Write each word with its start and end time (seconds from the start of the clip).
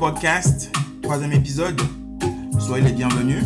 Podcast, 0.00 0.72
troisième 1.02 1.32
épisode. 1.34 1.78
Soyez 2.58 2.86
les 2.86 2.92
bienvenus. 2.92 3.44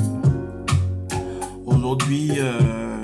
Aujourd'hui, 1.67 2.31
euh, 2.39 2.97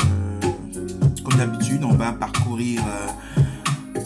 comme 1.25 1.37
d'habitude, 1.37 1.83
on 1.83 1.95
va 1.95 2.13
parcourir 2.13 2.81
euh, 2.87 4.01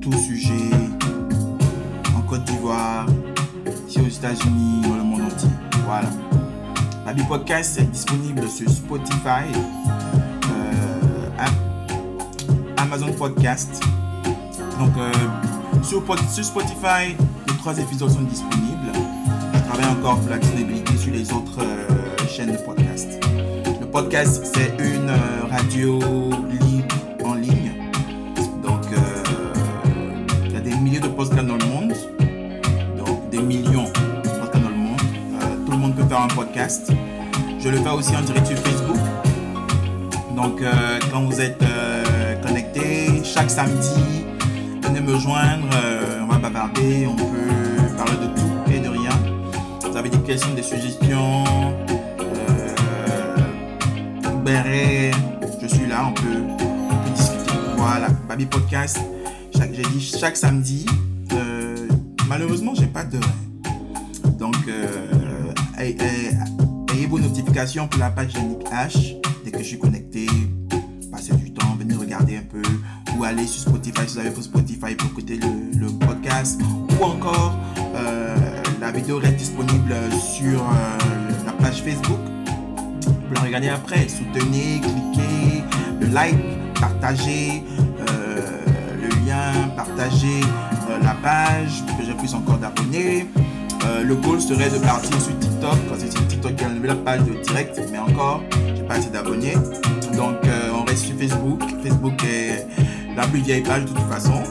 tout 0.00 0.12
sujet 0.14 0.68
en 2.16 2.22
Côte 2.22 2.42
d'Ivoire, 2.42 3.06
ici 3.88 4.00
aux 4.00 4.08
États-Unis, 4.08 4.82
dans 4.82 4.96
le 4.96 5.04
monde 5.04 5.22
entier. 5.32 5.48
Voilà. 5.86 6.08
Baby 7.06 7.22
Podcast 7.28 7.78
est 7.78 7.84
disponible 7.84 8.48
sur 8.48 8.68
Spotify, 8.68 9.46
euh, 10.50 11.46
Amazon 12.78 13.12
Podcast. 13.12 13.80
Donc, 14.80 14.94
sur, 15.84 16.02
sur, 16.32 16.44
Spotify, 16.44 17.14
trois 17.60 17.78
épisodes 17.78 18.10
sont 18.10 18.22
disponibles. 18.22 18.90
Je 19.52 19.58
travaille 19.68 19.98
encore 19.98 20.18
pour 20.20 20.30
la 20.30 20.38
disponibilité 20.38 20.96
sur 20.96 21.12
les 21.12 21.30
autres 21.30 21.60
chaînes 22.26 22.52
de 22.52 22.56
podcast. 22.56 23.20
Le 23.78 23.86
podcast, 23.86 24.50
c'est 24.54 24.72
une 24.82 25.10
radio 25.50 26.00
libre 26.50 26.94
en 27.22 27.34
ligne. 27.34 27.72
Donc, 28.62 28.86
il 30.46 30.52
y 30.52 30.56
a 30.56 30.60
des 30.60 30.74
milliers 30.74 31.00
de 31.00 31.08
podcasts 31.08 31.46
dans 31.46 31.58
le 31.58 31.66
monde. 31.66 31.92
Donc, 32.96 33.28
des 33.28 33.40
millions 33.40 33.84
de 33.84 34.28
podcasts 34.30 34.62
dans 34.62 34.70
le 34.70 34.76
monde. 34.76 35.00
tout 35.66 35.72
le 35.72 35.78
monde 35.78 35.94
peut 35.94 36.06
faire 36.06 36.22
un 36.22 36.28
podcast. 36.28 36.90
Je 37.58 37.68
le 37.68 37.76
fais 37.76 37.90
aussi 37.90 38.16
en 38.16 38.22
direct 38.22 38.46
sur 38.46 38.56
Facebook. 38.56 38.96
Donc, 40.34 40.62
quand 41.12 41.24
vous 41.24 41.38
êtes 41.42 41.62
connecté, 42.42 43.22
chaque 43.22 43.50
samedi, 43.50 44.24
venez 44.82 45.00
me 45.02 45.18
joindre, 45.18 45.68
on 46.56 47.16
peut 47.16 47.96
parler 47.96 48.16
de 48.16 48.34
tout 48.34 48.72
et 48.72 48.80
de 48.80 48.88
rien. 48.88 49.10
Vous 49.88 49.96
avez 49.96 50.10
des 50.10 50.18
questions, 50.18 50.52
des 50.54 50.62
suggestions, 50.62 51.44
euh, 54.46 55.10
je 55.62 55.66
suis 55.66 55.86
là, 55.86 56.06
on 56.08 56.12
peut, 56.12 56.22
on 56.58 56.96
peut 56.96 57.10
discuter. 57.14 57.52
Voilà, 57.76 58.08
Baby 58.28 58.46
Podcast, 58.46 58.98
chaque, 59.56 59.72
j'ai 59.74 59.82
dit 59.82 60.00
chaque 60.00 60.36
samedi. 60.36 60.86
Euh, 61.32 61.88
malheureusement, 62.28 62.74
j'ai 62.74 62.86
pas 62.86 63.04
d'heure. 63.04 63.20
Donc, 64.38 64.56
euh, 64.68 65.52
ayez 65.78 67.06
vos 67.08 67.18
notifications 67.18 67.86
pour 67.86 68.00
la 68.00 68.10
page 68.10 68.34
Yannick 68.34 68.66
H. 68.70 69.16
Dès 69.44 69.50
que 69.52 69.58
je 69.58 69.64
suis 69.64 69.78
connecté, 69.78 70.26
passez 71.12 71.34
du 71.34 71.52
temps, 71.52 71.76
venez 71.78 71.94
regarder 71.94 72.38
un 72.38 72.42
peu 72.42 72.62
ou 73.16 73.24
aller 73.24 73.46
sur 73.46 73.62
Spotify 73.62 74.02
si 74.06 74.14
vous 74.14 74.20
avez 74.20 74.30
pour 74.30 74.42
Spotify 74.42 74.94
pour 74.94 75.09
ou 76.42 77.04
encore 77.04 77.54
euh, 77.94 78.34
la 78.80 78.90
vidéo 78.90 79.18
reste 79.18 79.36
disponible 79.36 79.94
sur 80.18 80.60
euh, 80.60 81.44
la 81.44 81.52
page 81.52 81.82
Facebook. 81.82 82.18
Vous 83.28 83.34
la 83.34 83.40
regardez 83.40 83.68
après. 83.68 84.08
Soutenez 84.08 84.80
cliquez 84.80 85.62
le 86.00 86.06
like 86.06 86.38
partagez 86.80 87.62
euh, 88.08 88.40
le 89.02 89.08
lien 89.26 89.68
partagez 89.76 90.40
la 91.02 91.14
page 91.22 91.84
pour 91.86 91.98
que 91.98 92.04
j'ai 92.04 92.14
plus 92.14 92.34
encore 92.34 92.56
d'abonnés. 92.56 93.26
Le 94.02 94.14
goal 94.14 94.40
serait 94.40 94.70
de 94.70 94.78
partir 94.78 95.20
sur 95.20 95.38
TikTok 95.38 95.76
quand 95.88 95.96
c'est 95.98 96.10
sur 96.10 96.26
TikTok 96.26 96.52
il 96.56 96.62
y 96.62 96.64
a 96.64 96.68
une 96.68 96.74
nouvelle 96.76 96.96
page 96.98 97.20
de 97.20 97.34
direct 97.42 97.80
mais 97.92 97.98
encore 97.98 98.42
j'ai 98.74 98.82
pas 98.82 98.94
assez 98.94 99.10
d'abonnés. 99.10 99.54
Donc 100.16 100.36
on 100.74 100.84
reste 100.84 101.04
sur 101.04 101.16
Facebook. 101.16 101.62
Facebook 101.82 102.24
est 102.24 102.66
la 103.14 103.26
plus 103.26 103.40
vieille 103.40 103.62
page 103.62 103.84
de 103.84 103.88
toute 103.88 104.08
façon. 104.08 104.42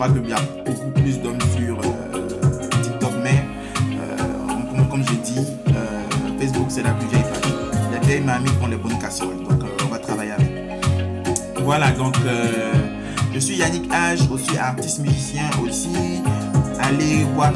Euh, 0.00 0.04
je 0.04 0.04
crois 0.04 0.08
qu'il 0.08 0.28
y 0.28 0.32
a 0.32 0.64
beaucoup 0.64 0.90
plus 0.90 1.20
d'hommes 1.20 1.40
sur 1.56 1.78
euh, 1.78 2.68
TikTok, 2.82 3.12
mais 3.22 3.44
euh, 4.00 4.16
comme, 4.70 4.88
comme 4.88 5.02
j'ai 5.04 5.16
dit, 5.16 5.40
Facebook 6.38 6.66
c'est 6.68 6.82
la 6.82 6.92
plus 6.92 7.08
vieille 7.08 7.22
page. 7.22 7.52
Les 7.92 8.06
vieilles 8.06 8.24
mamies 8.24 8.48
font 8.60 8.68
les 8.68 8.76
bonnes 8.76 8.98
casseroles, 8.98 9.42
donc 9.42 9.62
on 9.84 9.88
va 9.88 9.98
travailler 9.98 10.32
avec. 10.32 10.50
Voilà, 11.64 11.90
donc 11.90 12.14
je 13.34 13.38
suis 13.38 13.56
Yannick 13.56 13.90
H, 13.90 14.30
aussi 14.30 14.56
artiste 14.56 15.00
musicien 15.00 15.50
aussi. 15.64 16.22
Allez 16.80 17.24
voir 17.34 17.52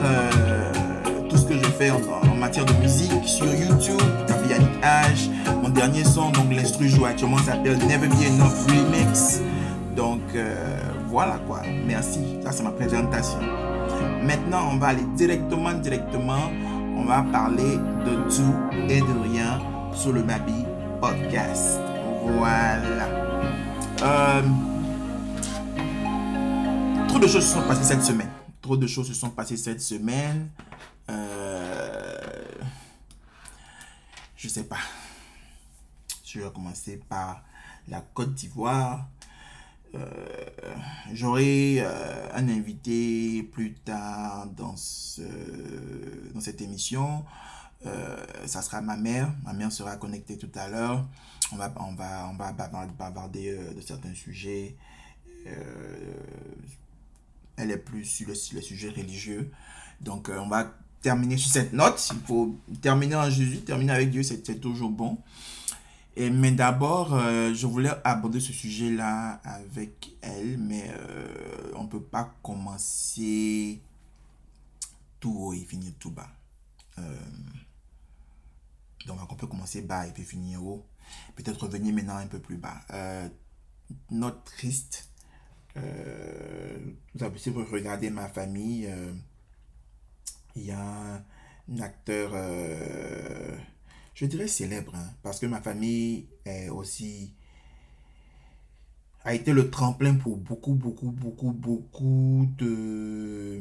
tout 1.31 1.36
ce 1.36 1.44
que 1.44 1.54
je 1.54 1.64
fais 1.64 1.91
en, 1.91 2.34
matière 2.34 2.64
de 2.64 2.72
musique 2.82 3.12
sur 3.25 3.47
YouTube. 3.47 4.02
Tapez 4.26 4.50
Yannick 4.50 4.82
H. 4.82 5.31
Mon 5.62 5.69
dernier 5.69 6.02
son, 6.04 6.31
donc 6.31 6.52
l'instru 6.52 6.88
joue 6.88 7.04
actuellement 7.04 7.38
s'appelle 7.38 7.78
Never 7.86 8.08
Be 8.08 8.26
Enough 8.26 8.66
Remix. 8.69 9.41
Donc 9.97 10.20
euh, 10.34 10.54
voilà 11.12 11.38
quoi. 11.46 11.60
Merci. 11.86 12.38
Ça 12.42 12.52
c'est 12.52 12.62
ma 12.62 12.72
présentation. 12.72 13.38
Maintenant, 14.22 14.70
on 14.72 14.78
va 14.78 14.88
aller 14.88 15.04
directement, 15.14 15.74
directement. 15.74 16.48
On 16.96 17.04
va 17.04 17.22
parler 17.22 17.76
de 17.76 18.14
tout 18.34 18.54
et 18.88 19.00
de 19.00 19.22
rien 19.22 19.60
sur 19.92 20.12
le 20.12 20.22
Baby 20.22 20.64
Podcast. 21.02 21.78
Voilà. 22.24 23.08
Euh, 24.00 24.42
trop 27.08 27.18
de 27.18 27.26
choses 27.26 27.44
se 27.44 27.54
sont 27.54 27.68
passées 27.68 27.84
cette 27.84 28.02
semaine. 28.02 28.30
Trop 28.62 28.78
de 28.78 28.86
choses 28.86 29.08
se 29.08 29.14
sont 29.14 29.30
passées 29.30 29.58
cette 29.58 29.82
semaine. 29.82 30.48
Euh, 31.10 32.44
je 34.34 34.48
sais 34.48 34.64
pas. 34.64 34.80
Je 36.24 36.40
vais 36.40 36.50
commencer 36.50 36.98
par 37.06 37.42
la 37.86 38.00
Côte 38.00 38.32
d'Ivoire. 38.32 39.08
Euh, 39.94 40.06
J'aurai 41.12 41.76
euh, 41.80 42.28
un 42.34 42.48
invité 42.48 43.42
plus 43.42 43.75
tard 43.75 44.47
dans, 44.56 44.76
ce, 44.76 45.22
dans 46.32 46.41
cette 46.41 46.62
émission. 46.62 47.25
Euh, 47.84 48.25
ça 48.47 48.62
sera 48.62 48.81
ma 48.81 48.97
mère. 48.97 49.32
Ma 49.44 49.52
mère 49.52 49.70
sera 49.70 49.97
connectée 49.97 50.38
tout 50.38 50.50
à 50.54 50.69
l'heure. 50.69 51.06
On 51.52 51.56
va, 51.56 51.72
on 51.76 51.94
va, 51.94 52.31
on 52.32 52.36
va 52.36 52.52
bavarder 52.52 53.58
de 53.76 53.81
certains 53.82 54.14
sujets. 54.14 54.76
elle 57.56 57.70
est 57.70 57.76
plus 57.76 58.04
sur 58.04 58.28
le, 58.28 58.34
sur 58.34 58.56
le 58.56 58.62
sujet 58.62 58.88
religieux. 58.88 59.50
Donc, 60.00 60.31
on 60.34 60.48
va 60.48 60.72
terminer 61.02 61.36
sur 61.36 61.52
cette 61.52 61.75
note. 61.75 62.10
Il 62.14 62.20
faut 62.26 62.56
terminer 62.81 63.16
en 63.16 63.28
Jésus, 63.28 63.58
terminer 63.58 63.92
avec 63.92 64.10
Dieu, 64.10 64.22
c'est 64.22 64.42
toujours 64.60 64.91
bon. 64.91 65.19
Et, 66.14 66.30
mais 66.30 66.52
d'abord, 66.52 67.14
euh, 67.14 67.54
je 67.54 67.66
voulais 67.66 67.90
aborder 68.04 68.38
ce 68.40 68.52
sujet-là 68.52 69.40
avec 69.44 70.14
elle, 70.20 70.58
mais 70.58 70.90
euh, 70.90 71.72
on 71.74 71.84
ne 71.84 71.88
peut 71.88 72.02
pas 72.02 72.34
commencer 72.42 73.80
tout 75.20 75.34
haut 75.38 75.52
et 75.54 75.60
finir 75.60 75.92
tout 75.98 76.10
bas. 76.10 76.28
Euh, 76.98 77.16
donc, 79.06 79.18
on 79.30 79.34
peut 79.36 79.46
commencer 79.46 79.80
bas 79.80 80.06
et 80.06 80.12
puis 80.12 80.24
finir 80.24 80.64
haut. 80.64 80.86
Peut-être 81.34 81.64
revenir 81.64 81.94
maintenant 81.94 82.16
un 82.16 82.26
peu 82.26 82.40
plus 82.40 82.56
bas. 82.56 82.80
note 84.10 84.44
triste. 84.44 85.08
vous 85.74 87.24
avez, 87.24 87.38
si 87.38 87.50
vous 87.50 87.64
regardez 87.64 88.10
ma 88.10 88.28
famille, 88.28 88.88
il 90.54 90.62
y 90.62 90.70
a 90.70 91.24
un 91.68 91.80
acteur, 91.80 92.32
je 94.14 94.26
dirais 94.26 94.48
célèbre, 94.48 94.94
hein, 94.94 95.10
parce 95.22 95.40
que 95.40 95.46
ma 95.46 95.60
famille 95.60 96.26
est 96.44 96.68
aussi 96.68 97.32
a 99.25 99.34
été 99.34 99.52
le 99.52 99.70
tremplin 99.70 100.14
pour 100.14 100.37
beaucoup, 100.37 100.75
beaucoup, 100.75 101.10
beaucoup, 101.10 101.52
beaucoup 101.52 102.48
de 102.58 103.60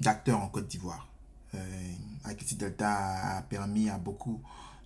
d'acteurs 0.00 0.40
en 0.40 0.48
Côte 0.48 0.68
d'Ivoire. 0.68 1.08
Euh, 1.54 1.92
Akiti 2.24 2.54
Delta 2.54 3.38
a 3.38 3.42
permis 3.42 3.88
à 3.88 3.98
beaucoup 3.98 4.40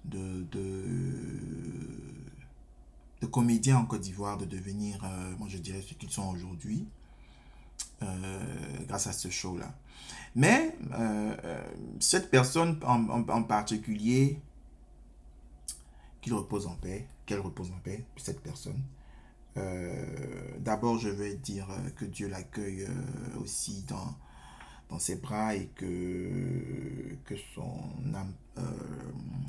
de, 0.04 0.46
de, 0.52 0.86
comédiens 3.26 3.78
en 3.78 3.86
Côte 3.86 4.02
d'Ivoire 4.02 4.38
de 4.38 4.44
devenir, 4.44 5.02
euh, 5.04 5.34
je 5.48 5.58
dirais, 5.58 5.82
ce 5.82 5.94
qu'ils 5.94 6.10
sont 6.10 6.28
aujourd'hui. 6.28 6.86
Euh, 8.02 8.38
grâce 8.88 9.06
à 9.06 9.12
ce 9.12 9.28
show-là. 9.28 9.75
Mais 10.35 10.76
euh, 10.93 11.37
euh, 11.44 11.64
cette 11.99 12.31
personne 12.31 12.79
en, 12.85 13.43
particulier, 13.43 14.41
qu'il 16.20 16.35
repose 16.35 16.67
en 16.67 16.75
paix, 16.75 17.06
qu'elle 17.26 17.41
repose 17.41 17.70
en 17.73 17.79
paix, 17.82 18.05
cette 18.17 18.41
personne. 18.41 18.82
D'abord, 20.61 20.99
je 20.99 21.11
vais 21.11 21.35
dire 21.35 21.67
que 21.97 22.06
Dieu 22.06 22.29
l'accueille 22.29 22.87
aussi 23.43 23.85
dans, 23.87 24.14
dans 24.88 24.99
ses 24.99 25.17
bras 25.17 25.55
et 25.55 25.67
que, 25.75 27.14
que 27.26 27.35
son 27.55 27.91
âme 28.14 28.32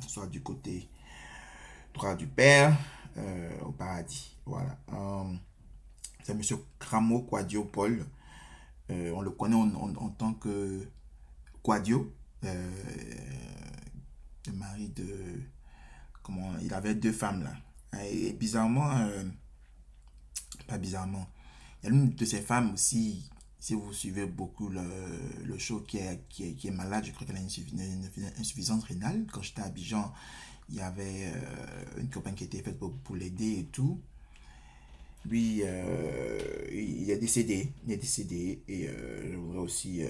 soit 0.06 0.26
du 0.26 0.42
côté 0.42 0.86
droit 1.94 2.14
du 2.14 2.26
Père 2.26 2.76
au 3.64 3.72
paradis. 3.72 4.36
Voilà. 4.44 4.76
C'est 6.22 6.32
M. 6.32 6.40
Cramo 6.78 7.22
Quadio 7.22 7.64
Paul 7.64 8.00
euh, 8.00 8.04
on 8.90 9.20
le 9.20 9.30
connaît 9.30 9.56
en, 9.56 10.10
tant 10.10 10.34
que 10.34 10.86
Quadio, 11.62 12.12
euh, 12.44 12.70
le 14.46 14.52
mari 14.52 14.88
de... 14.90 15.40
Comment 16.22 16.52
Il 16.62 16.72
avait 16.72 16.94
deux 16.94 17.12
femmes 17.12 17.42
là. 17.42 17.52
Et 18.04 18.32
bizarrement, 18.32 18.90
euh, 18.96 19.24
pas 20.66 20.78
bizarrement, 20.78 21.26
il 21.82 21.88
y 21.88 21.92
a 21.92 21.94
une 21.94 22.14
de 22.14 22.24
ces 22.24 22.40
femmes 22.40 22.74
aussi, 22.74 23.28
si 23.58 23.74
vous 23.74 23.92
suivez 23.92 24.26
beaucoup 24.26 24.68
le, 24.68 24.82
le 25.44 25.58
show 25.58 25.80
qui 25.80 25.98
est, 25.98 26.24
qui, 26.28 26.44
est, 26.44 26.70
malade, 26.70 27.04
je 27.04 27.12
crois 27.12 27.26
qu'elle 27.26 27.36
a 27.36 27.40
une, 27.40 28.30
insuffisance 28.38 28.84
rénale. 28.84 29.26
Quand 29.32 29.42
j'étais 29.42 29.62
à 29.62 29.66
Abidjan, 29.66 30.12
il 30.68 30.76
y 30.76 30.80
avait 30.80 31.32
euh, 31.34 32.00
une 32.00 32.08
campagne 32.08 32.34
qui 32.34 32.44
était 32.44 32.62
faite 32.62 32.78
pour, 32.78 32.96
pour 32.98 33.16
l'aider 33.16 33.58
et 33.58 33.66
tout. 33.66 34.00
Lui, 35.24 35.62
euh, 35.64 36.38
il 36.72 37.10
est 37.10 37.18
décédé. 37.18 37.72
Il 37.86 37.92
est 37.92 37.96
décédé. 37.96 38.62
Et 38.68 38.88
euh, 38.88 39.32
je 39.32 39.36
voudrais 39.36 39.60
aussi, 39.60 40.02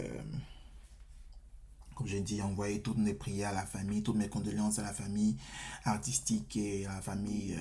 comme 1.94 2.06
j'ai 2.06 2.20
dit, 2.20 2.41
envoyer 2.41 2.81
toutes 2.81 2.99
mes 2.99 3.14
prières 3.14 3.50
à 3.50 3.55
la 3.55 3.67
famille, 3.67 4.03
toutes 4.03 4.17
mes 4.17 4.29
condoléances 4.29 4.79
à 4.79 4.82
la 4.82 4.93
famille 4.93 5.37
artistique 5.85 6.56
et 6.56 6.87
à 6.87 6.94
la 6.94 7.03
famille 7.03 7.56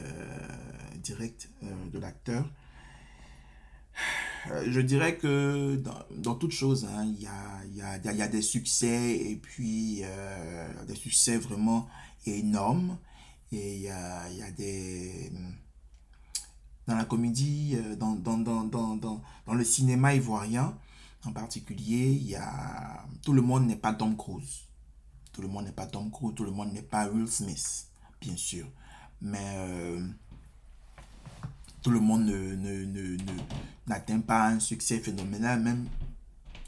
directe 1.04 1.50
de 1.92 2.00
l'acteur. 2.00 2.50
Je 4.66 4.80
dirais 4.80 5.18
que 5.18 5.76
dans, 5.76 6.00
dans 6.18 6.36
toute 6.36 6.52
chose, 6.52 6.86
hein, 6.86 7.06
il 7.06 7.22
y, 7.22 7.28
a, 7.28 7.66
y, 7.76 7.82
a, 7.82 8.14
y, 8.14 8.22
a, 8.22 8.28
des 8.28 8.42
succès 8.42 9.16
et 9.16 9.36
puis 9.36 10.04
des 10.88 10.96
succès 10.96 11.38
vraiment 11.38 11.88
énorme. 12.26 12.98
Et 13.52 13.76
il 13.76 13.82
y 13.82 13.90
a, 13.90 14.30
y 14.30 14.42
a, 14.42 14.52
des... 14.52 15.32
Dans 16.92 16.98
la 16.98 17.06
comédie, 17.06 17.78
euh, 17.78 17.96
dans, 17.96 18.16
dans, 18.16 18.38
dans, 18.38 18.66
dans, 18.66 19.54
le 19.54 19.64
cinéma 19.64 20.14
ivoirien 20.14 20.78
en 21.24 21.32
particulier, 21.32 22.12
il 22.12 22.32
y 22.32 22.36
a... 22.36 23.06
Tout 23.24 23.32
le 23.32 23.42
monde 23.42 23.66
n'est 23.66 23.78
pas 23.78 23.94
Tom 23.94 24.18
Cruise. 24.18 24.64
Tout 25.32 25.42
le 25.42 25.48
monde 25.48 25.64
n'est 25.64 25.72
pas 25.72 25.86
Tom 25.86 26.12
Cruise, 26.12 26.36
tout 26.36 26.44
le 26.44 26.52
monde 26.52 26.74
n'est 26.74 26.82
pas 26.82 27.08
Will 27.08 27.30
Smith, 27.30 27.88
bien 28.20 28.36
sûr. 28.36 28.66
Mais 29.22 29.54
euh, 29.56 30.06
tout 31.82 31.92
le 31.92 32.02
monde 32.02 32.26
ne, 32.26 32.56
ne, 32.56 32.84
ne, 32.84 33.18
n'atteint 33.88 34.20
pas 34.20 34.48
un 34.48 34.60
succès 34.60 35.00
phénoménal, 35.00 35.62
même, 35.62 35.88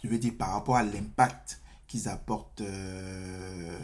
je 0.05 0.07
veux 0.07 0.19
dire, 0.19 0.35
par 0.37 0.51
rapport 0.53 0.77
à 0.77 0.83
l'impact 0.83 1.59
qu'ils 1.85 2.07
apportent 2.07 2.61
euh, 2.61 3.77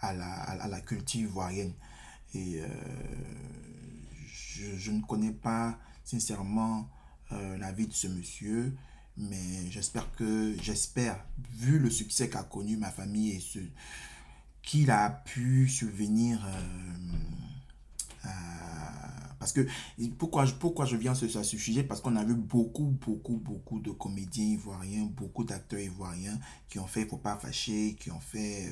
à 0.00 0.14
la, 0.14 0.32
à 0.32 0.66
la 0.66 0.80
culture 0.80 1.20
ivoirienne. 1.28 1.74
Et 2.32 2.62
je, 4.76 4.90
ne 4.90 5.00
connais 5.02 5.32
pas 5.32 5.78
sincèrement 6.04 6.88
euh, 7.32 7.56
la 7.58 7.72
vie 7.72 7.86
de 7.86 7.92
ce 7.92 8.06
monsieur, 8.06 8.74
mais 9.16 9.70
j'espère 9.70 10.10
que, 10.12 10.54
j'espère, 10.62 11.24
vu 11.58 11.78
le 11.78 11.90
succès 11.90 12.28
qu'a 12.28 12.42
connu 12.42 12.76
ma 12.76 12.90
famille 12.90 13.30
et 13.30 13.40
ce 13.40 13.58
qu'il 14.62 14.90
a 14.90 15.10
pu 15.10 15.68
subvenir 15.68 16.44
euh, 16.44 18.28
parce 19.38 19.52
que 19.52 19.66
pourquoi, 20.18 20.44
pourquoi 20.58 20.86
je 20.86 20.96
viens 20.96 21.14
sur 21.14 21.30
ce 21.30 21.44
sujet? 21.44 21.84
Parce 21.84 22.00
qu'on 22.00 22.16
a 22.16 22.24
vu 22.24 22.34
beaucoup, 22.34 22.96
beaucoup, 23.06 23.36
beaucoup 23.36 23.78
de 23.78 23.92
comédiens 23.92 24.44
ivoiriens, 24.44 25.04
beaucoup 25.04 25.44
d'acteurs 25.44 25.78
ivoiriens 25.78 26.36
qui 26.68 26.80
ont 26.80 26.86
fait 26.88 27.04
Faut 27.04 27.18
pas 27.18 27.36
fâcher, 27.36 27.96
qui 28.00 28.10
ont 28.10 28.18
fait 28.18 28.68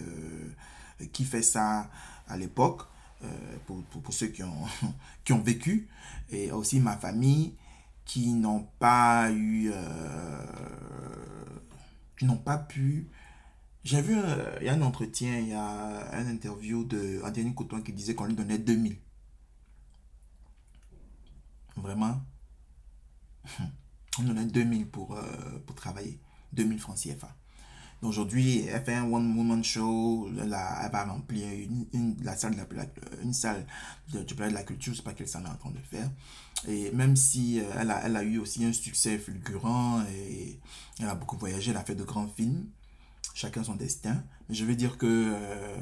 qui 1.13 1.25
fait 1.25 1.43
ça 1.43 1.91
à 2.27 2.37
l'époque, 2.37 2.83
euh, 2.83 2.94
pour, 3.67 3.83
pour, 3.85 4.03
pour, 4.03 4.15
ceux 4.15 4.29
qui 4.29 4.43
ont, 4.43 4.67
qui 5.25 5.33
ont 5.33 5.41
vécu, 5.41 5.89
et 6.31 6.51
aussi 6.53 6.81
ma 6.81 6.97
famille 6.97 7.55
qui 8.05 8.33
n'ont 8.33 8.67
pas 8.79 9.31
eu, 9.31 9.71
euh, 9.73 10.47
qui 12.19 12.27
n'ont 12.27 12.37
pas 12.37 12.59
pu. 12.59 13.09
J'ai 13.83 14.03
vu, 14.03 14.17
euh, 14.17 14.57
il 14.61 14.67
y 14.67 14.69
a 14.69 14.75
un 14.75 14.83
entretien, 14.83 15.39
il 15.39 15.49
y 15.49 15.53
a 15.55 16.15
un 16.15 16.27
interview 16.27 16.85
de 16.85 17.21
Anthony 17.25 17.55
Coton 17.55 17.83
qui 17.83 17.93
disait 17.93 18.15
qu'on 18.15 18.27
lui 18.27 18.35
donnait 18.35 18.59
2000. 18.59 18.97
Vraiment? 21.77 22.21
On 24.19 24.23
donnait 24.23 24.47
2000 24.47 24.89
pour, 24.89 25.19
pour 25.67 25.75
travailler. 25.75 26.21
2000 26.53 26.79
francs 26.79 26.97
CFA. 26.97 27.35
Aujourd'hui, 28.05 28.67
elle 28.67 28.85
fait 28.85 28.95
un 28.95 29.11
one-woman 29.11 29.65
show. 29.65 30.29
Elle, 30.39 30.53
a, 30.53 30.85
elle 30.85 30.93
va 30.93 31.05
remplir 31.05 31.49
une, 31.93 32.17
la 32.23 32.37
salle 32.37 32.55
de 32.55 32.77
la, 32.77 32.87
une 33.23 33.33
salle 33.33 33.67
du 34.09 34.35
palais 34.35 34.51
de 34.51 34.55
la 34.55 34.63
culture. 34.63 34.93
Je 34.93 34.99
sais 34.99 35.03
pas 35.03 35.15
quelle 35.15 35.27
salle 35.27 35.43
elle 35.47 35.51
est 35.51 35.55
en 35.55 35.57
train 35.57 35.71
de 35.71 35.79
faire. 35.79 36.11
Et 36.69 36.91
même 36.93 37.17
si 37.17 37.61
euh, 37.61 37.65
elle, 37.79 37.91
a, 37.91 38.03
elle 38.05 38.17
a 38.17 38.23
eu 38.23 38.39
aussi 38.39 38.63
un 38.65 38.73
succès 38.73 39.19
fulgurant 39.19 40.03
et 40.03 40.61
elle 41.01 41.09
a 41.09 41.15
beaucoup 41.15 41.39
voyagé, 41.39 41.71
elle 41.71 41.79
a 41.79 41.85
fait 41.85 41.95
de 41.95 42.05
grands 42.05 42.29
films. 42.29 42.67
Chacun 43.35 43.65
son 43.65 43.75
destin. 43.75 44.23
Mais 44.49 44.55
je 44.55 44.67
veux 44.67 44.77
dire 44.77 44.99
que 44.99 45.07
euh, 45.07 45.77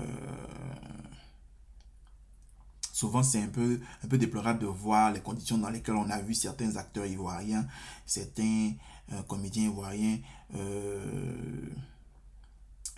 souvent 2.93 3.25
c'est 3.25 3.43
un 3.43 3.49
peu, 3.49 3.81
un 4.05 4.09
peu 4.09 4.17
déplorable 4.17 4.61
de 4.61 4.67
voir 4.67 5.13
les 5.13 5.21
conditions 5.21 5.59
dans 5.59 5.71
lesquelles 5.71 5.97
on 5.97 6.09
a 6.09 6.21
vu 6.23 6.35
certains 6.35 6.77
acteurs 6.77 7.07
ivoiriens, 7.07 7.67
certains 8.07 8.73
euh, 9.13 9.23
comédiens 9.27 9.65
ivoiriens. 9.65 10.19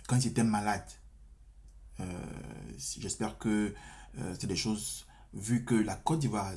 Quand 0.07 0.17
ils 0.17 0.27
étaient 0.27 0.43
malades. 0.43 0.89
Euh, 1.99 2.03
j'espère 2.77 3.37
que 3.37 3.73
euh, 4.17 4.35
c'est 4.39 4.47
des 4.47 4.55
choses, 4.55 5.05
vu 5.33 5.63
que 5.65 5.75
la 5.75 5.95
Côte 5.95 6.19
d'Ivoire 6.19 6.47
a 6.47 6.53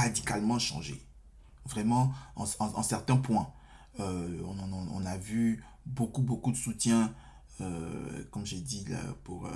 radicalement 0.00 0.58
changé. 0.58 1.06
Vraiment, 1.66 2.12
en, 2.36 2.82
certains 2.82 3.16
points. 3.16 3.52
Euh, 4.00 4.42
on, 4.44 5.06
a 5.06 5.16
vu 5.16 5.62
beaucoup, 5.86 6.22
beaucoup 6.22 6.50
de 6.50 6.56
soutien, 6.56 7.14
comme 8.30 8.46
j'ai 8.46 8.60
dit, 8.60 8.86
pour... 9.22 9.48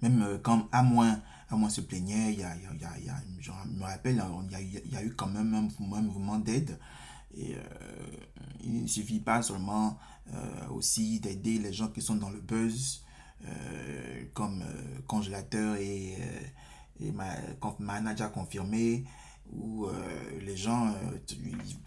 même 0.00 0.38
quand 0.42 0.68
à 0.70 0.82
moins, 0.82 1.20
à 1.50 1.56
moins 1.56 1.68
se 1.68 1.80
plaignait, 1.80 2.32
il 2.32 2.40
y 2.40 2.44
a, 2.44 2.56
il 2.56 2.80
y 2.80 2.84
a, 2.84 2.98
il 2.98 3.04
y 3.04 3.08
a, 3.08 3.16
je 3.40 3.50
me 3.50 3.82
rappelle, 3.82 4.22
il 4.44 4.52
y 4.52 4.54
a, 4.54 4.60
il 4.60 4.92
y 4.92 4.96
a 4.96 5.02
eu 5.02 5.12
quand 5.14 5.26
même 5.26 5.54
un 5.54 6.02
mouvement 6.02 6.38
d'aide 6.38 6.78
et 7.36 7.54
euh, 7.54 7.58
il 8.64 8.82
ne 8.82 8.86
suffit 8.86 9.20
pas 9.20 9.42
seulement 9.42 9.98
euh, 10.32 10.68
aussi 10.70 11.20
d'aider 11.20 11.58
les 11.58 11.72
gens 11.72 11.88
qui 11.88 12.00
sont 12.02 12.16
dans 12.16 12.30
le 12.30 12.40
buzz, 12.40 13.04
euh, 13.46 14.24
comme 14.32 14.64
congélateur 15.06 15.76
et, 15.76 16.16
et 17.00 17.12
ma, 17.12 17.34
manager 17.78 18.32
confirmé, 18.32 19.04
où 19.52 19.86
les 20.40 20.56
gens, 20.56 20.92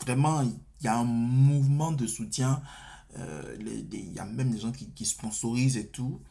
vraiment, 0.06 0.42
il 0.44 0.86
y 0.86 0.88
a 0.88 0.96
un 0.98 1.04
mouvement 1.04 1.92
de 1.92 2.08
soutien. 2.08 2.62
Il 3.60 4.14
y 4.14 4.20
a 4.20 4.26
même 4.26 4.52
des 4.52 4.60
gens 4.60 4.72
qui, 4.72 4.90
qui 4.92 5.06
sponsorisent 5.06 5.76
et 5.76 5.88
tout. 5.88 6.22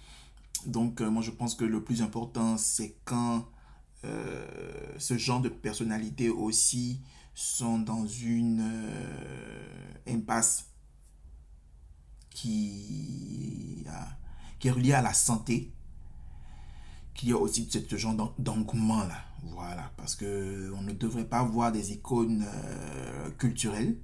Donc, 0.65 1.03
moi, 1.03 1.23
je 1.23 1.31
pense 1.31 1.55
que 1.55 1.67
le 1.67 1.85
plus 1.85 2.01
important, 2.01 2.57
c'est 2.57 2.97
quand 3.05 3.45
ce 4.03 5.19
genre 5.19 5.43
de 5.43 5.51
personnalité 5.51 6.31
aussi 6.31 7.03
sont 7.39 7.79
dans 7.79 8.05
une 8.05 8.61
euh, 8.61 9.93
impasse 10.09 10.73
qui, 12.31 13.87
qui 14.59 14.67
est 14.67 14.71
reliée 14.73 14.93
à 14.93 15.03
la 15.03 15.13
santé, 15.13 15.73
qu'il 17.15 17.29
y 17.29 17.33
a 17.33 17.37
aussi 17.37 17.69
ce 17.71 17.97
genre 17.97 18.35
d'engouement 18.39 19.05
là. 19.05 19.25
Voilà, 19.45 19.93
parce 19.97 20.17
que 20.17 20.73
on 20.77 20.83
ne 20.83 20.93
devrait 20.93 21.29
pas 21.29 21.45
voir 21.45 21.71
des 21.71 21.93
icônes 21.93 22.45
euh, 22.45 23.31
culturelles 23.39 23.97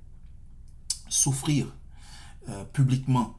souffrir 1.09 1.77
euh, 2.49 2.65
publiquement 2.67 3.37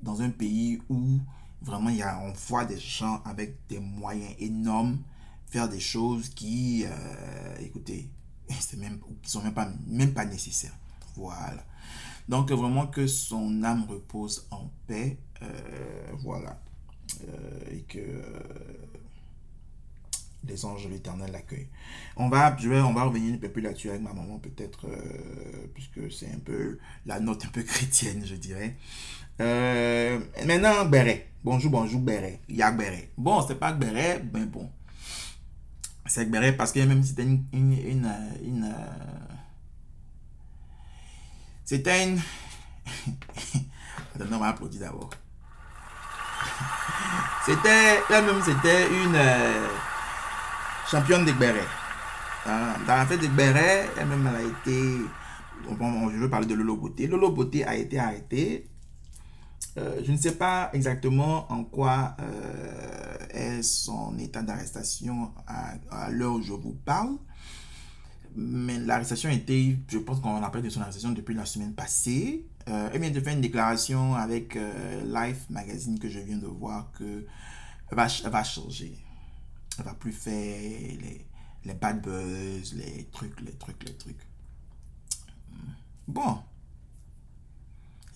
dans 0.00 0.22
un 0.22 0.30
pays 0.30 0.80
où 0.88 1.18
vraiment 1.60 1.90
il 1.90 1.96
y 1.96 2.02
a, 2.02 2.20
on 2.20 2.32
voit 2.34 2.66
des 2.66 2.78
gens 2.78 3.20
avec 3.24 3.66
des 3.66 3.80
moyens 3.80 4.32
énormes 4.38 4.98
faire 5.46 5.68
des 5.68 5.80
choses 5.80 6.28
qui, 6.30 6.84
écoutez, 7.60 8.10
c'est 8.60 8.78
même, 8.78 9.00
qui 9.22 9.30
sont 9.30 9.42
même 9.42 9.54
pas, 9.54 9.68
même 9.86 10.12
pas 10.12 10.24
nécessaires. 10.24 10.76
Voilà. 11.16 11.64
Donc 12.28 12.50
vraiment 12.50 12.86
que 12.86 13.06
son 13.06 13.62
âme 13.62 13.84
repose 13.88 14.46
en 14.50 14.70
paix. 14.86 15.18
Euh, 15.42 16.12
voilà. 16.22 16.60
Euh, 17.28 17.60
et 17.70 17.80
que 17.82 17.98
euh, 17.98 18.38
les 20.46 20.64
anges 20.64 20.84
de 20.84 20.90
l'éternel 20.90 21.30
l'accueillent. 21.32 21.68
On 22.16 22.28
va, 22.28 22.56
je 22.56 22.68
vais, 22.68 22.80
on 22.80 22.92
va 22.92 23.04
revenir 23.04 23.34
un 23.34 23.38
peu 23.38 23.50
plus 23.50 23.62
là-dessus 23.62 23.90
avec 23.90 24.02
ma 24.02 24.12
maman 24.12 24.38
peut-être, 24.38 24.86
puisque 25.74 26.12
c'est 26.12 26.30
un 26.30 26.38
peu 26.38 26.78
la 27.06 27.20
note 27.20 27.44
un 27.46 27.48
peu 27.48 27.62
chrétienne, 27.62 28.22
je 28.24 28.34
dirais. 28.34 28.76
Maintenant, 29.38 30.84
Béret. 30.84 31.30
Bonjour, 31.42 31.70
bonjour, 31.70 32.00
Béret. 32.00 32.40
Yak 32.48 32.76
Béret. 32.76 33.10
Bon, 33.16 33.42
c'est 33.46 33.58
pas 33.58 33.72
Béret, 33.72 34.20
ben 34.20 34.46
bon 34.46 34.70
c'est 36.06 36.56
parce 36.56 36.72
que 36.72 36.80
même 36.80 37.02
c'était 37.02 37.22
une, 37.22 37.44
une, 37.52 37.72
une, 37.72 38.12
une 38.42 38.64
euh, 38.64 39.34
c'était 41.64 42.04
une 42.04 42.20
attends 44.20 44.56
on 44.62 44.66
d'abord. 44.78 45.10
C'était 47.46 48.00
elle-même 48.10 48.42
c'était 48.42 48.86
une 48.88 49.14
euh, 49.14 49.68
championne 50.90 51.24
de 51.24 51.32
Béret 51.32 51.66
dans 52.46 52.96
la 52.96 53.06
fête 53.06 53.20
de 53.20 53.26
Béret 53.28 53.88
elle-même 53.98 54.26
elle 54.28 54.36
a 54.36 54.42
été 54.42 54.98
bon, 55.72 56.10
je 56.10 56.16
veux 56.16 56.30
parler 56.30 56.46
de 56.46 56.54
Lolo 56.54 56.76
Beauté. 56.76 57.06
Lolo 57.06 57.30
Beauté 57.30 57.64
a 57.64 57.74
été 57.76 57.98
arrêtée 57.98 58.66
euh, 59.76 60.00
je 60.04 60.12
ne 60.12 60.16
sais 60.16 60.36
pas 60.36 60.70
exactement 60.72 61.50
en 61.50 61.64
quoi 61.64 62.16
euh, 62.20 63.16
est 63.30 63.62
son 63.62 64.16
état 64.18 64.42
d'arrestation 64.42 65.32
à, 65.46 66.10
l'heure 66.10 66.34
où 66.34 66.42
je 66.42 66.52
vous 66.52 66.76
parle. 66.84 67.16
mais 68.36 68.78
l'arrestation 68.78 69.30
était, 69.30 69.76
je 69.88 69.98
pense 69.98 70.20
qu'on 70.20 70.36
a 70.36 70.50
parlé 70.50 70.62
de 70.62 70.70
son 70.70 70.80
arrestation 70.80 71.10
depuis 71.10 71.34
la 71.34 71.44
semaine 71.44 71.74
passée. 71.74 72.46
Euh, 72.68 72.88
elle 72.92 73.00
vient 73.00 73.10
de 73.10 73.20
faire 73.20 73.34
une 73.34 73.40
déclaration 73.40 74.14
avec 74.14 74.56
Life 75.04 75.46
Magazine 75.50 75.98
que 75.98 76.08
je 76.08 76.20
viens 76.20 76.38
de 76.38 76.46
voir 76.46 76.92
que 76.92 77.26
va, 77.90 78.06
va 78.06 78.44
changer. 78.44 78.96
Elle 79.78 79.84
va 79.84 79.94
plus 79.94 80.12
faire 80.12 80.32
les, 80.32 81.26
les 81.64 81.74
bad 81.74 82.00
buzz, 82.00 82.74
les 82.74 83.08
trucs, 83.12 83.40
les 83.40 83.52
trucs, 83.52 83.82
les 83.84 83.94
trucs. 83.94 84.26
Bon. 86.06 86.38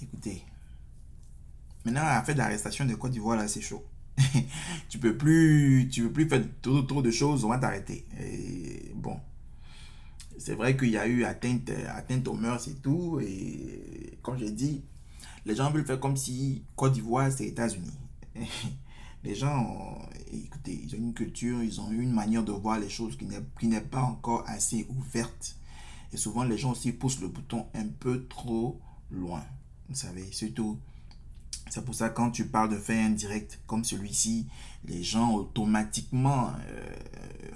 Écoutez. 0.01 0.45
Maintenant, 1.99 2.15
la 2.15 2.23
fait 2.23 2.35
d'arrestation 2.35 2.85
de 2.85 2.95
Côte 2.95 3.11
d'Ivoire, 3.11 3.37
là, 3.37 3.49
c'est 3.49 3.61
chaud. 3.61 3.85
tu 4.89 4.99
peux 4.99 5.17
plus, 5.17 5.89
tu 5.91 6.05
peux 6.05 6.13
plus 6.13 6.29
faire 6.29 6.45
trop, 6.63 6.83
trop 6.83 7.03
de 7.03 7.11
choses, 7.11 7.45
on 7.45 7.49
va 7.49 7.59
t'arrêter. 7.59 8.07
bon. 8.95 9.19
C'est 10.39 10.55
vrai 10.55 10.77
qu'il 10.77 10.91
y 10.91 10.97
a 10.97 11.09
eu 11.09 11.25
atteinte, 11.25 11.73
atteinte 11.89 12.29
aux 12.29 12.35
mœurs 12.35 12.69
et 12.69 12.75
tout. 12.75 13.19
Et 13.21 14.17
comme 14.23 14.39
j'ai 14.39 14.53
dit, 14.53 14.85
les 15.45 15.57
gens 15.57 15.73
veulent 15.73 15.85
faire 15.85 15.99
comme 15.99 16.17
si 16.17 16.63
Côte 16.77 16.93
d'Ivoire, 16.93 17.33
c'est 17.33 17.47
États-Unis. 17.47 17.99
les 19.25 19.35
gens, 19.35 19.99
écoutez, 20.33 20.81
ils 20.85 20.95
ont 20.95 20.99
une 20.99 21.15
culture, 21.15 21.65
ils 21.65 21.81
ont 21.81 21.91
une 21.91 22.13
manière 22.13 22.45
de 22.45 22.53
voir 22.53 22.79
les 22.79 22.89
choses 22.89 23.19
qui 23.19 23.67
n'est 23.67 23.81
pas 23.81 24.03
encore 24.03 24.45
assez 24.47 24.87
ouverte. 24.89 25.57
Et 26.13 26.17
souvent, 26.17 26.45
les 26.45 26.59
gens 26.59 26.71
aussi 26.71 26.93
poussent 26.93 27.21
le 27.21 27.27
bouton 27.27 27.67
un 27.75 27.89
peu 27.89 28.25
trop 28.29 28.81
loin. 29.11 29.43
Vous 29.89 29.97
savez, 29.97 30.31
surtout, 30.31 30.79
c'est 31.71 31.85
pour 31.85 31.95
ça 31.95 32.09
quand 32.09 32.31
tu 32.31 32.47
parles 32.47 32.71
de 32.71 32.77
faire 32.77 33.05
un 33.05 33.11
direct 33.11 33.61
comme 33.67 33.85
celui-ci, 33.85 34.47
les 34.85 35.03
gens 35.03 35.35
automatiquement, 35.35 36.51
euh, 36.69 36.97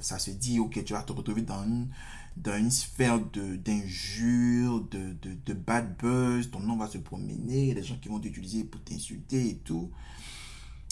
ça 0.00 0.18
se 0.18 0.30
dit, 0.30 0.58
ok, 0.58 0.84
tu 0.84 0.92
vas 0.92 1.02
te 1.02 1.12
retrouver 1.12 1.42
dans 1.42 1.64
une, 1.64 1.88
dans 2.36 2.56
une 2.56 2.70
sphère 2.70 3.20
d'injures, 3.20 4.80
de, 4.82 5.12
de, 5.22 5.36
de, 5.46 5.54
bad 5.54 5.96
buzz, 5.96 6.50
ton 6.50 6.60
nom 6.60 6.76
va 6.76 6.88
se 6.88 6.98
promener, 6.98 7.74
les 7.74 7.82
gens 7.82 7.96
qui 7.96 8.08
vont 8.08 8.20
t'utiliser 8.20 8.64
pour 8.64 8.82
t'insulter 8.82 9.50
et 9.50 9.56
tout. 9.56 9.90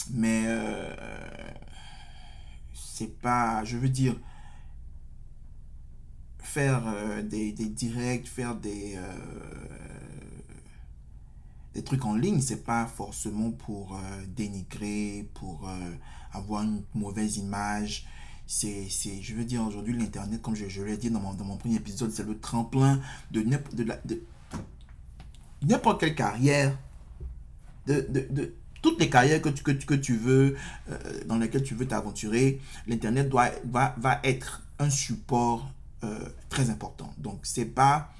Mais 0.09 0.43
euh, 0.47 0.95
c'est 2.73 3.19
pas, 3.19 3.63
je 3.63 3.77
veux 3.77 3.89
dire, 3.89 4.15
faire 6.39 6.83
euh, 6.87 7.21
des, 7.21 7.51
des, 7.51 7.69
directs, 7.69 8.27
faire 8.27 8.55
des, 8.55 8.97
des 11.73 11.83
trucs 11.83 12.05
en 12.05 12.15
ligne, 12.15 12.41
c'est 12.41 12.63
pas 12.63 12.85
forcément 12.85 13.51
pour 13.51 13.97
dénigrer, 14.35 15.29
pour 15.33 15.69
avoir 16.33 16.63
une 16.63 16.83
mauvaise 16.93 17.37
image. 17.37 18.05
C'est, 18.47 18.89
je 18.89 19.33
veux 19.33 19.45
dire, 19.45 19.63
aujourd'hui, 19.65 19.97
l'Internet, 19.97 20.41
comme 20.41 20.55
je, 20.55 20.67
je 20.67 20.81
l'ai 20.81 20.97
dit 20.97 21.09
dans 21.09 21.21
mon, 21.21 21.33
dans 21.33 21.45
mon 21.45 21.55
premier 21.55 21.75
épisode, 21.75 22.11
c'est 22.11 22.25
le 22.25 22.37
tremplin 22.37 22.99
de 23.31 23.41
n'importe 23.41 23.75
de, 23.75 23.85
de, 25.63 25.97
quelle 25.99 26.15
carrière, 26.15 26.77
de, 27.87 28.05
de 28.09 28.53
toutes 28.81 28.99
les 28.99 29.09
carrières 29.09 29.41
que 29.41 29.49
tu, 29.49 29.63
que, 29.63 29.71
que 29.71 29.93
tu 29.93 30.17
veux, 30.17 30.57
euh, 30.89 31.23
dans 31.27 31.37
lesquelles 31.37 31.63
tu 31.63 31.75
veux 31.75 31.87
t'aventurer, 31.87 32.59
l'Internet 32.87 33.29
doit, 33.29 33.51
va, 33.65 33.95
va 33.97 34.19
être 34.23 34.63
un 34.79 34.89
support 34.89 35.71
euh, 36.03 36.27
très 36.49 36.69
important. 36.69 37.13
Donc, 37.17 37.39
c'est 37.43 37.65
pas, 37.65 38.11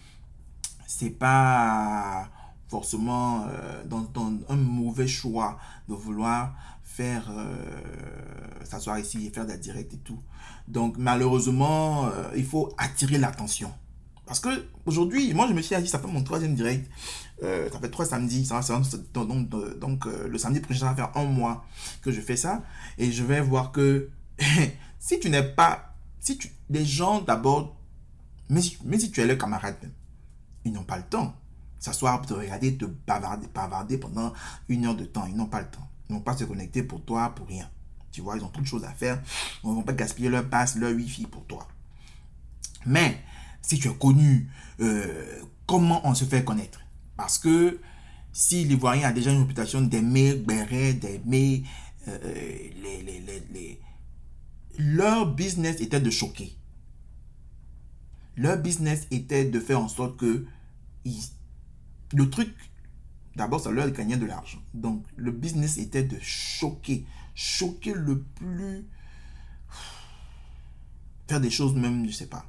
c'est 0.87 1.09
pas 1.09 2.29
forcément 2.71 3.43
euh, 3.43 3.83
dans, 3.85 4.01
dans, 4.13 4.33
un 4.49 4.55
mauvais 4.55 5.07
choix 5.07 5.59
de 5.87 5.93
vouloir 5.93 6.55
faire 6.83 7.31
s'asseoir 8.65 8.99
ici 8.99 9.25
et 9.25 9.29
faire 9.29 9.45
des 9.45 9.57
directs 9.57 9.93
et 9.93 9.99
tout. 9.99 10.19
Donc, 10.67 10.97
malheureusement, 10.97 12.09
il 12.35 12.43
faut 12.43 12.73
attirer 12.77 13.17
l'attention. 13.17 13.71
Parce 14.31 14.39
que 14.39 14.65
aujourd'hui, 14.85 15.33
moi 15.33 15.45
je 15.49 15.53
me 15.53 15.61
suis 15.61 15.75
dit, 15.75 15.89
ça 15.89 15.99
fait 15.99 16.07
mon 16.07 16.23
troisième 16.23 16.55
direct. 16.55 16.89
Euh, 17.43 17.69
ça 17.69 17.79
fait 17.79 17.89
trois 17.89 18.05
samedis. 18.05 18.45
Ça, 18.45 18.61
donc, 19.13 19.49
donc 19.77 20.07
euh, 20.07 20.27
le 20.29 20.37
samedi 20.37 20.61
prochain, 20.61 20.79
ça 20.79 20.85
va 20.93 20.95
faire 20.95 21.17
un 21.17 21.25
mois 21.25 21.65
que 22.01 22.11
je 22.11 22.21
fais 22.21 22.37
ça. 22.37 22.63
Et 22.97 23.11
je 23.11 23.25
vais 23.25 23.41
voir 23.41 23.73
que 23.73 24.09
si 24.99 25.19
tu 25.19 25.29
n'es 25.29 25.43
pas. 25.43 25.95
Si 26.21 26.39
les 26.69 26.85
gens 26.85 27.19
d'abord. 27.19 27.75
Mais, 28.47 28.61
mais 28.85 28.99
si 28.99 29.11
tu 29.11 29.19
es 29.19 29.25
le 29.25 29.35
camarade, 29.35 29.91
ils 30.63 30.71
n'ont 30.71 30.83
pas 30.83 30.95
le 30.97 31.03
temps. 31.03 31.35
S'asseoir, 31.81 32.21
te 32.21 32.33
regarder, 32.33 32.77
te 32.77 32.85
bavarder, 32.85 33.47
bavarder 33.53 33.97
pendant 33.97 34.31
une 34.69 34.85
heure 34.85 34.95
de 34.95 35.03
temps. 35.03 35.25
Ils 35.27 35.35
n'ont 35.35 35.47
pas 35.47 35.59
le 35.59 35.67
temps. 35.67 35.85
Ils 36.07 36.13
ne 36.13 36.17
vont 36.19 36.23
pas 36.23 36.37
se 36.37 36.45
connecter 36.45 36.83
pour 36.83 37.03
toi, 37.03 37.35
pour 37.35 37.47
rien. 37.47 37.69
Tu 38.13 38.21
vois, 38.21 38.37
ils 38.37 38.43
ont 38.43 38.47
toutes 38.47 38.65
choses 38.65 38.85
à 38.85 38.91
faire. 38.91 39.21
Ils 39.63 39.69
ne 39.69 39.75
vont 39.75 39.83
pas 39.83 39.91
gaspiller 39.91 40.29
leur 40.29 40.47
passe, 40.47 40.77
leur 40.77 40.93
wifi 40.93 41.25
pour 41.25 41.45
toi. 41.45 41.67
Mais 42.85 43.19
si 43.61 43.77
tu 43.77 43.89
es 43.89 43.93
connu, 43.93 44.49
euh, 44.79 45.41
comment 45.65 46.07
on 46.07 46.13
se 46.13 46.23
fait 46.23 46.45
connaître? 46.45 46.79
Parce 47.17 47.37
que 47.37 47.81
si 48.31 48.63
l'Ivoirien 48.63 49.09
a 49.09 49.11
déjà 49.11 49.31
une 49.31 49.41
réputation 49.41 49.81
d'aimer 49.81 50.35
Béret, 50.35 50.93
d'aimer 50.93 51.63
les, 52.07 53.03
les, 53.03 53.19
les, 53.51 53.81
leur 54.77 55.33
business 55.33 55.81
était 55.81 55.99
de 55.99 56.09
choquer. 56.09 56.55
Leur 58.35 58.57
business 58.57 59.07
était 59.11 59.45
de 59.45 59.59
faire 59.59 59.79
en 59.79 59.87
sorte 59.87 60.17
que 60.17 60.45
le 62.13 62.29
truc, 62.29 62.53
d'abord, 63.35 63.59
ça 63.61 63.71
leur 63.71 63.89
gagnait 63.91 64.17
de 64.17 64.25
l'argent. 64.25 64.59
Donc, 64.73 65.05
le 65.15 65.31
business 65.31 65.77
était 65.77 66.03
de 66.03 66.17
choquer. 66.21 67.05
Choquer 67.33 67.93
le 67.93 68.21
plus. 68.21 68.85
Faire 71.27 71.39
des 71.39 71.49
choses 71.49 71.75
même, 71.75 72.05
je 72.07 72.11
sais 72.11 72.27
pas. 72.27 72.45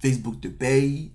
Facebook 0.00 0.40
te 0.40 0.48
paye, 0.48 1.12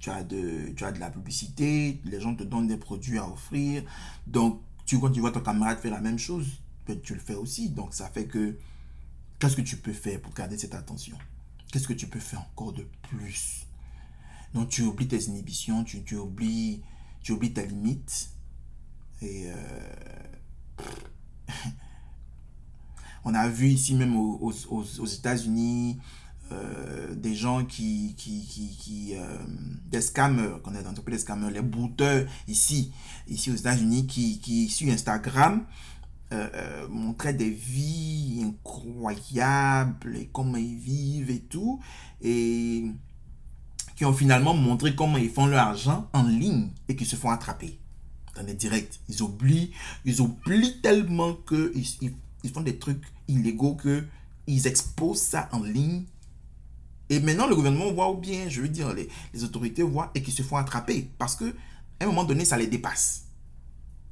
tu 0.00 0.10
as, 0.10 0.22
de, 0.24 0.72
tu 0.76 0.84
as 0.84 0.92
de 0.92 1.00
la 1.00 1.10
publicité, 1.10 2.00
les 2.04 2.20
gens 2.20 2.34
te 2.34 2.44
donnent 2.44 2.68
des 2.68 2.76
produits 2.76 3.18
à 3.18 3.28
offrir. 3.28 3.82
Donc, 4.26 4.60
tu, 4.86 4.98
quand 4.98 5.10
tu 5.10 5.20
vois 5.20 5.32
ton 5.32 5.40
camarade 5.40 5.78
faire 5.78 5.92
la 5.92 6.00
même 6.00 6.18
chose, 6.18 6.60
ben, 6.86 7.00
tu 7.00 7.14
le 7.14 7.20
fais 7.20 7.34
aussi. 7.34 7.70
Donc, 7.70 7.94
ça 7.94 8.08
fait 8.08 8.26
que, 8.26 8.58
qu'est-ce 9.38 9.56
que 9.56 9.62
tu 9.62 9.76
peux 9.76 9.92
faire 9.92 10.20
pour 10.20 10.32
garder 10.34 10.56
cette 10.56 10.74
attention? 10.74 11.16
Qu'est-ce 11.72 11.88
que 11.88 11.92
tu 11.94 12.06
peux 12.06 12.20
faire 12.20 12.40
encore 12.40 12.72
de 12.72 12.86
plus? 13.10 13.67
Donc, 14.54 14.68
tu 14.68 14.82
oublies 14.82 15.08
tes 15.08 15.24
inhibitions, 15.24 15.84
tu, 15.84 16.02
tu, 16.02 16.16
oublies, 16.16 16.82
tu 17.22 17.32
oublies 17.32 17.52
ta 17.52 17.64
limite. 17.64 18.30
Et 19.20 19.50
euh, 19.50 19.54
on 23.24 23.34
a 23.34 23.48
vu 23.48 23.68
ici 23.68 23.94
même 23.94 24.16
aux, 24.16 24.52
États-Unis, 25.04 25.98
euh, 26.50 27.14
des 27.14 27.34
gens 27.34 27.64
qui, 27.66 28.14
qui, 28.16 28.46
qui, 28.46 28.68
qui 28.76 29.16
euh, 29.16 29.36
des 29.90 30.00
scammers, 30.00 30.60
qu'on 30.62 30.70
dans 30.70 30.92
des 30.92 31.18
scammers, 31.18 31.50
les 31.50 31.62
bouteurs 31.62 32.26
ici, 32.46 32.92
ici 33.26 33.50
aux 33.50 33.56
États-Unis, 33.56 34.06
qui, 34.06 34.40
qui 34.40 34.68
sur 34.68 34.90
Instagram 34.92 35.64
montraient 36.90 37.32
des 37.32 37.48
vies 37.48 38.44
incroyables 38.44 40.14
et 40.14 40.28
comment 40.30 40.58
ils 40.58 40.76
vivent 40.76 41.30
et 41.30 41.40
tout, 41.40 41.80
et 42.20 42.84
qui 43.98 44.04
ont 44.04 44.14
finalement 44.14 44.54
montré 44.54 44.94
comment 44.94 45.18
ils 45.18 45.28
font 45.28 45.46
leur 45.46 45.66
argent 45.66 46.08
en 46.12 46.22
ligne 46.22 46.68
et 46.88 46.94
qui 46.94 47.04
se 47.04 47.16
font 47.16 47.30
attraper 47.30 47.78
dans 48.36 48.42
les 48.42 48.54
directs. 48.54 49.00
Ils 49.08 49.22
oublient, 49.22 49.72
ils 50.04 50.20
oublient 50.20 50.80
tellement 50.80 51.34
que 51.34 51.72
ils, 51.74 52.14
ils 52.44 52.50
font 52.50 52.60
des 52.60 52.78
trucs 52.78 53.02
illégaux 53.26 53.74
que 53.74 54.04
ils 54.46 54.66
exposent 54.68 55.20
ça 55.20 55.48
en 55.50 55.62
ligne 55.62 56.04
et 57.10 57.20
maintenant, 57.20 57.46
le 57.46 57.56
gouvernement 57.56 57.90
voit 57.92 58.10
ou 58.10 58.16
bien, 58.16 58.48
je 58.48 58.60
veux 58.60 58.68
dire, 58.68 58.92
les, 58.92 59.08
les 59.32 59.44
autorités 59.44 59.82
voient 59.82 60.10
et 60.14 60.22
qu'ils 60.22 60.34
se 60.34 60.42
font 60.42 60.56
attraper. 60.56 61.10
Parce 61.18 61.36
que 61.36 61.54
à 62.00 62.04
un 62.04 62.06
moment 62.06 62.24
donné, 62.24 62.44
ça 62.44 62.56
les 62.56 62.66
dépasse. 62.66 63.24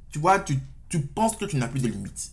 Tu 0.09 0.19
vois, 0.19 0.39
tu, 0.39 0.59
tu 0.89 1.01
penses 1.01 1.35
que 1.35 1.45
tu 1.45 1.57
n'as 1.57 1.67
plus 1.67 1.79
de 1.79 1.87
limites. 1.87 2.31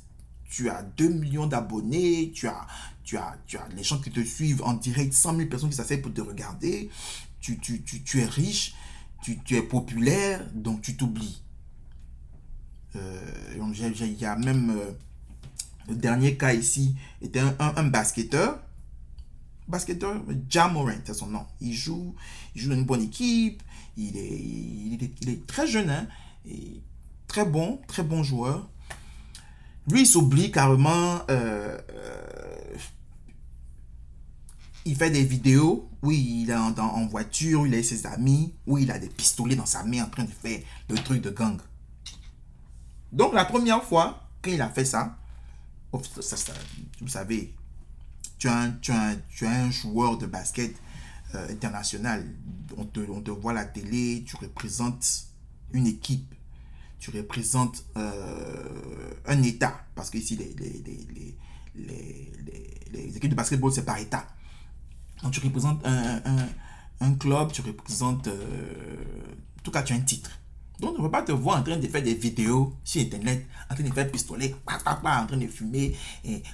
Tu 0.48 0.70
as 0.70 0.82
2 0.82 1.08
millions 1.08 1.46
d'abonnés, 1.46 2.32
tu 2.34 2.48
as, 2.48 2.66
tu, 3.02 3.16
as, 3.16 3.36
tu 3.46 3.56
as 3.58 3.68
les 3.76 3.82
gens 3.82 4.00
qui 4.00 4.10
te 4.10 4.20
suivent 4.20 4.62
en 4.62 4.74
direct, 4.74 5.12
100 5.12 5.36
000 5.36 5.48
personnes 5.48 5.70
qui 5.70 5.76
s'asseyent 5.76 6.00
pour 6.00 6.14
te 6.14 6.20
regarder. 6.20 6.90
Tu, 7.44 7.58
tu, 7.58 8.20
es 8.20 8.24
riche, 8.24 8.74
tu, 9.22 9.38
es 9.54 9.62
populaire, 9.62 10.46
donc 10.54 10.80
tu 10.80 10.96
t'oublies. 10.96 11.42
Euh, 12.96 13.20
il 13.54 14.18
y 14.18 14.24
a 14.24 14.34
même 14.36 14.70
euh, 14.70 14.92
le 15.88 15.94
dernier 15.94 16.38
cas 16.38 16.54
ici, 16.54 16.96
était 17.20 17.40
un, 17.40 17.54
un, 17.58 17.84
basketteur 17.84 18.64
basketteur, 19.68 20.22
Jamorant, 20.48 20.92
c'est 21.04 21.14
son 21.14 21.26
nom. 21.26 21.44
Il 21.60 21.74
joue, 21.74 22.14
il 22.54 22.62
joue 22.62 22.70
dans 22.70 22.76
une 22.76 22.84
bonne 22.84 23.02
équipe. 23.02 23.62
Il 23.96 24.16
est, 24.16 24.40
il 25.20 25.28
est, 25.28 25.46
très 25.46 25.66
jeune, 25.66 25.90
hein, 25.90 26.06
et 26.48 26.80
très 27.28 27.44
bon, 27.44 27.80
très 27.86 28.02
bon 28.02 28.22
joueur. 28.22 28.68
Lui, 29.88 30.00
il 30.00 30.06
s'oublie 30.06 30.50
carrément. 30.50 31.20
Euh, 31.30 31.78
il 34.84 34.96
fait 34.96 35.10
des 35.10 35.24
vidéos 35.24 35.88
où 36.02 36.10
il 36.10 36.50
est 36.50 36.54
en, 36.54 36.76
en, 36.78 37.06
voiture, 37.06 37.66
il 37.66 37.74
est 37.74 37.82
ses 37.82 38.06
amis, 38.06 38.54
où 38.66 38.78
il 38.78 38.90
a 38.90 38.98
des 38.98 39.08
pistolets 39.08 39.56
dans 39.56 39.66
sa 39.66 39.82
main 39.84 40.04
en 40.04 40.08
train 40.08 40.24
de 40.24 40.30
faire 40.30 40.60
le 40.90 40.96
truc 40.96 41.22
de 41.22 41.30
gang. 41.30 41.58
Donc, 43.12 43.32
la 43.32 43.44
première 43.44 43.82
fois 43.82 44.28
qu'il 44.42 44.60
a 44.60 44.68
fait 44.68 44.84
ça, 44.84 45.16
ça, 46.20 46.52
vous 47.00 47.08
savez, 47.08 47.54
tu 48.38 48.48
as 48.48 48.72
un, 49.42 49.70
joueur 49.70 50.18
de 50.18 50.26
basket 50.26 50.74
euh, 51.34 51.48
international. 51.50 52.26
On 52.76 52.84
te, 52.84 53.00
on 53.00 53.22
voit 53.34 53.52
la 53.52 53.64
télé, 53.64 54.24
tu 54.26 54.36
représentes 54.36 55.28
une 55.72 55.86
équipe, 55.86 56.34
tu 56.98 57.10
représentes 57.10 57.84
euh, 57.96 59.14
un 59.26 59.42
État, 59.42 59.80
parce 59.94 60.10
que 60.10 60.18
ici, 60.18 60.36
les, 60.36 60.54
les 62.92 63.16
équipes 63.16 63.30
de 63.30 63.36
basketball, 63.36 63.72
c'est 63.72 63.84
par 63.84 63.98
État. 63.98 64.26
Donc, 65.22 65.32
tu 65.32 65.40
représentes 65.40 65.84
un, 65.86 66.20
un, 67.00 67.14
club, 67.14 67.52
tu 67.52 67.62
représentes... 67.62 68.28
Euh, 68.28 69.34
en 69.58 69.62
tout 69.62 69.70
cas, 69.70 69.82
tu 69.82 69.92
as 69.92 69.96
un 69.96 70.00
titre. 70.00 70.30
Donc, 70.80 70.94
on 70.94 70.98
ne 70.98 71.06
peut 71.06 71.10
pas 71.10 71.22
te 71.22 71.32
voir 71.32 71.58
en 71.58 71.62
train 71.62 71.76
de 71.76 71.86
faire 71.86 72.02
des 72.02 72.14
vidéos 72.14 72.74
sur 72.84 73.00
Internet, 73.00 73.46
en 73.70 73.74
train 73.74 73.84
de 73.84 73.92
faire 73.92 74.10
pistolet, 74.10 74.54
en 74.66 75.26
train 75.26 75.36
de 75.36 75.46
fumer, 75.46 75.96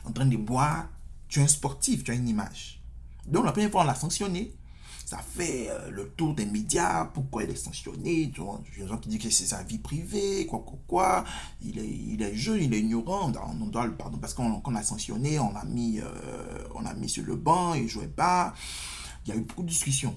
en 0.05 0.12
train 0.12 0.26
de 0.26 0.37
boire. 0.37 0.88
Tu 1.29 1.40
es 1.40 1.43
un 1.43 1.49
sportif, 1.49 2.05
tu 2.05 2.11
as 2.11 2.14
une 2.14 2.29
image. 2.29 2.83
Donc, 3.26 3.45
la 3.45 3.52
première 3.52 3.71
fois, 3.71 3.83
on 3.83 3.85
l'a 3.85 3.95
sanctionné. 3.95 4.52
Ça 5.11 5.19
fait 5.19 5.69
euh, 5.69 5.90
le 5.90 6.09
tour 6.11 6.37
des 6.37 6.47
médias. 6.47 7.05
Pourquoi 7.07 7.43
il 7.43 7.50
est 7.50 7.57
sanctionné 7.57 8.31
Tu 8.33 8.40
vois, 8.43 8.61
Il 8.73 8.79
y 8.79 8.83
a 8.83 8.85
des 8.85 8.90
gens 8.93 8.99
qui 8.99 9.09
disent 9.09 9.19
que 9.19 9.29
c'est 9.29 9.45
sa 9.45 9.61
vie 9.64 9.79
privée, 9.79 10.47
quoi, 10.47 10.64
quoi. 10.87 11.25
Il 11.61 11.81
est, 11.81 11.90
il 12.12 12.23
est 12.23 12.37
jeune, 12.37 12.62
il 12.62 12.73
est 12.73 12.79
ignorant. 12.79 13.33
On 13.61 13.67
doit 13.67 13.87
le 13.87 13.97
pardon 13.97 14.19
parce 14.19 14.35
qu'on 14.35 14.75
a 14.76 14.83
sanctionné, 14.85 15.40
on 15.40 15.52
l'a 15.52 15.64
mis, 15.64 15.99
euh, 15.99 16.85
a 16.87 16.95
mis 16.95 17.09
sur 17.09 17.25
le 17.25 17.35
banc, 17.35 17.75
il 17.75 17.88
jouait 17.88 18.07
pas. 18.07 18.55
Il 19.26 19.31
y 19.31 19.33
a 19.33 19.37
eu 19.37 19.40
beaucoup 19.40 19.64
de 19.64 19.69
discussions. 19.71 20.14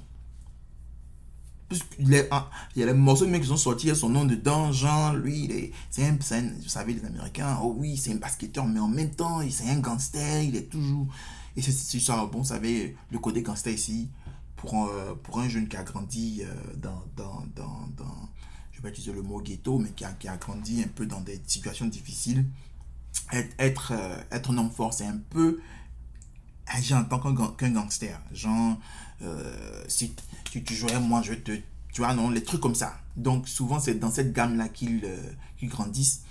Il, 1.98 2.14
est, 2.14 2.30
il 2.76 2.82
y 2.82 2.84
a 2.84 2.86
les 2.86 2.94
morceaux 2.94 3.26
mecs 3.26 3.42
qui 3.42 3.48
sont 3.48 3.58
sortis, 3.58 3.88
il 3.88 3.90
y 3.90 3.94
a 3.94 3.96
son 3.96 4.10
nom 4.10 4.26
dedans, 4.26 4.72
Jean, 4.72 5.14
lui, 5.14 5.46
il 5.46 5.52
est, 5.54 5.72
c'est 5.90 6.06
un, 6.06 6.12
vous 6.12 6.70
savez, 6.70 6.94
les 6.94 7.04
Américains, 7.04 7.58
oh 7.64 7.74
oui, 7.76 7.98
c'est 7.98 8.12
un 8.12 8.18
basketteur, 8.18 8.68
mais 8.68 8.80
en 8.80 8.90
même 8.90 9.10
temps, 9.10 9.40
c'est 9.50 9.68
un 9.72 9.80
gangster, 9.80 10.44
il 10.44 10.56
est 10.56 10.70
toujours, 10.70 11.08
et 11.58 11.64
c'est 11.64 12.00
ça, 12.00 12.30
bon, 12.32 12.40
vous 12.40 12.46
savez, 12.46 12.96
le 13.10 13.18
côté 13.18 13.42
gangster 13.42 13.74
ici, 13.74 14.10
pour, 14.64 14.88
euh, 14.88 15.14
un 15.36 15.50
jeune 15.50 15.68
qui 15.68 15.76
a 15.76 15.84
grandi 15.84 16.42
euh, 16.44 16.54
dans, 16.78 17.04
dans, 17.18 17.46
dans, 17.54 17.88
dans, 17.98 18.30
je 18.72 18.78
vais 18.78 18.84
pas 18.84 18.90
utiliser 18.90 19.12
le 19.12 19.22
mot 19.22 19.42
ghetto, 19.42 19.78
mais 19.78 19.90
qui 19.90 20.06
a, 20.06 20.14
qui 20.14 20.30
a 20.30 20.38
grandi 20.38 20.82
un 20.82 20.88
peu 20.88 21.06
dans 21.06 21.20
des 21.20 21.42
situations 21.46 21.88
difficiles, 21.88 22.46
être, 23.34 23.54
être, 23.60 23.92
euh, 23.92 24.16
être 24.32 24.52
un 24.52 24.58
homme 24.58 24.72
fort, 24.72 24.94
c'est 24.94 25.06
un 25.06 25.20
peu 25.30 25.60
agir 26.68 26.96
en 26.96 27.04
tant 27.04 27.20
qu'un 27.56 27.72
gangster. 27.72 28.18
Genre, 28.32 28.78
si 29.88 30.16
tu, 30.46 30.74
jouais, 30.74 30.98
moi, 31.00 31.22
je 31.22 31.34
te. 31.34 31.52
Tu 31.92 32.02
vois, 32.02 32.14
non, 32.14 32.30
les 32.30 32.44
trucs 32.44 32.62
comme 32.62 32.74
ça. 32.74 32.98
Donc, 33.18 33.48
souvent, 33.48 33.80
c'est 33.80 33.96
dans 33.96 34.12
cette 34.12 34.34
gamme-là 34.34 34.70
qu'ils 34.70 35.02
grandissent. 35.64 36.24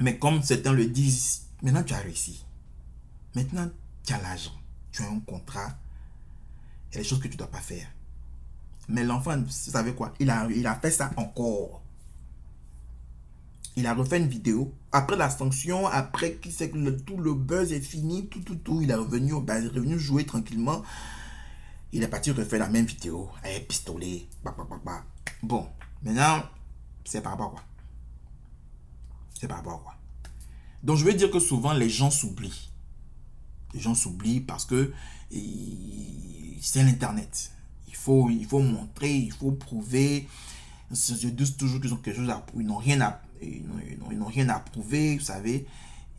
Mais 0.00 0.18
comme 0.18 0.42
certains 0.42 0.72
le 0.72 0.86
disent, 0.86 1.42
maintenant, 1.62 1.84
tu 1.84 1.94
as 1.94 1.98
réussi. 1.98 2.44
Maintenant, 3.34 3.70
tu 4.04 4.12
as 4.12 4.20
l'argent. 4.20 4.52
Tu 4.90 5.02
as 5.02 5.08
un 5.08 5.20
contrat 5.20 5.78
il 6.92 6.96
y 6.96 6.98
a 6.98 7.02
des 7.02 7.08
choses 7.08 7.20
que 7.20 7.28
tu 7.28 7.34
ne 7.34 7.38
dois 7.38 7.50
pas 7.50 7.60
faire. 7.60 7.88
Mais 8.88 9.02
l'enfant, 9.02 9.38
vous 9.38 9.48
savez 9.48 9.94
quoi? 9.94 10.12
Il 10.20 10.28
a, 10.28 10.46
il 10.50 10.66
a 10.66 10.74
fait 10.74 10.90
ça 10.90 11.10
encore. 11.16 11.82
Il 13.76 13.86
a 13.86 13.94
refait 13.94 14.18
une 14.18 14.28
vidéo. 14.28 14.74
Après 14.90 15.16
la 15.16 15.30
sanction, 15.30 15.86
après 15.86 16.34
qu'il 16.34 16.52
sait 16.52 16.68
que 16.68 16.90
tout 16.90 17.16
le 17.16 17.32
buzz 17.32 17.72
est 17.72 17.80
fini, 17.80 18.28
tout, 18.28 18.40
tout, 18.40 18.56
tout, 18.56 18.82
il 18.82 18.90
est 18.90 18.94
revenu, 18.94 19.40
bah, 19.40 19.58
il 19.58 19.66
est 19.66 19.68
revenu 19.68 19.98
jouer 19.98 20.26
tranquillement. 20.26 20.82
Il 21.92 22.02
est 22.02 22.08
parti 22.08 22.30
refaire 22.32 22.58
la 22.58 22.68
même 22.68 22.84
vidéo 22.84 23.30
avec 23.42 23.68
pistolet. 23.68 24.26
Bah, 24.44 24.54
bah, 24.58 24.66
bah, 24.84 25.04
bon, 25.42 25.66
maintenant, 26.02 26.42
c'est 27.04 27.22
par 27.22 27.32
rapport 27.32 27.48
à 27.48 27.50
quoi? 27.52 27.62
C'est 29.40 29.48
par 29.48 29.58
rapport 29.58 29.74
à 29.74 29.78
quoi? 29.78 29.94
Donc, 30.82 30.98
je 30.98 31.04
veux 31.04 31.14
dire 31.14 31.30
que 31.30 31.38
souvent, 31.38 31.72
les 31.72 31.88
gens 31.88 32.10
s'oublient. 32.10 32.70
Les 33.72 33.80
gens 33.80 33.94
s'oublient 33.94 34.40
parce 34.40 34.66
que 34.66 34.92
c'est 36.60 36.82
l'Internet. 36.82 37.52
Il 37.88 37.94
faut, 37.94 38.30
il 38.30 38.44
faut 38.46 38.60
montrer, 38.60 39.14
il 39.14 39.32
faut 39.32 39.52
prouver. 39.52 40.28
Ils 40.90 41.34
disent 41.34 41.56
toujours 41.56 41.80
qu'ils 41.80 41.94
ont 41.94 41.96
quelque 41.96 42.16
chose 42.16 42.30
à 42.30 42.44
Ils 42.54 42.66
n'ont 42.66 42.76
rien 42.76 43.00
à, 43.00 43.22
ils 43.40 44.18
n'ont 44.18 44.26
rien 44.26 44.48
à 44.48 44.60
prouver, 44.60 45.16
vous 45.16 45.24
savez. 45.24 45.66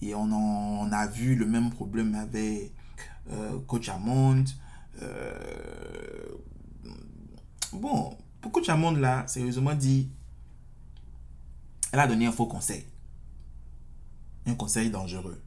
Et 0.01 0.15
on, 0.15 0.31
on 0.31 0.91
a 0.91 1.07
vu 1.07 1.35
le 1.35 1.45
même 1.45 1.69
problème 1.69 2.15
avec 2.15 2.73
euh, 3.31 3.59
Coach 3.67 3.89
Amond. 3.89 4.43
Euh, 5.01 6.27
bon, 7.73 8.17
pour 8.41 8.51
Coach 8.51 8.69
Amond, 8.69 8.91
là, 8.91 9.25
sérieusement 9.27 9.73
dit, 9.73 10.09
elle 11.91 11.99
a 11.99 12.07
donné 12.07 12.25
un 12.25 12.31
faux 12.31 12.47
conseil. 12.47 12.85
Un 14.45 14.55
conseil 14.55 14.89
dangereux. 14.89 15.42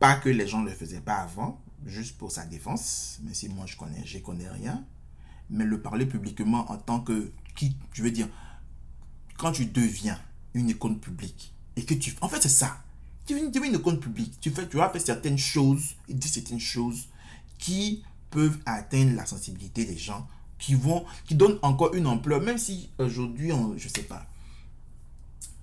Pas 0.00 0.16
que 0.16 0.28
les 0.28 0.48
gens 0.48 0.60
ne 0.60 0.70
le 0.70 0.74
faisaient 0.74 1.00
pas 1.00 1.18
avant, 1.18 1.62
juste 1.86 2.18
pour 2.18 2.32
sa 2.32 2.44
défense, 2.46 3.20
mais 3.22 3.34
si 3.34 3.48
moi 3.48 3.66
je 3.66 3.76
connais, 3.76 4.04
je 4.04 4.18
connais 4.18 4.48
rien. 4.48 4.84
Mais 5.50 5.64
le 5.64 5.80
parler 5.80 6.06
publiquement 6.06 6.70
en 6.70 6.76
tant 6.76 7.00
que 7.00 7.30
qui, 7.54 7.76
je 7.92 8.02
veux 8.02 8.10
dire, 8.10 8.28
quand 9.36 9.52
tu 9.52 9.66
deviens 9.66 10.18
une 10.54 10.68
icône 10.68 10.98
publique 10.98 11.54
et 11.76 11.84
que 11.84 11.94
tu, 11.94 12.14
en 12.20 12.28
fait 12.28 12.42
c'est 12.42 12.48
ça, 12.48 12.82
tu 13.26 13.34
deviens 13.34 13.68
une 13.68 13.74
icône 13.74 14.00
publique, 14.00 14.40
tu 14.40 14.50
fais, 14.50 14.68
tu 14.68 14.76
vas 14.76 14.92
certaines 14.98 15.38
choses 15.38 15.94
et 16.08 16.14
dire 16.14 16.30
certaines 16.30 16.60
choses 16.60 17.08
qui 17.58 18.02
peuvent 18.30 18.58
atteindre 18.64 19.14
la 19.14 19.26
sensibilité 19.26 19.84
des 19.84 19.98
gens, 19.98 20.26
qui 20.58 20.74
vont, 20.74 21.04
qui 21.26 21.34
donnent 21.34 21.58
encore 21.62 21.94
une 21.94 22.06
ampleur, 22.06 22.40
même 22.40 22.58
si 22.58 22.90
aujourd'hui, 22.98 23.52
je 23.76 23.88
sais 23.88 24.02
pas, 24.02 24.26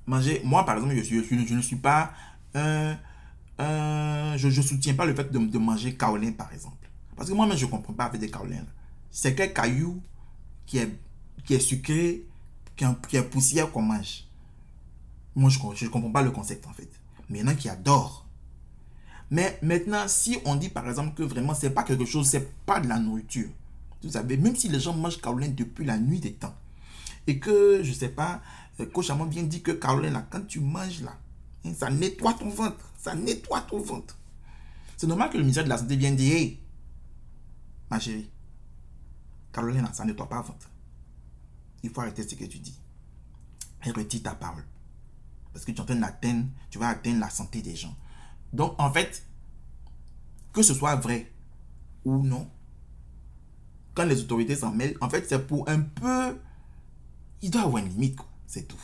manger, 0.06 0.42
moi 0.44 0.66
par 0.66 0.76
exemple, 0.76 0.96
je, 0.96 1.02
suis, 1.04 1.48
je, 1.48 1.54
ne 1.54 1.62
suis 1.62 1.76
pas 1.76 2.14
un 2.54 2.98
je 3.60 4.48
ne 4.48 4.62
soutiens 4.62 4.94
pas 4.94 5.06
le 5.06 5.16
fait 5.16 5.32
de, 5.32 5.58
manger 5.58 5.96
kaolin, 5.96 6.32
par 6.32 6.52
exemple. 6.54 6.90
Parce 7.16 7.30
que 7.30 7.34
moi-même, 7.34 7.58
je 7.58 7.66
ne 7.66 7.72
comprends 7.72 7.94
pas 7.94 8.06
avec 8.06 8.22
des 8.22 8.30
kaolins. 8.30 8.66
C'est 9.10 9.36
quel 9.36 9.54
caillou 9.54 10.02
qui 10.66 10.78
est, 10.78 11.00
qui 11.46 11.56
est 11.56 11.60
sucré, 11.60 12.26
qui 12.76 12.86
est, 12.86 13.24
poussière 13.24 13.72
qu'on 13.72 13.82
mange? 13.82 14.26
Moi, 15.36 15.50
je 15.50 15.86
ne 15.86 15.90
comprends 15.90 16.12
pas 16.12 16.22
le 16.22 16.32
concept, 16.32 16.68
en 16.68 16.74
fait. 16.74 16.90
Mais 17.30 17.40
il 17.40 17.42
y 17.42 17.44
en 17.44 17.48
a 17.48 17.56
qui 17.56 17.70
adorent. 17.70 18.26
Mais 19.30 19.60
maintenant, 19.62 20.08
si 20.08 20.38
on 20.46 20.56
dit, 20.56 20.70
par 20.70 20.88
exemple, 20.88 21.14
que 21.16 21.24
vraiment, 21.24 21.54
c'est 21.54 21.72
pas 21.72 21.84
quelque 21.84 22.06
chose, 22.06 22.28
c'est 22.28 22.56
pas 22.66 22.80
de 22.80 22.88
la 22.88 23.00
nourriture. 23.00 23.50
Vous 24.04 24.12
savez, 24.12 24.38
même 24.38 24.56
si 24.56 24.70
les 24.70 24.80
gens 24.80 24.94
mangent 24.94 25.20
kaolin 25.20 25.50
depuis 25.50 25.86
la 25.86 25.98
nuit 25.98 26.20
des 26.20 26.34
temps, 26.34 26.56
et 27.26 27.40
que, 27.40 27.82
je 27.84 27.92
sais 27.92 28.10
pas, 28.10 28.42
euh, 28.80 28.86
Coach 28.86 29.10
Amon 29.10 29.26
vient 29.26 29.44
dire 29.44 29.64
que 29.64 29.72
kaolin, 29.72 30.12
là, 30.12 30.26
quand 30.30 30.48
tu 30.48 30.60
manges, 30.60 31.02
là, 31.02 31.18
ça 31.76 31.90
nettoie 31.90 32.34
ton 32.34 32.50
ventre 32.50 32.88
ça 32.98 33.16
nettoie 33.16 33.62
ton 33.62 33.80
ventre. 33.80 34.18
C'est 34.98 35.08
normal 35.08 35.30
que 35.30 35.38
le 35.38 35.44
ministère 35.44 35.64
de 35.64 35.70
la 35.70 35.78
Santé 35.78 35.96
vienne 35.96 36.16
dire 36.16 36.36
Hey, 36.36 36.60
ma 37.90 38.00
chérie, 38.00 38.30
Caroline, 39.54 39.88
ça 39.94 40.04
nettoie 40.04 40.28
pas 40.28 40.42
le 40.42 40.48
ventre. 40.48 40.70
Il 41.84 41.90
faut 41.90 42.02
arrêter 42.02 42.28
ce 42.28 42.36
que 42.36 42.46
tu 42.46 42.60
dis. 42.60 42.78
Et 43.86 43.92
retire 43.92 44.24
ta 44.24 44.36
parole. 44.36 44.66
Parce 45.54 45.64
que 45.64 45.72
tu, 45.72 45.82
es 45.82 46.36
tu 46.70 46.80
vas 46.80 46.90
atteindre 46.90 47.20
la 47.20 47.30
santé 47.30 47.62
des 47.62 47.76
gens. 47.76 47.96
Donc, 48.52 48.76
en 48.78 48.92
fait, 48.92 49.24
que 50.52 50.62
ce 50.62 50.74
soit 50.74 50.96
vrai 50.96 51.32
ou 52.04 52.24
non, 52.24 52.50
quand 53.94 54.06
les 54.06 54.20
autorités 54.20 54.56
s'en 54.56 54.72
mêlent, 54.74 54.98
en 55.00 55.10
fait, 55.10 55.28
c'est 55.30 55.48
pour 55.48 55.70
un 55.70 55.82
peu. 55.82 56.38
Il 57.42 57.52
doit 57.52 57.62
avoir 57.62 57.84
une 57.84 57.90
limite, 57.90 58.20
C'est 58.48 58.68
tout. 58.68 58.78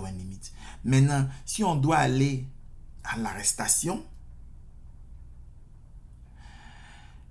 Une 0.00 0.18
limite. 0.18 0.52
Maintenant, 0.84 1.28
si 1.44 1.62
on 1.64 1.76
doit 1.76 1.98
aller 1.98 2.46
à 3.04 3.18
l'arrestation. 3.18 4.04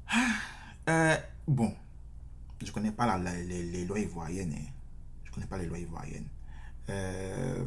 Ah, 0.09 0.17
euh, 0.89 1.17
bon, 1.47 1.73
je 2.63 2.71
connais 2.71 2.91
pas 2.91 3.17
la, 3.17 3.33
les, 3.41 3.85
lois 3.85 3.99
ivoiriennes. 3.99 4.53
Hein. 4.53 4.69
Je 5.23 5.31
connais 5.31 5.47
pas 5.47 5.57
les 5.57 5.65
lois 5.65 5.79
ivoiriennes. 5.79 6.27
Euh, 6.89 7.65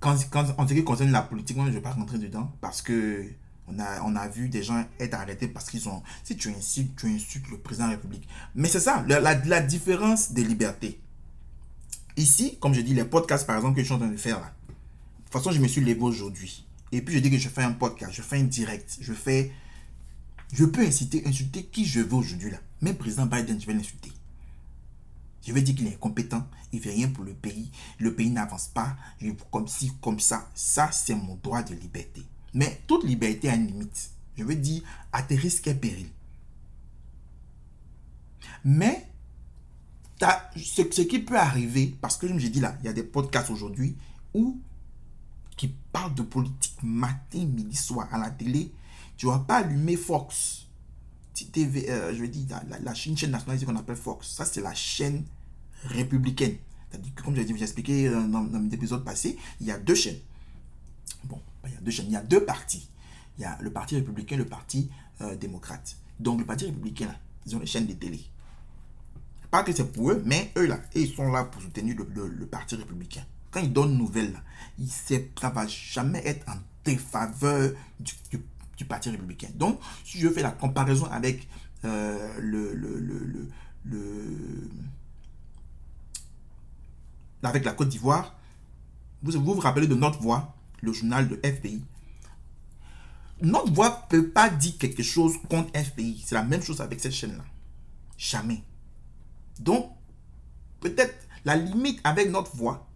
quand, 0.00 0.16
quand, 0.30 0.46
en 0.58 0.66
ce 0.66 0.74
qui 0.74 0.84
concerne 0.84 1.12
la 1.12 1.22
politique, 1.22 1.56
moi, 1.56 1.66
je 1.66 1.70
ne 1.70 1.76
vais 1.76 1.82
pas 1.82 1.92
rentrer 1.92 2.18
dedans 2.18 2.52
parce 2.60 2.82
que 2.82 3.30
on 3.68 3.78
a, 3.78 4.02
on 4.02 4.16
a 4.16 4.28
vu 4.28 4.48
des 4.48 4.62
gens 4.62 4.84
être 4.98 5.14
arrêtés 5.14 5.48
parce 5.48 5.70
qu'ils 5.70 5.88
ont. 5.88 6.02
Si 6.24 6.36
tu 6.36 6.50
insultes, 6.50 6.96
tu 6.96 7.06
insultes 7.06 7.48
le 7.50 7.58
président 7.58 7.86
de 7.86 7.92
la 7.92 7.96
République. 7.96 8.28
Mais 8.54 8.68
c'est 8.68 8.80
ça, 8.80 9.04
la, 9.08 9.20
la, 9.20 9.60
différence 9.60 10.32
des 10.32 10.44
libertés. 10.44 11.00
Ici, 12.16 12.58
comme 12.60 12.74
je 12.74 12.80
dis, 12.80 12.94
les 12.94 13.04
podcasts, 13.04 13.46
par 13.46 13.56
exemple, 13.56 13.76
que 13.76 13.80
je 13.80 13.86
suis 13.86 13.94
en 13.94 13.98
train 13.98 14.08
de 14.08 14.16
faire 14.16 14.40
là, 14.40 14.52
toute 15.30 15.42
façon, 15.44 15.52
je 15.52 15.60
me 15.60 15.68
suis 15.68 15.80
levé 15.80 16.00
aujourd'hui. 16.00 16.66
Et 16.90 17.02
puis, 17.02 17.14
je 17.14 17.20
dis 17.20 17.30
que 17.30 17.38
je 17.38 17.48
fais 17.48 17.62
un 17.62 17.72
podcast, 17.72 18.12
je 18.12 18.22
fais 18.22 18.38
un 18.38 18.44
direct, 18.44 18.98
je 19.00 19.12
fais. 19.12 19.52
Je 20.52 20.64
peux 20.64 20.80
inciter, 20.80 21.22
insulter 21.26 21.64
qui 21.64 21.84
je 21.84 22.00
veux 22.00 22.14
aujourd'hui 22.14 22.50
là. 22.50 22.58
Même 22.80 22.96
président 22.96 23.26
Biden, 23.26 23.60
je 23.60 23.66
vais 23.66 23.72
l'insulter. 23.72 24.10
Je 25.46 25.52
vais 25.52 25.62
dire 25.62 25.76
qu'il 25.76 25.86
est 25.86 25.94
incompétent, 25.94 26.46
il 26.72 26.80
ne 26.80 26.82
fait 26.82 26.90
rien 26.90 27.08
pour 27.08 27.24
le 27.24 27.32
pays, 27.32 27.70
le 27.98 28.12
pays 28.12 28.30
n'avance 28.30 28.66
pas, 28.68 28.96
comme 29.52 29.68
ci, 29.68 29.92
comme 30.02 30.18
ça. 30.18 30.50
Ça, 30.54 30.90
c'est 30.90 31.14
mon 31.14 31.36
droit 31.36 31.62
de 31.62 31.74
liberté. 31.74 32.22
Mais 32.52 32.80
toute 32.88 33.04
liberté 33.04 33.48
a 33.48 33.54
une 33.54 33.68
limite. 33.68 34.10
Je 34.36 34.42
veux 34.42 34.56
dire, 34.56 34.82
à 35.12 35.22
tes 35.22 35.36
risques 35.36 35.68
et 35.68 35.74
périls. 35.74 36.10
Mais, 38.64 39.06
ce, 40.56 40.82
ce 40.90 41.02
qui 41.02 41.18
peut 41.20 41.38
arriver, 41.38 41.96
parce 42.00 42.16
que 42.16 42.28
je 42.28 42.34
me 42.34 42.38
dis 42.38 42.60
là, 42.60 42.76
il 42.80 42.86
y 42.86 42.88
a 42.88 42.92
des 42.92 43.02
podcasts 43.02 43.50
aujourd'hui 43.50 43.96
où 44.34 44.60
qui 45.56 45.68
parle 45.92 46.14
de 46.14 46.22
politique 46.22 46.82
matin, 46.82 47.44
midi, 47.44 47.76
soir 47.76 48.08
à 48.12 48.18
la 48.18 48.30
télé, 48.30 48.72
tu 49.16 49.26
vas 49.26 49.40
pas 49.40 49.58
allumer 49.58 49.96
Fox. 49.96 50.66
TV, 51.52 51.88
euh, 51.90 52.14
je 52.14 52.20
veux 52.20 52.28
dire, 52.28 52.60
la, 52.68 52.78
la, 52.78 52.94
chaîne, 52.94 53.14
nationale 53.30 53.64
qu'on 53.64 53.76
appelle 53.76 53.96
Fox. 53.96 54.28
Ça, 54.28 54.44
c'est 54.44 54.60
la 54.60 54.74
chaîne 54.74 55.24
républicaine. 55.84 56.56
C'est-à-dire 56.90 57.14
que, 57.14 57.22
comme 57.22 57.34
j'ai 57.34 57.48
expliqué 57.50 58.10
dans, 58.10 58.28
dans 58.28 58.68
l'épisode 58.70 59.04
passé, 59.04 59.38
il 59.60 59.66
y 59.66 59.70
a 59.70 59.78
deux 59.78 59.94
chaînes. 59.94 60.18
Bon, 61.24 61.40
il 61.66 61.72
y 61.72 61.76
a 61.76 61.80
deux 61.80 61.90
chaînes, 61.90 62.06
il 62.08 62.12
y 62.12 62.16
a 62.16 62.22
deux 62.22 62.44
partis. 62.44 62.88
Il 63.38 63.42
y 63.42 63.44
a 63.44 63.56
le 63.60 63.70
parti 63.72 63.94
républicain 63.94 64.34
et 64.34 64.38
le 64.38 64.46
parti 64.46 64.90
euh, 65.22 65.36
démocrate. 65.36 65.96
Donc, 66.18 66.40
le 66.40 66.44
parti 66.44 66.66
républicain, 66.66 67.14
ils 67.46 67.56
ont 67.56 67.58
les 67.58 67.66
chaînes 67.66 67.86
de 67.86 67.94
télé. 67.94 68.20
Pas 69.50 69.64
que 69.64 69.72
c'est 69.72 69.90
pour 69.92 70.12
eux, 70.12 70.22
mais 70.24 70.52
eux, 70.56 70.66
là, 70.66 70.80
ils 70.94 71.12
sont 71.12 71.30
là 71.30 71.44
pour 71.44 71.60
soutenir 71.60 71.96
le, 71.96 72.46
parti 72.46 72.76
républicain. 72.76 73.22
Quand 73.50 73.60
ils 73.60 73.72
donnent 73.72 73.96
nouvelle, 73.96 74.32
là, 74.32 74.42
ça 74.86 75.16
ne 75.16 75.54
va 75.54 75.66
jamais 75.66 76.22
être 76.24 76.48
en 76.48 76.56
défaveur 76.84 77.72
du, 77.98 78.84
parti 78.84 79.10
républicain. 79.10 79.48
Donc, 79.54 79.80
si 80.04 80.20
je 80.20 80.28
fais 80.28 80.42
la 80.42 80.52
comparaison 80.52 81.06
avec 81.06 81.48
euh, 81.84 82.34
le, 82.38 82.74
le, 82.74 83.50
le, 83.84 84.70
avec 87.42 87.64
la 87.64 87.72
Côte 87.72 87.88
d'Ivoire, 87.88 88.36
vous, 89.22 89.32
vous 89.32 89.54
vous 89.54 89.60
rappelez 89.60 89.86
de 89.86 89.94
notre 89.94 90.20
voix, 90.20 90.54
le 90.80 90.92
journal 90.92 91.28
de 91.28 91.36
FPI. 91.44 91.82
Notre 93.42 93.72
voix 93.72 94.06
ne 94.12 94.18
peut 94.18 94.28
pas 94.28 94.48
dire 94.48 94.78
quelque 94.78 95.02
chose 95.02 95.34
contre 95.48 95.70
FPI. 95.78 96.22
C'est 96.24 96.34
la 96.34 96.42
même 96.42 96.62
chose 96.62 96.80
avec 96.80 97.00
cette 97.00 97.12
chaîne-là. 97.12 97.44
Jamais. 98.16 98.62
Donc, 99.60 99.92
peut-être 100.80 101.14
la 101.44 101.54
limite 101.54 102.00
avec 102.02 102.30
notre 102.30 102.56
voix, 102.56 102.88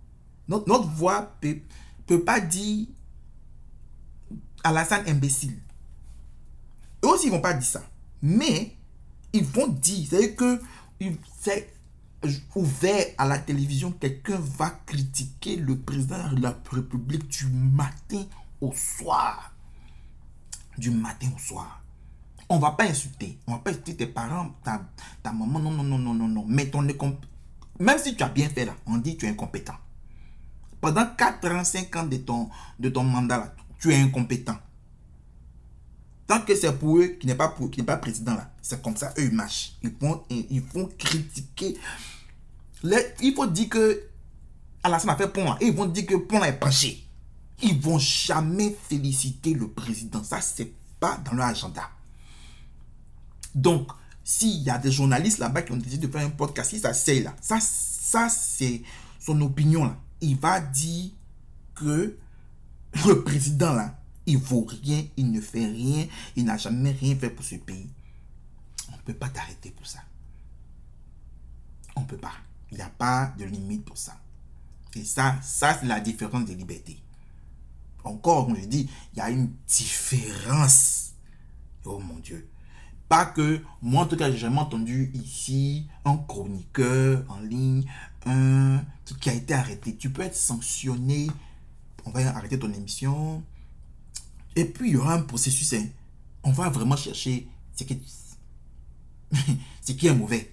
notre, 0.49 0.69
notre 0.69 0.89
voix 0.89 1.37
ne 1.43 1.55
peut, 2.07 2.25
pas 2.25 2.41
dire 2.41 2.87
Alassane 4.65 5.07
imbécile. 5.07 5.61
Eux 7.05 7.09
aussi, 7.09 7.27
ils 7.27 7.31
ne 7.31 7.37
vont 7.37 7.43
pas 7.43 7.53
dire 7.53 7.69
ça. 7.69 7.83
Mais, 8.23 8.77
ils 9.33 9.45
vont 9.45 9.69
dire, 9.69 10.07
c'est 10.11 10.35
que 10.35 10.61
c'est 11.41 11.71
ouvert 12.55 13.07
à 13.19 13.27
la 13.27 13.39
télévision, 13.39 13.93
quelqu'un 13.93 14.39
va 14.39 14.71
critiquer 14.87 15.57
le 15.57 15.79
président 15.79 16.33
de 16.33 16.41
la 16.41 16.59
République 16.71 17.29
du 17.29 17.47
matin 17.47 18.25
au 18.63 18.73
soir. 18.73 19.53
Du 20.79 20.91
matin 20.91 21.29
au 21.35 21.39
soir. 21.39 21.84
On 22.55 22.61
va 22.61 22.71
pas 22.71 22.85
insulter. 22.85 23.37
On 23.49 23.53
va 23.53 23.59
pas 23.59 23.71
insulter 23.71 23.97
tes 23.97 24.07
parents, 24.07 24.55
ta, 24.63 24.81
ta 25.25 25.33
maman. 25.33 25.59
Non, 25.59 25.73
non, 25.73 25.83
non, 25.83 25.99
non, 25.99 26.15
non, 26.15 26.29
non. 26.29 26.45
Mais 26.47 26.67
ton 26.67 26.83
Même 26.83 27.99
si 27.99 28.15
tu 28.15 28.23
as 28.23 28.29
bien 28.29 28.49
fait 28.49 28.65
là, 28.65 28.77
on 28.87 28.99
dit 28.99 29.17
que 29.17 29.21
tu 29.21 29.27
es 29.27 29.31
incompétent. 29.31 29.75
Pendant 30.81 31.05
4 31.17 31.51
ans, 31.51 31.65
5 31.65 31.97
ans 31.97 32.05
de 32.05 32.19
ton, 32.19 32.49
de 32.79 32.89
ton 32.91 33.03
mandat 33.03 33.39
là, 33.39 33.55
tu 33.81 33.93
es 33.93 33.97
incompétent. 33.97 34.57
Tant 36.29 36.43
que 36.43 36.55
c'est 36.55 36.73
pour 36.79 36.99
eux 36.99 37.17
qui 37.19 37.27
n'est 37.27 37.35
pas, 37.35 37.49
pour, 37.49 37.71
qui 37.73 37.81
n'est 37.81 37.87
pas 37.87 37.97
président 37.97 38.35
là, 38.35 38.53
c'est 38.63 38.81
comme 38.81 38.97
ça, 38.97 39.13
eux 39.19 39.25
ils 39.25 39.33
marchent. 39.33 39.73
Ils 39.83 39.93
font, 40.01 40.23
ils 40.31 40.63
font 40.63 40.89
critiquer. 40.97 41.77
il 43.21 43.35
faut 43.35 43.47
dire 43.47 43.69
que 43.69 44.01
Alassane 44.85 45.11
a 45.11 45.17
fait 45.17 45.29
pont 45.29 45.45
là, 45.45 45.59
ils 45.61 45.75
vont 45.75 45.87
dire 45.87 46.07
que 46.07 46.15
pont 46.15 46.39
là 46.39 46.49
est 46.49 46.61
penché. 46.61 47.05
Ils 47.63 47.81
vont 47.81 47.99
jamais 47.99 48.77
féliciter 48.89 49.55
le 49.55 49.69
président. 49.69 50.23
Ça, 50.23 50.41
c'est 50.41 50.73
pas 51.01 51.19
dans 51.25 51.33
leur 51.33 51.47
agenda. 51.47 51.91
Donc, 53.55 53.93
s'il 54.23 54.63
y 54.63 54.71
a 54.71 54.79
des 54.79 54.91
journalistes 54.91 55.39
là-bas 55.39 55.63
qui 55.63 55.73
ont 55.73 55.77
décidé 55.77 56.07
de 56.07 56.13
faire 56.13 56.27
un 56.27 56.31
podcast, 56.31 56.71
si 56.71 56.81
ça 56.81 56.95
c'est 56.95 57.21
là, 57.21 57.37
ça, 57.41 57.59
ça 57.61 58.29
c'est 58.29 58.83
son 59.21 59.41
opinion 59.43 59.85
là. 59.85 59.97
Il 60.21 60.37
va 60.37 60.61
dire 60.61 61.11
que 61.75 62.17
le 63.07 63.23
président 63.23 63.75
là, 63.75 64.01
il 64.27 64.39
vaut 64.39 64.65
rien, 64.65 65.05
il 65.17 65.31
ne 65.31 65.41
fait 65.41 65.67
rien, 65.67 66.07
il 66.37 66.45
n'a 66.45 66.57
jamais 66.57 66.93
rien 66.93 67.15
fait 67.17 67.31
pour 67.31 67.45
ce 67.45 67.57
pays. 67.57 67.91
On 68.89 68.97
ne 68.97 69.03
peut 69.03 69.15
pas 69.15 69.29
t'arrêter 69.29 69.71
pour 69.71 69.87
ça. 69.87 70.01
On 71.97 72.01
ne 72.01 72.07
peut 72.07 72.17
pas. 72.17 72.33
Il 72.71 72.79
n'y 72.79 72.83
a 72.83 72.89
pas 72.89 73.33
de 73.39 73.45
limite 73.45 73.85
pour 73.85 73.99
ça. 73.99 74.19
Et 74.95 75.05
ça, 75.05 75.37
ça 75.43 75.77
c'est 75.79 75.87
la 75.87 76.01
différence 76.01 76.47
des 76.47 76.55
libertés. 76.55 76.99
Encore, 78.05 78.47
comme 78.47 78.57
je 78.57 78.67
dis, 78.67 78.89
il 79.13 79.19
y 79.19 79.21
a 79.21 79.31
une 79.31 79.53
différence. 79.67 81.13
Oh 81.85 81.99
mon 81.99 82.19
Dieu. 82.19 82.49
Que, 83.35 83.61
moi 83.81 84.03
en 84.03 84.07
tout 84.07 84.17
cas, 84.17 84.31
j'ai 84.31 84.39
jamais 84.39 84.59
entendu 84.59 85.13
ici 85.15 85.87
un 86.05 86.17
chroniqueur 86.17 87.25
en 87.29 87.39
ligne, 87.41 87.85
un 88.27 88.83
qui 89.21 89.31
a 89.31 89.35
été 89.35 89.55
arrêté. 89.55 89.95
Tu 89.95 90.11
peux 90.11 90.23
être 90.23 90.35
sanctionné, 90.35 91.29
on 92.05 92.11
va 92.11 92.29
arrêter 92.37 92.59
ton 92.59 92.73
émission. 92.73 93.43
Et 94.57 94.65
puis, 94.65 94.91
il 94.91 94.95
y 94.95 94.97
aura 94.97 95.15
un 95.15 95.23
processus. 95.23 95.73
Hein. 95.75 95.87
On 96.43 96.51
va 96.51 96.69
vraiment 96.71 96.97
chercher 96.97 97.47
ce 97.75 97.85
qui, 97.85 98.03
ce 99.81 99.93
qui 99.93 100.07
est 100.07 100.15
mauvais. 100.15 100.53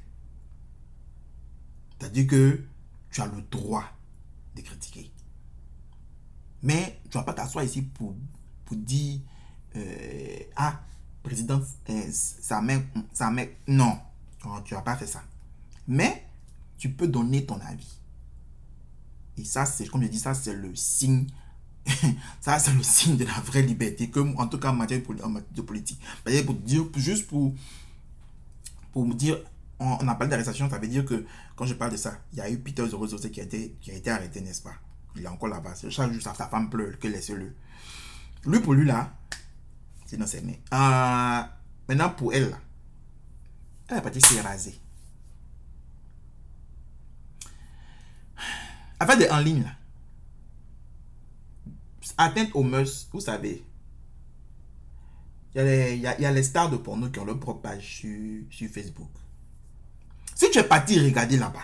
C'est-à-dire 2.00 2.28
que 2.28 2.64
tu 3.10 3.22
as 3.22 3.28
le 3.28 3.42
droit 3.50 3.86
de 4.56 4.62
critiquer. 4.62 5.12
Mais 6.64 7.00
tu 7.10 7.18
vas 7.18 7.24
pas 7.24 7.34
t'asseoir 7.34 7.66
ici 7.66 7.82
pour, 7.82 8.16
pour 8.66 8.78
dire 8.78 9.20
euh, 9.76 10.40
Ah, 10.56 10.82
président, 11.24 11.62
euh, 11.90 12.02
ça 12.12 12.62
met, 12.62 12.84
ça 13.14 13.30
met, 13.32 13.58
non, 13.68 13.98
tu 14.66 14.74
vas 14.74 14.82
pas 14.82 14.96
faire 14.96 15.08
ça. 15.08 15.24
Mais 15.88 16.26
tu 16.78 16.90
peux 16.90 17.08
donner 17.08 17.46
ton 17.46 17.60
avis. 17.62 18.00
Et 19.38 19.44
ça, 19.44 19.66
c'est, 19.66 19.88
comme 19.88 20.04
je 20.04 20.08
dis, 20.08 20.20
ça, 20.20 20.34
c'est 20.34 20.54
le 20.54 20.76
signe, 20.76 21.28
ça, 22.42 22.60
c'est 22.60 22.74
le 22.74 22.84
signe 22.84 23.18
de 23.18 23.26
la 23.26 23.40
vraie 23.42 23.62
liberté, 23.62 24.10
que, 24.10 24.20
en 24.20 24.48
tout 24.48 24.60
cas 24.60 24.72
en 24.72 24.76
matière 24.76 25.02
de 25.02 25.62
politique. 25.62 26.00
Pour 26.46 26.56
dire, 26.56 26.86
juste 26.96 27.28
pour, 27.28 27.54
pour 28.92 29.06
dire, 29.16 29.38
on, 29.80 30.08
a 30.08 30.16
parlé 30.16 30.30
d'arrestation, 30.30 30.70
ça 30.70 30.78
veut 30.78 30.88
dire 30.88 31.06
que 31.06 31.26
quand 31.56 31.66
je 31.66 31.74
parle 31.74 31.92
de 31.92 31.98
ça, 31.98 32.20
il 32.34 32.40
y 32.40 32.42
a 32.42 32.50
eu 32.50 32.58
Peter 32.60 32.88
Zorozose 32.88 33.30
qui 33.32 33.40
a 33.40 33.44
été, 33.44 33.76
qui 33.82 33.92
a 33.92 33.96
été 33.96 34.12
arrêté, 34.12 34.42
n'est-ce 34.42 34.62
pas? 34.62 34.76
Il 35.16 35.24
est 35.24 35.28
encore 35.28 35.50
là-bas. 35.50 35.74
Chaque 35.90 36.12
jour, 36.12 36.22
sa 36.22 36.34
femme 36.34 36.70
pleure, 36.70 36.98
que 37.00 37.08
laissez-le. 37.08 37.54
Lui, 38.46 38.60
pour 38.60 38.74
lui, 38.74 38.86
là, 38.86 39.12
Sinon, 40.12 40.28
c'est. 40.28 40.44
Euh, 40.44 41.42
maintenant, 41.88 42.10
pour 42.10 42.34
elle, 42.34 42.54
elle 43.88 43.98
est 43.98 44.02
partie 44.02 44.20
se 44.20 44.44
raser. 44.44 44.78
Affaire 49.00 49.18
de 49.18 49.26
en 49.32 49.40
ligne, 49.40 49.64
là. 49.64 49.70
Atteinte 52.18 52.50
aux 52.56 52.64
mœurs, 52.64 53.08
vous 53.14 53.22
savez. 53.22 53.64
Il 55.56 55.60
y, 55.60 55.62
a 55.62 55.64
les, 55.64 55.96
il, 55.96 56.02
y 56.02 56.26
a, 56.26 56.32
les 56.34 56.44
stars 56.44 56.70
de 56.70 56.76
porno 56.76 57.10
qui 57.10 57.18
ont 57.20 57.26
leur 57.26 57.40
propre 57.40 57.62
page 57.62 58.02
sur, 58.02 58.44
sur 58.50 58.70
Facebook. 58.70 59.12
Si 60.36 60.52
tu 60.52 60.60
es 60.60 60.64
parti 60.64 61.00
regarder 61.00 61.38
là-bas 61.38 61.64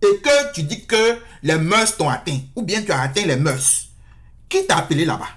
et 0.00 0.18
que 0.22 0.52
tu 0.54 0.62
dis 0.62 0.86
que 0.86 1.20
les 1.42 1.58
mœurs 1.58 1.94
t'ont 1.98 2.08
atteint, 2.08 2.40
ou 2.54 2.62
bien 2.62 2.82
tu 2.82 2.90
as 2.90 3.02
atteint 3.02 3.26
les 3.26 3.36
mœurs, 3.36 3.90
qui 4.48 4.66
t'a 4.66 4.78
appelé 4.78 5.04
là-bas? 5.04 5.28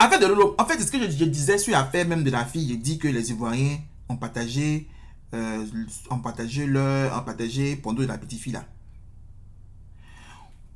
En 0.00 0.08
fait, 0.08 0.24
en 0.58 0.64
fait, 0.64 0.80
ce 0.80 0.90
que 0.90 1.10
je, 1.10 1.24
disais 1.24 1.58
sur 1.58 1.72
l'affaire 1.72 2.06
même 2.06 2.22
de 2.22 2.30
la 2.30 2.44
fille, 2.44 2.68
je 2.70 2.74
dis 2.76 2.98
que 2.98 3.08
les 3.08 3.30
Ivoiriens 3.30 3.78
ont 4.08 4.16
partagé, 4.16 4.88
euh, 5.34 5.66
ont 6.10 6.20
partagé 6.20 6.66
leur, 6.66 7.18
ont 7.18 7.24
partagé 7.24 7.76
pendant 7.76 8.02
la 8.02 8.16
petite 8.16 8.40
fille 8.40 8.52
là. 8.52 8.64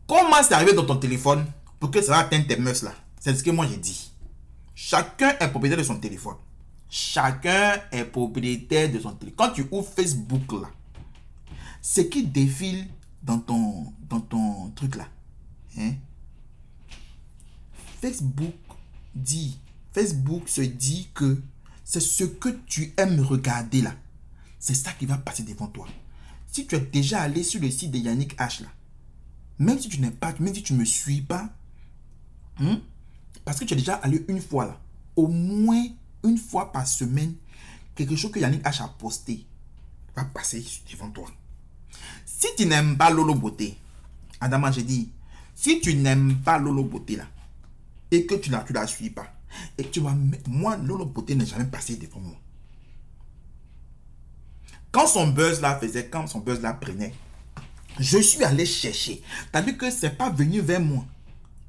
Comment 0.08 0.42
c'est 0.42 0.54
arrivé 0.54 0.72
dans 0.72 0.84
ton 0.84 0.96
téléphone 0.96 1.46
pour 1.78 1.90
que 1.90 2.02
ça 2.02 2.18
atteindre 2.18 2.46
tes 2.46 2.56
mœurs 2.56 2.82
là? 2.82 2.92
C'est 3.20 3.34
ce 3.34 3.42
que 3.42 3.50
moi 3.50 3.66
j'ai 3.70 3.76
dit. 3.76 4.12
Chacun 4.74 5.30
est 5.38 5.48
propriétaire 5.48 5.78
de 5.78 5.84
son 5.84 5.98
téléphone. 5.98 6.36
Chacun 6.90 7.80
est 7.92 8.04
propriétaire 8.04 8.90
de 8.90 8.98
son 8.98 9.12
téléphone. 9.12 9.36
Quand 9.36 9.52
tu 9.54 9.66
ouvres 9.70 9.88
Facebook 9.88 10.52
là, 10.60 10.68
ce 11.80 12.00
qui 12.00 12.24
défile 12.24 12.88
dans 13.22 13.38
ton, 13.38 13.92
dans 14.08 14.20
ton 14.20 14.70
truc 14.70 14.96
là, 14.96 15.06
hein? 15.78 15.92
Facebook 18.00 18.52
dit, 19.14 19.58
Facebook 19.92 20.48
se 20.48 20.62
dit 20.62 21.08
que 21.14 21.40
c'est 21.84 22.00
ce 22.00 22.24
que 22.24 22.48
tu 22.66 22.94
aimes 22.96 23.20
regarder 23.20 23.82
là. 23.82 23.94
C'est 24.58 24.74
ça 24.74 24.92
qui 24.92 25.06
va 25.06 25.18
passer 25.18 25.42
devant 25.42 25.66
toi. 25.66 25.86
Si 26.50 26.66
tu 26.66 26.74
es 26.74 26.80
déjà 26.80 27.22
allé 27.22 27.42
sur 27.42 27.60
le 27.60 27.70
site 27.70 27.90
de 27.90 27.98
Yannick 27.98 28.36
H 28.38 28.62
là, 28.62 28.68
même 29.58 29.78
si 29.78 29.88
tu 29.88 30.00
n'es 30.00 30.10
pas, 30.10 30.34
même 30.38 30.54
si 30.54 30.62
tu 30.62 30.74
ne 30.74 30.78
me 30.78 30.84
suis 30.84 31.22
pas, 31.22 31.48
hein, 32.58 32.80
parce 33.44 33.58
que 33.58 33.64
tu 33.64 33.74
es 33.74 33.76
déjà 33.76 33.94
allé 33.94 34.24
une 34.28 34.40
fois 34.40 34.66
là, 34.66 34.80
au 35.16 35.28
moins 35.28 35.84
une 36.24 36.38
fois 36.38 36.72
par 36.72 36.86
semaine, 36.86 37.34
quelque 37.94 38.16
chose 38.16 38.30
que 38.30 38.38
Yannick 38.38 38.62
H 38.64 38.82
a 38.82 38.88
posté 38.88 39.46
va 40.14 40.24
passer 40.24 40.64
devant 40.90 41.10
toi. 41.10 41.28
Si 42.24 42.46
tu 42.56 42.66
n'aimes 42.66 42.96
pas 42.96 43.10
Lolo 43.10 43.34
Beauté, 43.34 43.76
Adama, 44.40 44.70
j'ai 44.72 44.82
dit, 44.82 45.10
si 45.54 45.80
tu 45.80 45.94
n'aimes 45.94 46.36
pas 46.42 46.58
Lolo 46.58 46.84
Beauté 46.84 47.16
là, 47.16 47.26
et 48.12 48.26
que 48.26 48.34
tu 48.34 48.50
ne 48.50 48.56
la 48.74 48.86
suis 48.86 49.10
pas, 49.10 49.26
et 49.78 49.84
tu 49.84 50.00
vas 50.00 50.14
moi, 50.46 50.76
Lolo 50.76 51.06
Beauté 51.06 51.34
n'est 51.34 51.46
jamais 51.46 51.64
passé 51.64 51.96
devant 51.96 52.20
moi. 52.20 52.36
Quand 54.90 55.06
son 55.06 55.28
buzz 55.28 55.60
là 55.60 55.78
faisait, 55.78 56.08
quand 56.08 56.26
son 56.26 56.40
buzz 56.40 56.60
là 56.60 56.74
prenait, 56.74 57.14
Je 57.98 58.18
suis 58.18 58.42
allé 58.42 58.64
chercher. 58.64 59.22
T'as 59.50 59.60
vu 59.60 59.76
que 59.76 59.90
c'est 59.90 60.16
pas 60.16 60.30
venu 60.30 60.60
vers 60.60 60.80
moi. 60.80 61.04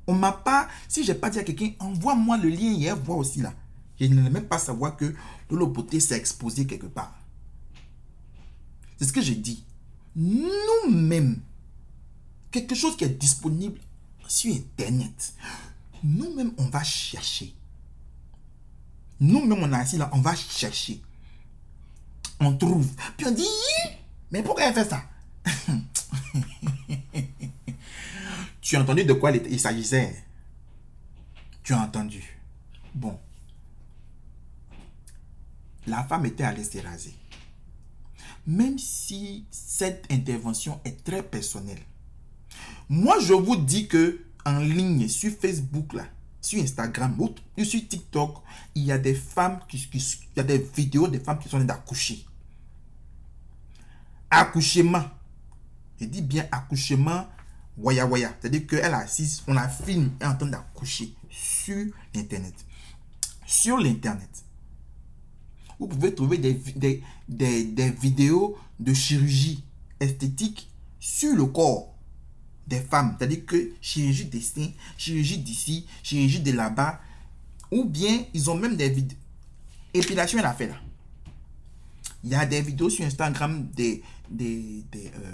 On 0.08 0.14
m'a 0.14 0.32
pas, 0.32 0.68
si 0.88 1.04
j'ai 1.04 1.14
pas 1.14 1.30
dit 1.30 1.40
à 1.40 1.44
quelqu'un, 1.44 1.72
envoie-moi 1.80 2.38
le 2.38 2.50
lien 2.50 2.72
hier, 2.72 2.96
vois 2.98 3.16
aussi 3.16 3.42
là. 3.42 3.54
Je 4.00 4.06
ne 4.06 4.30
même 4.30 4.46
pas 4.46 4.60
savoir 4.60 4.98
que 4.98 5.14
Lolo 5.50 5.68
Beauté 5.68 6.00
s'est 6.00 6.18
exposé 6.18 6.66
quelque 6.66 6.88
part. 6.88 7.14
C'est 8.98 9.06
ce 9.06 9.14
que 9.14 9.22
j'ai 9.22 9.36
dit. 9.36 9.64
Nous-mêmes, 10.16 11.42
quelque 12.52 12.76
chose 12.76 12.96
qui 12.98 13.04
est 13.04 13.10
disponible 13.10 13.80
sur 14.28 14.54
Internet, 14.54 15.34
nous-mêmes, 16.04 16.54
on 16.58 16.66
va 16.66 16.84
chercher. 16.84 17.54
Nous-mêmes, 19.20 19.64
on 19.64 19.72
est 19.72 19.76
assis 19.76 19.98
là, 19.98 20.10
on 20.14 20.22
va 20.22 20.36
chercher. 20.36 21.02
On 22.40 22.56
trouve. 22.58 22.90
Puis 23.18 23.26
on 23.28 23.32
dit, 23.32 23.48
mais 24.32 24.44
pourquoi 24.44 24.66
elle 24.66 24.74
fait 24.74 24.90
ça? 24.90 25.04
Tu 28.62 28.78
as 28.78 28.82
entendu 28.82 29.04
de 29.04 29.14
quoi 29.14 29.32
il 29.32 29.60
s'agissait? 29.60 30.24
Tu 31.64 31.74
as 31.74 31.82
entendu? 31.82 32.24
Bon. 32.96 33.20
La 35.86 36.04
femme 36.06 36.26
était 36.26 36.46
allée 36.46 36.64
se 36.64 36.78
raser. 36.78 37.14
Même 38.48 38.80
si 38.80 39.46
cette 39.52 40.10
intervention 40.10 40.80
est 40.86 41.04
très 41.04 41.24
personnelle, 41.24 41.82
moi 42.88 43.20
je 43.20 43.34
vous 43.34 43.58
dis 43.58 43.88
que 43.88 44.26
en 44.46 44.60
ligne 44.60 45.08
sur 45.08 45.32
Facebook 45.32 45.94
là, 45.94 46.06
sur 46.42 46.62
Instagram 46.62 47.16
ou 47.20 47.64
sur 47.64 47.88
TikTok, 47.88 48.38
il 48.76 48.84
y 48.84 48.92
a 48.92 48.98
des 48.98 49.16
femmes 49.16 49.60
qui, 49.68 49.90
il 49.94 50.38
y 50.38 50.40
a 50.40 50.44
des 50.44 50.58
vidéos 50.58 51.08
des 51.08 51.20
femmes 51.20 51.40
qui 51.40 51.50
sont 51.50 51.60
d'accoucher. 51.60 52.26
Accouchement. 54.30 55.04
Je 56.00 56.06
dis 56.06 56.22
bien 56.22 56.48
accouchement 56.52 57.28
waya 57.78 58.06
waya. 58.06 58.36
C'est-à-dire 58.40 58.68
qu'elle 58.68 58.94
assise, 58.94 59.44
on 59.48 59.54
la 59.54 59.70
filme, 59.70 60.12
est 60.20 60.26
en 60.26 60.36
train 60.36 60.48
d'accoucher 60.48 61.14
sur 61.30 61.86
l'Internet. 62.14 62.56
Sur 63.46 63.78
l'Internet. 63.78 64.44
Vous 65.80 65.88
pouvez 65.88 66.14
trouver 66.14 66.38
des, 66.38 66.54
des, 66.54 67.04
des, 67.28 67.64
des 67.66 67.92
vidéos 67.92 68.58
de 68.80 68.94
chirurgie 68.94 69.64
esthétique 70.00 70.70
sur 71.00 71.36
le 71.36 71.46
corps 71.46 71.93
des 72.68 72.80
femmes. 72.80 73.16
C'est-à-dire 73.18 73.46
que 73.46 73.72
chirurgie 73.82 74.26
des 74.26 74.42
seins, 74.42 74.72
chirurgie 74.98 75.38
d'ici, 75.38 75.86
chirurgie 76.02 76.40
de 76.42 76.52
là-bas. 76.52 77.00
Ou 77.72 77.86
bien, 77.86 78.26
ils 78.34 78.50
ont 78.50 78.56
même 78.56 78.76
des 78.76 78.90
vidéos. 78.90 79.18
Épilation, 79.94 80.40
elle 80.40 80.46
a 80.46 80.54
fait 80.54 80.68
là. 80.68 80.76
Il 82.24 82.30
y 82.30 82.36
a 82.36 82.46
des 82.46 82.62
vidéos 82.62 82.90
sur 82.90 83.06
Instagram 83.06 83.68
des... 83.76 84.04
des, 84.30 84.84
des, 84.92 85.12
euh, 85.16 85.34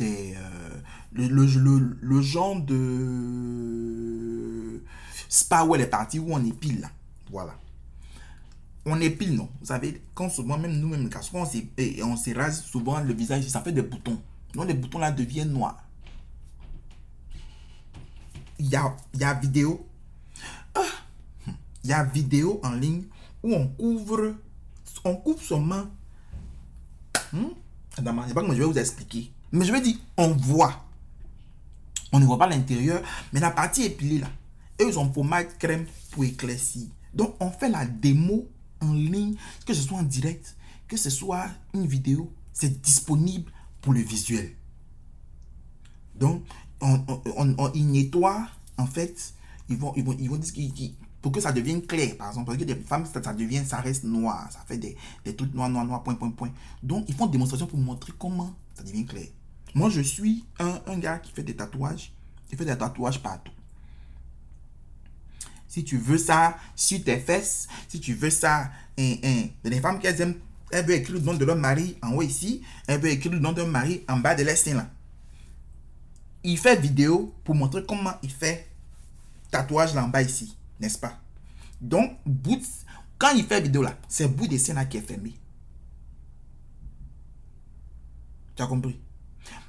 euh, 0.00 0.80
le, 1.12 1.28
le, 1.28 1.98
le, 2.00 2.22
genre 2.22 2.60
de 2.60 3.94
spa 5.28 5.64
où 5.64 5.74
elle 5.74 5.82
est 5.82 5.86
partie, 5.86 6.18
où 6.18 6.32
on 6.32 6.44
épile 6.44 6.80
là. 6.80 6.90
Voilà. 7.30 7.54
On 8.86 9.00
épile, 9.00 9.34
non. 9.34 9.48
Vous 9.60 9.66
savez, 9.66 10.02
quand 10.14 10.28
souvent, 10.28 10.58
même 10.58 10.72
nous-mêmes, 10.78 11.08
quand 11.10 11.20
on 11.32 11.46
se 12.16 12.34
rase 12.34 12.62
souvent 12.62 13.00
le 13.00 13.14
visage, 13.14 13.46
ça 13.48 13.60
fait 13.60 13.72
des 13.72 13.82
boutons. 13.82 14.20
Donc 14.54 14.68
les 14.68 14.74
boutons 14.74 14.98
là 14.98 15.10
deviennent 15.10 15.52
noirs. 15.52 15.82
Il 18.58 18.66
y 18.66 18.76
a, 18.76 18.96
y 19.14 19.24
a 19.24 19.34
vidéo. 19.34 19.86
Ah, 20.74 20.82
il 21.82 21.90
y 21.90 21.92
a 21.92 22.04
vidéo 22.04 22.60
en 22.62 22.72
ligne 22.72 23.04
où 23.42 23.52
on 23.52 23.68
couvre, 23.68 24.34
on 25.04 25.16
coupe 25.16 25.42
son 25.42 25.60
main. 25.60 25.90
Hmm? 27.32 27.48
Je 27.90 27.96
sais 27.96 28.02
pas 28.02 28.40
comment 28.40 28.54
je 28.54 28.58
vais 28.58 28.64
vous 28.64 28.78
expliquer. 28.78 29.32
Mais 29.52 29.64
je 29.64 29.72
vais 29.72 29.80
dire, 29.80 29.96
on 30.16 30.28
voit. 30.28 30.84
On 32.12 32.20
ne 32.20 32.24
voit 32.24 32.38
pas 32.38 32.46
l'intérieur, 32.46 33.02
mais 33.32 33.40
la 33.40 33.50
partie 33.50 33.84
épilée 33.84 34.18
là, 34.18 34.28
ils 34.80 34.98
ont 34.98 35.08
pommade 35.08 35.58
crème 35.58 35.86
pour 36.12 36.24
éclaircir. 36.24 36.86
Donc 37.12 37.36
on 37.40 37.50
fait 37.50 37.68
la 37.68 37.86
démo 37.86 38.48
en 38.80 38.92
ligne, 38.92 39.36
que 39.66 39.74
ce 39.74 39.82
soit 39.82 39.98
en 39.98 40.02
direct, 40.02 40.56
que 40.86 40.96
ce 40.96 41.10
soit 41.10 41.48
une 41.72 41.86
vidéo, 41.86 42.32
c'est 42.52 42.80
disponible 42.80 43.50
le 43.92 44.00
visuel. 44.00 44.54
Donc, 46.14 46.44
on, 46.80 47.04
on, 47.36 47.54
on, 47.58 47.72
ils 47.72 47.86
nettoient, 47.90 48.48
en 48.78 48.86
fait, 48.86 49.34
ils 49.68 49.76
vont, 49.76 49.92
ils 49.96 50.04
vont, 50.04 50.16
ils 50.18 50.30
vont 50.30 50.36
dire 50.36 50.92
pour 51.20 51.32
que 51.32 51.40
ça 51.40 51.52
devienne 51.52 51.80
clair, 51.86 52.16
par 52.18 52.28
exemple, 52.28 52.46
parce 52.48 52.58
que 52.58 52.64
des 52.64 52.74
femmes, 52.74 53.06
ça, 53.06 53.20
devient, 53.32 53.62
ça 53.64 53.80
reste 53.80 54.04
noir, 54.04 54.46
ça 54.52 54.60
fait 54.66 54.76
des, 54.76 54.94
des 55.24 55.34
trucs 55.34 55.54
noirs, 55.54 55.70
noirs, 55.70 55.86
noirs, 55.86 56.02
point, 56.02 56.14
point, 56.14 56.30
point. 56.30 56.50
Donc, 56.82 57.06
ils 57.08 57.14
font 57.14 57.24
une 57.24 57.30
démonstration 57.30 57.66
pour 57.66 57.78
montrer 57.78 58.12
comment 58.18 58.54
ça 58.74 58.82
devient 58.82 59.06
clair. 59.06 59.28
Moi, 59.74 59.88
je 59.88 60.02
suis 60.02 60.44
un, 60.58 60.80
un 60.86 60.98
gars 60.98 61.18
qui 61.18 61.32
fait 61.32 61.42
des 61.42 61.56
tatouages, 61.56 62.12
qui 62.48 62.56
fait 62.56 62.66
des 62.66 62.76
tatouages 62.76 63.22
partout. 63.22 63.52
Si 65.66 65.82
tu 65.82 65.96
veux 65.96 66.18
ça 66.18 66.56
sur 66.76 67.02
tes 67.02 67.18
fesses, 67.18 67.68
si 67.88 68.00
tu 68.00 68.14
veux 68.14 68.30
ça, 68.30 68.70
hein, 68.98 69.14
hein, 69.24 69.44
les 69.64 69.80
femmes 69.80 69.98
qui 69.98 70.06
aiment 70.06 70.36
elle 70.74 70.86
veut 70.86 70.94
écrire 70.94 71.14
le 71.14 71.20
nom 71.20 71.34
de 71.34 71.44
leur 71.44 71.54
mari 71.54 71.96
en 72.02 72.14
haut 72.14 72.22
ici. 72.22 72.62
Elle 72.88 73.00
veut 73.00 73.10
écrire 73.10 73.30
le 73.30 73.38
nom 73.38 73.52
de 73.52 73.58
leur 73.58 73.68
mari 73.68 74.02
en 74.08 74.16
bas 74.16 74.34
de 74.34 74.42
l'estin 74.42 74.74
là. 74.74 74.90
Il 76.42 76.58
fait 76.58 76.74
vidéo 76.74 77.32
pour 77.44 77.54
montrer 77.54 77.84
comment 77.86 78.14
il 78.24 78.30
fait 78.30 78.68
tatouage 79.52 79.94
là 79.94 80.04
en 80.04 80.08
bas 80.08 80.22
ici. 80.22 80.56
N'est-ce 80.80 80.98
pas? 80.98 81.20
Donc, 81.80 82.18
quand 83.18 83.30
il 83.36 83.44
fait 83.44 83.60
vidéo 83.60 83.82
là, 83.82 83.96
c'est 84.08 84.26
bout 84.26 84.48
de 84.48 84.58
scène 84.58 84.74
là 84.74 84.84
qui 84.84 84.96
est 84.96 85.00
fermé. 85.00 85.32
Tu 88.56 88.62
as 88.62 88.66
compris? 88.66 88.98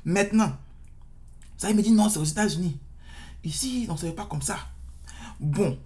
Maintenant, 0.03 0.57
ça 1.55 1.69
il 1.69 1.75
me 1.75 1.83
dit 1.83 1.91
non, 1.91 2.09
c'est 2.09 2.19
aux 2.19 2.23
États-Unis. 2.23 2.79
Ici, 3.43 3.87
on 3.89 3.93
ne 3.93 4.11
pas 4.11 4.25
comme 4.25 4.41
ça. 4.41 4.57
Bon, 5.39 5.77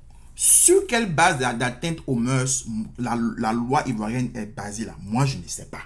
sur 0.41 0.87
quelle 0.87 1.13
base 1.13 1.37
d'atteinte 1.37 1.97
aux 2.07 2.15
mœurs 2.15 2.65
la, 2.97 3.51
loi 3.51 3.83
ivoirienne 3.85 4.31
est 4.33 4.45
basée 4.45 4.85
là? 4.85 4.95
Moi, 5.01 5.25
je 5.25 5.37
ne 5.37 5.45
sais 5.45 5.65
pas. 5.65 5.81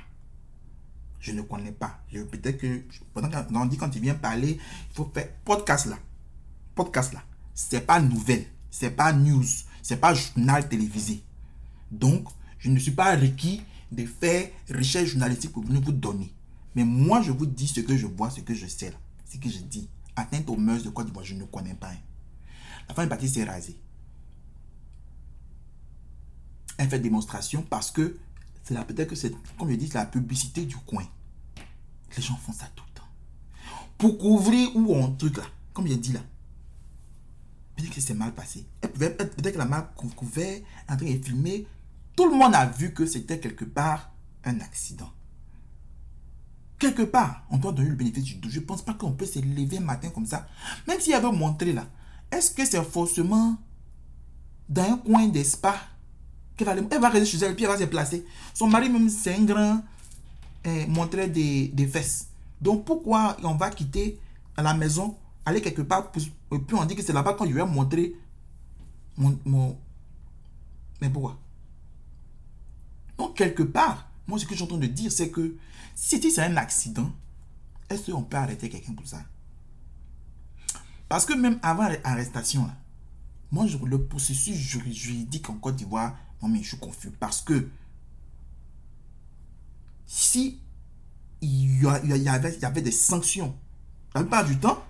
Je 1.20 1.32
ne 1.32 1.42
connais 1.42 1.72
pas. 1.72 2.00
Peut-être 2.12 2.60
que, 2.60 2.84
pendant 3.16 3.32
qu'on 3.32 3.66
dit 3.66 3.78
quand 3.78 3.90
tu 3.90 3.98
viens 3.98 4.14
parler, 4.14 4.60
il 4.60 4.96
faut 4.96 5.10
faire 5.12 5.28
podcast 5.44 5.88
là. 5.88 5.98
Podcast 6.76 7.14
là. 7.14 7.24
C'est 7.56 7.82
pas 7.82 8.00
nouvelle. 8.00 8.46
C'est 8.70 8.92
pas 8.92 9.12
news. 9.12 9.44
C'est 9.82 9.98
pas 9.98 10.14
journal 10.14 10.70
télévisé. 10.70 11.24
Donc, 11.90 12.28
je 12.60 12.70
ne 12.70 12.78
suis 12.78 12.92
pas 12.92 13.16
requis 13.16 13.64
de 13.92 14.06
faire 14.06 14.50
recherche 14.70 15.10
journalistique 15.10 15.52
pour 15.52 15.64
venir 15.64 15.82
vous 15.82 15.94
donner. 15.94 16.32
Mais 16.76 16.84
moi, 16.84 17.24
je 17.24 17.32
vous 17.32 17.48
dis 17.48 17.68
ce 17.68 17.80
que 17.80 17.98
je 17.98 18.06
vois, 18.06 18.30
ce 18.30 18.42
que 18.42 18.54
je 18.54 18.68
sais 18.68 18.92
là. 18.92 18.98
Ce 19.28 19.38
que 19.38 19.50
je 19.50 19.58
dis. 19.58 19.90
Atteinte 20.16 20.48
aux 20.48 20.58
mœurs 20.58 20.84
de 20.84 20.90
Côte 20.90 21.08
d'Ivoire, 21.08 21.26
je 21.26 21.34
ne 21.34 21.46
connais 21.46 21.74
pas. 21.74 21.94
La 22.88 22.94
femme 22.94 23.08
est 23.08 23.10
partie 23.10 23.28
s'est 23.28 23.46
rasée 23.46 23.80
elle 26.78 26.90
fait 26.90 27.00
démonstration 27.00 27.64
parce 27.70 27.92
que 27.92 28.18
c'est 28.64 28.76
peut-être 28.86 29.10
que 29.10 29.16
c'est, 29.16 29.34
comme 29.58 29.70
je 29.70 29.76
dis, 29.76 29.90
la 29.94 30.06
publicité 30.06 30.66
du 30.66 30.78
coin. 30.78 31.04
Les 32.16 32.24
gens 32.24 32.36
font 32.36 32.54
ça 32.54 32.66
tout 32.76 32.84
le 32.88 33.00
temps. 33.00 33.08
Pour 33.98 34.18
couvrir 34.18 34.76
ou 34.76 34.96
un 34.96 35.12
truc 35.12 35.38
là, 35.38 35.44
comme 35.74 35.88
j'ai 35.88 35.98
dit 35.98 36.14
là. 36.14 36.22
Peut-être 37.76 37.94
que 37.94 38.02
c'est 38.02 38.14
mal 38.14 38.34
passé. 38.34 38.66
Peut-être 38.82 39.52
que 39.52 39.58
la 39.58 39.66
marque 39.66 39.96
couvert, 39.96 40.62
en 40.88 40.96
train 40.96 41.12
de 41.12 41.24
filmer. 41.24 41.68
Tout 42.16 42.30
le 42.30 42.36
monde 42.36 42.54
a 42.54 42.68
vu 42.68 42.94
que 42.94 43.06
c'était 43.08 43.40
quelque 43.40 43.66
part 43.66 44.12
un 44.44 44.60
accident. 44.60 45.12
Quelque 46.78 47.02
part, 47.02 47.46
on 47.50 47.58
doit 47.58 47.72
donner 47.72 47.90
le 47.90 47.96
bénéfice 47.96 48.24
du 48.24 48.36
doute. 48.36 48.52
Je 48.52 48.60
ne 48.60 48.66
pense 48.66 48.84
pas 48.84 48.94
qu'on 48.94 49.14
peut 49.14 49.26
se 49.26 49.40
lever 49.40 49.78
un 49.78 49.82
matin 49.82 50.10
comme 50.10 50.28
ça. 50.28 50.48
Même 50.88 51.00
s'il 51.00 51.14
avait 51.14 51.32
montré 51.32 51.74
là. 51.74 51.88
Est-ce 52.32 52.52
que 52.52 52.66
c'est 52.66 52.84
forcément 52.84 53.58
dans 54.70 54.84
un 54.84 54.98
coin 54.98 55.28
d'espace 55.28 55.80
elle 56.60 57.02
va 57.02 57.10
rester 57.10 57.38
chez 57.38 57.46
elle, 57.46 57.56
puis 57.56 57.66
elle 57.66 57.72
va 57.72 57.78
se 57.78 57.84
placer. 57.86 58.26
Son 58.54 58.68
mari, 58.68 58.90
même, 58.90 59.10
c'est 59.10 59.36
un 59.36 59.44
grand 59.44 59.84
eh, 60.64 60.86
montrer 60.88 61.28
des, 61.28 61.88
fesses. 61.92 62.28
Donc, 62.62 62.86
pourquoi 62.86 63.38
on 63.44 63.56
va 63.56 63.70
quitter 63.70 64.20
la 64.58 64.74
maison, 64.74 65.18
aller 65.46 65.62
quelque 65.62 65.82
part, 65.82 66.12
et 66.16 66.60
puis 66.60 66.78
on 66.78 66.86
dit 66.86 66.96
que 66.96 67.02
c'est 67.02 67.14
là-bas 67.14 67.34
quand 67.34 67.46
je 67.46 67.54
vais 67.54 67.66
montrer 67.66 68.16
mon, 69.18 69.38
mon. 69.46 69.78
Mais 71.02 71.10
pourquoi? 71.10 71.38
Donc, 73.18 73.36
quelque 73.36 73.64
part, 73.64 74.08
moi, 74.28 74.40
ce 74.40 74.46
que 74.46 74.52
je 74.52 74.56
suis 74.56 74.64
en 74.64 74.68
train 74.68 74.78
de 74.78 74.88
dire, 74.88 75.12
c'est 75.12 75.30
que 75.30 75.56
si 75.96 76.22
c'est 76.32 76.42
un 76.42 76.58
accident, 76.58 77.12
est-ce 77.90 78.12
qu'on 78.12 78.24
peut 78.24 78.38
arrêter 78.38 78.70
quelqu'un 78.70 78.94
pour 78.94 79.08
ça? 79.08 79.22
Parce 81.10 81.26
que 81.26 81.34
même 81.34 81.60
avant 81.62 81.90
l'arrestation, 81.90 82.70
moi, 83.54 83.68
le 83.86 84.04
processus 84.04 84.56
juridique 84.56 85.48
en 85.50 85.54
Côte 85.54 85.76
d'Ivoire 85.76 86.18
mais 86.50 86.62
je 86.62 86.70
suis 86.70 86.78
confus 86.78 87.12
parce 87.12 87.42
que 87.42 87.70
si 90.06 90.60
il 91.42 91.84
y, 91.84 91.88
avait, 92.28 92.54
il 92.56 92.62
y 92.62 92.66
avait 92.66 92.82
des 92.82 92.92
sanctions, 92.92 93.56
la 94.16 94.22
plupart 94.22 94.46
du 94.46 94.58
temps, 94.58 94.84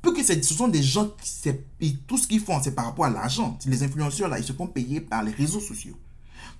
peu 0.00 0.12
que 0.14 0.22
ce 0.22 0.40
sont 0.42 0.68
des 0.68 0.82
gens 0.82 1.10
qui, 1.20 1.96
tout 2.06 2.16
ce 2.16 2.26
qu'ils 2.26 2.40
font, 2.40 2.60
c'est 2.62 2.74
par 2.74 2.86
rapport 2.86 3.04
à 3.04 3.10
l'argent. 3.10 3.58
Les 3.66 3.82
influenceurs, 3.82 4.28
là, 4.28 4.38
ils 4.38 4.44
se 4.44 4.52
font 4.52 4.68
payer 4.68 5.00
par 5.00 5.22
les 5.22 5.32
réseaux 5.32 5.60
sociaux. 5.60 5.98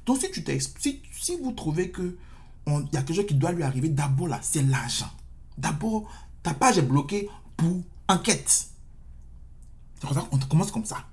Donc, 0.06 0.18
si, 0.18 0.30
tu 0.30 0.42
si, 0.78 1.02
si 1.18 1.36
vous 1.36 1.52
trouvez 1.52 1.90
que 1.90 2.16
il 2.66 2.88
y 2.92 2.96
a 2.96 3.02
quelque 3.02 3.14
chose 3.14 3.26
qui 3.26 3.34
doit 3.34 3.52
lui 3.52 3.62
arriver, 3.62 3.88
d'abord, 3.88 4.28
là, 4.28 4.40
c'est 4.42 4.62
l'argent. 4.62 5.10
D'abord, 5.56 6.10
ta 6.42 6.52
page 6.52 6.78
est 6.78 6.82
bloquée 6.82 7.28
pour 7.56 7.82
enquête. 8.08 8.68
On 10.32 10.38
commence 10.38 10.70
comme 10.70 10.84
ça. 10.84 11.06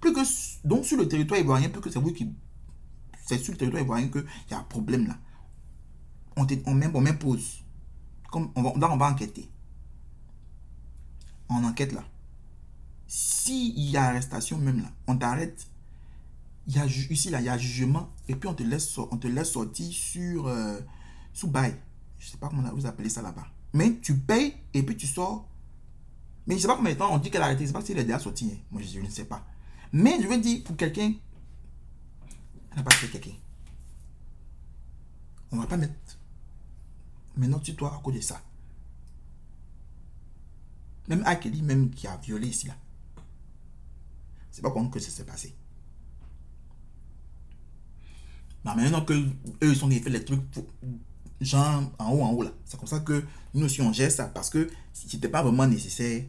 Plus 0.00 0.12
que, 0.12 0.20
donc 0.66 0.84
sur 0.84 0.96
le 0.96 1.08
territoire 1.08 1.40
ivoirien, 1.40 1.68
plus 1.68 1.80
que 1.80 1.90
c'est 1.90 1.98
vous 1.98 2.12
qui... 2.12 2.32
C'est 3.26 3.38
sur 3.38 3.52
le 3.52 3.58
territoire 3.58 3.82
ivoirien 3.82 4.08
qu'il 4.08 4.24
y 4.50 4.54
a 4.54 4.58
un 4.58 4.62
problème 4.62 5.08
là. 5.08 5.18
On, 6.36 6.46
on, 6.66 7.00
m'impose. 7.00 7.64
Comme 8.30 8.50
on 8.54 8.62
va, 8.62 8.90
on 8.90 8.96
va 8.96 9.10
enquêter. 9.10 9.48
On 11.48 11.64
enquête 11.64 11.92
là. 11.92 12.04
S'il 13.06 13.78
y 13.78 13.96
a 13.96 14.04
arrestation 14.04 14.58
même 14.58 14.82
là, 14.82 14.90
on 15.06 15.16
t'arrête. 15.16 15.66
Y 16.68 16.78
a, 16.78 16.86
ici 16.86 17.30
là, 17.30 17.40
il 17.40 17.46
y 17.46 17.48
a 17.48 17.56
jugement 17.56 18.10
et 18.28 18.34
puis 18.34 18.48
on 18.48 18.54
te 18.54 18.64
laisse, 18.64 18.98
on 18.98 19.16
te 19.16 19.28
laisse 19.28 19.52
sortir 19.52 19.92
sur 19.92 20.48
euh, 20.48 20.80
sous 21.32 21.48
bail. 21.48 21.76
Je 22.18 22.28
sais 22.28 22.38
pas 22.38 22.48
comment 22.48 22.68
vous 22.74 22.86
appelez 22.86 23.08
ça 23.08 23.22
là-bas. 23.22 23.46
Mais 23.72 23.98
tu 24.00 24.16
payes 24.16 24.54
et 24.74 24.82
puis 24.82 24.96
tu 24.96 25.06
sors. 25.06 25.48
Mais 26.46 26.56
je 26.56 26.62
sais 26.62 26.68
pas 26.68 26.76
combien 26.76 26.92
de 26.92 26.98
temps 26.98 27.12
on 27.12 27.18
dit 27.18 27.30
qu'elle 27.30 27.42
a 27.42 27.46
arrêté. 27.46 27.62
Je 27.62 27.68
sais 27.68 27.72
pas 27.72 27.82
s'il 27.82 27.98
est 27.98 28.04
déjà 28.04 28.18
sorti. 28.18 28.50
Hein. 28.52 28.58
Moi 28.70 28.82
je, 28.82 29.00
ne 29.00 29.08
sais 29.08 29.24
pas. 29.24 29.46
Mais 29.96 30.20
je 30.20 30.28
veux 30.28 30.38
dire 30.38 30.62
pour 30.62 30.76
quelqu'un, 30.76 31.14
elle 32.70 32.76
n'a 32.76 32.82
pas 32.82 32.90
fait 32.90 33.08
quelqu'un. 33.08 33.38
On 35.50 35.56
va 35.56 35.66
pas 35.66 35.78
mettre 35.78 35.94
maintenant 37.34 37.58
tu 37.58 37.74
toi 37.74 37.94
à 37.96 38.02
cause 38.02 38.14
de 38.14 38.20
ça. 38.20 38.42
Même 41.08 41.22
Akeli, 41.24 41.62
même 41.62 41.88
qui 41.88 42.06
a 42.06 42.18
violé 42.18 42.48
ici 42.48 42.66
là. 42.66 42.76
C'est 44.50 44.60
pas 44.60 44.70
comment 44.70 44.90
que 44.90 45.00
ça 45.00 45.08
s'est 45.10 45.24
passé. 45.24 45.56
Mais 48.66 48.74
maintenant 48.74 49.02
que 49.02 49.14
eux 49.14 49.32
ils 49.62 49.76
sont 49.76 49.88
fait 49.88 50.10
les 50.10 50.26
trucs 50.26 50.42
genre 51.40 51.90
en 51.98 52.10
haut 52.12 52.22
en 52.22 52.32
haut 52.32 52.42
là. 52.42 52.50
C'est 52.66 52.78
comme 52.78 52.86
ça 52.86 53.00
que 53.00 53.24
nous 53.54 53.64
aussi 53.64 53.80
on 53.80 53.94
gère 53.94 54.12
ça 54.12 54.28
parce 54.28 54.50
que 54.50 54.70
c'était 54.92 55.30
pas 55.30 55.42
vraiment 55.42 55.66
nécessaire 55.66 56.22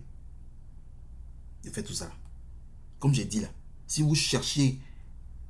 de 1.66 1.70
faire 1.70 1.84
tout 1.84 1.92
ça. 1.92 2.10
Comme 3.00 3.14
j'ai 3.14 3.26
dit 3.26 3.42
là, 3.42 3.50
si 3.88 4.02
vous 4.02 4.16
cherchez 4.16 4.80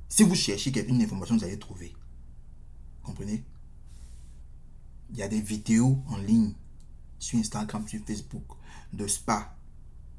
si 0.08 0.22
vous 0.22 0.34
cherchez 0.34 0.72
une 0.88 1.02
information, 1.02 1.36
vous 1.36 1.44
allez 1.44 1.58
trouver. 1.58 1.94
Comprenez? 3.02 3.44
Il 5.10 5.16
y 5.16 5.22
a 5.22 5.28
des 5.28 5.40
vidéos 5.40 6.02
en 6.08 6.16
ligne 6.16 6.52
sur 7.18 7.38
Instagram, 7.38 7.86
sur 7.86 8.00
Facebook, 8.06 8.44
de 8.92 9.06
spa, 9.06 9.54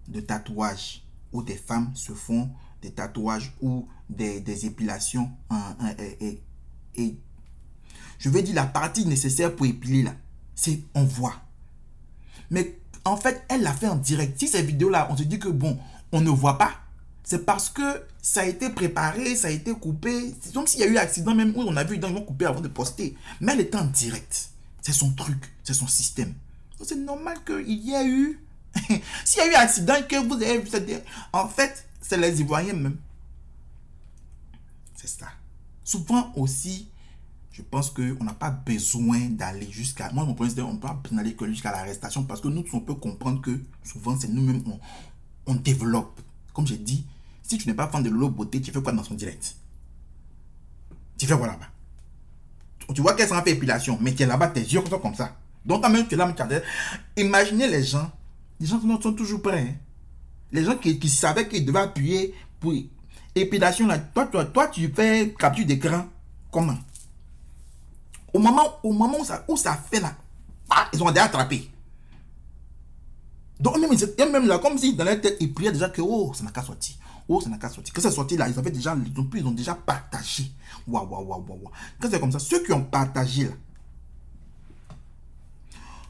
de 0.08 0.20
tatouages, 0.20 1.04
où 1.32 1.42
des 1.44 1.56
femmes 1.56 1.96
se 1.96 2.14
font 2.14 2.52
des 2.82 2.92
tatouages 2.92 3.54
ou 3.62 3.88
des, 4.10 4.66
épilations 4.66 5.32
et, 6.00 6.42
et, 6.96 7.18
je 8.18 8.30
veux 8.30 8.42
dire 8.42 8.56
la 8.56 8.66
partie 8.66 9.06
nécessaire 9.06 9.56
pour 9.56 9.66
épiler 9.66 10.04
là, 10.04 10.16
c'est 10.56 10.82
on 10.94 11.04
voit. 11.04 11.36
Mais 12.50 12.80
en 13.06 13.18
fait, 13.18 13.44
elle 13.50 13.62
l'a 13.62 13.74
fait 13.74 13.88
en 13.88 13.96
direct. 13.96 14.40
Si 14.40 14.48
ces 14.48 14.64
vidéos-là, 14.64 15.08
on 15.12 15.18
se 15.18 15.24
dit 15.24 15.40
que 15.40 15.50
bon, 15.50 15.78
on 16.12 16.22
ne 16.22 16.30
voit 16.30 16.58
pas, 16.58 16.74
c'est 17.24 17.46
parce 17.46 17.70
que 17.70 18.04
ça 18.32 18.42
a 18.42 18.46
été 18.46 18.70
préparé, 18.70 19.36
ça 19.36 19.48
a 19.48 19.52
été 19.52 19.74
coupé. 19.74 20.36
Comme 20.54 20.68
s'il 20.68 20.82
y 20.82 20.84
a 20.84 20.88
eu 20.88 20.98
accident 20.98 21.34
même 21.34 21.52
où 21.56 21.62
on 21.62 21.76
a 21.76 21.84
vu 21.84 21.96
ils 21.96 22.02
vont 22.02 22.22
couper 22.22 22.46
avant 22.46 22.62
de 22.62 22.68
poster. 22.68 23.16
Mais 23.42 23.54
elle 23.54 23.62
était 23.62 23.78
en 23.78 23.86
direct. 23.86 24.50
C'est 24.82 24.94
son 24.94 25.12
truc, 25.14 25.52
c'est 25.64 25.74
son 25.74 25.88
système. 25.88 26.36
C'est 26.84 26.96
normal 26.96 27.38
qu'il 27.44 27.68
y 27.68 27.92
ait 27.92 28.08
eu 28.08 28.40
S'il 29.26 29.40
y 29.40 29.48
a 29.48 29.52
eu 29.52 29.56
accident 29.56 29.96
que 30.08 30.16
vous 30.18 30.36
avez 30.36 30.60
vu, 30.60 30.70
en 31.34 31.48
fait, 31.48 31.88
c'est 32.02 32.18
les 32.18 32.40
Ivoiriens 32.40 32.74
même. 32.74 32.98
C'est 34.96 35.08
ça. 35.08 35.30
Souvent 35.84 36.32
aussi, 36.36 36.88
je 37.52 37.64
pense 37.64 37.90
qu'on 37.90 38.24
n'a 38.24 38.36
pas 38.36 38.52
besoin 38.52 39.22
d'aller 39.30 39.72
jusqu'à... 39.72 40.12
Moi, 40.12 40.24
mon 40.24 40.36
point 40.36 40.48
c'est 40.50 40.62
on 40.62 40.74
ne 40.74 40.78
peut 40.78 40.88
pas 40.88 41.02
aller 41.18 41.34
que 41.34 41.48
jusqu'à 41.48 41.72
l'arrestation 41.72 42.24
parce 42.26 42.42
que 42.42 42.48
nous, 42.48 42.64
on 42.74 42.80
peut 42.80 42.94
comprendre 42.94 43.42
que 43.42 43.60
souvent, 43.84 44.16
c'est 44.20 44.28
nous-mêmes, 44.28 44.62
on, 44.68 44.80
on, 45.48 45.56
développe. 45.56 46.22
Comme 46.54 46.68
j'ai 46.68 46.78
dit, 46.78 47.08
si 47.50 47.58
tu 47.58 47.68
n'es 47.68 47.74
pas 47.74 47.88
fan 47.88 48.04
de 48.04 48.10
l'eau 48.10 48.30
beauté, 48.30 48.62
tu 48.62 48.72
fais 48.72 48.82
quoi 48.82 48.92
dans 48.92 49.04
son 49.04 49.16
direct? 49.16 49.56
Tu 51.18 51.26
fais 51.26 51.36
quoi 51.36 51.48
là-bas? 51.48 51.68
Tu 52.94 53.02
vois 53.02 53.14
qu'elle 53.16 53.28
s'en 53.28 53.42
fait 53.42 53.52
épilation, 53.52 53.98
mais 54.00 54.14
tu 54.14 54.24
es 54.24 54.26
là-bas, 54.26 54.48
tes 54.48 54.62
yeux 54.62 54.82
sont 54.88 55.00
comme 55.00 55.16
ça. 55.16 55.36
Donc, 55.66 55.84
quand 55.84 55.90
même, 55.90 56.08
tu 56.08 56.16
es 56.16 56.18
là, 56.18 56.34
imaginez 57.18 57.68
les 57.68 57.84
gens 57.84 58.12
les 58.60 58.68
gens 58.68 58.82
sont 59.02 59.14
toujours 59.14 59.42
prêts. 59.42 59.68
Hein. 59.70 59.76
Les 60.52 60.64
gens 60.64 60.76
qui, 60.76 61.10
savaient 61.10 61.48
qu'ils 61.48 61.66
devaient 61.66 61.80
appuyer 61.80 62.34
pour 62.60 62.74
épilation, 63.36 63.88
là, 63.88 63.98
toi, 64.00 64.26
toi, 64.26 64.46
toi, 64.46 64.68
tu 64.68 64.92
fais 64.94 65.34
capture 65.38 65.66
d'écran. 65.66 66.08
Comment? 66.52 66.78
Au 68.34 68.40
moment, 68.40 68.80
au 68.84 68.92
moment 68.92 69.20
où, 69.20 69.26
ça, 69.26 69.46
où 69.48 69.56
ça 69.56 69.76
fait 69.90 70.00
là, 70.00 70.14
ah, 70.70 70.88
ils 70.94 71.02
ont 71.02 71.10
déjà 71.10 71.26
attrapé. 71.26 71.70
Donc, 73.60 73.78
même, 73.78 74.32
même 74.32 74.48
là, 74.48 74.60
comme 74.60 74.78
si 74.78 74.96
dans 74.96 75.04
leur 75.04 75.20
tête, 75.22 75.38
ils 75.40 75.54
priaient 75.54 75.72
déjà 75.72 75.90
que, 75.90 76.02
oh, 76.02 76.34
ça 76.34 76.44
n'a 76.44 76.52
qu'à 76.52 76.64
sortir. 76.64 76.96
Oh, 77.32 77.40
ça 77.40 77.50
n'a 77.50 77.60
qu'à 77.60 77.70
sortir. 77.70 77.94
Que 77.94 78.02
ça 78.02 78.10
sorti 78.10 78.36
là, 78.36 78.50
ils 78.50 78.58
avaient 78.58 78.72
déjà, 78.72 78.98
ils 79.36 79.48
ont 79.48 79.52
déjà 79.52 79.76
partagé. 79.76 80.52
Waouh, 80.88 81.08
waouh, 81.08 81.26
waouh, 81.26 81.46
waouh. 81.48 81.72
Quand 82.00 82.10
c'est 82.10 82.20
comme 82.20 82.32
ça, 82.32 82.40
ceux 82.40 82.64
qui 82.64 82.74
ont 82.74 82.84
partagé 82.84 83.46
là, 83.46 83.54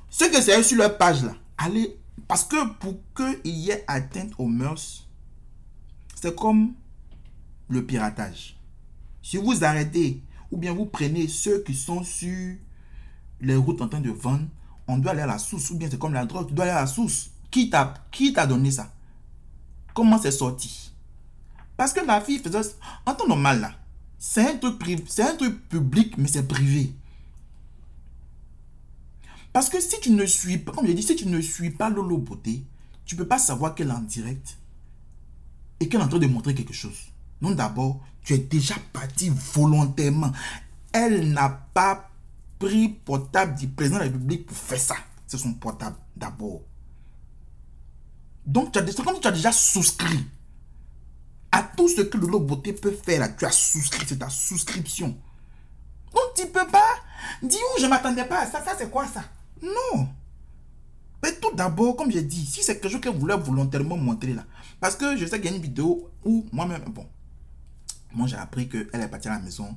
ceux 0.10 0.29
que 0.32 0.41
c'est 0.41 0.63
sur 0.63 0.77
leur 0.77 0.97
page 0.97 1.23
là, 1.23 1.36
allez 1.58 1.99
parce 2.27 2.43
que 2.43 2.73
pour 2.75 2.95
qu'il 3.15 3.58
y 3.58 3.71
ait 3.71 3.84
atteinte 3.88 4.32
aux 4.38 4.47
mœurs, 4.47 5.08
c'est 6.15 6.36
comme 6.36 6.73
le 7.67 7.86
piratage. 7.86 8.58
Si 9.21 9.38
vous 9.38 9.63
arrêtez 9.63 10.23
ou 10.51 10.58
bien 10.58 10.73
vous 10.73 10.86
prenez 10.86 11.27
ceux 11.27 11.63
qui 11.63 11.75
sont 11.75 12.03
sur 12.03 12.55
les 13.41 13.55
routes 13.55 13.82
en 13.82 13.88
train 13.88 14.01
de 14.01 14.12
vendre, 14.12 14.47
on 14.88 14.97
doit 14.97 15.12
aller 15.12 15.21
à 15.21 15.27
la 15.27 15.38
source. 15.38 15.69
Ou 15.71 15.77
bien 15.77 15.89
c'est 15.89 15.99
comme 15.99 16.13
la 16.13 16.25
drogue, 16.25 16.47
tu 16.47 16.53
dois 16.53 16.65
aller 16.65 16.73
à 16.73 16.82
la 16.82 16.88
source. 16.88 17.32
Qui 17.51 17.69
t'a 17.69 18.47
donné 18.47 18.71
ça? 18.71 18.91
Comment 19.93 20.19
c'est 20.19 20.32
sorti? 20.32 20.88
Parce 21.79 21.93
que 21.93 22.01
la 22.01 22.19
fille 22.19 22.39
faisait... 22.39 22.75
En 23.05 23.15
temps 23.15 23.25
normal 23.25 23.61
là, 23.61 23.71
c'est 24.17 24.45
un 24.45 24.57
truc 24.57 24.83
c'est 25.07 25.23
un 25.23 25.37
truc 25.37 25.69
public, 25.69 26.17
mais 26.17 26.27
c'est 26.27 26.45
privé. 26.45 26.93
Parce 29.53 29.69
que 29.69 29.79
si 29.79 29.97
tu 30.01 30.11
ne 30.11 30.25
suis 30.25 30.57
pas, 30.57 30.73
comme 30.73 30.85
je 30.85 30.91
dit, 30.91 31.01
si 31.01 31.15
tu 31.15 31.25
ne 31.25 31.39
suis 31.39 31.69
pas 31.69 31.89
Lolo 31.89 32.17
Beauté, 32.17 32.65
tu 33.05 33.15
ne 33.15 33.19
peux 33.19 33.27
pas 33.29 33.39
savoir 33.39 33.75
qu'elle 33.75 33.87
est 33.87 33.93
en 33.93 34.01
direct 34.01 34.57
et 35.79 35.87
qu'elle 35.87 36.01
est 36.01 36.03
en 36.03 36.09
train 36.09 36.19
de 36.19 36.27
montrer 36.27 36.53
quelque 36.53 36.73
chose. 36.73 36.99
Non, 37.41 37.51
d'abord, 37.51 38.01
tu 38.23 38.33
es 38.33 38.39
déjà 38.39 38.75
parti 38.91 39.31
volontairement. 39.53 40.33
Elle 40.91 41.31
n'a 41.31 41.47
pas 41.73 42.09
pris 42.59 42.89
portable 42.89 43.57
du 43.57 43.69
président 43.69 43.99
de 43.99 44.03
la 44.03 44.09
République 44.11 44.47
pour 44.47 44.57
faire 44.57 44.81
ça. 44.81 44.95
C'est 45.27 45.37
son 45.37 45.53
portable 45.53 45.95
d'abord. 46.17 46.61
Donc, 48.45 48.73
tu 48.73 48.79
as, 48.79 48.83
tu 48.83 49.27
as 49.29 49.31
déjà 49.31 49.53
souscrit 49.53 50.25
à 51.51 51.63
tout 51.63 51.88
ce 51.88 52.01
que 52.01 52.17
Lolo 52.17 52.39
Beauté 52.39 52.73
peut 52.73 52.91
faire, 52.91 53.19
là, 53.19 53.29
tu 53.29 53.45
as 53.45 53.51
souscrit, 53.51 54.05
c'est 54.07 54.19
ta 54.19 54.29
souscription. 54.29 55.17
Donc, 56.13 56.33
tu 56.35 56.43
ne 56.43 56.47
peux 56.47 56.67
pas 56.67 56.95
dire, 57.41 57.59
oh, 57.73 57.77
je 57.79 57.85
m'attendais 57.85 58.25
pas 58.25 58.41
à 58.41 58.47
ça, 58.47 58.63
ça 58.63 58.75
c'est 58.77 58.89
quoi 58.89 59.07
ça? 59.07 59.23
Non. 59.62 60.09
Mais 61.21 61.35
tout 61.35 61.53
d'abord, 61.53 61.95
comme 61.95 62.12
j'ai 62.12 62.21
dit, 62.21 62.45
si 62.45 62.63
c'est 62.63 62.79
quelque 62.79 62.91
chose 62.91 63.01
qu'elle 63.01 63.17
voulait 63.17 63.38
volontairement 63.38 63.97
montrer 63.97 64.33
là, 64.33 64.45
parce 64.79 64.95
que 64.95 65.17
je 65.17 65.25
sais 65.25 65.39
qu'il 65.41 65.49
y 65.49 65.53
a 65.53 65.55
une 65.55 65.62
vidéo 65.62 66.09
où 66.23 66.45
moi-même, 66.51 66.83
bon, 66.88 67.05
moi 68.13 68.27
j'ai 68.27 68.38
appris 68.38 68.69
qu'elle 68.69 68.88
est 68.93 69.07
partie 69.07 69.27
à 69.27 69.31
la 69.31 69.39
maison, 69.39 69.75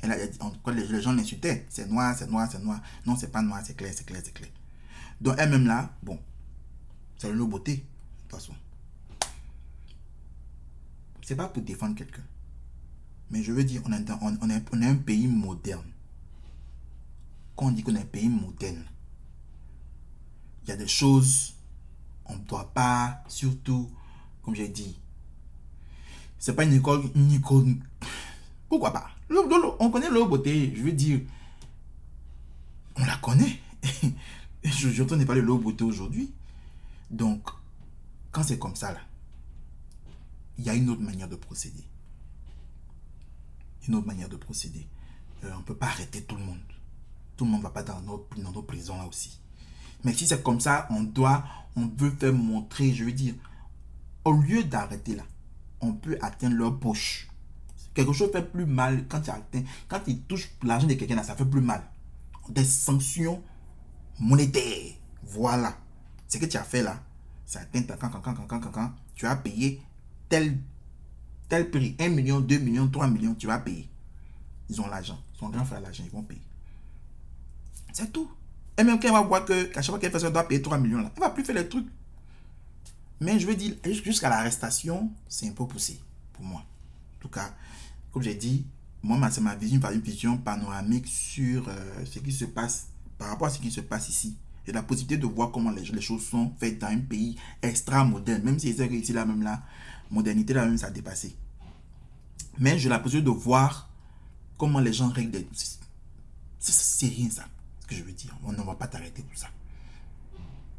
elle 0.00 0.12
a 0.12 0.16
cas, 0.16 0.72
les, 0.72 1.02
gens 1.02 1.12
l'insultaient, 1.12 1.66
c'est 1.68 1.88
noir, 1.90 2.14
c'est 2.16 2.30
noir, 2.30 2.48
c'est 2.50 2.62
noir. 2.62 2.80
Non, 3.04 3.16
c'est 3.16 3.32
pas 3.32 3.42
noir, 3.42 3.60
c'est 3.64 3.76
clair, 3.76 3.92
c'est 3.94 4.06
clair, 4.06 4.20
c'est 4.24 4.32
clair. 4.32 4.50
Donc 5.20 5.34
elle-même 5.38 5.66
là, 5.66 5.90
bon, 6.02 6.18
c'est 7.16 7.28
une 7.28 7.44
beauté, 7.44 7.74
de 7.74 7.80
toute 8.22 8.30
façon. 8.30 8.54
C'est 11.28 11.36
pas 11.36 11.46
pour 11.46 11.62
défendre 11.62 11.94
quelqu'un. 11.94 12.22
Mais 13.30 13.42
je 13.42 13.52
veux 13.52 13.62
dire, 13.62 13.82
on 13.84 13.92
est, 13.92 14.10
on, 14.22 14.38
on, 14.40 14.48
est, 14.80 14.86
un 14.86 14.94
pays 14.94 15.26
moderne. 15.26 15.84
Quand 17.54 17.66
on 17.66 17.70
dit 17.70 17.82
qu'on 17.82 17.94
est 17.96 18.00
un 18.00 18.06
pays 18.06 18.30
moderne, 18.30 18.82
il 20.62 20.70
y 20.70 20.72
a 20.72 20.76
des 20.78 20.88
choses, 20.88 21.52
on 22.24 22.34
ne 22.34 22.42
doit 22.44 22.72
pas, 22.72 23.22
surtout, 23.28 23.90
comme 24.42 24.54
j'ai 24.54 24.68
dit, 24.68 24.98
c'est 26.38 26.54
pas 26.54 26.64
une 26.64 26.72
école, 26.72 27.02
une 27.14 27.30
école. 27.32 27.76
Pourquoi 28.66 28.90
pas? 28.90 29.10
On 29.80 29.90
connaît 29.90 30.08
l'eau 30.08 30.28
beauté, 30.28 30.72
je 30.74 30.82
veux 30.82 30.92
dire, 30.92 31.20
on 32.96 33.04
la 33.04 33.18
connaît. 33.18 33.60
je 34.64 35.02
n'entends 35.02 35.22
pas 35.26 35.34
l'eau 35.34 35.58
beauté 35.58 35.84
aujourd'hui. 35.84 36.32
Donc, 37.10 37.50
quand 38.32 38.44
c'est 38.44 38.58
comme 38.58 38.76
ça, 38.76 38.94
là, 38.94 39.00
il 40.58 40.64
y 40.64 40.70
a 40.70 40.74
une 40.74 40.90
autre 40.90 41.02
manière 41.02 41.28
de 41.28 41.36
procéder. 41.36 41.84
Une 43.86 43.94
autre 43.94 44.06
manière 44.06 44.28
de 44.28 44.36
procéder. 44.36 44.86
Euh, 45.44 45.52
on 45.54 45.58
ne 45.58 45.62
peut 45.62 45.76
pas 45.76 45.86
arrêter 45.86 46.22
tout 46.22 46.36
le 46.36 46.44
monde. 46.44 46.58
Tout 47.36 47.44
le 47.44 47.50
monde 47.52 47.60
ne 47.60 47.64
va 47.64 47.70
pas 47.70 47.82
dans 47.82 48.00
nos, 48.00 48.28
dans 48.36 48.52
nos 48.52 48.62
prisons 48.62 48.98
là 48.98 49.06
aussi. 49.06 49.40
Mais 50.04 50.12
si 50.12 50.26
c'est 50.26 50.42
comme 50.42 50.60
ça, 50.60 50.86
on 50.90 51.02
doit, 51.02 51.44
on 51.76 51.86
veut 51.86 52.10
faire 52.10 52.32
montrer, 52.32 52.92
je 52.92 53.04
veux 53.04 53.12
dire, 53.12 53.34
au 54.24 54.32
lieu 54.32 54.64
d'arrêter 54.64 55.14
là, 55.14 55.24
on 55.80 55.92
peut 55.92 56.18
atteindre 56.20 56.56
leur 56.56 56.78
poche. 56.78 57.28
Quelque 57.94 58.12
chose 58.12 58.30
fait 58.32 58.42
plus 58.42 58.66
mal 58.66 59.06
quand 59.08 59.20
tu 59.20 59.30
atteins, 59.30 59.62
quand 59.88 60.00
ils 60.06 60.20
touchent 60.22 60.50
l'argent 60.62 60.86
de 60.86 60.94
quelqu'un 60.94 61.16
là, 61.16 61.24
ça 61.24 61.36
fait 61.36 61.44
plus 61.44 61.60
mal. 61.60 61.82
Des 62.48 62.64
sanctions 62.64 63.42
monétaires. 64.18 64.94
Voilà. 65.22 65.76
Ce 66.26 66.38
que 66.38 66.46
tu 66.46 66.56
as 66.56 66.64
fait 66.64 66.82
là, 66.82 67.02
ça 67.46 67.60
atteint 67.60 67.82
quand, 67.82 68.20
quand, 68.20 68.92
tu 69.14 69.26
as 69.26 69.36
payé 69.36 69.82
tel, 70.28 70.58
tel 71.48 71.70
prix. 71.70 71.96
1 71.98 72.08
million, 72.08 72.40
2 72.40 72.58
millions, 72.58 72.88
3 72.88 73.08
millions, 73.08 73.34
tu 73.34 73.46
vas 73.46 73.58
payer. 73.58 73.88
Ils 74.68 74.80
ont 74.80 74.88
l'argent. 74.88 75.18
Son 75.38 75.48
grand 75.48 75.64
frère 75.64 75.78
a 75.78 75.82
l'argent, 75.82 76.04
ils 76.04 76.10
vont 76.10 76.22
payer. 76.22 76.42
C'est 77.92 78.12
tout. 78.12 78.30
Et 78.76 78.84
même 78.84 79.00
quand 79.00 79.08
elle 79.08 79.14
va 79.14 79.22
voir 79.22 79.44
que, 79.44 79.64
qu'à 79.64 79.82
chaque 79.82 79.90
fois 79.90 79.98
qu'elle 79.98 80.12
fait 80.12 80.20
ça, 80.20 80.30
doit 80.30 80.46
payer 80.46 80.62
3 80.62 80.78
millions 80.78 80.98
là, 80.98 81.10
elle 81.14 81.20
va 81.20 81.30
plus 81.30 81.44
faire 81.44 81.54
les 81.54 81.68
trucs. 81.68 81.86
Mais 83.20 83.38
je 83.40 83.46
veux 83.46 83.56
dire, 83.56 83.74
jusqu'à 84.04 84.28
l'arrestation, 84.28 85.10
c'est 85.28 85.48
un 85.48 85.52
peu 85.52 85.66
poussé 85.66 85.98
pour 86.32 86.44
moi. 86.44 86.60
En 86.60 87.20
tout 87.20 87.28
cas, 87.28 87.52
comme 88.12 88.22
j'ai 88.22 88.36
dit, 88.36 88.64
moi, 89.02 89.18
c'est 89.30 89.40
ma 89.40 89.54
vision, 89.54 89.80
une 89.92 90.00
vision 90.00 90.36
panoramique 90.38 91.06
sur 91.06 91.68
euh, 91.68 92.04
ce 92.04 92.18
qui 92.20 92.32
se 92.32 92.44
passe 92.44 92.88
par 93.16 93.28
rapport 93.28 93.48
à 93.48 93.50
ce 93.50 93.58
qui 93.58 93.70
se 93.70 93.80
passe 93.80 94.08
ici. 94.08 94.36
J'ai 94.66 94.72
la 94.72 94.82
possibilité 94.82 95.16
de 95.16 95.26
voir 95.26 95.50
comment 95.50 95.70
les, 95.70 96.00
choses 96.00 96.24
sont 96.26 96.52
faites 96.60 96.78
dans 96.78 96.88
un 96.88 96.98
pays 96.98 97.36
extra 97.62 98.04
moderne, 98.04 98.42
même 98.42 98.58
si 98.58 98.72
c'est 98.74 98.86
ici, 98.86 99.12
là, 99.12 99.24
même 99.24 99.42
la 99.42 99.62
modernité, 100.10 100.54
là, 100.54 100.64
même, 100.64 100.78
ça 100.78 100.88
a 100.88 100.90
dépassé. 100.90 101.36
Mais 102.58 102.78
j'ai 102.78 102.88
possibilité 102.88 103.22
de 103.22 103.30
voir 103.30 103.88
comment 104.56 104.80
les 104.80 104.92
gens 104.92 105.08
règlent 105.08 105.30
des. 105.30 105.48
C'est 106.58 107.06
rien, 107.06 107.30
ça, 107.30 107.44
ce 107.80 107.86
que 107.86 107.94
je 107.94 108.02
veux 108.02 108.12
dire. 108.12 108.34
On 108.44 108.52
ne 108.52 108.62
va 108.62 108.74
pas 108.74 108.88
t'arrêter 108.88 109.22
pour 109.22 109.38
ça. 109.38 109.48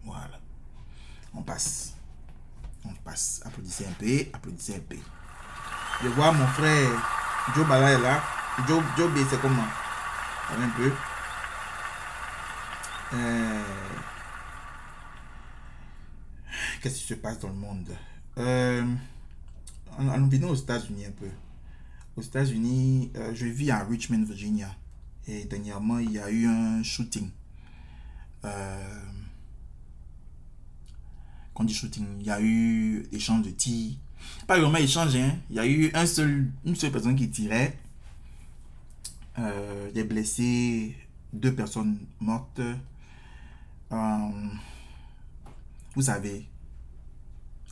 Voilà. 0.04 0.40
On 1.34 1.42
passe. 1.42 1.94
On 2.86 2.94
passe. 3.04 3.42
Applaudissez 3.46 3.86
un 3.86 3.94
peu, 3.94 4.26
applaudissez 4.34 4.76
un 4.76 4.80
peu. 4.80 4.98
Je 6.02 6.08
vois 6.10 6.32
mon 6.32 6.48
frère 6.48 6.90
Joe 7.56 7.68
Bala 7.68 7.92
est 7.92 8.00
là. 8.00 8.24
Joe, 8.68 8.84
Joe 8.98 9.12
B, 9.12 9.18
c'est 9.30 9.40
comment? 9.42 9.66
Un 10.52 10.70
peu. 10.70 10.92
Euh, 13.14 13.64
qu'est-ce 16.82 17.00
qui 17.00 17.08
se 17.08 17.14
passe 17.16 17.40
dans 17.40 17.48
le 17.48 17.56
monde? 17.56 17.90
Euh, 18.38 18.86
Allons 19.98 20.30
aux 20.50 20.56
États-Unis 20.56 21.06
un 21.06 21.12
peu. 21.12 21.30
Aux 22.16 22.22
États-Unis, 22.22 23.12
euh, 23.16 23.34
je 23.34 23.46
vis 23.46 23.72
à 23.72 23.84
Richmond, 23.84 24.24
Virginia. 24.24 24.76
Et 25.28 25.46
dernièrement, 25.46 26.00
il 26.00 26.12
y 26.12 26.20
a 26.20 26.30
eu 26.30 26.48
un 26.48 26.84
shooting. 26.84 27.30
Euh, 28.46 29.04
quand 31.54 31.64
on 31.64 31.66
dit 31.66 31.74
shooting, 31.74 32.06
il 32.20 32.26
y 32.26 32.32
a 32.32 32.42
eu 32.42 33.06
échange 33.12 33.44
de 33.44 33.52
tirs 33.52 33.96
pas 34.48 34.60
vraiment 34.60 34.78
échange, 34.78 35.16
hein. 35.16 35.38
Il 35.50 35.56
y 35.56 35.60
a 35.60 35.68
eu 35.68 35.92
un 35.94 36.06
seul, 36.06 36.52
une 36.66 36.76
seule 36.76 36.92
personne 36.92 37.16
qui 37.16 37.30
tirait. 37.30 37.78
Euh, 39.38 39.92
des 39.92 40.04
blessés, 40.04 40.96
deux 41.32 41.54
personnes 41.54 42.00
mortes. 42.20 42.60
Euh, 43.92 44.30
vous 45.96 46.02
savez, 46.02 46.46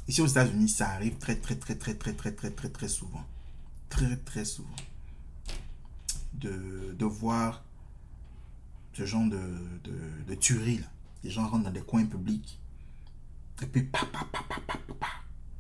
ici 0.08 0.22
aux 0.22 0.28
États-Unis, 0.28 0.70
ça 0.70 0.90
arrive 0.90 1.18
très, 1.18 1.36
très, 1.36 1.56
très, 1.56 1.76
très, 1.76 1.94
très, 1.96 2.14
très, 2.14 2.32
très, 2.32 2.52
très, 2.52 2.70
très 2.70 2.88
souvent. 2.88 3.26
Très, 3.90 4.18
très 4.18 4.46
souvent. 4.46 4.70
De, 6.34 6.96
de 6.98 7.06
voir 7.06 7.64
ce 8.94 9.06
genre 9.06 9.26
de, 9.26 9.40
de, 9.84 10.00
de 10.28 10.36
tuerie, 10.36 10.80
là. 10.80 10.88
Les 11.24 11.32
gens 11.32 11.48
rentrent 11.48 11.66
dans 11.66 11.72
des 11.72 11.82
coins 11.82 12.06
publics. 12.06 12.60
Et 13.62 13.66
puis, 13.66 13.84
pa, 13.84 14.06
pa, 14.12 14.28
pa, 14.32 14.44
pa, 14.50 14.80
pa, 15.00 15.08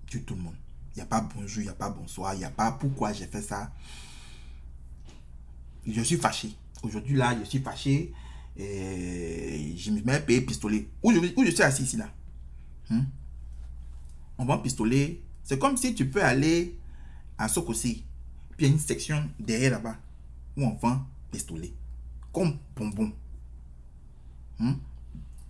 tue 0.05 0.23
tout 0.23 0.35
le 0.35 0.41
monde. 0.41 0.55
Il 0.95 0.97
n'y 0.97 1.03
a 1.03 1.05
pas 1.07 1.21
bonjour, 1.21 1.61
il 1.61 1.65
n'y 1.65 1.69
a 1.69 1.73
pas 1.73 1.89
bonsoir, 1.89 2.33
il 2.35 2.39
n'y 2.39 2.45
a 2.45 2.51
pas 2.51 2.71
pourquoi 2.71 3.11
j'ai 3.11 3.27
fait 3.27 3.41
ça. 3.41 3.71
Je 5.85 6.01
suis 6.01 6.17
fâché. 6.17 6.55
Aujourd'hui, 6.83 7.15
là, 7.15 7.35
je 7.37 7.43
suis 7.43 7.59
fâché. 7.59 8.13
Et 8.55 9.75
je 9.77 9.91
me 9.91 10.01
mets 10.01 10.19
payer 10.19 10.41
pistolet. 10.41 10.89
Où 11.03 11.11
je, 11.11 11.19
où 11.19 11.45
je 11.45 11.51
suis 11.51 11.61
assis 11.61 11.83
ici, 11.83 11.97
là? 11.97 12.09
Hmm? 12.89 13.03
On 14.37 14.45
vend 14.45 14.59
pistolet. 14.59 15.21
C'est 15.43 15.59
comme 15.59 15.77
si 15.77 15.95
tu 15.95 16.09
peux 16.09 16.23
aller 16.23 16.77
à 17.37 17.47
Sokosi. 17.47 18.03
Puis 18.55 18.65
il 18.65 18.69
y 18.69 18.71
a 18.71 18.73
une 18.73 18.79
section 18.79 19.29
derrière 19.39 19.71
là-bas 19.71 19.95
où 20.55 20.63
on 20.63 20.75
vend 20.75 21.05
pistolet. 21.31 21.73
Comme 22.33 22.57
bonbon. 22.75 23.11
Hmm? 24.59 24.73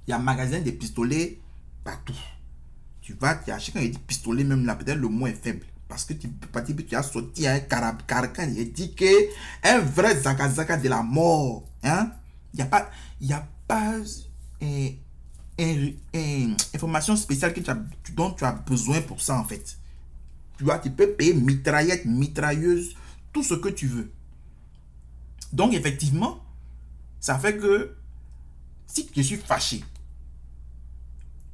Il 0.06 0.12
y 0.12 0.14
a 0.14 0.18
un 0.18 0.20
magasin 0.20 0.62
de 0.62 0.72
pistolets 0.72 1.40
partout 1.84 2.14
tu 3.08 3.14
vas, 3.14 3.36
tu 3.36 3.52
as 3.52 3.60
chacun 3.60 3.80
dit 3.80 3.98
pistolet, 4.06 4.44
même 4.44 4.66
là, 4.66 4.76
peut-être 4.76 4.98
le 4.98 5.08
mot 5.08 5.28
est 5.28 5.42
faible. 5.42 5.66
Parce 5.88 6.04
que 6.04 6.12
tu 6.12 6.28
peux 6.28 6.62
que 6.62 6.82
tu 6.82 6.94
as 6.94 7.04
sorti 7.04 7.48
un 7.48 7.62
carcan, 7.62 8.50
il 8.54 8.74
dit 8.74 8.94
que 8.94 9.06
un 9.64 9.80
vrai 9.80 10.20
zakazaka 10.20 10.76
de 10.76 10.90
la 10.90 11.02
mort. 11.02 11.64
Hein? 11.84 12.12
Il 12.54 12.58
n'y 12.58 12.64
a 12.64 12.66
pas, 12.66 12.92
il 13.22 13.28
y 13.28 13.32
a 13.32 13.48
pas 13.66 13.94
une, 14.60 14.96
information 15.60 17.16
spéciale 17.16 17.54
que 17.54 17.62
tu 17.62 17.70
as, 17.70 17.78
dont 18.16 18.32
tu 18.32 18.44
as 18.44 18.52
besoin 18.52 19.02
pour 19.02 19.22
ça 19.22 19.40
en 19.40 19.44
fait. 19.44 19.78
Tu 20.58 20.64
vois, 20.64 20.80
tu 20.80 20.92
peux 20.92 21.12
payer 21.12 21.34
mitraillette, 21.34 22.06
mitrailleuse, 22.06 22.96
tout 23.34 23.44
ce 23.44 23.54
que 23.54 23.70
tu 23.70 23.88
veux. 23.88 24.12
Donc 25.54 25.74
effectivement, 25.74 26.44
ça 27.20 27.38
fait 27.40 27.58
que 27.58 27.96
si 28.86 29.10
je 29.16 29.22
suis 29.22 29.38
fâché, 29.38 29.84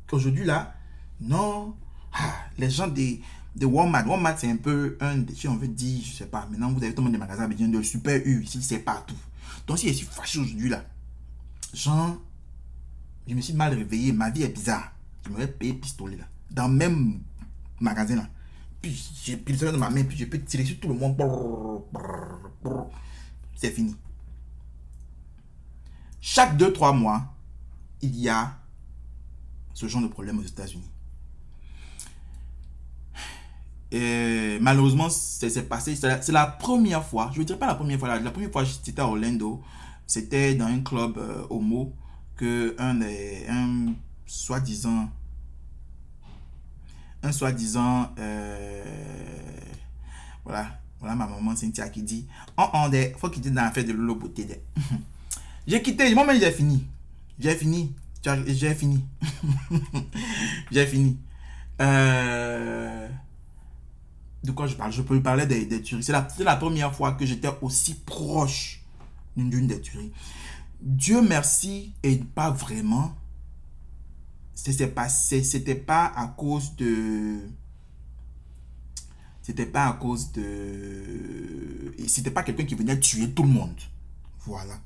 qu'aujourd'hui 0.07 0.45
là, 0.45 0.75
non. 1.19 1.75
Ah, 2.13 2.35
les 2.57 2.69
gens 2.69 2.87
de, 2.87 3.17
de 3.55 3.65
Walmart. 3.65 4.07
Walmart, 4.07 4.37
c'est 4.37 4.49
un 4.49 4.57
peu 4.57 4.97
un, 5.01 5.25
si 5.35 5.47
on 5.47 5.57
veut 5.57 5.67
dire, 5.67 6.03
je 6.05 6.11
sais 6.11 6.25
pas, 6.25 6.47
maintenant 6.49 6.71
vous 6.71 6.83
avez 6.83 6.93
tout 6.93 7.01
le 7.01 7.05
monde 7.05 7.13
des 7.13 7.19
magasins 7.19 7.43
avec 7.43 7.57
de 7.57 7.81
super 7.81 8.21
U, 8.25 8.43
ici, 8.43 8.61
c'est 8.61 8.79
partout. 8.79 9.15
Donc 9.65 9.79
si 9.79 9.87
je 9.87 9.93
suis 9.93 10.05
fâché 10.05 10.39
aujourd'hui 10.39 10.69
là, 10.69 10.85
genre, 11.73 12.17
je 13.27 13.33
me 13.35 13.41
suis 13.41 13.53
mal 13.53 13.73
réveillé, 13.73 14.11
ma 14.11 14.29
vie 14.29 14.43
est 14.43 14.49
bizarre. 14.49 14.91
Je 15.25 15.29
me 15.29 15.37
vais 15.37 15.47
payer 15.47 15.73
pistolet 15.73 16.17
là, 16.17 16.25
dans 16.51 16.67
le 16.67 16.73
même 16.73 17.21
magasin 17.79 18.15
là. 18.15 18.27
Puis 18.81 19.13
j'ai 19.23 19.37
pris 19.37 19.53
le 19.53 19.71
dans 19.71 19.77
ma 19.77 19.89
main, 19.89 20.03
puis 20.03 20.17
je 20.17 20.25
peux 20.25 20.39
tirer 20.41 20.65
sur 20.65 20.77
tout 20.79 20.89
le 20.89 20.95
monde. 20.95 21.15
C'est 23.55 23.71
fini. 23.71 23.95
Chaque 26.19 26.57
2-3 26.57 26.97
mois, 26.97 27.33
il 28.01 28.15
y 28.19 28.27
a 28.27 28.57
ce 29.73 29.87
genre 29.87 30.01
de 30.01 30.07
problème 30.07 30.39
aux 30.39 30.43
États-Unis. 30.43 30.89
Et 33.91 34.57
malheureusement, 34.59 35.09
c'est 35.09 35.69
passé. 35.69 35.95
C'est 35.95 36.31
la, 36.31 36.47
première 36.47 37.05
fois, 37.05 37.29
je 37.33 37.39
ne 37.39 37.45
dirais 37.45 37.59
pas 37.59 37.67
la 37.67 37.75
première 37.75 37.99
fois, 37.99 38.19
la, 38.19 38.31
première 38.31 38.51
fois 38.51 38.63
j'étais 38.63 38.99
à 38.99 39.07
Orlando, 39.07 39.61
c'était 40.07 40.55
dans 40.55 40.65
un 40.65 40.81
club 40.81 41.17
euh, 41.17 41.45
homo 41.49 41.93
un, 42.77 43.93
soi-disant, 44.25 45.09
un 47.21 47.31
soi-disant, 47.31 48.13
euh, 48.19 48.83
voilà, 50.43 50.79
voilà 50.99 51.15
ma 51.15 51.27
maman 51.27 51.55
Cynthia 51.55 51.89
qui 51.89 52.03
dit, 52.03 52.27
oh, 52.57 52.65
oh, 52.73 52.87
faut 53.17 53.29
qu'il 53.29 53.41
dise 53.41 53.51
dans 53.51 53.63
la 53.63 53.71
fête 53.71 53.87
de 53.87 53.93
Lolo 53.93 54.15
Beauté. 54.15 54.47
j'ai 55.67 55.81
quitté, 55.81 56.13
moi-même 56.13 56.39
j'ai 56.39 56.51
fini. 56.51 56.85
J'ai 57.39 57.55
fini. 57.55 57.93
J'ai 58.23 58.73
fini. 58.73 59.03
j'ai 60.71 60.85
fini. 60.85 61.17
Euh, 61.81 63.07
de 64.43 64.51
quoi 64.51 64.67
je 64.67 64.75
parle? 64.75 64.91
Je 64.91 65.01
peux 65.01 65.21
parler 65.21 65.45
des, 65.45 65.65
des 65.65 65.81
tueries. 65.81 66.03
C'est 66.03 66.11
la, 66.11 66.27
la, 66.39 66.55
première 66.55 66.93
fois 66.93 67.13
que 67.13 67.25
j'étais 67.25 67.49
aussi 67.61 67.95
proche 67.95 68.81
d'une 69.35 69.67
des 69.67 69.81
tueries. 69.81 70.11
Dieu 70.83 71.21
merci, 71.21 71.93
et 72.03 72.17
pas 72.17 72.51
vraiment. 72.51 73.15
C'était 74.53 74.87
pas, 74.87 75.07
c'était 75.07 75.75
pas 75.75 76.07
à 76.07 76.27
cause 76.27 76.75
de. 76.75 77.39
C'était 79.41 79.65
pas 79.65 79.87
à 79.87 79.93
cause 79.93 80.33
de. 80.33 81.95
C'était 82.05 82.31
pas 82.31 82.43
quelqu'un 82.43 82.65
qui 82.65 82.75
venait 82.75 82.99
tuer 82.99 83.31
tout 83.31 83.43
le 83.43 83.49
monde. 83.49 83.79
Voilà. 84.41 84.77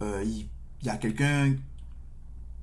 Euh, 0.00 0.22
il, 0.24 0.46
y 0.86 0.88
a 0.88 0.96
quelqu'un, 0.96 1.56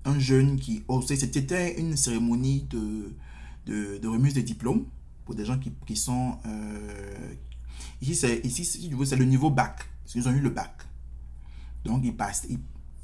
un 0.06 0.20
jeune 0.20 0.58
qui. 0.58 0.86
Oh, 0.88 1.02
c'était 1.02 1.78
une 1.78 1.98
cérémonie 1.98 2.66
de, 2.70 3.14
de, 3.66 4.08
remise 4.08 4.36
de 4.36 4.42
diplôme 4.42 4.86
pour 5.26 5.36
des 5.36 5.44
gens 5.46 5.60
qui, 5.60 5.74
qui 5.86 5.98
sont... 5.98 6.38
Euh, 6.46 7.34
ici, 8.02 8.66
c'est 9.06 9.16
le 9.18 9.26
niveau 9.26 9.50
bac. 9.50 9.86
Ils 10.16 10.28
ont 10.28 10.32
eu 10.32 10.40
le 10.40 10.50
bac. 10.50 10.74
Donc, 11.86 12.02
ils 12.04 12.16
passent... 12.16 12.48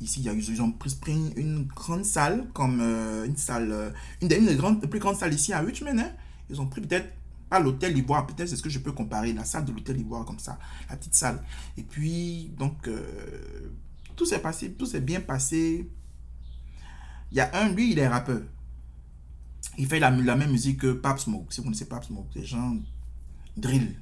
ici, 0.02 0.22
ils 0.24 0.62
ont 0.62 0.72
pris, 0.72 1.34
une 1.36 1.66
grande 1.66 2.06
salle, 2.06 2.48
comme 2.54 2.80
euh, 2.82 3.26
une 3.26 3.38
salle... 3.38 3.72
Euh, 3.72 3.92
une 4.22 4.28
des, 4.28 4.88
plus 4.88 5.00
grandes 5.00 5.18
salles 5.18 5.34
ici 5.34 5.54
à 5.54 5.60
Richmond. 5.60 5.98
Hein. 5.98 6.12
Ils 6.50 6.60
ont 6.62 6.68
pris 6.68 6.82
peut-être 6.82 7.10
pas 7.50 7.60
l'hôtel 7.60 7.98
Ivoire, 7.98 8.28
peut-être 8.28 8.48
c'est 8.48 8.56
ce 8.56 8.62
que 8.62 8.70
je 8.70 8.80
peux 8.80 8.92
comparer, 8.92 9.34
la 9.34 9.44
salle 9.44 9.66
de 9.66 9.72
l'hôtel 9.72 10.00
Ivoire 10.00 10.24
comme 10.24 10.40
ça, 10.40 10.60
la 10.90 10.96
petite 10.96 11.16
salle. 11.16 11.42
Et 11.78 11.84
puis, 11.84 12.52
donc, 12.58 12.88
tout 14.16 14.26
s'est 14.26 14.40
passé, 14.40 14.74
tout 14.74 14.86
s'est 14.86 15.02
bien 15.02 15.22
passé. 15.22 15.90
Il 17.32 17.38
y 17.38 17.42
a 17.42 17.50
un, 17.54 17.70
lui, 17.70 17.92
il 17.92 18.00
est 18.00 18.08
rappeur. 18.08 18.42
Il 19.78 19.88
fait 19.88 20.00
la, 20.00 20.12
même 20.12 20.52
musique 20.52 20.82
que 20.82 20.92
Pap 20.92 21.20
Smoke. 21.20 21.48
Si 21.52 21.62
vous 21.62 21.66
connaissez 21.66 21.86
Pap 21.86 22.04
Smoke, 22.04 22.28
c'est 22.34 22.44
gens 22.44 22.76
drill. 23.56 23.96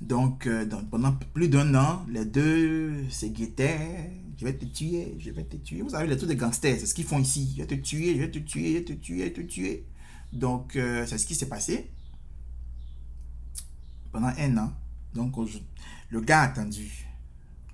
Donc, 0.00 0.46
euh, 0.46 0.64
donc, 0.64 0.90
pendant 0.90 1.12
plus 1.12 1.48
d'un 1.48 1.74
an, 1.74 2.04
les 2.08 2.24
deux 2.24 3.08
se 3.08 3.26
guettaient. 3.26 4.10
Je 4.36 4.44
vais 4.44 4.54
te 4.54 4.64
tuer, 4.64 5.14
je 5.18 5.30
vais 5.30 5.44
te 5.44 5.56
tuer. 5.56 5.82
Vous 5.82 5.90
savez, 5.90 6.08
les 6.08 6.16
trucs 6.16 6.28
des 6.28 6.36
gangsters, 6.36 6.78
c'est 6.80 6.86
ce 6.86 6.94
qu'ils 6.94 7.04
font 7.04 7.20
ici. 7.20 7.54
Je 7.56 7.62
vais 7.62 7.68
te 7.68 7.74
tuer, 7.74 8.14
je 8.14 8.20
vais 8.20 8.30
te 8.30 8.38
tuer, 8.38 8.72
je 8.72 8.78
vais 8.78 8.84
te 8.84 8.92
tuer, 8.92 9.18
je 9.18 9.24
vais 9.24 9.32
te 9.32 9.40
tuer. 9.42 9.86
Donc, 10.32 10.76
euh, 10.76 11.06
c'est 11.06 11.18
ce 11.18 11.26
qui 11.26 11.34
s'est 11.34 11.48
passé 11.48 11.90
pendant 14.10 14.32
un 14.38 14.56
an. 14.58 14.72
Donc, 15.14 15.36
le 16.10 16.20
gars 16.20 16.40
a 16.40 16.44
attendu. 16.44 17.06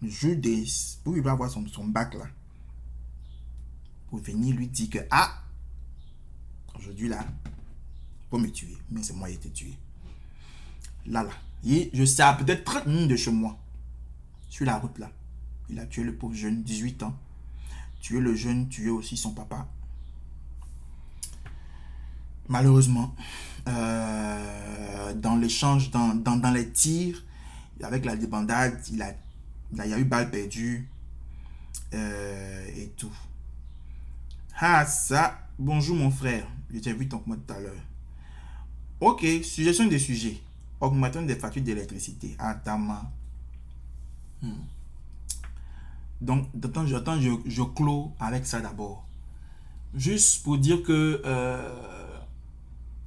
Judas, 0.03 0.99
pour 1.03 1.17
il 1.17 1.23
va 1.23 1.33
avoir 1.33 1.51
son, 1.51 1.67
son 1.67 1.87
bac 1.87 2.15
là. 2.15 2.27
Pour 4.11 4.21
venir 4.21 4.55
lui 4.55 4.69
dire 4.69 4.91
que, 4.91 4.99
ah, 5.11 5.43
aujourd'hui 6.77 7.09
là, 7.09 7.25
pour 8.31 8.39
me 8.39 8.49
tuer. 8.49 8.77
Mais 8.91 9.03
c'est 9.03 9.13
moi 9.13 9.29
qui 9.29 9.35
ai 9.35 9.37
été 9.37 9.51
tué. 9.51 9.75
Là, 11.07 11.25
là. 11.25 11.31
Je 11.65 12.05
sais, 12.05 12.23
peut-être 12.39 12.65
30 12.65 12.87
minutes 12.87 13.09
de 13.09 13.17
chez 13.17 13.31
moi. 13.31 13.59
Sur 14.49 14.67
la 14.67 14.79
route 14.79 14.99
là. 14.99 15.11
Il 15.71 15.79
a 15.79 15.87
tué 15.87 16.03
le 16.03 16.15
pauvre 16.15 16.35
jeune, 16.35 16.63
18 16.63 17.03
ans. 17.03 17.15
Tué 18.01 18.21
le 18.21 18.35
jeune, 18.35 18.69
tué 18.69 18.91
aussi 18.91 19.17
son 19.17 19.33
papa. 19.33 19.69
Malheureusement, 22.49 23.15
euh, 23.69 25.13
dans 25.15 25.37
l'échange, 25.37 25.91
dans, 25.91 26.15
dans, 26.15 26.51
les 26.51 26.71
tirs, 26.71 27.23
avec 27.83 28.07
la 28.07 28.17
débandade, 28.17 28.81
il, 28.91 29.03
a, 29.03 29.13
il 29.73 29.91
y 29.91 29.93
a 29.93 29.99
eu 29.99 30.05
balle 30.05 30.31
perdue 30.31 30.89
euh, 31.93 32.67
et 32.75 32.89
tout. 32.97 33.13
Ah, 34.59 34.87
ça, 34.87 35.39
bonjour 35.59 35.97
mon 35.97 36.11
frère. 36.11 36.47
Je 36.73 36.79
t'ai 36.79 36.93
vu 36.95 37.07
ton 37.09 37.23
mot 37.27 37.37
tout 37.37 37.53
à 37.53 37.61
l'heure. 37.61 37.83
Ok, 39.01 39.27
suggestion 39.43 39.87
des 39.87 39.99
sujets. 39.99 40.41
Augmentons 40.81 41.23
des 41.23 41.35
factures 41.35 41.63
d'électricité. 41.63 42.37
Attends. 42.39 42.79
Hmm. 44.43 44.53
Donc, 46.21 46.47
j'attends, 46.87 47.21
je, 47.21 47.63
clôt 47.63 48.13
avec 48.21 48.47
ça 48.47 48.61
d'abord. 48.61 49.05
Juste 49.95 50.43
pour 50.43 50.59
dire 50.59 50.83
que 50.83 51.23
euh, 51.25 51.75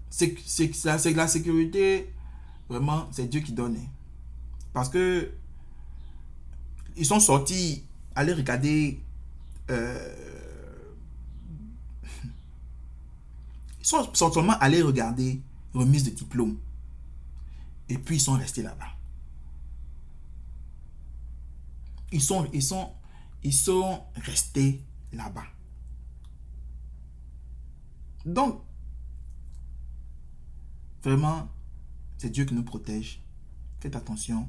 c'est 0.09 0.34
que 0.34 1.15
la 1.15 1.28
sécurité, 1.28 2.11
vraiment, 2.69 3.07
c'est 3.11 3.28
Dieu 3.28 3.41
qui 3.41 3.53
donne. 3.53 3.78
Parce 4.74 4.89
que 4.89 5.32
ils 6.97 7.05
sont 7.05 7.19
sortis, 7.19 7.84
aller 8.15 8.34
regarder. 8.34 8.99
Euh, 9.69 10.15
ils 13.80 13.86
sont, 13.86 14.13
sont 14.13 14.32
seulement 14.32 14.57
allés 14.59 14.82
regarder 14.82 15.41
remise 15.74 16.03
de 16.03 16.09
diplôme. 16.09 16.57
Et 17.92 17.98
puis 17.98 18.16
ils 18.16 18.22
sont 18.22 18.38
restés 18.38 18.64
là-bas. 18.64 18.88
Ils 22.14 22.22
sont, 22.22 22.48
ils 22.54 22.64
sont, 22.64 22.89
ils 23.44 23.54
sont 23.54 24.06
restés 24.16 24.82
là-bas. 25.12 25.44
Donc, 28.26 28.62
vraiment, 31.04 31.50
c'est 32.18 32.30
Dieu 32.30 32.46
qui 32.46 32.54
nous 32.54 32.64
protège. 32.64 33.22
Faites 33.82 33.98
attention. 33.98 34.48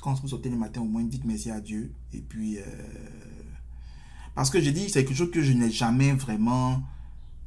Quand 0.00 0.14
vous 0.20 0.28
sortez 0.28 0.50
le 0.50 0.56
matin, 0.56 0.82
au 0.82 0.84
moins 0.84 1.02
dites 1.02 1.24
merci 1.24 1.50
à 1.50 1.60
Dieu. 1.60 1.92
Et 2.12 2.20
puis, 2.20 2.58
euh, 2.58 2.62
parce 4.36 4.50
que 4.50 4.60
j'ai 4.60 4.70
dit, 4.70 4.88
c'est 4.88 5.04
quelque 5.04 5.16
chose 5.16 5.32
que 5.32 5.42
je 5.42 5.52
n'ai 5.52 5.72
jamais 5.72 6.12
vraiment 6.12 6.80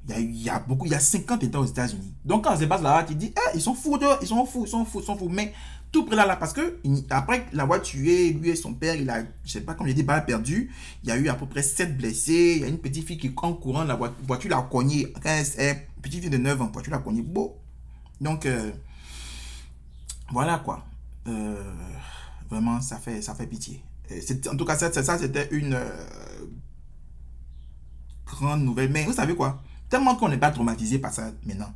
il 0.10 0.44
y, 0.44 0.50
a, 0.50 0.60
beaucoup, 0.60 0.86
il 0.86 0.92
y 0.92 0.96
a 0.96 1.00
50 1.00 1.44
États 1.44 1.60
aux 1.60 1.66
États-Unis. 1.66 2.14
Donc 2.26 2.44
quand 2.44 2.52
ça 2.52 2.60
se 2.60 2.66
passe 2.66 2.82
là, 2.82 3.04
tu 3.08 3.16
dis, 3.16 3.34
eh, 3.36 3.56
ils 3.56 3.62
sont 3.62 3.74
fous, 3.74 3.98
ils 4.22 4.28
sont 4.28 4.46
fous, 4.46 4.66
ils 4.66 4.70
sont 4.70 4.84
fous, 4.86 5.00
ils 5.00 5.06
sont 5.06 5.18
fous. 5.18 5.30
Mais 5.30 5.54
tout 5.94 6.06
près 6.06 6.16
là, 6.16 6.26
là, 6.26 6.36
parce 6.36 6.52
que 6.52 6.80
après 7.10 7.46
la 7.54 7.66
voiture 7.66 8.00
tué, 8.00 8.34
lui 8.34 8.50
et 8.50 8.56
son 8.56 8.74
père, 8.74 8.96
il 8.96 9.10
a, 9.10 9.24
je 9.46 9.52
sais 9.52 9.62
pas, 9.62 9.76
comme 9.76 9.88
j'ai 9.88 9.94
dit, 9.94 10.04
balle 10.04 10.26
perdu. 10.26 10.72
Il 11.04 11.10
y 11.10 11.12
a 11.12 11.18
eu 11.18 11.30
à 11.30 11.36
peu 11.36 11.46
près 11.46 11.62
7 11.62 11.96
blessés. 11.98 12.54
Il 12.56 12.62
y 12.62 12.66
a 12.66 12.68
une 12.68 12.80
petite 12.80 13.06
fille 13.06 13.18
qui, 13.18 13.32
en 13.36 13.54
courant, 13.54 13.84
la 13.84 13.96
voiture 13.96 14.50
l'a 14.50 14.62
cogné. 14.70 15.08
Petite 16.02 16.22
fille 16.22 16.30
de 16.30 16.38
9 16.38 16.62
ans, 16.62 16.70
voiture 16.74 16.92
l'a 16.92 16.98
cogné. 16.98 17.22
Bon. 17.22 17.54
Donc, 18.20 18.46
euh, 18.46 18.72
voilà 20.32 20.58
quoi. 20.60 20.84
Euh, 21.28 21.62
vraiment, 22.50 22.82
ça 22.82 22.98
fait, 22.98 23.22
ça 23.22 23.36
fait 23.36 23.48
pitié. 23.48 23.82
En 24.52 24.58
tout 24.58 24.66
cas, 24.66 24.78
ça, 24.78 24.92
ça 24.92 25.18
c'était 25.18 25.48
une 25.52 25.76
euh, 25.76 26.06
grande 28.26 28.64
nouvelle. 28.64 28.92
Mais 28.92 29.06
vous 29.06 29.14
savez 29.14 29.36
quoi? 29.36 29.62
Tellement 29.90 30.16
qu'on 30.16 30.30
n'est 30.30 30.38
pas 30.38 30.52
traumatisé 30.52 31.00
par 31.00 31.14
ça 31.14 31.32
maintenant. 31.46 31.74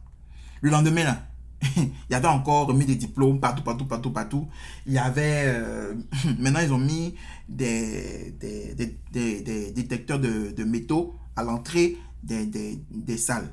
Le 0.61 0.69
lendemain, 0.71 1.17
il 1.77 1.91
y 2.09 2.15
avait 2.15 2.27
encore 2.27 2.67
remis 2.67 2.85
des 2.85 2.95
diplômes 2.95 3.39
partout, 3.39 3.63
partout, 3.63 3.85
partout, 3.85 4.11
partout. 4.11 4.47
Il 4.85 4.93
y 4.93 4.97
avait... 4.97 5.43
Euh, 5.47 5.93
maintenant, 6.39 6.59
ils 6.61 6.73
ont 6.73 6.77
mis 6.77 7.15
des, 7.47 8.35
des, 8.39 9.71
détecteurs 9.71 10.19
de, 10.19 10.63
métaux 10.63 11.15
à 11.35 11.43
l'entrée 11.43 11.97
des, 12.23 13.17
salles. 13.17 13.49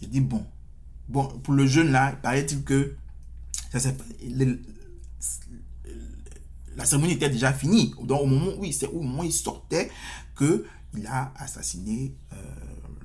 J'ai 0.00 0.06
dit, 0.06 0.20
bon. 0.20 0.44
Bon, 1.08 1.26
pour 1.26 1.52
le 1.52 1.66
jeune, 1.66 1.92
là, 1.92 2.12
il 2.12 2.20
paraît-il 2.20 2.64
que 2.64 2.96
la 6.76 6.84
cérémonie 6.84 7.12
était 7.12 7.28
déjà 7.28 7.52
finie. 7.52 7.94
Donc, 8.02 8.22
au 8.22 8.26
moment 8.26 8.52
où 8.58 8.64
il, 8.64 8.74
au 8.86 9.02
moment 9.02 9.22
il 9.22 9.32
sortait, 9.32 9.90
qu'il 10.36 11.06
a 11.06 11.32
assassiné 11.36 12.14
euh, 12.32 12.36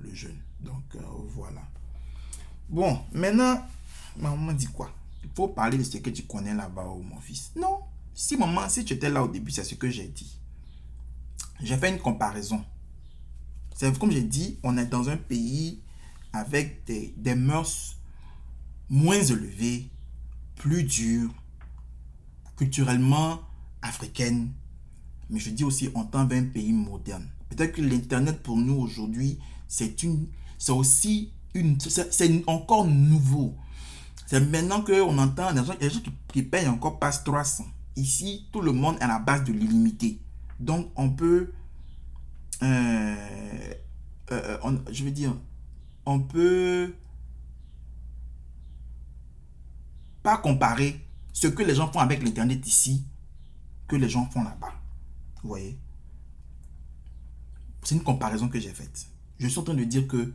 le 0.02 0.14
jeune. 0.14 0.38
Donc, 0.62 0.84
euh, 0.96 1.02
voilà. 1.36 1.62
Bon, 2.70 3.00
maintenant, 3.14 3.66
maman 4.18 4.54
dit 4.54 4.68
quoi? 4.68 4.92
Il 5.24 5.30
faut 5.36 5.48
parler 5.48 5.78
de 5.78 5.84
ce 5.84 5.98
que 5.98 6.10
tu 6.10 6.24
connais 6.24 6.54
là-bas, 6.54 6.86
oh, 6.88 7.02
mon 7.02 7.20
fils. 7.20 7.52
Non. 7.56 7.80
Si 8.14 8.38
maman, 8.38 8.68
si 8.70 8.84
tu 8.84 8.94
étais 8.94 9.10
là 9.10 9.24
au 9.24 9.28
début, 9.28 9.52
c'est 9.52 9.64
ce 9.64 9.76
que 9.76 9.90
j'ai 9.90 10.08
dit. 10.08 10.38
J'ai 11.62 11.78
fait 11.78 11.90
une 11.90 12.00
comparaison. 12.00 12.64
C'est 13.76 13.98
comme 13.98 14.12
j'ai 14.12 14.24
dit, 14.24 14.60
on 14.64 14.78
est 14.78 14.86
dans 14.86 15.10
un 15.10 15.18
pays 15.18 15.82
avec 16.34 16.84
des, 16.86 17.14
des 17.18 17.36
mœurs 17.36 17.96
moins 18.90 19.22
élevées, 19.22 19.90
plus 20.56 20.84
dures, 20.84 21.32
culturellement 22.58 23.40
africaines. 23.82 24.52
Mais 25.30 25.40
je 25.40 25.52
dis 25.52 25.64
aussi, 25.64 25.90
on 25.96 26.04
tend 26.04 26.26
vers 26.26 26.42
un 26.42 26.46
pays 26.46 26.74
moderne. 26.74 27.30
Peut-être 27.50 27.74
que 27.74 27.82
l'Internet 27.82 28.44
pour 28.44 28.58
nous 28.58 28.76
aujourd'hui, 28.76 29.40
c'est 29.68 30.04
une 30.04 30.28
c'est 30.60 30.74
aussi 30.74 31.32
une, 31.56 31.80
c'est 31.80 32.44
encore 32.48 32.86
nouveau. 32.86 33.56
C'est 34.28 34.42
maintenant 34.42 34.84
qu'on 34.84 35.18
entend 35.18 35.52
des 35.54 35.64
gens, 35.90 36.02
qui, 36.32 36.44
payent 36.44 36.68
encore 36.68 37.00
pas 37.00 37.12
300. 37.12 37.66
Ici, 37.96 38.48
tout 38.52 38.62
le 38.62 38.74
monde 38.74 38.98
est 39.00 39.04
à 39.04 39.08
la 39.08 39.20
base 39.20 39.44
de 39.46 39.54
l'illimité. 39.54 40.22
Donc, 40.60 40.92
on 40.96 41.10
peut, 41.10 41.52
euh, 42.62 43.16
euh, 44.32 44.78
je 44.92 45.04
veux 45.04 45.12
dire, 45.12 45.36
on 46.06 46.20
peut 46.20 46.94
pas 50.22 50.38
comparer 50.38 51.00
ce 51.34 51.48
que 51.48 51.64
les 51.64 51.74
gens 51.74 51.92
font 51.92 52.00
avec 52.00 52.22
l'Internet 52.22 52.68
ici 52.68 53.06
que 53.88 53.96
les 53.96 54.10
gens 54.10 54.26
font 54.26 54.44
là-bas. 54.44 54.74
Vous 55.42 55.50
voyez? 55.50 55.80
C'est 57.84 57.96
une 57.96 58.04
comparaison 58.04 58.50
que 58.50 58.60
j'ai 58.60 58.74
faite. 58.74 59.08
Je 59.40 59.48
suis 59.48 59.58
en 59.60 59.64
train 59.64 59.74
de 59.74 59.86
dire 59.86 60.08
que 60.08 60.34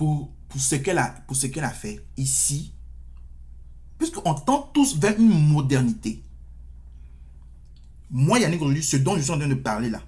pour, 0.00 0.30
ce 0.56 0.76
qu'elle 0.76 0.96
a, 0.96 1.08
pour 1.26 1.36
ce 1.36 1.46
qu'elle 1.46 1.64
a 1.64 1.68
fait 1.70 2.02
ici, 2.16 2.72
puisqu'on 3.98 4.32
tend 4.32 4.70
tous 4.72 4.96
vers 4.96 5.14
une 5.20 5.28
modernité. 5.28 6.24
Moi, 8.10 8.38
Yannick, 8.38 8.62
aujourd'hui, 8.62 8.82
ce 8.82 8.96
dont 8.96 9.14
je 9.16 9.20
suis 9.20 9.30
en 9.30 9.38
train 9.38 9.46
de 9.46 9.52
parler 9.52 9.90
là, 9.90 10.00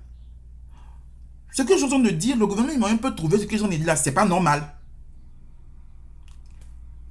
ce 1.53 1.61
que 1.61 1.75
je 1.75 1.77
suis 1.77 1.85
en 1.85 1.89
train 1.91 1.99
de 1.99 2.09
dire, 2.09 2.39
le 2.39 2.47
gouvernement, 2.47 2.73
il 2.73 2.81
m'a 2.81 2.89
un 2.89 2.97
peu 2.97 3.15
trouvé 3.15 3.37
ce 3.37 3.45
que 3.45 3.55
j'en 3.59 3.71
ai 3.71 3.77
dit 3.77 3.85
là, 3.85 3.95
c'est 3.95 4.13
pas 4.13 4.25
normal. 4.25 4.67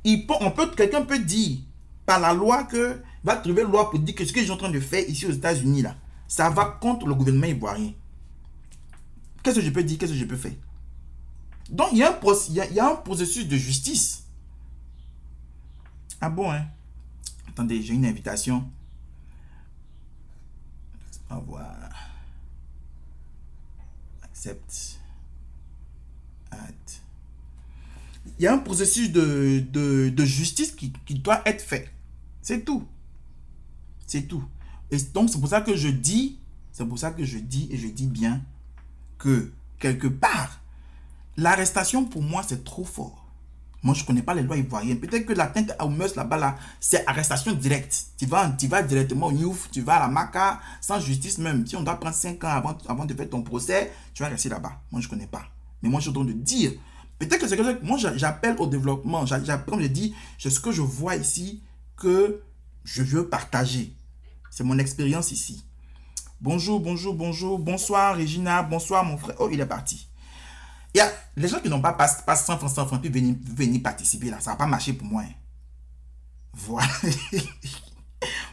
Peut, 0.04 0.72
quelqu'un 0.76 1.04
peut 1.04 1.20
dire 1.20 1.60
par 2.08 2.20
la 2.20 2.34
loi 2.34 2.64
que 2.64 3.00
va 3.24 3.36
trouver 3.36 3.62
une 3.62 3.70
loi 3.70 3.92
pour 3.92 4.00
dire 4.00 4.16
que 4.16 4.26
ce 4.26 4.34
que 4.34 4.40
je 4.40 4.46
suis 4.46 4.54
en 4.54 4.58
train 4.58 4.72
de 4.72 4.80
faire 4.80 5.08
ici 5.08 5.28
aux 5.28 5.32
États-Unis 5.32 5.84
là, 5.84 5.96
ça 6.28 6.50
va 6.50 6.80
contre 6.82 7.06
le 7.06 7.14
gouvernement 7.14 7.46
ivoirien. 7.46 7.92
Qu'est-ce 9.44 9.60
que 9.60 9.66
je 9.66 9.70
peux 9.70 9.84
dire, 9.84 10.00
qu'est-ce 10.00 10.14
que 10.14 10.18
je 10.18 10.26
peux 10.26 10.36
faire? 10.36 10.54
Donc, 11.72 11.88
il 11.94 12.00
y, 12.00 12.04
a 12.04 12.90
un, 12.90 12.96
processus 12.96 13.48
de 13.48 13.56
justice. 13.56 14.26
Ah 16.20 16.30
bon, 16.30 16.52
hein? 16.52 16.66
Attendez, 17.48 17.82
j'ai 17.82 17.94
une 17.94 18.06
invitation. 18.06 18.70
Au 21.30 21.40
revoir. 21.40 21.74
Accepte. 24.22 25.00
Il 28.38 28.44
y 28.44 28.48
a 28.48 28.54
un 28.54 28.58
processus 28.58 29.12
de, 29.12 30.26
justice 30.26 30.74
qui, 30.74 30.92
qui, 31.06 31.16
doit 31.20 31.42
être 31.46 31.62
fait. 31.62 31.90
C'est 32.42 32.66
tout. 32.66 32.86
C'est 34.08 34.24
tout. 34.24 34.44
Et 34.92 34.98
donc, 35.14 35.30
c'est 35.30 35.40
pour 35.40 35.50
ça 35.50 35.62
que 35.62 35.76
je 35.76 35.88
dis, 35.88 36.38
c'est 36.74 36.86
pour 36.86 37.00
ça 37.00 37.12
que 37.12 37.24
je 37.24 37.38
dis, 37.38 37.70
et 37.72 37.78
je 37.78 37.88
dis 37.88 38.08
bien, 38.08 38.44
que 39.18 39.54
quelque 39.80 40.08
part, 40.08 40.61
L'arrestation, 41.38 42.06
pour 42.06 42.22
moi, 42.22 42.44
c'est 42.48 42.64
trop 42.64 42.84
fort. 42.84 43.22
Moi, 43.84 43.96
je 43.96 44.02
ne 44.02 44.08
connais 44.08 44.22
pas 44.22 44.36
les 44.36 44.44
lois 44.44 44.58
ivoiriennes. 44.58 45.00
Peut-être 45.00 45.26
que 45.26 45.34
l'atteinte 45.34 45.76
aux 45.82 45.90
mœurs 45.90 46.16
là-bas, 46.16 46.38
là, 46.38 46.58
c'est 46.80 47.08
arrestation 47.08 47.54
directe. 47.54 48.08
Tu 48.18 48.28
vas, 48.28 48.48
tu 48.50 48.68
vas 48.68 48.84
directement 48.84 49.28
au 49.28 49.56
tu 49.72 49.82
vas 49.82 49.96
à 49.96 50.00
la 50.02 50.08
MACA, 50.08 50.60
sans 50.82 51.00
justice 51.00 51.40
même. 51.40 51.66
Si 51.66 51.76
on 51.76 51.82
doit 51.82 52.00
prendre 52.00 52.16
5 52.16 52.44
ans 52.44 52.50
avant, 52.50 52.78
avant 52.88 53.06
de 53.06 53.14
faire 53.14 53.30
ton 53.30 53.42
procès, 53.42 53.92
tu 54.14 54.22
vas 54.22 54.30
rester 54.30 54.50
là-bas. 54.50 54.82
Moi, 54.92 55.02
je 55.02 55.08
ne 55.08 55.10
connais 55.10 55.26
pas. 55.26 55.44
Mais 55.82 55.90
moi, 55.90 56.00
je 56.00 56.10
suis 56.10 56.18
en 56.18 56.24
de 56.24 56.34
dire. 56.34 56.74
Peut-être 57.18 57.40
que 57.42 57.48
c'est 57.48 57.58
que 57.58 57.86
moi, 57.86 57.98
j'appelle 57.98 58.56
au 58.60 58.68
développement. 58.68 59.26
Comme 59.68 59.82
je 59.82 59.88
dis, 59.88 60.14
c'est 60.38 60.52
ce 60.52 60.60
que 60.60 60.72
je 60.72 60.82
vois 60.82 61.16
ici 61.16 61.64
que 61.98 62.44
je 62.84 63.02
veux 63.02 63.30
partager. 63.30 63.96
C'est 64.52 64.64
mon 64.64 64.78
expérience 64.78 65.32
ici. 65.32 65.66
Bonjour, 66.40 66.80
bonjour, 66.80 67.16
bonjour. 67.16 67.58
Bonsoir, 67.58 68.16
Regina. 68.16 68.62
Bonsoir, 68.62 69.04
mon 69.04 69.18
frère. 69.18 69.36
Oh, 69.40 69.50
il 69.52 69.60
est 69.60 69.66
parti. 69.66 70.08
Il 70.94 70.98
y 70.98 71.02
a 71.02 71.12
les 71.36 71.48
gens 71.48 71.60
qui 71.60 71.70
n'ont 71.70 71.82
pas 71.82 71.94
passé 71.94 72.24
100 72.26 72.58
francs, 72.58 72.70
100 72.70 72.88
francs, 72.88 73.02
puis 73.02 73.10
venir, 73.10 73.36
venir 73.44 73.82
participer 73.82 74.30
là. 74.30 74.40
Ça 74.40 74.52
va 74.52 74.58
pas 74.58 74.66
marcher 74.66 74.94
pour 74.94 75.08
moi. 75.08 75.24
Hein. 75.24 75.34
Voilà. 76.54 76.88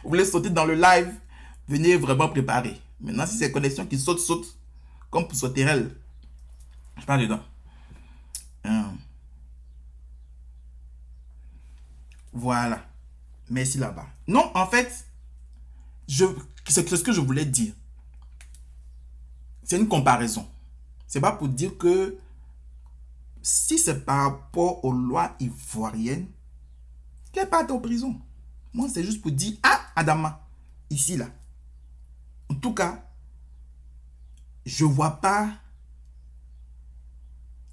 vous 0.03 0.09
voulez 0.09 0.25
sauter 0.25 0.49
dans 0.49 0.65
le 0.65 0.75
live, 0.75 1.13
venez 1.67 1.97
vraiment 1.97 2.29
préparer. 2.29 2.79
Maintenant, 3.01 3.25
si 3.25 3.37
c'est 3.37 3.51
connexion 3.51 3.85
qui 3.85 3.99
saute, 3.99 4.19
saute, 4.19 4.57
comme 5.09 5.27
pour 5.27 5.37
sauter 5.37 5.61
elle, 5.61 5.95
je 6.97 7.05
pas 7.05 7.17
dedans. 7.17 7.39
Hein. 8.63 8.93
Voilà. 12.31 12.85
Merci 13.49 13.79
là-bas. 13.79 14.07
Non, 14.27 14.51
en 14.53 14.67
fait, 14.67 15.05
c'est 16.07 16.87
ce 16.87 17.03
que 17.03 17.11
je 17.11 17.21
voulais 17.21 17.45
dire. 17.45 17.73
C'est 19.63 19.77
une 19.77 19.87
comparaison. 19.87 20.47
C'est 21.07 21.19
pas 21.19 21.31
pour 21.31 21.47
dire 21.47 21.77
que 21.77 22.17
si 23.49 23.79
c'est 23.79 24.05
par 24.05 24.31
rapport 24.31 24.85
aux 24.85 24.91
lois 24.91 25.35
ivoiriennes, 25.39 26.27
qu'elle 27.31 27.49
parte 27.49 27.71
en 27.71 27.79
prison. 27.79 28.15
Moi, 28.73 28.87
c'est 28.93 29.03
juste 29.03 29.21
pour 29.21 29.31
dire, 29.31 29.57
ah, 29.63 29.81
Adama, 29.95 30.47
ici, 30.91 31.17
là. 31.17 31.25
En 32.49 32.55
tout 32.55 32.73
cas, 32.73 33.03
je 34.65 34.85
vois 34.85 35.19
pas 35.19 35.51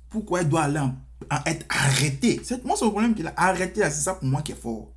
pourquoi 0.09 0.41
elle 0.41 0.49
doit 0.49 0.63
aller 0.63 0.81
être 1.45 1.67
arrêtée. 1.69 2.41
Moi, 2.65 2.77
c'est 2.79 2.85
le 2.87 2.91
problème 2.91 3.15
qu'il 3.15 3.27
a 3.27 3.35
arrêté, 3.37 3.83
c'est 3.83 3.91
ça 4.01 4.15
pour 4.15 4.29
moi 4.29 4.41
qui 4.41 4.53
est 4.53 4.61
fort. 4.61 4.93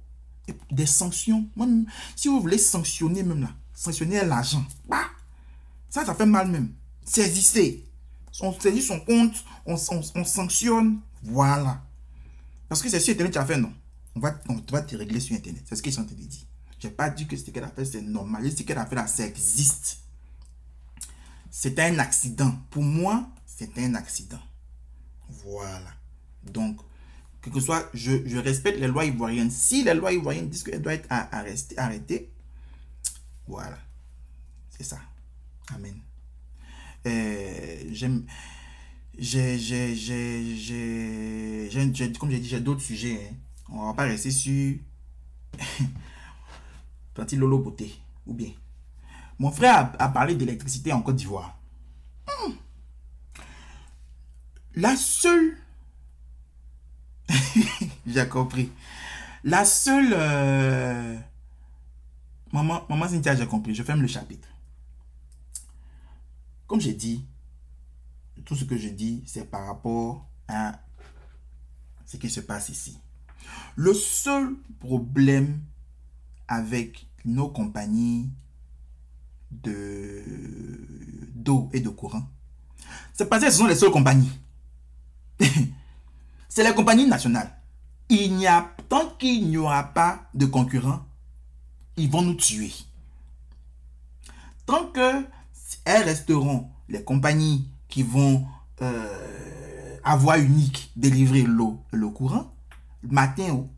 des 0.72 0.86
sanctions. 0.86 1.46
si 2.16 2.30
vous 2.30 2.40
voulez 2.40 2.58
sanctionner 2.58 3.24
même 3.24 3.42
là, 3.42 3.50
sanctionner 3.74 4.24
l'argent, 4.24 4.66
bah, 4.88 5.08
ça, 5.90 6.06
ça 6.06 6.16
fait 6.16 6.26
mal 6.26 6.50
même. 6.50 6.74
Saisissez 7.04 7.89
on 8.42 8.58
saisit 8.60 8.82
son 8.82 9.00
compte, 9.00 9.44
on, 9.66 9.78
sanctionne, 9.78 11.00
voilà. 11.24 11.84
Parce 12.68 12.82
que 12.82 12.90
c'est 12.90 13.00
sur 13.00 13.14
Internet 13.14 13.34
tu 13.34 13.40
as 13.40 13.46
fait, 13.46 13.58
non? 13.58 13.74
On 14.16 14.20
va, 14.20 14.40
on 14.50 14.62
va 14.72 14.82
te 14.82 14.96
régler 14.96 15.20
sur 15.20 15.36
Internet. 15.36 15.64
C'est 15.68 15.76
ce 15.76 15.82
qu'ils 15.82 15.94
sont 15.94 16.02
en 16.02 16.06
dire. 16.06 16.28
Je 16.80 16.88
n'ai 16.88 16.94
pas 16.94 17.10
dit 17.10 17.28
que 17.28 17.36
ce 17.36 17.50
qu'elle 17.52 17.64
a 17.64 17.70
fait, 17.70 17.86
c'est 17.86 18.02
normal. 18.02 18.50
Ce 18.52 18.64
qu'elle 18.64 18.78
a 18.78 18.86
fait 18.86 18.96
là, 18.96 19.08
ça 19.08 19.26
existe. 19.26 20.00
C'est 21.52 21.78
un 21.80 22.00
accident. 22.00 22.54
Pour 22.70 22.84
moi, 22.84 23.28
c'est 23.46 23.78
un 23.78 23.96
accident. 23.96 24.40
Voilà. 25.44 25.92
Donc, 26.44 26.80
que 27.42 27.52
ce 27.54 27.60
soit, 27.60 27.90
je, 27.94 28.38
respecte 28.38 28.80
les 28.80 28.88
lois 28.88 29.06
ivoiriennes. 29.06 29.52
Si 29.52 29.84
les 29.84 29.94
lois 29.94 30.14
ivoiriennes 30.14 30.50
disent 30.50 30.64
qu'elle 30.64 30.82
doit 30.82 30.94
être 30.94 31.08
arrêtée, 31.10 32.32
voilà. 33.48 33.78
C'est 34.70 34.84
ça. 34.84 35.00
Amen. 35.74 36.00
Euh, 37.08 37.84
j'aime 37.92 38.26
j'ai 39.18 39.58
comme 42.20 42.30
j'ai 42.32 42.40
dit 42.40 42.48
j'ai 42.48 42.60
d'autres 42.60 42.82
sujets 42.82 43.30
hein. 43.32 43.36
on 43.70 43.86
va 43.88 43.94
pas 43.94 44.04
rester 44.04 44.32
sur 44.32 44.78
petit 47.14 47.36
lolo 47.36 47.60
beauté 47.60 48.00
ou 48.28 48.34
bien. 48.34 48.52
Mon 49.40 49.52
frère 49.52 49.94
a, 49.98 50.10
parlé 50.10 50.36
d'électricité 50.36 50.92
en 50.92 51.02
Côte 51.02 51.16
d'Ivoire. 51.16 51.58
Hmm. 52.28 52.52
la 54.76 54.96
seule 54.98 55.58
j'ai 58.08 58.28
compris. 58.28 58.72
La 59.44 59.64
seule 59.64 60.14
euh, 60.14 61.18
maman 62.52 62.84
maman 62.90 63.08
Cynthia 63.08 63.36
j'ai 63.36 63.48
compris. 63.48 63.74
Je 63.74 63.84
ferme 63.84 64.02
le 64.02 64.08
chapitre 64.08 64.49
comme 66.70 66.80
j'ai 66.80 66.94
dit, 66.94 67.26
tout 68.46 68.56
ce 68.56 68.64
que 68.64 68.78
je 68.78 68.90
dis, 68.90 69.24
c'est 69.26 69.50
par 69.50 69.66
rapport 69.66 70.30
à 70.48 70.80
ce 72.06 72.16
qui 72.18 72.30
se 72.30 72.40
passe 72.40 72.70
ici. 72.70 73.00
Le 73.76 73.94
seul 73.94 74.56
problème 74.80 75.62
avec 76.48 77.08
nos 77.26 77.50
compagnies 77.50 78.30
de 79.52 80.24
d'eau 81.34 81.70
et 81.74 81.80
de 81.80 81.90
courant, 81.90 82.24
c'est 83.14 83.28
parce 83.28 83.44
que 83.44 83.50
ce 83.50 83.58
sont 83.58 83.68
les 83.68 83.76
seules 83.76 83.92
compagnies. 83.92 84.40
c'est 86.50 86.64
les 86.64 86.76
compagnies 86.76 87.08
nationales. 87.08 87.52
Il 88.10 88.36
n'y 88.36 88.46
a 88.46 88.76
tant 88.90 89.10
qu'il 89.18 89.50
n'y 89.50 89.58
aura 89.58 89.84
pas 89.84 90.30
de 90.36 90.46
concurrents, 90.46 91.04
ils 91.98 92.10
vont 92.10 92.22
nous 92.22 92.36
tuer. 92.36 92.72
Tant 94.68 94.86
que 94.88 95.26
elles 95.90 96.04
resteront 96.04 96.70
les 96.88 97.04
compagnies 97.04 97.68
qui 97.88 98.04
vont 98.04 98.46
euh, 98.82 99.98
avoir 100.04 100.38
unique 100.38 100.92
délivrer 100.96 101.42
l'eau, 101.42 101.84
le 101.92 102.10
courant, 102.10 102.54
le 103.02 103.10
matin 103.10 103.50
ou 103.52 103.70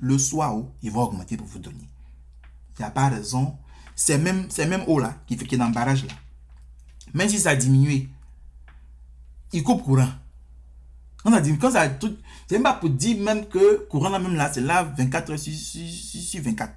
le 0.00 0.18
soir 0.18 0.56
ils 0.82 0.90
vont 0.90 1.02
augmenter 1.02 1.36
pour 1.36 1.46
vous 1.46 1.60
donner. 1.60 1.88
Il 2.78 2.82
n'y 2.82 2.84
a 2.84 2.90
pas 2.90 3.08
raison. 3.08 3.56
C'est 3.94 4.18
même, 4.18 4.46
c'est 4.50 4.66
même 4.66 4.82
eau 4.88 4.98
là 4.98 5.14
qui 5.26 5.36
fait 5.36 5.46
qu'il 5.46 5.58
y 5.58 5.62
a 5.62 5.64
un 5.64 5.70
barrage 5.70 6.04
là. 6.04 6.12
Même 7.14 7.28
si 7.28 7.38
ça 7.38 7.50
a 7.50 7.56
diminué, 7.56 8.08
il 9.52 9.62
coupe 9.62 9.82
courant. 9.82 10.08
On 11.24 11.32
a 11.32 11.40
dit, 11.40 11.56
quand 11.58 11.70
ça 11.70 11.88
tout, 11.88 12.16
c'est 12.48 12.56
même 12.56 12.64
pas 12.64 12.74
pour 12.74 12.90
dire 12.90 13.22
même 13.22 13.46
que 13.46 13.86
courant 13.88 14.08
là 14.08 14.18
même 14.18 14.34
là, 14.34 14.50
c'est 14.52 14.60
là 14.60 14.82
24 14.82 15.32
heures 15.32 15.38
sur 15.38 16.42
24. 16.42 16.72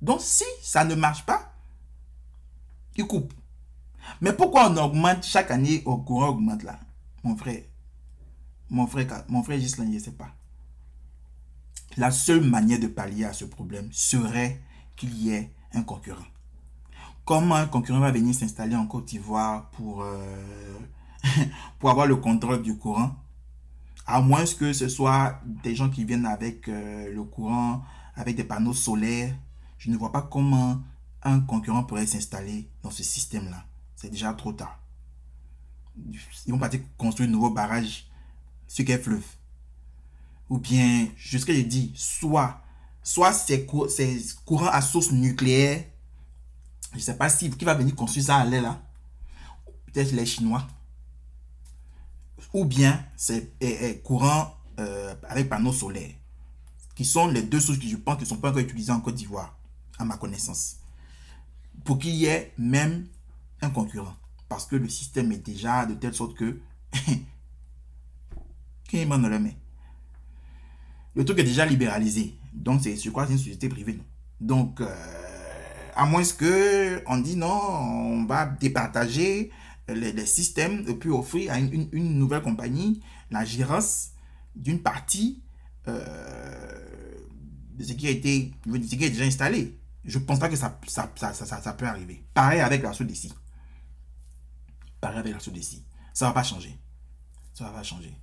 Donc 0.00 0.20
si 0.22 0.44
ça 0.62 0.84
ne 0.84 0.94
marche 0.94 1.26
pas, 1.26 1.52
il 2.96 3.06
coupe. 3.06 3.34
Mais 4.20 4.32
pourquoi 4.32 4.70
on 4.70 4.76
augmente 4.76 5.24
chaque 5.24 5.50
année 5.50 5.82
au 5.84 5.96
courant 5.98 6.28
augmente 6.28 6.62
là? 6.62 6.78
Mon 7.24 7.36
frère, 7.36 7.62
mon 8.70 8.86
frère, 8.86 9.24
mon 9.28 9.42
frère 9.42 9.60
Gislain, 9.60 9.86
je 9.86 9.96
ne 9.96 9.98
sais 9.98 10.12
pas. 10.12 10.30
La 11.96 12.10
seule 12.10 12.42
manière 12.42 12.80
de 12.80 12.86
pallier 12.86 13.24
à 13.24 13.32
ce 13.32 13.44
problème 13.44 13.88
serait 13.92 14.60
qu'il 14.96 15.14
y 15.16 15.30
ait 15.30 15.52
un 15.74 15.82
concurrent. 15.82 16.24
Comment 17.24 17.56
un 17.56 17.66
concurrent 17.66 18.00
va 18.00 18.10
venir 18.10 18.34
s'installer 18.34 18.74
en 18.74 18.86
Côte 18.86 19.06
d'Ivoire 19.06 19.70
pour, 19.70 20.02
euh, 20.02 20.78
pour 21.78 21.90
avoir 21.90 22.06
le 22.06 22.16
contrôle 22.16 22.62
du 22.62 22.76
courant? 22.76 23.14
À 24.06 24.20
moins 24.20 24.44
que 24.44 24.72
ce 24.72 24.88
soit 24.88 25.40
des 25.62 25.76
gens 25.76 25.88
qui 25.88 26.04
viennent 26.04 26.26
avec 26.26 26.68
euh, 26.68 27.12
le 27.12 27.22
courant, 27.22 27.84
avec 28.16 28.36
des 28.36 28.44
panneaux 28.44 28.74
solaires. 28.74 29.34
Je 29.78 29.90
ne 29.90 29.96
vois 29.96 30.10
pas 30.12 30.22
comment 30.22 30.80
un 31.22 31.40
concurrent 31.40 31.84
pourrait 31.84 32.06
s'installer 32.06 32.68
dans 32.82 32.90
ce 32.90 33.02
système-là 33.04 33.64
c'est 34.02 34.10
déjà 34.10 34.32
trop 34.32 34.52
tard. 34.52 34.80
Ils 35.96 36.52
vont 36.52 36.58
partir 36.58 36.80
construire 36.98 37.28
un 37.28 37.32
nouveau 37.32 37.50
barrage 37.50 38.10
sur 38.66 38.84
quel 38.84 39.00
fleuve? 39.00 39.24
Ou 40.48 40.58
bien, 40.58 41.06
jusqu'à 41.16 41.52
j'ai 41.52 41.62
dit, 41.62 41.92
soit, 41.94 42.60
soit 43.04 43.32
c'est 43.32 43.64
courant 43.64 44.66
à 44.66 44.80
source 44.82 45.12
nucléaire. 45.12 45.84
Je 46.90 46.96
ne 46.96 47.00
sais 47.00 47.16
pas 47.16 47.28
si 47.28 47.48
qui 47.48 47.64
va 47.64 47.74
venir 47.74 47.94
construire 47.94 48.26
ça 48.26 48.38
à 48.38 48.44
l'air 48.44 48.62
là. 48.62 48.82
Peut-être 49.86 50.10
les 50.10 50.26
Chinois. 50.26 50.66
Ou 52.52 52.64
bien 52.64 53.06
c'est 53.16 53.52
courant 54.02 54.56
euh, 54.80 55.14
avec 55.28 55.48
panneaux 55.48 55.72
solaires. 55.72 56.10
Qui 56.96 57.04
sont 57.04 57.28
les 57.28 57.42
deux 57.42 57.60
sources 57.60 57.78
qui 57.78 57.88
je 57.88 57.96
pense 57.96 58.16
qui 58.16 58.24
ne 58.24 58.28
sont 58.28 58.38
pas 58.38 58.50
encore 58.50 58.62
utilisées 58.62 58.90
en 58.90 59.00
Côte 59.00 59.14
d'Ivoire, 59.14 59.56
à 59.96 60.04
ma 60.04 60.16
connaissance. 60.16 60.78
Pour 61.84 62.00
qu'il 62.00 62.16
y 62.16 62.24
ait 62.26 62.52
même 62.58 63.06
un 63.62 63.70
concurrent. 63.70 64.14
Parce 64.48 64.66
que 64.66 64.76
le 64.76 64.88
système 64.88 65.32
est 65.32 65.44
déjà 65.44 65.86
de 65.86 65.94
telle 65.94 66.14
sorte 66.14 66.36
que... 66.36 66.60
qui 68.88 69.06
dans 69.06 69.16
le 69.16 69.38
main 69.38 69.52
Le 71.14 71.24
truc 71.24 71.38
est 71.38 71.44
déjà 71.44 71.64
libéralisé. 71.64 72.36
Donc, 72.52 72.82
c'est, 72.82 72.96
je 72.96 73.08
crois, 73.08 73.26
c'est 73.26 73.32
une 73.32 73.38
société 73.38 73.70
privée. 73.70 73.98
Donc, 74.40 74.80
euh, 74.82 74.94
à 75.94 76.04
moins 76.04 76.22
que 76.24 77.02
on 77.06 77.18
dit 77.18 77.36
non, 77.36 77.48
on 77.48 78.24
va 78.24 78.46
départager 78.46 79.50
les, 79.88 80.26
systèmes 80.26 80.84
et 80.88 80.94
puis 80.94 81.10
offrir 81.10 81.52
à 81.52 81.58
une, 81.58 82.18
nouvelle 82.18 82.42
compagnie 82.42 83.00
la 83.30 83.44
gérance 83.44 84.10
d'une 84.54 84.80
partie 84.80 85.42
euh, 85.88 86.02
de 87.74 87.84
ce 87.84 87.92
qui 87.94 88.06
a 88.06 88.10
été 88.10 88.52
de 88.66 88.82
ce 88.82 88.94
qui 88.96 89.04
est 89.04 89.10
déjà 89.10 89.24
installé. 89.24 89.78
Je 90.04 90.18
pense 90.18 90.38
pas 90.38 90.48
que 90.48 90.56
ça, 90.56 90.78
ça, 90.86 91.10
ça, 91.16 91.32
ça, 91.32 91.72
peut 91.72 91.86
arriver. 91.86 92.24
Pareil 92.34 92.60
avec 92.60 92.82
la 92.82 92.92
soude 92.92 93.10
ici 93.10 93.32
pareil 95.02 95.18
avec 95.18 95.34
la 95.34 95.52
d'ici. 95.52 95.84
Ça 96.14 96.28
va 96.28 96.32
pas 96.32 96.44
changer. 96.44 96.78
Ça 97.52 97.70
va 97.70 97.82
changer. 97.82 98.16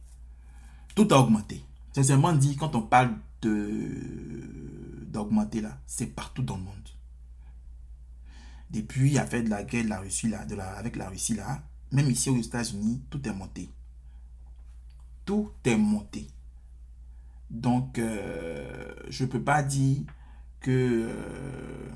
Tout 0.96 1.08
a 1.12 1.20
augmenté. 1.20 1.64
Sincèrement 1.94 2.34
dit, 2.34 2.56
quand 2.56 2.76
on 2.76 2.82
parle 2.82 3.14
de 3.44 3.92
d'augmenter 5.06 5.62
là, 5.62 5.78
c'est 5.86 6.08
partout 6.08 6.44
dans 6.44 6.58
le 6.58 6.64
monde. 6.64 6.90
Depuis 8.70 9.18
fait 9.18 9.42
de 9.44 9.50
la 9.50 9.64
guerre 9.64 9.84
de 9.84 9.90
la 9.90 10.00
Russie 10.00 10.30
là, 10.30 10.46
de 10.46 10.56
la, 10.56 10.72
avec 10.78 10.96
la 10.96 11.10
Russie 11.10 11.36
là, 11.36 11.64
même 11.92 12.10
ici 12.10 12.30
aux 12.30 12.38
États-Unis, 12.38 13.02
tout 13.10 13.28
est 13.28 13.34
monté. 13.34 13.70
Tout 15.26 15.52
est 15.66 15.78
monté. 15.78 16.28
Donc, 17.50 17.98
euh, 17.98 18.94
je 19.10 19.24
ne 19.24 19.30
peux 19.30 19.42
pas 19.42 19.64
dire 19.64 20.04
que 20.60 21.10
euh, 21.10 21.90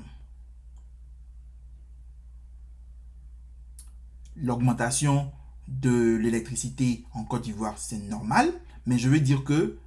l'augmentation 4.36 5.32
de 5.68 6.16
l'électricité 6.16 7.04
en 7.12 7.24
Côte 7.24 7.42
d'Ivoire, 7.42 7.78
c'est 7.78 7.98
normal, 7.98 8.52
mais 8.86 8.98
je 8.98 9.08
veux 9.08 9.20
dire 9.20 9.44
que 9.44 9.78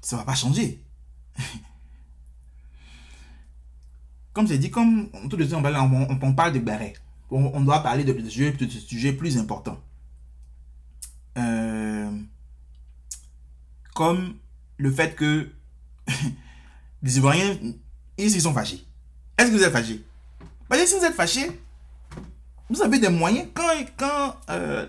ça 0.00 0.16
ne 0.16 0.20
va 0.20 0.26
pas 0.26 0.34
changer. 0.34 0.82
comme 4.32 4.46
j'ai 4.46 4.58
dit, 4.58 4.70
comme 4.70 5.10
tout 5.30 5.38
on, 5.40 6.34
parle 6.34 6.52
de 6.52 6.58
Béret, 6.58 6.92
on, 7.30 7.60
doit 7.62 7.82
parler 7.82 8.04
de, 8.04 8.12
de, 8.12 8.28
sujets, 8.28 9.12
plus 9.12 9.38
importants. 9.38 9.80
Euh, 11.38 12.10
comme 13.94 14.36
le 14.76 14.90
fait 14.90 15.16
que 15.16 15.50
les 17.02 17.16
Ivoiriens, 17.16 17.56
ils, 18.18 18.40
sont 18.40 18.52
fâchés. 18.52 18.84
Est-ce 19.38 19.50
que 19.50 19.56
vous 19.56 19.62
êtes 19.62 19.72
fâchés? 19.72 20.04
Parce 20.68 20.82
que 20.82 20.86
si 20.86 20.98
vous 20.98 21.04
êtes 21.04 21.14
fâchés, 21.14 21.60
vous 22.68 22.82
avez 22.82 22.98
des 22.98 23.08
moyens. 23.08 23.48
Quand, 23.54 23.72
quand 23.96 24.36
euh, 24.50 24.86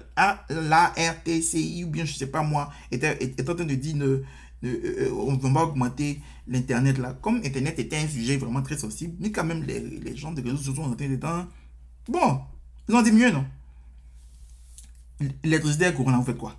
la 0.50 0.94
RTCI, 0.96 1.84
ou 1.84 1.88
bien 1.88 2.06
je 2.06 2.14
sais 2.14 2.28
pas 2.28 2.42
moi, 2.42 2.72
était, 2.92 3.18
est 3.22 3.50
en 3.50 3.56
train 3.56 3.66
de 3.66 3.76
dire 3.76 3.96
ne, 3.96 4.24
euh, 4.64 5.12
on 5.12 5.36
va 5.36 5.64
augmenter 5.64 6.22
l'Internet 6.48 6.98
là, 6.98 7.14
comme 7.22 7.38
Internet 7.38 7.78
était 7.78 7.98
un 7.98 8.08
sujet 8.08 8.38
vraiment 8.38 8.62
très 8.62 8.78
sensible, 8.78 9.16
mais 9.20 9.32
quand 9.32 9.44
même 9.44 9.64
les, 9.64 9.80
les 9.80 10.16
gens 10.16 10.32
de 10.32 10.42
réseaux 10.42 10.58
sociaux 10.58 10.76
sont 10.76 10.84
rentrés 10.84 11.10
dedans. 11.10 11.46
Bon, 12.08 12.42
ils 12.88 12.96
ont 12.96 13.02
dit 13.02 13.12
mieux, 13.12 13.32
non? 13.32 13.46
L'électricité 15.44 15.94
courant, 15.94 16.18
vous 16.18 16.26
faites 16.26 16.38
quoi? 16.38 16.56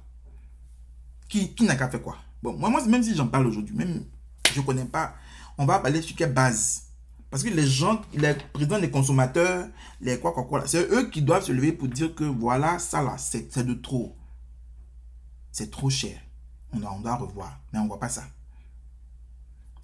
Qui, 1.28 1.54
qui 1.54 1.64
n'a 1.64 1.76
qu'à 1.76 1.88
faire 1.88 2.02
quoi? 2.02 2.18
Bon, 2.42 2.56
moi, 2.56 2.70
moi, 2.70 2.84
même 2.86 3.02
si 3.02 3.14
j'en 3.14 3.28
parle 3.28 3.46
aujourd'hui, 3.46 3.74
même 3.74 4.04
je 4.52 4.60
ne 4.60 4.64
connais 4.64 4.84
pas, 4.84 5.14
on 5.56 5.66
va 5.66 5.78
parler 5.78 6.02
sur 6.02 6.16
quelle 6.16 6.32
base? 6.32 6.87
Parce 7.30 7.42
que 7.42 7.50
les 7.50 7.66
gens, 7.66 8.00
les 8.14 8.34
présidents 8.52 8.78
des 8.78 8.90
consommateurs, 8.90 9.68
les 10.00 10.18
quoi, 10.18 10.32
quoi, 10.32 10.44
quoi, 10.44 10.66
c'est 10.66 10.90
eux 10.90 11.10
qui 11.10 11.20
doivent 11.22 11.44
se 11.44 11.52
lever 11.52 11.72
pour 11.72 11.88
dire 11.88 12.14
que 12.14 12.24
voilà, 12.24 12.78
ça 12.78 13.02
là, 13.02 13.18
c'est 13.18 13.58
de 13.58 13.74
trop. 13.74 14.16
C'est 15.52 15.70
trop 15.70 15.90
cher. 15.90 16.18
On 16.72 16.78
doit, 16.78 16.92
on 16.92 17.00
doit 17.00 17.16
revoir. 17.16 17.58
Mais 17.72 17.78
on 17.78 17.84
ne 17.84 17.88
voit 17.88 18.00
pas 18.00 18.08
ça. 18.08 18.24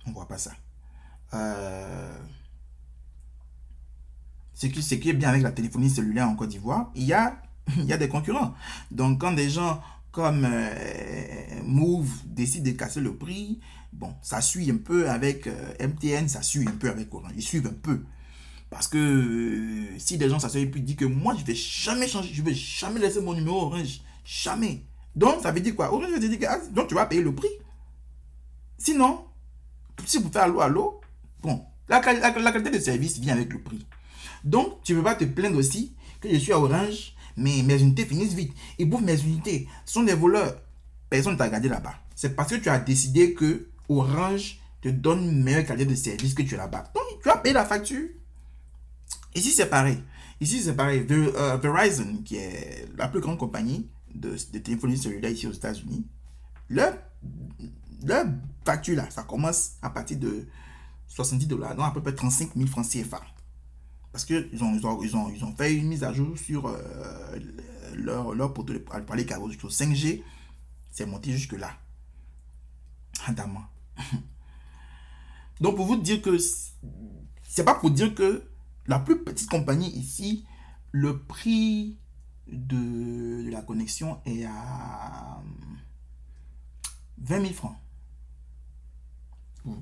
On 0.06 0.10
ne 0.10 0.14
voit 0.14 0.28
pas 0.28 0.38
ça. 0.38 0.52
Euh, 1.34 2.18
ce, 4.54 4.66
qui, 4.66 4.82
ce 4.82 4.94
qui 4.94 5.10
est 5.10 5.14
bien 5.14 5.28
avec 5.28 5.42
la 5.42 5.52
téléphonie 5.52 5.90
cellulaire 5.90 6.28
en 6.28 6.36
Côte 6.36 6.50
d'Ivoire, 6.50 6.90
il 6.94 7.04
y 7.04 7.12
a, 7.12 7.42
il 7.76 7.84
y 7.84 7.92
a 7.92 7.98
des 7.98 8.08
concurrents. 8.08 8.54
Donc 8.90 9.20
quand 9.20 9.32
des 9.32 9.50
gens 9.50 9.82
comme 10.14 10.46
euh, 10.48 11.60
Move 11.64 12.08
décident 12.24 12.70
de 12.70 12.76
casser 12.76 13.00
le 13.00 13.16
prix, 13.16 13.58
bon, 13.92 14.14
ça 14.22 14.40
suit 14.40 14.70
un 14.70 14.76
peu 14.76 15.10
avec 15.10 15.48
euh, 15.48 15.72
MTN, 15.80 16.28
ça 16.28 16.40
suit 16.40 16.66
un 16.68 16.70
peu 16.70 16.88
avec 16.88 17.12
Orange. 17.12 17.32
Ils 17.34 17.42
suivent 17.42 17.66
un 17.66 17.74
peu. 17.74 18.00
Parce 18.70 18.86
que 18.86 18.96
euh, 18.96 19.98
si 19.98 20.16
des 20.16 20.28
gens 20.28 20.38
s'assoient 20.38 20.60
et 20.60 20.66
puis 20.66 20.82
disent 20.82 20.94
que 20.94 21.04
moi, 21.04 21.34
je 21.34 21.40
ne 21.40 21.46
vais 21.46 21.56
jamais 21.56 22.06
changer, 22.06 22.32
je 22.32 22.42
ne 22.42 22.46
vais 22.46 22.54
jamais 22.54 23.00
laisser 23.00 23.20
mon 23.20 23.34
numéro 23.34 23.62
Orange. 23.62 24.02
Jamais. 24.24 24.84
Donc, 25.16 25.42
ça 25.42 25.50
veut 25.50 25.60
dire 25.60 25.74
quoi? 25.74 25.92
Orange 25.92 26.12
veut 26.12 26.20
dire 26.20 26.38
que 26.38 26.46
ah, 26.46 26.60
donc, 26.70 26.86
tu 26.86 26.94
vas 26.94 27.06
payer 27.06 27.20
le 27.20 27.34
prix. 27.34 27.50
Sinon, 28.78 29.24
si 30.06 30.18
vous 30.18 30.24
faites 30.24 30.36
allô, 30.36 30.60
allô, 30.60 31.00
bon, 31.42 31.64
la, 31.88 32.00
la, 32.00 32.30
qualité 32.52 32.70
de 32.70 32.78
service 32.78 33.18
vient 33.18 33.34
avec 33.34 33.52
le 33.52 33.60
prix. 33.60 33.84
Donc, 34.44 34.80
tu 34.84 34.92
ne 34.92 34.98
peux 34.98 35.04
pas 35.04 35.16
te 35.16 35.24
plaindre 35.24 35.58
aussi 35.58 35.92
que 36.20 36.28
je 36.30 36.36
suis 36.36 36.52
à 36.52 36.60
Orange, 36.60 37.14
mais 37.36 37.62
mes 37.62 37.80
unités 37.80 38.04
finissent 38.04 38.34
vite. 38.34 38.52
Ils 38.78 38.88
bouffent 38.88 39.02
mes 39.02 39.20
unités. 39.20 39.68
Ce 39.84 39.94
sont 39.94 40.02
des 40.02 40.14
voleurs. 40.14 40.60
Personne 41.10 41.34
ne 41.34 41.38
t'a 41.38 41.44
regardé 41.44 41.68
là-bas. 41.68 41.94
C'est 42.14 42.34
parce 42.34 42.50
que 42.50 42.56
tu 42.56 42.68
as 42.68 42.78
décidé 42.78 43.34
que 43.34 43.68
Orange 43.88 44.58
te 44.80 44.88
donne 44.88 45.24
une 45.24 45.42
meilleure 45.42 45.76
de 45.76 45.94
service 45.94 46.34
que 46.34 46.42
tu 46.42 46.54
as 46.54 46.58
là-bas. 46.58 46.84
Donc, 46.94 47.22
tu 47.22 47.28
vas 47.28 47.38
payer 47.38 47.54
la 47.54 47.64
facture. 47.64 48.08
Ici, 49.34 49.50
c'est 49.50 49.66
pareil. 49.66 49.98
Ici, 50.40 50.60
c'est 50.60 50.74
pareil. 50.74 51.06
Euh, 51.10 51.56
Verizon, 51.56 52.18
qui 52.24 52.36
est 52.36 52.86
la 52.96 53.08
plus 53.08 53.20
grande 53.20 53.38
compagnie 53.38 53.88
de, 54.14 54.36
téléphonie 54.58 54.96
cellulaire 54.96 55.30
ici 55.30 55.46
aux 55.46 55.52
États-Unis, 55.52 56.06
leur, 56.68 56.94
leur 58.04 58.26
facture 58.64 58.96
là, 58.96 59.08
ça 59.10 59.22
commence 59.22 59.72
à 59.82 59.90
partir 59.90 60.18
de 60.18 60.46
70 61.08 61.46
dollars, 61.46 61.74
donc 61.74 61.86
à 61.86 61.90
peu 61.90 62.00
près 62.00 62.14
35 62.14 62.50
000 62.56 62.68
francs 62.68 62.86
CFA. 62.88 63.20
Parce 64.14 64.24
qu'ils 64.26 64.62
ont, 64.62 64.72
ils 64.76 64.86
ont, 64.86 65.02
ils 65.02 65.16
ont, 65.16 65.28
ils 65.28 65.44
ont, 65.44 65.56
fait 65.56 65.74
une 65.74 65.88
mise 65.88 66.04
à 66.04 66.12
jour 66.12 66.38
sur 66.38 66.68
euh, 66.68 66.78
leur, 67.96 68.32
leur 68.32 68.54
poteau 68.54 68.72
pour 68.78 69.16
les 69.16 69.26
câbles 69.26 69.50
5G. 69.50 70.22
C'est 70.92 71.04
monté 71.04 71.32
jusque-là. 71.32 71.72
Adamant. 73.26 73.64
Donc, 75.60 75.74
pour 75.74 75.86
vous 75.86 75.96
dire 75.96 76.22
que 76.22 76.38
c'est 77.42 77.64
pas 77.64 77.74
pour 77.74 77.90
dire 77.90 78.14
que 78.14 78.48
la 78.86 79.00
plus 79.00 79.24
petite 79.24 79.50
compagnie 79.50 79.90
ici, 79.90 80.46
le 80.92 81.18
prix 81.18 81.98
de, 82.46 83.50
la 83.50 83.62
connexion 83.62 84.20
est 84.26 84.44
à 84.44 85.42
20 87.18 87.40
000 87.40 87.52
francs. 87.52 87.76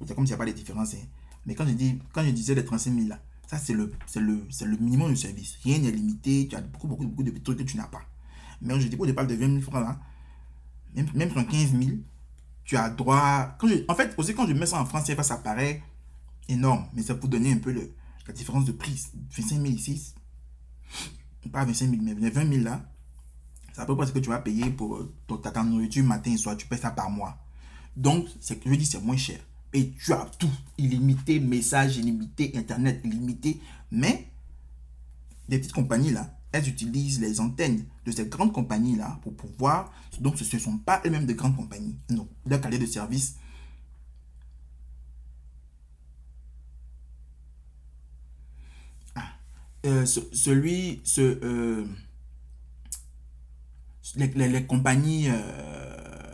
C'est 0.06 0.14
comme 0.14 0.26
s'il 0.26 0.34
n'y 0.34 0.40
a 0.40 0.42
pas 0.42 0.46
de 0.46 0.52
différence. 0.52 0.94
Hein. 0.94 1.04
Mais 1.44 1.54
quand 1.54 1.66
je, 1.66 1.72
dis, 1.72 1.98
quand 2.14 2.24
je 2.24 2.30
disais 2.30 2.54
les 2.54 2.64
35 2.64 2.94
000 2.94 3.08
là, 3.08 3.20
ça 3.46 3.58
c'est 3.58 3.74
le, 3.74 3.92
le, 4.16 4.46
le 4.64 4.76
minimum 4.78 5.10
de 5.10 5.14
service. 5.16 5.58
Rien 5.64 5.78
n'est 5.78 5.90
limité. 5.90 6.48
Tu 6.48 6.56
as 6.56 6.60
beaucoup, 6.60 6.86
beaucoup, 6.88 7.06
beaucoup 7.06 7.22
de 7.22 7.38
trucs 7.38 7.58
que 7.58 7.62
tu 7.64 7.76
n'as 7.76 7.86
pas. 7.86 8.02
Mais 8.60 8.78
je 8.80 8.88
dis 8.88 8.96
pas, 8.96 9.06
je 9.06 9.12
parle 9.12 9.26
de 9.26 9.34
20 9.34 9.48
000 9.48 9.60
francs 9.60 9.82
là. 9.84 9.98
Même, 10.94 11.06
même 11.14 11.30
sur 11.30 11.46
15 11.46 11.72
000, 11.72 11.96
tu 12.64 12.76
as 12.76 12.90
droit. 12.90 13.56
En 13.88 13.94
fait, 13.94 14.14
aussi, 14.16 14.34
quand 14.34 14.46
je 14.46 14.52
mets 14.52 14.66
ça 14.66 14.80
en 14.80 14.86
France, 14.86 15.10
ça 15.22 15.36
paraît 15.36 15.82
énorme, 16.48 16.86
mais 16.92 17.02
ça 17.02 17.14
pour 17.14 17.28
donner 17.28 17.52
un 17.52 17.58
peu 17.58 17.72
la 17.72 18.32
différence 18.32 18.64
de 18.64 18.72
prix. 18.72 19.00
25 19.36 19.56
000 19.56 19.64
ici, 19.66 20.14
pas 21.50 21.64
25 21.64 21.90
000, 21.90 22.02
mais 22.02 22.30
20 22.30 22.48
000 22.48 22.64
là, 22.64 22.88
c'est 23.72 23.80
à 23.80 23.86
peu 23.86 23.96
près 23.96 24.06
ce 24.06 24.12
que 24.12 24.18
tu 24.18 24.28
vas 24.28 24.38
payer 24.38 24.70
pour 24.70 25.08
ton, 25.26 25.38
ta 25.38 25.62
nourriture 25.62 26.04
matin 26.04 26.32
et 26.32 26.36
soir. 26.36 26.56
Tu 26.56 26.66
payes 26.66 26.78
ça 26.78 26.90
par 26.90 27.10
mois. 27.10 27.38
Donc, 27.96 28.28
c'est 28.40 28.58
que 28.58 28.70
je 28.70 28.74
dis, 28.74 28.86
c'est 28.86 29.00
moins 29.00 29.16
cher. 29.16 29.40
Et 29.74 29.92
tu 29.92 30.12
as 30.12 30.30
tout 30.38 30.50
illimité, 30.78 31.40
message 31.40 31.96
illimité, 31.96 32.52
internet 32.56 33.00
illimité. 33.04 33.60
Mais, 33.90 34.28
des 35.48 35.58
petites 35.58 35.72
compagnies 35.72 36.12
là, 36.12 36.38
elles 36.52 36.68
utilisent 36.68 37.20
les 37.20 37.40
antennes 37.40 37.84
de 38.04 38.12
ces 38.12 38.26
grandes 38.26 38.52
compagnies-là 38.52 39.18
pour 39.22 39.34
pouvoir... 39.34 39.92
Donc, 40.20 40.38
ce 40.38 40.56
ne 40.56 40.60
sont 40.60 40.78
pas 40.78 41.00
elles-mêmes 41.04 41.26
de 41.26 41.32
grandes 41.32 41.56
compagnies. 41.56 41.96
Non, 42.10 42.28
leur 42.46 42.60
qualité 42.60 42.84
de 42.84 42.90
service 42.90 43.36
ah, 49.14 49.22
euh, 49.86 50.04
celui, 50.04 51.00
ce, 51.04 51.22
euh, 51.22 51.86
les, 54.16 54.66
compagnies, 54.66 55.28
euh, 55.28 56.31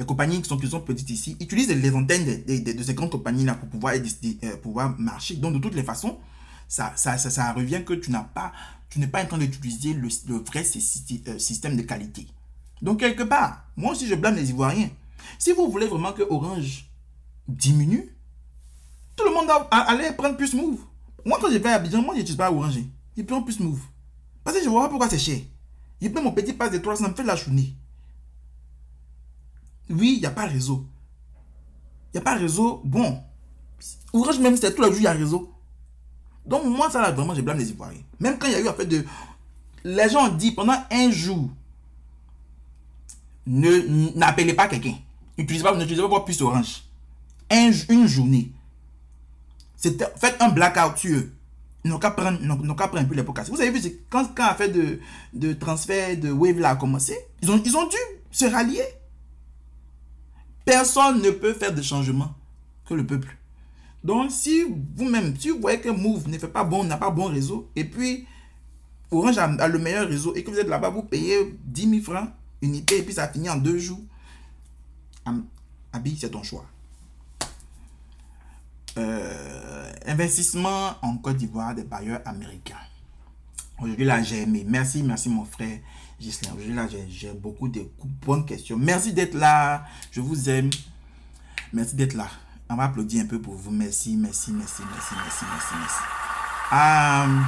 les 0.00 0.06
compagnies 0.06 0.40
qui 0.40 0.48
sont, 0.48 0.56
qui 0.56 0.66
sont 0.66 0.80
petites 0.80 1.10
ici, 1.10 1.36
utilisent 1.40 1.68
les 1.68 1.94
antennes 1.94 2.24
de, 2.24 2.82
ces 2.82 2.94
grandes 2.94 3.10
compagnies-là 3.10 3.54
pour 3.54 3.68
pouvoir, 3.68 3.92
pouvoir 4.62 4.98
marcher. 4.98 5.36
Donc, 5.36 5.52
de 5.52 5.58
toutes 5.58 5.74
les 5.74 5.82
façons, 5.82 6.16
ça, 6.66 6.94
ça, 6.96 7.18
ça, 7.18 7.52
revient 7.52 7.82
que 7.84 7.92
tu 7.92 8.10
n'as 8.10 8.22
pas, 8.22 8.50
tu 8.88 8.98
n'es 8.98 9.06
pas 9.06 9.22
en 9.22 9.26
train 9.26 9.36
d'utiliser 9.36 9.92
le, 9.92 10.08
vrai 10.38 10.62
euh, 10.64 11.38
système 11.38 11.76
de 11.76 11.82
qualité. 11.82 12.26
Donc, 12.80 13.00
quelque 13.00 13.24
part, 13.24 13.66
moi 13.76 13.92
aussi, 13.92 14.06
je 14.06 14.14
blâme 14.14 14.36
les 14.36 14.48
Ivoiriens. 14.48 14.88
Si 15.38 15.52
vous 15.52 15.70
voulez 15.70 15.86
vraiment 15.86 16.14
que 16.14 16.22
Orange 16.30 16.86
diminue, 17.46 18.16
tout 19.16 19.24
le 19.24 19.34
monde 19.34 19.48
va 19.48 19.68
aller 19.70 20.12
prendre 20.12 20.34
plus 20.34 20.54
Move. 20.54 20.80
Moi, 21.26 21.38
quand 21.42 21.50
j'ai 21.50 21.60
fait 21.60 21.72
Abidjan, 21.72 22.00
moi, 22.00 22.14
je 22.14 22.20
n'utilise 22.20 22.38
pas 22.38 22.50
Orange. 22.50 22.78
Je 23.14 23.22
prends 23.22 23.42
plus 23.42 23.60
Move. 23.60 23.82
Parce 24.42 24.56
que 24.56 24.64
je 24.64 24.68
vois 24.70 24.84
pas 24.84 24.88
pourquoi 24.88 25.10
c'est 25.10 25.18
cher. 25.18 25.40
Je 26.00 26.08
prends 26.08 26.22
mon 26.22 26.32
petit 26.32 26.54
passe 26.54 26.70
de 26.70 26.78
300, 26.78 27.10
me 27.10 27.14
fait 27.14 27.22
la 27.22 27.36
journée. 27.36 27.74
Oui, 29.90 30.14
il 30.16 30.20
n'y 30.20 30.26
a 30.26 30.30
pas 30.30 30.46
réseau. 30.46 30.86
Il 32.12 32.16
n'y 32.16 32.20
a 32.20 32.24
pas 32.24 32.36
réseau. 32.36 32.80
Bon. 32.84 33.20
Orange, 34.12 34.38
même, 34.38 34.56
c'est 34.56 34.74
tout 34.74 34.82
le 34.82 34.88
jour, 34.88 34.98
il 34.98 35.04
y 35.04 35.06
a 35.06 35.12
réseau. 35.12 35.52
Donc, 36.46 36.64
moi, 36.64 36.90
ça, 36.90 37.02
là, 37.02 37.10
vraiment, 37.10 37.34
je 37.34 37.42
blâme 37.42 37.58
les 37.58 37.70
Ivoiriens. 37.70 38.02
Même 38.18 38.38
quand 38.38 38.46
il 38.46 38.52
y 38.52 38.56
a 38.56 38.60
eu, 38.60 38.68
fait, 38.76 38.86
de. 38.86 39.04
Les 39.84 40.08
gens 40.08 40.28
ont 40.28 40.34
dit 40.34 40.52
pendant 40.52 40.76
un 40.90 41.10
jour, 41.10 41.48
ne 43.46 44.16
n'appelez 44.16 44.54
pas 44.54 44.68
quelqu'un. 44.68 44.94
N'utilisez 45.38 45.64
pas, 45.64 45.74
n'utilisez 45.74 46.02
pas 46.02 46.08
votre 46.08 46.24
puce 46.24 46.40
orange. 46.40 46.84
Un, 47.50 47.70
une 47.88 48.06
journée. 48.06 48.52
Faites 49.76 50.36
un 50.40 50.50
blackout 50.50 50.98
sur 50.98 51.16
eux. 51.16 51.32
Ils 51.84 51.90
n'ont 51.90 51.98
qu'à 51.98 52.10
prendre, 52.10 52.38
peu 53.08 53.14
les 53.14 53.22
podcasts. 53.22 53.50
Vous 53.50 53.60
avez 53.60 53.70
vu, 53.70 53.80
quand, 54.10 54.34
quand 54.34 54.54
fait 54.54 54.68
de, 54.68 55.00
de 55.32 55.54
transfert 55.54 56.16
de 56.18 56.30
Wave 56.30 56.58
là 56.58 56.70
a 56.70 56.76
commencé, 56.76 57.16
ils 57.40 57.50
ont, 57.50 57.60
ils 57.64 57.76
ont 57.76 57.88
dû 57.88 57.96
se 58.30 58.44
rallier. 58.44 58.82
Personne 60.70 61.20
ne 61.20 61.30
peut 61.30 61.52
faire 61.52 61.74
de 61.74 61.82
changement 61.82 62.32
que 62.86 62.94
le 62.94 63.04
peuple. 63.04 63.36
Donc, 64.04 64.30
si 64.30 64.62
vous-même, 64.94 65.36
si 65.36 65.50
vous 65.50 65.58
voyez 65.58 65.80
que 65.80 65.88
Move 65.88 66.28
ne 66.28 66.38
fait 66.38 66.46
pas 66.46 66.62
bon, 66.62 66.84
n'a 66.84 66.96
pas 66.96 67.10
bon 67.10 67.24
réseau, 67.24 67.68
et 67.74 67.84
puis 67.84 68.24
Orange 69.10 69.36
a, 69.38 69.66
le 69.66 69.78
meilleur 69.80 70.06
réseau, 70.06 70.32
et 70.36 70.44
que 70.44 70.50
vous 70.52 70.60
êtes 70.60 70.68
là-bas, 70.68 70.90
vous 70.90 71.02
payez 71.02 71.58
10 71.64 71.90
000 71.90 72.02
francs 72.02 72.30
unité, 72.62 72.98
et 72.98 73.02
puis 73.02 73.12
ça 73.12 73.26
finit 73.26 73.50
en 73.50 73.56
deux 73.56 73.78
jours, 73.78 73.98
Abi, 75.92 76.16
c'est 76.16 76.30
ton 76.30 76.44
choix. 76.44 76.64
Euh, 78.96 79.92
investissement 80.06 80.94
en 81.02 81.16
Côte 81.16 81.38
d'Ivoire 81.38 81.74
des 81.74 81.82
bailleurs 81.82 82.20
américains. 82.24 82.76
Aujourd'hui, 83.80 84.04
là, 84.04 84.22
j'ai 84.22 84.42
aimé. 84.42 84.64
Merci, 84.68 85.02
merci, 85.02 85.30
mon 85.30 85.44
frère 85.44 85.80
Là, 86.68 86.86
j'ai 87.08 87.32
beaucoup 87.32 87.68
de 87.68 87.82
bonnes 88.26 88.44
questions. 88.44 88.76
Merci 88.76 89.14
d'être 89.14 89.34
là. 89.34 89.84
Je 90.10 90.20
vous 90.20 90.50
aime. 90.50 90.68
Merci 91.72 91.96
d'être 91.96 92.12
là. 92.14 92.28
On 92.68 92.76
va 92.76 92.84
applaudir 92.84 93.24
un 93.24 93.26
peu 93.26 93.40
pour 93.40 93.54
vous. 93.54 93.70
Merci, 93.70 94.16
merci, 94.16 94.52
merci, 94.52 94.82
merci, 94.82 95.14
merci, 95.16 95.44
merci, 95.50 95.74
merci. 95.80 96.02
Euh, 96.72 97.40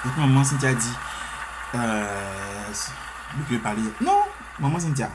puis, 0.00 0.10
maman 0.20 0.44
Cynthia 0.44 0.74
dit, 0.74 0.86
euh, 1.74 2.72
je 3.48 3.54
vais 3.54 3.60
parler. 3.60 3.82
Non, 4.00 4.18
maman 4.58 4.80
Cynthia, 4.80 5.10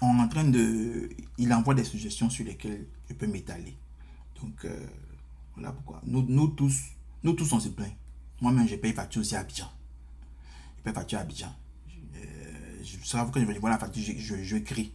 on 0.00 0.18
est 0.18 0.22
en 0.22 0.28
train 0.28 0.44
de, 0.44 1.10
il 1.36 1.52
envoie 1.52 1.74
des 1.74 1.84
suggestions 1.84 2.30
sur 2.30 2.46
lesquelles 2.46 2.86
je 3.08 3.14
peux 3.14 3.26
m'étaler. 3.26 3.76
Donc, 4.42 4.64
euh, 4.64 4.86
voilà 5.54 5.72
pourquoi. 5.72 6.00
Nous, 6.06 6.24
nous 6.28 6.48
tous, 6.48 6.76
nous 7.22 7.34
tous, 7.34 7.52
on 7.52 7.60
se 7.60 7.68
plaint. 7.68 7.92
Moi-même, 8.40 8.66
je 8.66 8.76
paye 8.76 8.92
facture 8.94 9.20
aussi 9.20 9.36
à 9.36 9.40
Abidjan. 9.40 9.70
Facture 10.92 11.18
Abidjan. 11.18 11.52
Euh, 12.16 12.22
je, 12.82 12.96
je, 13.02 13.16
quand 13.16 13.40
je 13.40 13.44
vais 13.44 13.58
voir 13.58 13.72
la 13.72 13.78
facture, 13.78 14.02
je, 14.18 14.42
je, 14.42 14.56
crie. 14.58 14.92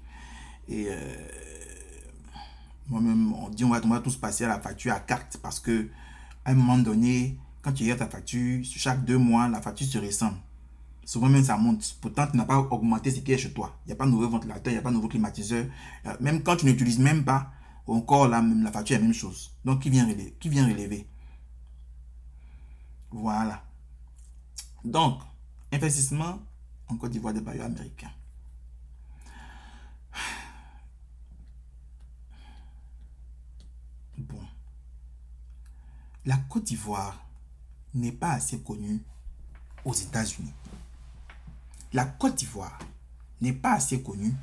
Et 0.68 0.88
euh, 0.90 1.16
moi-même, 2.88 3.34
on 3.34 3.50
dit 3.50 3.64
on 3.64 3.70
va, 3.70 4.00
tous 4.00 4.18
passer 4.18 4.46
à 4.46 4.48
la 4.48 4.60
facture 4.60 4.94
à 4.94 5.00
carte 5.00 5.38
parce 5.42 5.60
que 5.60 5.90
à 6.46 6.52
un 6.52 6.56
moment 6.56 6.78
donné, 6.78 7.38
quand 7.62 7.72
tu 7.72 7.84
regardes 7.84 8.00
ta 8.00 8.08
facture, 8.08 8.64
chaque 8.64 9.06
deux 9.06 9.18
mois, 9.18 9.48
la 9.48 9.62
facture 9.62 9.88
se 9.88 9.98
ressemble. 9.98 10.38
Souvent 11.04 11.30
même 11.30 11.44
ça 11.44 11.58
monte. 11.58 11.98
Pourtant, 12.00 12.28
tu 12.28 12.38
n'as 12.38 12.46
pas 12.46 12.58
augmenté 12.58 13.12
ce 13.12 13.20
qui 13.20 13.32
est 13.32 13.38
chez 13.38 13.52
toi. 13.52 13.78
Il 13.86 13.90
n'y 13.90 13.94
a 13.94 13.96
pas 13.96 14.06
de 14.06 14.12
nouveau 14.12 14.30
ventilateur, 14.30 14.72
il 14.72 14.76
n'y 14.76 14.80
a 14.80 14.82
pas 14.82 14.90
de 14.90 14.96
nouveau 14.96 15.08
climatiseur. 15.08 15.66
Euh, 16.06 16.16
même 16.20 16.44
quand 16.44 16.58
tu 16.58 16.66
n'utilises 16.66 17.00
même 17.00 17.24
pas, 17.24 17.52
encore 17.88 18.28
là, 18.28 18.42
même 18.42 18.64
la 18.64 18.72
facture 18.72 18.96
est 18.96 19.00
la 19.00 19.06
même 19.06 19.14
chose. 19.14 19.52
Donc, 19.66 19.82
qui 19.82 19.90
vient 19.90 20.06
relever, 20.06 20.36
qui 20.40 20.50
vient 20.50 20.66
relever? 20.66 21.08
Voilà. 23.12 23.64
Donc, 24.86 25.22
investissement 25.72 26.40
en 26.88 26.98
Côte 26.98 27.12
d'Ivoire 27.12 27.34
des 27.34 27.42
bailleurs 27.42 27.66
américains. 27.66 28.12
Bon. 34.18 34.42
La 36.26 36.38
Côte 36.38 36.66
d'Ivoire 36.66 37.26
n'est 37.94 38.12
pas 38.12 38.34
assez 38.34 38.60
connue 38.62 39.02
aux 39.84 39.94
États-Unis. 39.94 40.54
La 41.94 42.06
Côte 42.06 42.36
d'Ivoire 42.36 42.78
n'est 43.42 43.54
pas 43.54 43.74
assez 43.74 44.04
connue 44.04 44.34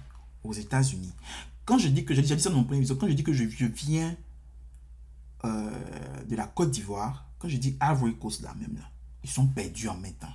aux 0.42 0.52
États-Unis. 0.52 1.12
Quand 1.64 1.78
je 1.78 1.88
dis 1.88 2.04
que, 2.04 2.14
je 2.14 2.20
viens 3.66 4.16
de 5.44 6.36
la 6.36 6.46
Côte 6.46 6.70
d'Ivoire, 6.70 7.26
quand 7.38 7.48
je 7.48 7.56
dis 7.56 7.78
Ivory 7.80 8.16
Coast 8.16 8.42
là 8.42 8.54
même 8.54 8.74
là, 8.76 8.90
ils 9.22 9.30
sont 9.30 9.46
perdus 9.46 9.88
en 9.88 9.96
même 9.96 10.14
temps. 10.14 10.32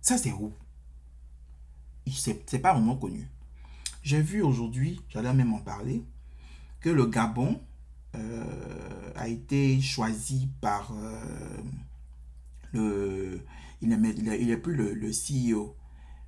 Ça 0.00 0.18
c'est 0.18 0.32
où? 0.32 0.52
C'est 2.10 2.58
pas 2.58 2.72
vraiment 2.72 2.96
connu. 2.96 3.28
J'ai 4.02 4.20
vu 4.20 4.42
aujourd'hui, 4.42 5.00
j'allais 5.08 5.32
même 5.34 5.52
en 5.52 5.58
parler, 5.58 6.02
que 6.80 6.88
le 6.88 7.06
Gabon 7.06 7.60
euh, 8.16 9.12
a 9.14 9.28
été 9.28 9.80
choisi 9.80 10.48
par 10.60 10.92
euh, 10.92 11.62
le... 12.72 13.44
Il 13.82 13.88
n'est 13.88 14.50
est 14.50 14.56
plus 14.56 14.74
le, 14.74 15.10
CEO 15.10 15.74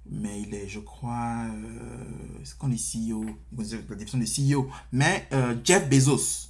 mais 0.06 0.42
il 0.42 0.54
est, 0.54 0.68
je 0.68 0.80
crois, 0.80 1.44
euh, 1.44 2.04
c'est 2.44 2.58
qu'on 2.58 2.72
est 2.72 2.76
CEO, 2.76 3.24
la 3.56 3.94
définition 3.94 4.18
de 4.18 4.24
CEO, 4.24 4.68
mais 4.90 5.28
euh, 5.32 5.54
Jeff 5.62 5.88
Bezos, 5.88 6.48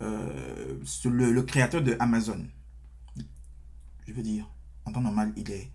le, 0.00 1.32
le, 1.32 1.42
créateur 1.42 1.82
de 1.82 1.96
Amazon, 1.98 2.46
je 4.06 4.12
veux 4.12 4.22
dire, 4.22 4.48
en 4.84 4.92
temps 4.92 5.00
normal, 5.02 5.32
il 5.36 5.50
est, 5.50 5.70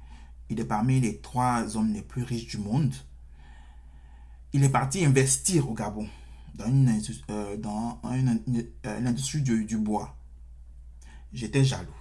il 0.50 0.60
est 0.60 0.66
parmi 0.66 1.00
les 1.00 1.20
trois 1.20 1.76
hommes 1.76 1.93
les 1.93 2.02
plus 2.02 2.24
riches 2.24 2.48
du 2.48 2.58
monde. 2.58 2.93
Il 4.54 4.64
est 4.64 4.70
parti 4.70 5.04
investir 5.06 5.70
au 5.70 5.74
Gabon 5.74 6.08
dans 6.56 6.66
une, 6.66 7.02
euh, 7.30 7.58
dans 7.58 8.00
une, 8.04 8.41
l'industrie 8.84 9.41
du, 9.41 9.66
du 9.66 9.78
bois. 9.78 10.16
J'étais 11.34 11.64
jaloux. 11.64 11.91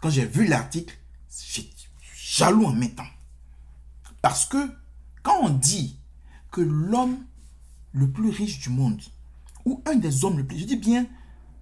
Quand 0.00 0.10
j'ai 0.10 0.24
vu 0.24 0.46
l'article, 0.46 0.96
j'étais 1.30 1.70
jaloux 2.14 2.64
en 2.64 2.72
même 2.72 2.94
temps. 2.94 3.04
Parce 4.22 4.46
que 4.46 4.70
quand 5.22 5.38
on 5.42 5.50
dit 5.50 6.00
que 6.50 6.60
l'homme 6.60 7.18
le 7.92 8.10
plus 8.10 8.30
riche 8.30 8.60
du 8.60 8.70
monde, 8.70 9.00
ou 9.64 9.82
un 9.86 9.96
des 9.96 10.24
hommes 10.24 10.38
le 10.38 10.46
plus, 10.46 10.58
je 10.58 10.64
dis 10.64 10.76
bien, 10.76 11.06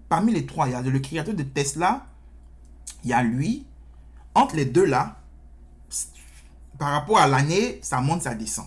parmi 0.08 0.32
les 0.32 0.46
trois, 0.46 0.68
il 0.68 0.72
y 0.72 0.74
a 0.74 0.82
le 0.82 0.98
créateur 1.00 1.34
de 1.34 1.42
Tesla, 1.42 2.06
il 3.04 3.10
y 3.10 3.12
a 3.12 3.22
lui, 3.22 3.66
entre 4.34 4.56
les 4.56 4.64
deux 4.64 4.84
là, 4.84 5.20
par 6.78 6.92
rapport 6.92 7.18
à 7.18 7.26
l'année, 7.26 7.80
ça 7.82 8.00
monte, 8.00 8.22
ça 8.22 8.34
descend. 8.34 8.66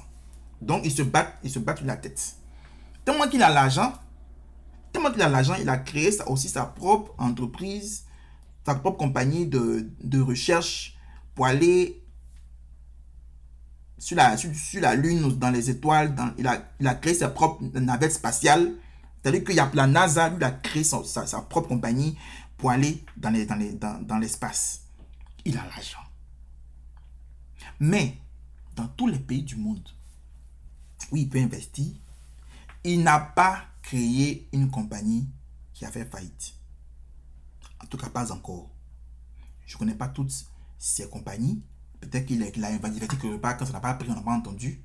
Donc, 0.61 0.81
ils 0.85 0.91
se 0.91 1.01
battent, 1.01 1.37
se 1.43 1.49
sur 1.49 1.85
la 1.85 1.97
tête. 1.97 2.35
Tellement 3.03 3.27
qu'il 3.27 3.41
a 3.41 3.49
l'argent, 3.49 3.93
tellement 4.91 5.11
qu'il 5.11 5.21
a 5.21 5.29
l'argent, 5.29 5.55
il 5.59 5.69
a 5.69 5.77
créé 5.77 6.11
aussi 6.27 6.49
sa 6.49 6.65
propre 6.65 7.13
entreprise, 7.17 8.05
sa 8.65 8.75
propre 8.75 8.97
compagnie 8.97 9.47
de, 9.47 9.89
de 10.03 10.21
recherche 10.21 10.97
pour 11.33 11.47
aller 11.47 12.03
sur 13.97 14.17
la, 14.17 14.35
sur, 14.35 14.51
la 14.81 14.95
Lune 14.95 15.29
dans 15.37 15.49
les 15.49 15.69
étoiles. 15.69 16.13
Dans, 16.13 16.31
il, 16.37 16.47
a, 16.47 16.63
il 16.79 16.87
a 16.87 16.95
créé 16.95 17.13
sa 17.13 17.29
propre 17.29 17.63
navette 17.73 18.11
spatiale. 18.11 18.73
C'est-à-dire 19.21 19.43
qu'il 19.43 19.55
y 19.55 19.59
a 19.59 19.69
la 19.73 19.87
NASA, 19.87 20.29
lui, 20.29 20.37
il 20.37 20.43
a 20.43 20.51
créé 20.51 20.83
sa, 20.83 21.03
sa, 21.03 21.41
propre 21.41 21.69
compagnie 21.69 22.17
pour 22.57 22.71
aller 22.71 23.03
dans 23.17 23.29
l'espace. 23.29 23.79
Dans, 23.79 24.01
dans, 24.01 24.17
l'espace 24.17 24.81
il 25.45 25.57
a 25.57 25.61
l'argent. 25.65 25.99
Mais, 27.79 28.17
dans 28.75 28.87
tous 28.87 29.07
les 29.07 29.19
pays 29.19 29.43
du 29.43 29.55
monde 29.55 29.87
où 31.11 31.17
il 31.17 31.29
peut 31.29 31.39
investir, 31.39 31.93
il 32.83 33.03
n'a 33.03 33.19
pas 33.19 33.65
créé 33.81 34.47
une 34.53 34.69
compagnie 34.69 35.27
qui 35.73 35.85
a 35.85 35.91
fait 35.91 36.05
faillite. 36.05 36.55
En 37.83 37.85
tout 37.87 37.97
cas, 37.97 38.09
pas 38.09 38.31
encore. 38.31 38.69
Je 39.65 39.75
ne 39.75 39.79
connais 39.79 39.95
pas 39.95 40.07
toutes 40.07 40.33
ces 40.77 41.07
compagnies, 41.09 41.61
Peut-être 42.01 42.25
qu'il 42.25 42.43
a, 42.43 42.67
investi 42.67 42.99
quelque 42.99 43.37
part, 43.37 43.57
quand 43.57 43.65
ça 43.65 43.73
n'a 43.73 43.79
pas 43.79 43.93
pris, 43.93 44.09
on 44.09 44.15
n'a 44.15 44.21
pas 44.21 44.31
entendu. 44.31 44.81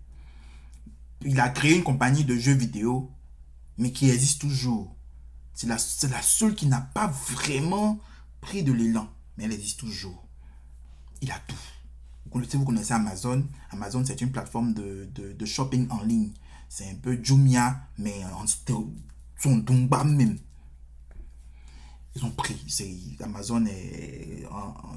Il 1.24 1.40
a 1.40 1.48
créé 1.48 1.74
une 1.74 1.82
compagnie 1.82 2.24
de 2.24 2.36
jeux 2.36 2.52
vidéo, 2.52 3.10
mais 3.78 3.90
qui 3.90 4.10
existe 4.10 4.42
toujours. 4.42 4.94
C'est 5.54 5.66
la, 5.66 5.78
la 6.10 6.22
seule 6.22 6.54
qui 6.54 6.66
n'a 6.66 6.82
pas 6.82 7.06
vraiment 7.06 7.98
pris 8.42 8.62
de 8.62 8.72
l'élan, 8.72 9.08
mais 9.36 9.44
elle 9.44 9.52
existe 9.52 9.80
toujours. 9.80 10.28
Il 11.22 11.30
a 11.30 11.38
tout. 11.48 11.56
Connaissez, 12.30 12.56
vous 12.56 12.64
connaissez 12.64 12.92
Amazon. 12.92 13.44
Amazon, 13.70 14.04
c'est 14.04 14.20
une 14.20 14.30
plateforme 14.30 14.72
de, 14.74 15.08
de, 15.14 15.46
shopping 15.46 15.86
en 15.90 16.02
ligne. 16.02 16.30
C'est 16.68 16.90
un 16.90 16.94
peu 16.94 17.18
Jumia, 17.22 17.80
mais 17.98 18.24
en 18.24 18.46
son 18.46 19.56
bas 19.88 20.04
même 20.04 20.38
ils 22.16 22.24
ont 22.24 22.30
pris. 22.30 22.56
Amazon 23.20 23.64
est, 23.66 24.46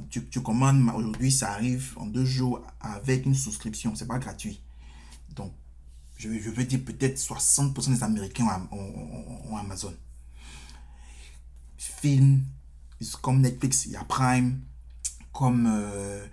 tu, 0.09 0.41
commandes 0.41 0.89
aujourd'hui, 0.95 1.31
ça 1.31 1.51
arrive 1.51 1.93
en 1.97 2.05
deux 2.05 2.25
jours 2.25 2.61
avec 2.79 3.25
une 3.25 3.35
souscription. 3.35 3.93
C'est 3.95 4.07
pas 4.07 4.19
gratuit. 4.19 4.61
Donc, 5.35 5.53
je, 6.17 6.29
veux 6.29 6.63
dire 6.63 6.79
peut-être 6.83 7.17
60% 7.17 7.93
des 7.93 8.03
Américains 8.03 8.67
ont, 8.71 9.57
Amazon. 9.57 9.93
Film, 11.77 12.43
comme 13.21 13.41
Netflix, 13.41 13.85
il 13.85 13.91
y 13.93 13.95
a 13.97 14.03
Prime, 14.05 14.61
comme 15.33 15.67
euh, 15.67 16.25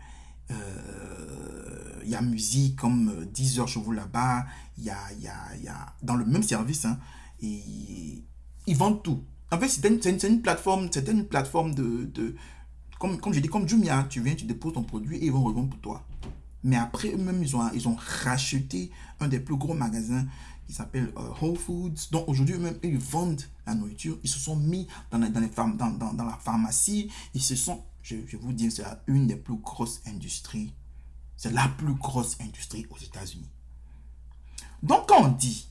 il 0.50 2.10
y 2.10 2.14
a 2.14 2.22
musique, 2.22 2.76
comme 2.76 3.26
10 3.32 3.58
euh, 3.58 3.62
heures 3.62 3.68
chez 3.68 3.80
vous 3.80 3.92
là-bas. 3.92 4.46
Il 4.78 4.84
y 4.84 4.90
a, 4.90 4.96
y, 5.20 5.28
a, 5.28 5.56
y 5.56 5.68
a, 5.68 5.94
dans 6.02 6.14
le 6.14 6.24
même 6.24 6.42
service, 6.42 6.84
hein, 6.84 6.98
et, 7.40 8.22
ils 8.66 8.76
vendent 8.76 9.02
tout 9.02 9.22
en 9.52 9.58
fait, 9.60 9.68
c'est 9.68 9.86
une, 9.86 10.32
une, 10.32 10.42
plateforme, 10.42 10.88
c'est 10.90 11.08
une 11.08 11.24
plateforme 11.24 11.74
de, 11.74 12.04
de 12.06 12.34
comme, 12.98 13.18
comme 13.20 13.32
je 13.32 13.40
dis, 13.40 13.48
comme 13.48 13.68
Jumia, 13.68 14.06
tu 14.08 14.20
viens, 14.20 14.34
tu 14.34 14.44
déposes 14.44 14.72
ton 14.72 14.82
produit 14.82 15.18
et 15.18 15.26
ils 15.26 15.32
vont 15.32 15.44
revendre 15.44 15.68
pour 15.68 15.80
toi. 15.80 16.04
Mais 16.64 16.76
après, 16.76 17.12
eux-mêmes, 17.12 17.42
ils 17.42 17.54
ont, 17.54 17.62
ils 17.72 17.86
ont 17.86 17.96
racheté 18.24 18.90
un 19.20 19.28
des 19.28 19.38
plus 19.38 19.56
gros 19.56 19.74
magasins 19.74 20.26
qui 20.66 20.72
s'appelle 20.72 21.12
euh, 21.16 21.30
Whole 21.40 21.56
Foods. 21.56 22.10
Donc 22.10 22.28
aujourd'hui, 22.28 22.56
eux-mêmes, 22.56 22.78
ils 22.82 22.98
vendent 22.98 23.42
la 23.66 23.74
nourriture. 23.74 24.18
Ils 24.24 24.28
se 24.28 24.40
sont 24.40 24.56
mis 24.56 24.88
dans, 25.12 25.18
dans, 25.18 25.40
les 25.40 25.48
dans, 25.48 25.68
dans, 25.90 26.12
dans, 26.12 26.24
la 26.24 26.38
pharmacie. 26.42 27.08
Ils 27.34 27.42
se 27.42 27.54
sont, 27.54 27.84
je, 28.06 28.14
je 28.24 28.36
vous 28.36 28.52
dire, 28.52 28.70
c'est 28.70 28.84
une 29.08 29.26
des 29.26 29.34
plus 29.34 29.56
grosses 29.56 30.00
industries. 30.06 30.72
C'est 31.36 31.50
la 31.50 31.66
plus 31.68 31.94
grosse 31.94 32.40
industrie 32.40 32.86
aux 32.88 32.98
États-Unis. 32.98 33.50
Donc, 34.82 35.08
quand 35.08 35.24
on 35.24 35.32
dit 35.32 35.68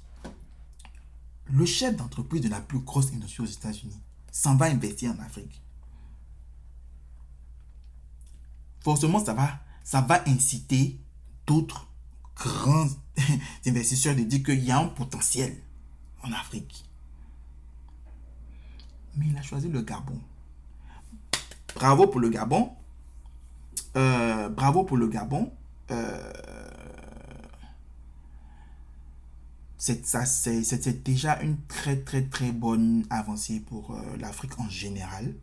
le 1.46 1.66
chef 1.66 1.96
d'entreprise 1.96 2.42
de 2.42 2.50
la 2.50 2.60
plus 2.60 2.80
grosse 2.80 3.14
industrie 3.14 3.44
aux 3.44 3.50
États-Unis 3.50 4.02
s'en 4.32 4.58
va 4.58 4.66
investir 4.66 5.12
en 5.12 5.20
Afrique, 5.20 5.62
forcément, 8.82 9.24
ça 9.24 9.34
va, 9.34 9.62
ça 9.86 10.02
va 10.02 10.22
inciter 10.28 11.00
d'autres 11.48 11.88
grands 12.36 12.90
investisseurs 13.66 14.16
de 14.16 14.24
dire 14.24 14.44
qu'il 14.44 14.64
y 14.64 14.72
a 14.72 14.80
un 14.80 14.90
potentiel 14.90 15.64
en 16.22 16.34
Afrique. 16.34 16.84
Mais 19.16 19.28
il 19.28 19.38
a 19.38 19.42
choisi 19.42 19.70
le 19.70 19.82
Gabon. 19.82 20.20
Bravo 21.76 22.08
pour 22.08 22.22
le 22.22 22.30
Gabon. 22.30 22.72
Euh, 23.98 24.48
bravo 24.48 24.86
pour 24.86 24.96
le 24.96 25.08
Gabon. 25.08 25.52
Euh, 25.92 26.32
c'est 29.78 31.04
déjà 31.04 31.42
une 31.42 31.58
très 31.68 31.98
très 31.98 32.24
très 32.24 32.52
bonne 32.52 33.06
avancée 33.10 33.60
pour 33.60 33.92
euh, 33.94 34.02
l'Afrique 34.18 34.58
en 34.60 34.70
général. 34.70 35.34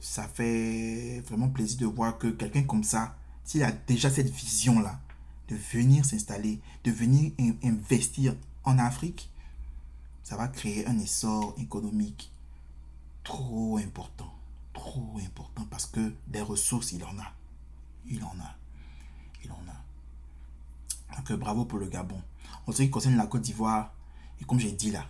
ça 0.00 0.24
fait 0.24 1.22
vraiment 1.28 1.48
plaisir 1.50 1.78
de 1.80 1.86
voir 1.86 2.18
que 2.18 2.26
quelqu'un 2.28 2.62
comme 2.62 2.82
ça, 2.82 3.14
s'il 3.44 3.62
a 3.62 3.70
déjà 3.72 4.10
cette 4.10 4.30
vision-là, 4.30 4.98
de 5.48 5.56
venir 5.56 6.04
s'installer, 6.04 6.60
de 6.84 6.90
venir 6.90 7.32
investir 7.62 8.34
en 8.64 8.78
Afrique, 8.78 9.30
ça 10.24 10.36
va 10.36 10.48
créer 10.48 10.86
un 10.86 10.98
essor 10.98 11.54
économique 11.58 12.32
trop 13.30 13.78
important. 13.78 14.32
Trop 14.72 15.18
important 15.24 15.64
parce 15.70 15.86
que 15.86 16.12
des 16.26 16.40
ressources, 16.40 16.92
il 16.92 17.04
en 17.04 17.16
a. 17.18 17.32
Il 18.06 18.22
en 18.24 18.34
a. 18.40 18.56
Il 19.44 19.52
en 19.52 19.62
a. 19.68 21.16
Donc 21.16 21.32
bravo 21.38 21.64
pour 21.64 21.78
le 21.78 21.86
Gabon. 21.86 22.20
En 22.66 22.72
ce 22.72 22.82
qui 22.82 22.90
concerne 22.90 23.16
la 23.16 23.26
Côte 23.26 23.42
d'Ivoire, 23.42 23.92
et 24.40 24.44
comme 24.44 24.58
j'ai 24.58 24.72
dit 24.72 24.90
là, 24.90 25.06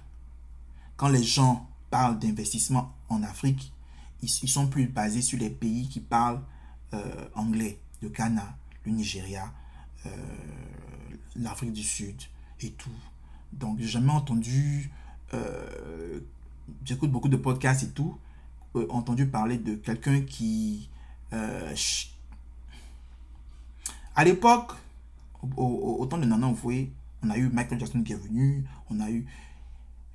quand 0.97 1.09
les 1.09 1.23
gens 1.23 1.69
parlent 1.91 2.19
d'investissement 2.19 2.95
en 3.09 3.23
Afrique, 3.23 3.73
ils, 4.23 4.29
sont 4.29 4.67
plus 4.67 4.87
basés 4.87 5.23
sur 5.23 5.39
les 5.39 5.49
pays 5.49 5.89
qui 5.89 6.01
parlent 6.01 6.43
euh, 6.93 7.29
anglais, 7.35 7.81
le 8.03 8.11
Ghana, 8.11 8.55
le 8.85 8.93
Nigeria, 8.93 9.51
euh, 10.05 10.11
l'Afrique 11.37 11.73
du 11.73 11.83
Sud 11.83 12.21
et 12.61 12.73
tout. 12.73 12.91
Donc, 13.53 13.79
j'ai 13.79 13.89
jamais 13.89 14.13
entendu, 14.13 14.91
euh, 15.33 16.21
j'écoute 16.85 17.11
beaucoup 17.11 17.29
de 17.29 17.37
podcasts 17.37 17.83
et 17.83 17.91
tout, 17.91 18.17
euh, 18.77 18.87
entendu 18.91 19.27
parler 19.27 19.59
de 19.59 19.75
quelqu'un 19.75 20.21
qui, 20.23 20.89
à 24.15 24.25
l'époque, 24.25 24.73
au, 25.57 26.05
temps 26.07 26.19
de 26.19 26.25
Nana 26.25 26.49
Oufoué, 26.49 26.93
on 27.23 27.31
a 27.31 27.39
eu 27.39 27.49
Michael 27.49 27.79
Jackson 27.79 28.03
qui 28.03 28.13
est 28.13 28.17
venu, 28.17 28.65
on 28.91 29.01
a 29.01 29.11
eu, 29.11 29.27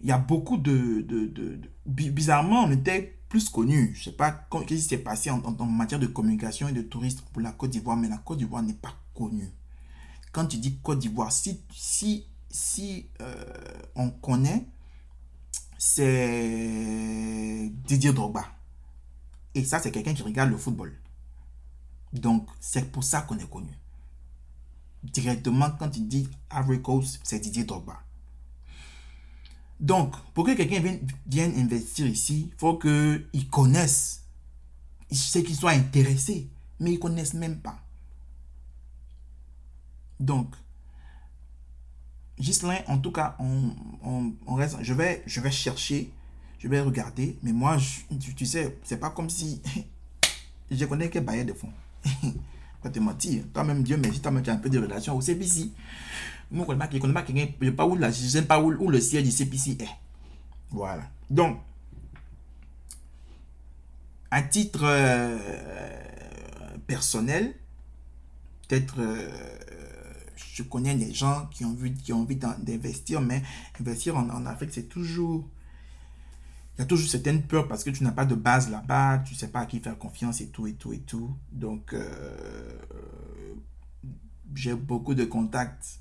il 0.01 0.08
y 0.08 0.12
a 0.12 0.18
beaucoup 0.18 0.58
de, 0.58 1.01
de, 1.01 1.26
de, 1.26 1.60
bizarrement, 1.86 2.64
on 2.64 2.72
était 2.72 3.18
plus 3.30 3.49
connu. 3.49 3.93
Je 3.95 4.06
sais 4.06 4.12
pas 4.12 4.45
ce 4.51 4.64
qui 4.66 4.80
s'est 4.82 4.97
passé 4.97 5.30
en, 5.30 5.41
en, 5.41 5.66
matière 5.66 5.99
de 5.99 6.08
communication 6.08 6.68
et 6.68 6.74
de 6.74 6.82
tourisme 6.82 7.24
pour 7.32 7.41
la 7.41 7.51
Côte 7.51 7.72
d'Ivoire, 7.72 7.95
mais 7.95 8.10
la 8.10 8.18
Côte 8.18 8.39
d'Ivoire 8.39 8.62
n'est 8.62 8.74
pas 8.74 8.93
connue 9.14 9.49
quand 10.36 10.47
tu 10.47 10.58
dis 10.58 10.78
Côte 10.84 10.99
d'Ivoire, 10.99 11.32
si, 11.32 11.62
si, 11.74 12.26
si 12.49 13.06
euh, 13.22 13.34
on 13.95 14.10
connaît, 14.10 14.66
c'est 15.78 17.72
Didier 17.86 18.14
Drogba. 18.14 18.46
Et 19.54 19.64
ça, 19.64 19.80
c'est 19.80 19.92
quelqu'un 19.92 20.14
qui 20.14 20.24
regarde 20.24 20.50
le 20.50 20.58
football. 20.58 20.94
Donc, 22.14 22.50
c'est 22.60 22.92
pour 22.92 23.04
ça 23.04 23.22
qu'on 23.22 23.38
est 23.38 23.50
connu. 23.50 23.72
Directement, 25.04 25.72
quand 25.72 25.90
tu 25.90 26.02
dis 26.02 26.30
Ivory 26.52 26.82
Coast, 26.82 27.20
c'est 27.24 27.40
Didier 27.40 27.64
Drogba. 27.64 28.00
Donc, 29.80 30.16
pour 30.34 30.46
que 30.46 30.54
quelqu'un 30.56 31.00
vienne, 31.28 31.54
investir 31.58 32.08
ici, 32.08 32.50
il 32.52 32.58
faut 32.58 32.78
qu'il 32.78 33.50
connaisse. 33.52 34.24
Il 35.10 35.18
sait 35.18 35.44
qu'il 35.44 35.56
soit 35.56 35.72
intéressé, 35.72 36.50
mais 36.80 36.92
ils 36.92 36.96
ne 36.96 37.00
connaissent 37.00 37.34
même 37.34 37.60
pas. 37.60 37.80
Donc, 40.20 40.56
Gislain, 42.38 42.80
en 42.88 42.98
tout 42.98 43.12
cas, 43.12 43.38
on, 43.40 44.56
reste, 44.56 44.78
je, 44.82 44.94
vais, 44.94 45.24
je 45.26 45.40
vais 45.40 45.52
chercher, 45.52 46.12
je 46.60 46.68
vais 46.68 46.82
regarder, 46.82 47.38
mais 47.44 47.54
moi, 47.54 47.78
tu, 48.36 48.46
sais, 48.46 48.78
c'est 48.84 49.00
pas 49.00 49.10
comme 49.10 49.30
si 49.30 49.62
je 50.72 50.86
connais 50.86 51.10
que 51.10 51.20
bailleur 51.20 51.46
de 51.46 51.54
fonds. 51.54 51.72
pas 52.84 52.90
te 52.90 53.00
mentir. 53.00 53.44
Toi-même, 53.54 53.84
Dieu 53.84 53.98
merci, 53.98 54.20
toi-même, 54.20 54.44
tu 54.44 54.50
as 54.50 54.54
un 54.54 54.58
peu 54.58 54.70
de 54.70 54.80
relation 54.80 55.16
au 55.16 55.22
CPC. 55.22 55.72
Moi, 56.52 56.66
je 56.68 56.74
ne 56.74 57.00
connais 57.00 57.14
pas 57.14 57.26
je 57.62 57.70
pas 57.72 57.88
où, 57.88 57.98
pas 58.48 58.62
où 58.62 58.90
le 58.90 59.00
siège 59.00 59.24
du 59.24 59.32
CPC 59.32 59.78
est. 59.80 59.88
Voilà. 60.72 61.04
Donc, 61.30 61.60
à 64.30 64.42
titre 64.42 64.82
euh, 64.84 65.38
personnel, 66.88 67.56
peut-être 68.68 68.96
euh, 69.00 69.30
je 70.56 70.64
connais 70.64 70.95
des 70.95 71.14
gens 71.14 71.47
qui 71.51 71.66
ont, 71.66 71.74
vu, 71.74 71.93
qui 71.93 72.14
ont 72.14 72.22
envie 72.22 72.38
d'investir, 72.38 73.20
mais 73.20 73.43
investir 73.82 74.16
en, 74.16 74.45
Afrique, 74.45 74.72
c'est 74.72 74.88
toujours... 74.88 75.45
Il 76.78 76.80
y 76.80 76.82
a 76.82 76.86
toujours 76.86 77.10
certaines 77.10 77.43
peurs 77.43 77.68
parce 77.68 77.84
que 77.84 77.89
tu 77.89 78.03
n'as 78.03 78.12
pas 78.12 78.26
de 78.26 78.36
base 78.36 78.70
là-bas, 78.70 79.20
tu 79.20 79.34
ne 79.34 79.39
sais 79.39 79.49
pas 79.49 79.62
à 79.62 79.66
qui 79.66 79.80
faire 79.80 79.97
confiance 79.97 80.39
et 80.39 80.47
tout, 80.47 80.66
et 80.68 80.74
tout, 80.74 80.93
et 80.93 80.99
tout. 80.99 81.36
Donc, 81.51 81.93
euh, 81.93 82.78
j'ai 84.53 84.76
beaucoup 84.76 85.14
de 85.14 85.26
contacts, 85.26 85.99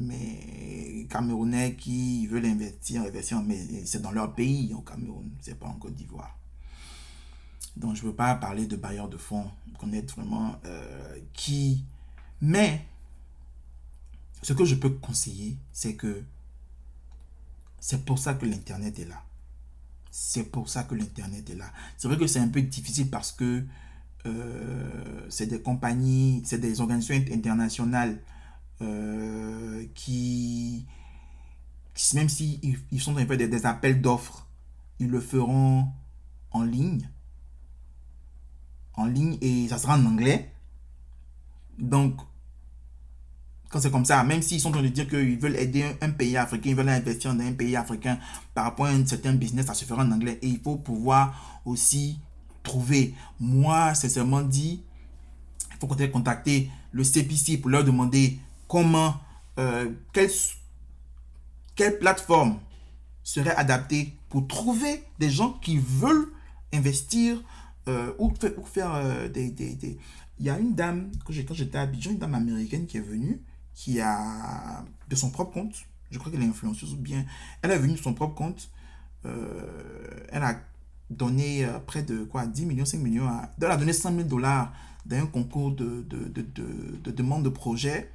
mais 0.00 1.06
Camerounais 1.08 1.74
qui 1.74 2.26
veulent 2.26 2.46
investir, 2.46 3.02
investir, 3.02 3.40
mais 3.40 3.84
c'est 3.84 4.02
dans 4.02 4.12
leur 4.12 4.34
pays, 4.34 4.74
au 4.74 4.80
Cameroun, 4.80 5.30
c'est 5.40 5.58
pas 5.58 5.66
en 5.66 5.74
Côte 5.74 5.94
d'Ivoire. 5.94 6.36
Donc, 7.76 7.94
je 7.94 8.02
ne 8.02 8.08
veux 8.08 8.14
pas 8.14 8.34
parler 8.34 8.66
de 8.66 8.74
bailleurs 8.74 9.08
de 9.08 9.16
fonds, 9.16 9.48
connaître 9.78 10.16
vraiment 10.16 10.56
euh, 10.64 11.18
qui... 11.32 11.84
Mais, 12.40 12.84
ce 14.42 14.52
que 14.52 14.64
je 14.64 14.74
peux 14.74 14.90
conseiller, 14.90 15.56
c'est 15.72 15.94
que 15.94 16.22
c'est 17.80 18.04
pour 18.04 18.18
ça 18.18 18.34
que 18.34 18.44
l'Internet 18.44 18.98
est 18.98 19.04
là. 19.04 19.22
C'est 20.10 20.44
pour 20.44 20.68
ça 20.68 20.84
que 20.84 20.94
l'Internet 20.94 21.48
est 21.48 21.54
là. 21.54 21.72
C'est 21.96 22.08
vrai 22.08 22.18
que 22.18 22.26
c'est 22.26 22.38
un 22.38 22.48
peu 22.48 22.60
difficile 22.60 23.08
parce 23.08 23.32
que 23.32 23.64
euh, 24.26 25.26
c'est 25.30 25.46
des 25.46 25.60
compagnies, 25.62 26.42
c'est 26.44 26.58
des 26.58 26.80
organisations 26.80 27.14
internationales 27.32 28.20
euh, 28.82 29.86
qui, 29.94 30.86
même 32.14 32.28
s'ils 32.28 32.60
si 32.60 32.78
ils 32.90 33.00
sont 33.00 33.12
en 33.12 33.26
faire 33.26 33.36
des, 33.36 33.48
des 33.48 33.66
appels 33.66 34.00
d'offres, 34.00 34.46
ils 34.98 35.08
le 35.08 35.20
feront 35.20 35.88
en 36.50 36.62
ligne. 36.62 37.08
En 38.94 39.06
ligne 39.06 39.38
et 39.40 39.68
ça 39.68 39.78
sera 39.78 39.96
en 39.96 40.04
anglais. 40.04 40.52
Donc, 41.78 42.20
quand 43.72 43.80
c'est 43.80 43.90
comme 43.90 44.04
ça, 44.04 44.22
même 44.22 44.42
s'ils 44.42 44.60
sont 44.60 44.68
en 44.68 44.72
train 44.72 44.82
de 44.82 44.88
dire 44.88 45.08
qu'ils 45.08 45.38
veulent 45.38 45.56
aider 45.56 45.96
un, 46.02 46.10
pays 46.10 46.36
africain, 46.36 46.68
ils 46.70 46.76
veulent 46.76 46.90
investir 46.90 47.34
dans 47.34 47.42
un 47.42 47.54
pays 47.54 47.74
africain 47.74 48.18
par 48.52 48.64
rapport 48.64 48.84
à 48.84 48.90
un 48.90 49.06
certain 49.06 49.32
business, 49.32 49.64
ça 49.64 49.72
se 49.72 49.86
fera 49.86 50.04
en 50.04 50.12
anglais. 50.12 50.38
Et 50.42 50.48
il 50.48 50.60
faut 50.60 50.76
pouvoir 50.76 51.60
aussi 51.64 52.18
trouver. 52.62 53.14
Moi, 53.40 53.94
sincèrement 53.94 54.42
dit, 54.42 54.82
il 55.70 55.76
faut 55.80 55.86
contacter 55.86 56.70
le 56.92 57.02
CPC 57.02 57.56
pour 57.56 57.70
leur 57.70 57.82
demander 57.82 58.38
comment, 58.68 59.14
euh, 59.58 59.90
quelle, 60.12 61.98
plateforme 61.98 62.58
serait 63.24 63.56
adaptée 63.56 64.14
pour 64.28 64.46
trouver 64.46 65.02
des 65.18 65.30
gens 65.30 65.54
qui 65.62 65.78
veulent 65.78 66.28
investir 66.74 67.42
euh, 67.88 68.12
ou, 68.18 68.30
faire 68.66 68.94
euh, 68.94 69.28
des, 69.30 69.50
des, 69.50 69.98
Il 70.38 70.44
y 70.44 70.50
a 70.50 70.58
une 70.58 70.74
dame, 70.74 71.10
quand 71.24 71.32
j'étais 71.32 71.78
à 71.78 71.82
Abidjan, 71.82 72.10
une 72.10 72.18
dame 72.18 72.34
américaine 72.34 72.86
qui 72.86 72.98
est 72.98 73.00
venue 73.00 73.40
qui 73.74 74.00
a 74.00 74.84
de 75.08 75.16
son 75.16 75.30
propre 75.30 75.52
compte, 75.52 75.74
je 76.10 76.18
crois 76.18 76.30
qu'elle 76.30 76.42
est 76.42 76.46
influenceuse 76.46 76.92
ou 76.92 76.96
bien, 76.96 77.24
elle 77.62 77.70
est 77.70 77.78
venue 77.78 77.94
de 77.94 77.98
son 77.98 78.14
propre 78.14 78.34
compte, 78.34 78.70
euh, 79.24 80.26
elle 80.30 80.42
a 80.42 80.60
donné 81.10 81.64
euh, 81.64 81.78
près 81.78 82.02
de 82.02 82.24
quoi 82.24 82.46
10 82.46 82.66
millions, 82.66 82.84
5 82.84 82.98
millions, 82.98 83.28
à, 83.28 83.50
elle 83.60 83.70
a 83.70 83.76
donné 83.76 83.92
100 83.92 84.14
000 84.14 84.28
dollars 84.28 84.72
dans 85.06 85.16
un 85.16 85.26
concours 85.26 85.72
de, 85.72 86.02
de, 86.08 86.28
de, 86.28 86.42
de, 87.02 87.10
demande 87.10 87.44
de 87.44 87.48
projet. 87.48 88.10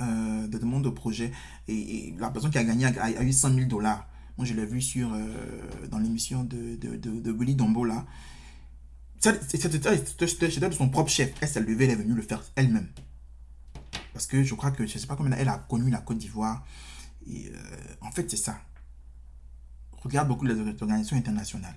Euh, 0.00 0.46
de 0.48 0.56
demande 0.56 0.84
de 0.84 0.88
projet 0.88 1.30
et, 1.68 2.14
la 2.18 2.30
personne 2.30 2.50
qui 2.50 2.56
a 2.56 2.64
gagné 2.64 2.86
a, 2.86 3.22
eu 3.22 3.32
100 3.32 3.54
000 3.54 3.68
dollars. 3.68 4.06
Moi, 4.38 4.46
je 4.46 4.54
l'ai 4.54 4.64
vu 4.64 4.80
sur, 4.80 5.10
dans 5.90 5.98
l'émission 5.98 6.42
de, 6.42 6.76
de, 6.76 6.96
de, 6.96 7.30
Willy 7.30 7.54
Dombo 7.54 7.84
là. 7.84 8.06
C'était 9.18 9.68
de 9.68 10.74
son 10.74 10.88
propre 10.88 11.10
chef. 11.10 11.34
Elle 11.42 11.48
s'est 11.48 11.60
levée, 11.60 11.84
elle 11.84 11.90
est 11.90 11.96
venue 11.96 12.14
le 12.14 12.22
faire 12.22 12.42
elle-même. 12.56 12.88
Parce 14.12 14.26
que 14.26 14.42
je 14.42 14.54
crois 14.54 14.70
que, 14.70 14.86
je 14.86 14.94
ne 14.94 14.98
sais 14.98 15.06
pas 15.06 15.16
combien 15.16 15.36
elle 15.36 15.48
a 15.48 15.58
connu 15.58 15.90
la 15.90 15.98
Côte 15.98 16.18
d'Ivoire. 16.18 16.64
Et 17.26 17.48
euh, 17.48 17.94
en 18.00 18.10
fait, 18.10 18.30
c'est 18.30 18.36
ça. 18.36 18.60
Regarde 19.92 20.28
beaucoup 20.28 20.46
les 20.46 20.58
organisations 20.58 21.16
internationales. 21.16 21.76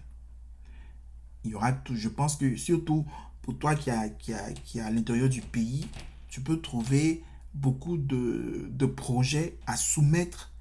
Il 1.44 1.52
y 1.52 1.56
aura 1.56 1.74
tout, 1.74 1.96
je 1.96 2.08
pense 2.08 2.38
que 2.38 2.56
surtout 2.56 3.06
pour 3.42 3.58
toi 3.60 3.76
qui, 3.76 3.92
a, 3.92 4.08
qui, 4.08 4.34
a, 4.34 4.52
qui 4.54 4.80
à 4.80 4.90
l'intérieur 4.90 5.28
du 5.28 5.42
pays, 5.42 5.88
tu 6.30 6.42
peux 6.42 6.62
trouver 6.62 7.22
beaucoup 7.54 7.98
de, 7.98 8.70
de 8.72 8.86
projets 8.86 9.58
à 9.68 9.76
soumettre 9.76 10.52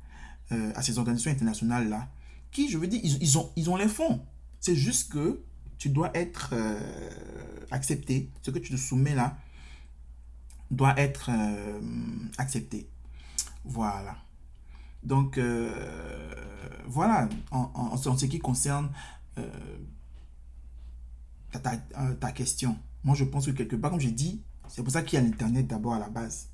euh, 0.51 0.73
à 0.75 0.83
ces 0.83 0.99
organisations 0.99 1.31
internationales-là, 1.31 2.09
qui, 2.51 2.69
je 2.69 2.77
veux 2.77 2.89
dire, 2.89 3.01
ils, 3.03 3.23
ils, 3.23 3.39
ont, 3.39 3.51
ils 3.57 3.71
ont 3.71 3.77
les 3.77 3.89
fonds. 3.89 4.27
C'est 4.61 4.77
juste 4.77 5.13
que 5.13 5.41
tu 5.79 5.89
dois 5.89 6.11
être 6.15 6.51
euh, 6.53 6.79
accepté. 7.71 8.29
Ce 8.43 8.51
que 8.51 8.59
tu 8.59 8.71
te 8.71 8.77
soumets 8.77 9.15
là 9.15 9.39
doit 10.73 10.99
être 10.99 11.31
euh, 11.31 11.81
accepté. 12.39 12.89
Voilà. 13.65 14.17
Donc, 15.05 15.39
voilà, 16.87 17.29
en, 17.51 17.97
ce 17.97 18.27
qui 18.27 18.39
concerne 18.39 18.91
ta, 21.51 21.61
ta, 21.61 21.77
ta, 22.21 22.33
question. 22.33 22.77
Moi, 23.03 23.17
je 23.17 23.25
pense 23.25 23.47
que 23.47 23.51
quelque 23.51 23.75
part, 23.75 23.91
comme 23.91 24.01
j'ai 24.01 24.13
dit, 24.13 24.43
c'est 24.69 24.83
pour 24.83 24.93
ça 24.93 25.03
qu'il 25.03 25.19
y 25.19 25.23
a 25.23 25.25
l'Internet 25.25 25.67
d'abord 25.67 25.95
à 25.95 25.99
la 25.99 26.09
base. 26.09 26.51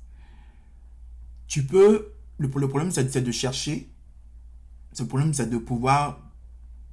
Tu 1.47 1.63
peux 1.63 2.11
le, 2.39 2.49
problème, 2.49 2.91
c'est 2.91 3.21
de 3.21 3.31
chercher. 3.31 3.89
Le 4.97 5.05
problème, 5.05 5.33
c'est 5.33 5.49
de 5.49 5.57
pouvoir 5.57 6.19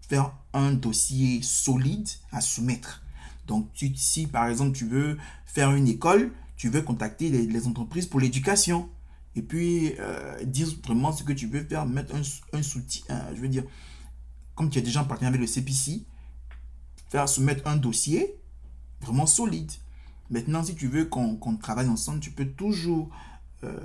faire 0.01 0.33
un 0.53 0.73
dossier 0.73 1.41
solide 1.43 2.09
à 2.33 2.41
soumettre. 2.41 3.03
Donc, 3.47 3.69
si 3.95 4.27
par 4.27 4.49
exemple, 4.49 4.77
tu 4.77 4.87
veux 4.87 5.19
faire 5.47 5.73
une 5.73 5.87
école, 5.87 6.33
tu 6.57 6.69
veux 6.69 6.83
contacter 6.83 7.29
les, 7.29 7.67
entreprises 7.67 8.07
pour 8.07 8.21
l'éducation. 8.21 8.89
Et 9.35 9.43
puis, 9.43 9.95
euh, 9.99 10.43
dire 10.45 10.69
vraiment 10.85 11.13
ce 11.13 11.23
que 11.23 11.33
tu 11.33 11.47
veux 11.47 11.65
faire, 11.65 11.87
mettre 11.87 12.15
un, 12.15 12.63
soutien, 12.63 13.05
je 13.35 13.41
veux 13.41 13.49
dire, 13.49 13.65
comme 14.55 14.71
tu 14.71 14.79
es 14.79 14.83
déjà 14.83 15.03
en 15.03 15.07
avec 15.07 15.41
le 15.41 15.47
CPC, 15.47 16.05
faire 17.11 17.29
soumettre 17.29 17.67
un 17.67 17.77
dossier 17.77 18.35
vraiment 19.03 19.27
solide. 19.27 19.71
Maintenant, 20.31 20.65
si 20.65 20.75
tu 20.75 20.89
veux 20.89 21.05
qu'on 21.05 21.57
travaille 21.57 21.89
ensemble, 21.89 22.21
tu 22.21 22.31
peux 22.31 22.47
toujours 22.47 23.11
euh, 23.63 23.77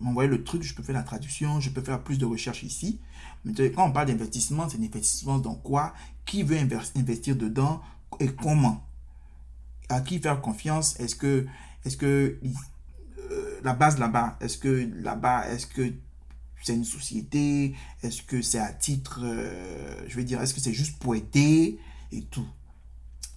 m'envoyer 0.00 0.28
le 0.28 0.44
truc, 0.44 0.62
je 0.62 0.74
peux 0.74 0.82
faire 0.82 0.94
la 0.94 1.02
traduction, 1.02 1.60
je 1.60 1.70
peux 1.70 1.82
faire 1.82 2.02
plus 2.02 2.18
de 2.18 2.24
recherches 2.24 2.62
ici. 2.62 3.00
Mais 3.44 3.52
quand 3.70 3.88
on 3.88 3.92
parle 3.92 4.08
d'investissement, 4.08 4.68
c'est 4.68 4.78
l'investissement 4.78 5.38
dans 5.38 5.54
quoi? 5.54 5.94
Qui 6.24 6.42
veut 6.42 6.58
investir 6.96 7.36
dedans 7.36 7.80
et 8.20 8.28
comment? 8.28 8.84
À 9.88 10.00
qui 10.00 10.18
faire 10.18 10.40
confiance? 10.40 10.98
Est-ce 11.00 11.16
que, 11.16 11.46
est-ce 11.86 11.96
que 11.96 12.38
euh, 13.30 13.60
la 13.62 13.72
base 13.72 13.98
là-bas, 13.98 14.36
est-ce 14.40 14.58
que 14.58 14.90
là-bas, 15.02 15.48
est-ce 15.50 15.68
que 15.68 15.92
c'est 16.62 16.74
une 16.74 16.84
société? 16.84 17.76
Est-ce 18.02 18.22
que 18.22 18.42
c'est 18.42 18.58
à 18.58 18.72
titre, 18.72 19.20
euh, 19.22 20.04
je 20.08 20.16
veux 20.16 20.24
dire, 20.24 20.42
est-ce 20.42 20.52
que 20.52 20.60
c'est 20.60 20.72
juste 20.72 20.98
pour 20.98 21.14
aider 21.14 21.78
et 22.10 22.22
tout? 22.24 22.46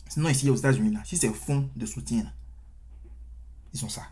Sinon, 0.09 0.29
ici 0.29 0.49
aux 0.49 0.55
États-Unis, 0.55 0.97
si 1.05 1.17
c'est 1.17 1.29
fonds 1.29 1.69
de 1.75 1.85
soutien, 1.85 2.25
ils 3.71 3.79
sont 3.79 3.89
ça. 3.89 4.03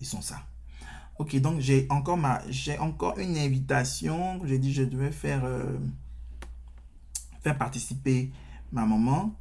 Ils 0.00 0.06
sont 0.06 0.22
ça. 0.22 0.42
Ok, 1.18 1.36
donc 1.36 1.60
j'ai 1.60 1.86
encore 1.90 2.16
ma, 2.16 2.42
j'ai 2.48 2.78
encore 2.78 3.18
une 3.18 3.36
invitation. 3.36 4.40
J'ai 4.46 4.58
dit 4.58 4.72
je 4.72 4.82
devais 4.82 5.12
faire, 5.12 5.44
euh, 5.44 5.78
faire 7.42 7.58
participer 7.58 8.32
ma 8.72 8.86
maman. 8.86 9.34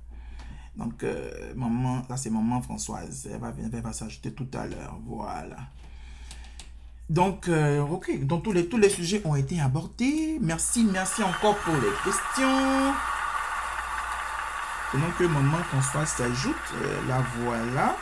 Donc 0.77 1.03
euh, 1.03 1.53
maman, 1.55 2.03
là 2.09 2.17
c'est 2.17 2.29
maman 2.29 2.61
Françoise. 2.61 3.29
Elle 3.31 3.39
va, 3.39 3.53
elle 3.57 3.81
va 3.81 3.93
s'ajouter 3.93 4.33
tout 4.33 4.47
à 4.53 4.65
l'heure. 4.65 4.97
Voilà. 5.05 5.57
Donc, 7.07 7.49
euh, 7.49 7.81
ok, 7.81 8.25
donc 8.25 8.43
tous 8.43 8.51
les, 8.51 8.67
tous 8.67 8.77
les 8.77 8.89
sujets 8.89 9.21
ont 9.25 9.35
été 9.35 9.61
abordés. 9.61 10.39
Merci, 10.41 10.83
merci 10.83 11.21
encore 11.21 11.55
pour 11.57 11.75
les 11.75 11.91
questions. 12.03 12.93
Pendant 14.91 15.11
que 15.17 15.23
maman 15.25 15.57
Françoise 15.57 16.09
s'ajoute, 16.09 16.55
la 17.07 17.21
voilà. 17.37 17.95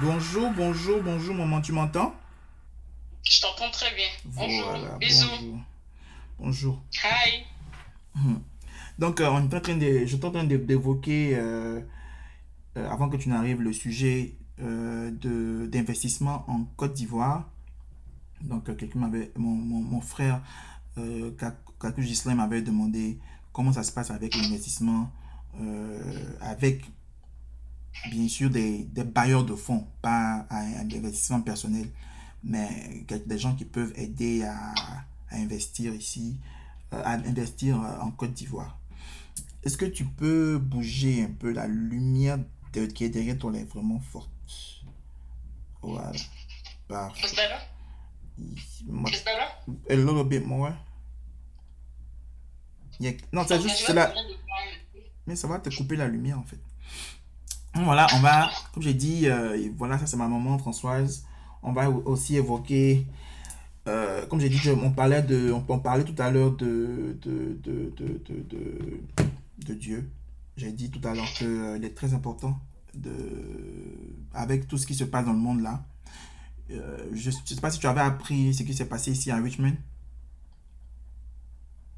Bonjour, 0.00 0.50
bonjour, 0.50 1.00
bonjour 1.02 1.34
maman, 1.34 1.60
tu 1.60 1.72
m'entends? 1.72 2.14
Je 3.22 3.40
t'entends 3.40 3.70
très 3.70 3.94
bien. 3.94 4.08
Bonjour. 4.24 4.98
Bisous. 4.98 5.60
Bonjour. 6.38 6.82
Hi. 7.04 7.44
Hmm. 8.14 8.36
Donc, 8.98 9.20
euh, 9.20 9.28
on 9.30 9.48
est 9.48 9.54
en 9.54 9.60
train 9.60 9.76
de, 9.76 10.00
je 10.00 10.06
suis 10.06 10.18
train 10.18 10.44
d'évoquer, 10.44 11.32
euh, 11.34 11.80
euh, 12.76 12.90
avant 12.90 13.08
que 13.08 13.16
tu 13.16 13.28
n'arrives, 13.28 13.60
le 13.60 13.72
sujet 13.72 14.36
de 14.58 15.66
d'investissement 15.66 16.44
en 16.48 16.64
Côte 16.76 16.94
d'Ivoire. 16.94 17.50
Donc, 18.42 18.64
quelqu'un 18.76 19.00
m'avait, 19.00 19.32
mon, 19.36 20.00
frère, 20.00 20.40
Kakou 21.80 22.00
Gislain 22.00 22.36
m'avait 22.36 22.62
demandé 22.62 23.18
comment 23.52 23.72
ça 23.72 23.82
se 23.82 23.90
passe 23.90 24.12
avec 24.12 24.36
l'investissement, 24.36 25.10
avec 26.40 26.84
bien 28.10 28.28
sûr 28.28 28.50
des, 28.50 28.84
des, 28.84 29.02
bailleurs 29.02 29.44
de 29.44 29.54
fonds, 29.56 29.88
pas 30.00 30.46
un 30.50 30.80
investissement 30.80 31.40
personnel 31.40 31.88
mais 32.44 33.04
des 33.26 33.38
gens 33.38 33.54
qui 33.54 33.64
peuvent 33.64 33.92
aider 33.96 34.42
à, 34.44 34.74
investir 35.32 35.94
ici, 35.94 36.38
à 36.90 37.14
investir 37.14 37.78
en 38.00 38.10
Côte 38.10 38.32
d'Ivoire. 38.32 38.78
Est-ce 39.64 39.76
que 39.76 39.84
tu 39.84 40.04
peux 40.04 40.58
bouger 40.58 41.22
un 41.22 41.32
peu 41.32 41.52
la 41.52 41.66
lumière 41.66 42.38
de, 42.72 42.86
qui 42.86 43.04
est 43.04 43.08
derrière 43.08 43.38
toi 43.38 43.52
est 43.54 43.64
vraiment 43.64 44.00
forte? 44.00 44.30
Voilà. 45.82 46.12
Parfait. 46.88 47.26
Is 47.26 47.34
better? 47.34 47.58
Is 48.38 49.24
better? 49.24 49.88
A 49.90 49.94
little 49.94 50.24
bit 50.24 50.44
more. 50.46 50.72
Non, 53.32 53.44
c'est 53.46 53.60
juste 53.60 53.76
cela. 53.78 54.12
Mais 55.26 55.36
ça 55.36 55.48
va 55.48 55.58
te 55.58 55.74
couper 55.74 55.96
la 55.96 56.08
lumière 56.08 56.38
en 56.38 56.44
fait. 56.44 56.58
Voilà, 57.74 58.06
on 58.14 58.20
va, 58.20 58.50
comme 58.74 58.82
j'ai 58.82 58.92
dit, 58.92 59.28
euh, 59.28 59.70
voilà, 59.78 59.98
ça 59.98 60.06
c'est 60.06 60.16
ma 60.16 60.28
maman 60.28 60.58
Françoise 60.58 61.24
on 61.62 61.72
va 61.72 61.88
aussi 61.88 62.36
évoquer, 62.36 63.06
euh, 63.88 64.26
comme 64.26 64.40
j'ai 64.40 64.48
dit, 64.48 64.60
on 64.70 64.90
parlait, 64.90 65.22
de, 65.22 65.52
on, 65.52 65.78
parlait 65.78 66.04
tout 66.04 66.20
à 66.20 66.30
l'heure 66.30 66.52
de 66.52 67.16
de, 67.22 67.58
de, 67.62 67.92
de, 67.96 69.00
de, 69.64 69.74
Dieu. 69.74 70.10
J'ai 70.56 70.72
dit 70.72 70.90
tout 70.90 71.06
à 71.06 71.14
l'heure 71.14 71.30
qu'il 71.34 71.46
euh, 71.46 71.80
est 71.80 71.94
très 71.94 72.14
important, 72.14 72.60
de, 72.94 73.10
avec 74.34 74.68
tout 74.68 74.78
ce 74.78 74.86
qui 74.86 74.94
se 74.94 75.04
passe 75.04 75.24
dans 75.24 75.32
le 75.32 75.38
monde 75.38 75.62
là. 75.62 75.84
Euh, 76.70 77.08
je 77.12 77.30
ne 77.30 77.34
sais 77.34 77.60
pas 77.60 77.70
si 77.70 77.78
tu 77.78 77.86
avais 77.86 78.00
appris 78.00 78.54
ce 78.54 78.62
qui 78.62 78.74
s'est 78.74 78.86
passé 78.86 79.12
ici 79.12 79.30
à 79.30 79.36
Richmond. 79.36 79.76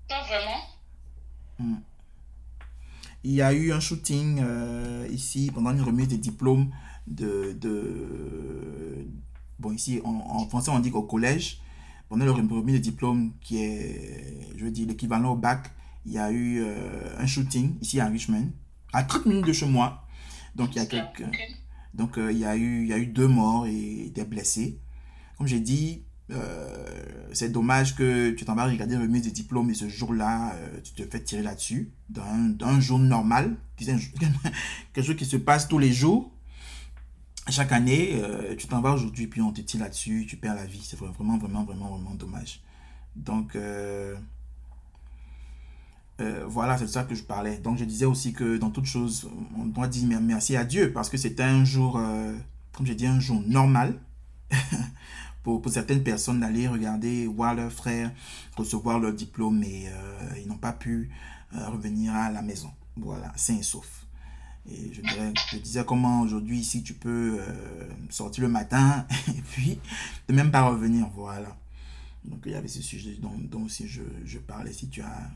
Pas 0.09 0.23
vraiment. 0.25 0.61
Hmm. 1.59 1.81
Il 3.23 3.33
y 3.33 3.43
a 3.43 3.53
eu 3.53 3.73
un 3.73 3.81
shooting 3.81 4.43
ici 5.11 5.51
pendant 5.55 5.71
une 5.71 5.81
remise 5.81 6.09
des 6.09 6.19
diplômes 6.19 6.71
de, 7.07 7.57
Bon, 9.59 9.73
ici, 9.73 10.01
en, 10.05 10.47
français, 10.49 10.71
on 10.71 10.79
dit 10.81 10.91
qu'au 10.91 11.03
collège, 11.03 11.61
pendant 12.09 12.25
le 12.25 12.33
remis 12.33 12.73
de 12.73 12.79
diplôme, 12.79 13.33
qui 13.41 13.63
est, 13.63 14.49
je 14.57 14.65
veux 14.65 14.71
dire, 14.71 14.87
l'équivalent 14.87 15.33
au 15.33 15.37
bac, 15.37 15.71
il 16.07 16.13
y 16.13 16.19
a 16.19 16.31
eu 16.31 16.63
euh, 16.63 17.19
un 17.19 17.27
shooting 17.27 17.79
ici 17.81 18.01
à 18.01 18.07
Richmond, 18.07 18.51
à 18.93 19.03
30 19.03 19.27
minutes 19.27 19.47
de 19.47 19.53
chez 19.53 19.67
moi. 19.67 20.07
Donc, 20.55 20.75
il 20.75 20.79
y 20.79 20.81
a 20.81 20.87
quelques, 20.87 21.25
donc, 21.95 22.19
euh, 22.19 22.33
il, 22.33 22.39
y 22.39 22.45
a 22.45 22.57
eu, 22.57 22.83
il 22.83 22.89
y 22.89 22.93
a 22.93 22.99
eu 22.99 23.07
deux 23.07 23.29
morts 23.29 23.67
et 23.67 24.11
des 24.15 24.25
blessés. 24.25 24.81
Comme 25.39 25.47
j'ai 25.47 25.61
dit, 25.61 26.05
euh, 26.31 27.03
c'est 27.33 27.51
dommage 27.51 27.95
que 27.97 28.31
tu 28.33 28.45
t'en 28.45 28.55
vas 28.55 28.65
regarder 28.65 28.97
remise 28.97 29.23
de 29.23 29.31
diplôme 29.31 29.71
et 29.71 29.75
ce 29.75 29.89
jour-là, 29.89 30.55
tu 30.83 30.93
te 30.93 31.09
fais 31.09 31.23
tirer 31.23 31.43
là-dessus, 31.43 31.93
dans, 32.09 32.23
un 32.61 32.81
jour 32.81 32.99
normal, 32.99 33.57
quelque 33.77 35.07
chose 35.07 35.17
qui 35.17 35.25
se 35.25 35.37
passe 35.37 35.69
tous 35.69 35.79
les 35.79 35.93
jours 35.93 36.31
chaque 37.51 37.73
année, 37.73 38.23
tu 38.57 38.67
t'en 38.69 38.81
vas 38.81 38.95
aujourd'hui, 38.95 39.27
puis 39.27 39.43
on 39.43 39.53
te 39.53 39.61
tire 39.61 39.81
là-dessus, 39.81 40.25
tu 40.27 40.39
perds 40.39 40.55
la 40.55 40.65
vie. 40.65 40.81
C'est 40.83 40.97
vraiment, 40.99 41.37
vraiment, 41.37 41.65
vraiment, 41.65 41.91
vraiment 41.91 42.15
dommage. 42.15 42.63
Donc, 43.17 43.55
euh, 46.21 46.43
euh, 46.43 46.45
voilà, 46.47 46.79
c'est 46.79 46.85
de 46.85 46.91
ça 46.91 47.05
que 47.05 47.15
je 47.15 47.23
parlais. 47.23 47.59
Donc, 47.59 47.79
je 47.79 47.85
disais 47.85 48.05
aussi 48.05 48.33
que 48.33 48.57
dans 48.57 48.71
toute 48.71 48.85
chose, 48.85 49.29
on 49.59 49.67
doit 49.67 49.89
dire 49.89 50.21
merci 50.21 50.57
à 50.57 50.65
Dieu 50.65 50.93
parce 50.93 51.11
que 51.11 51.17
c'était 51.17 51.43
un 51.43 51.65
jour, 51.65 52.01
comme 52.73 52.87
je 52.87 52.93
dis, 52.93 53.07
un 53.07 53.21
jour 53.21 53.43
normal 53.47 53.99
pour, 55.43 55.61
pour 55.61 55.73
certaines 55.73 56.03
personnes 56.03 56.41
d'aller 56.41 56.69
regarder, 56.69 57.27
voir 57.27 57.55
leurs 57.55 57.73
frères 57.73 58.13
recevoir 58.57 59.01
leur 59.01 59.13
diplôme 59.13 59.65
et 59.65 59.89
ils 60.41 60.47
n'ont 60.47 60.57
pas 60.57 60.73
pu 60.73 61.11
revenir 61.53 62.15
à 62.15 62.31
la 62.31 62.43
maison. 62.43 62.71
Voilà, 62.97 63.33
sain 63.37 63.57
et 63.57 63.63
sauf. 63.63 64.05
Et 64.71 64.93
je, 64.95 65.59
disais 65.59 65.85
comment 65.85 66.23
aujourd'hui 66.23 66.59
ici 66.59 66.83
tu 66.83 66.95
peux 66.95 67.39
euh, 67.39 67.87
sortir 68.09 68.45
le 68.45 68.49
matin 68.49 69.07
et 69.29 69.43
puis 69.43 69.79
de 70.29 70.35
même 70.35 70.51
pas 70.51 70.69
revenir. 70.69 71.09
Voilà. 71.15 71.57
Donc 72.25 72.43
il 72.47 72.53
y 72.53 72.55
avait 72.55 72.69
ce 72.69 72.81
sujet 72.81 73.17
dont, 73.21 73.35
dont 73.37 73.65
aussi 73.65 73.87
je, 73.87 74.03
je, 74.25 74.39
parlais. 74.39 74.73
Si 74.73 74.89
tu 74.89 75.03
as, 75.03 75.31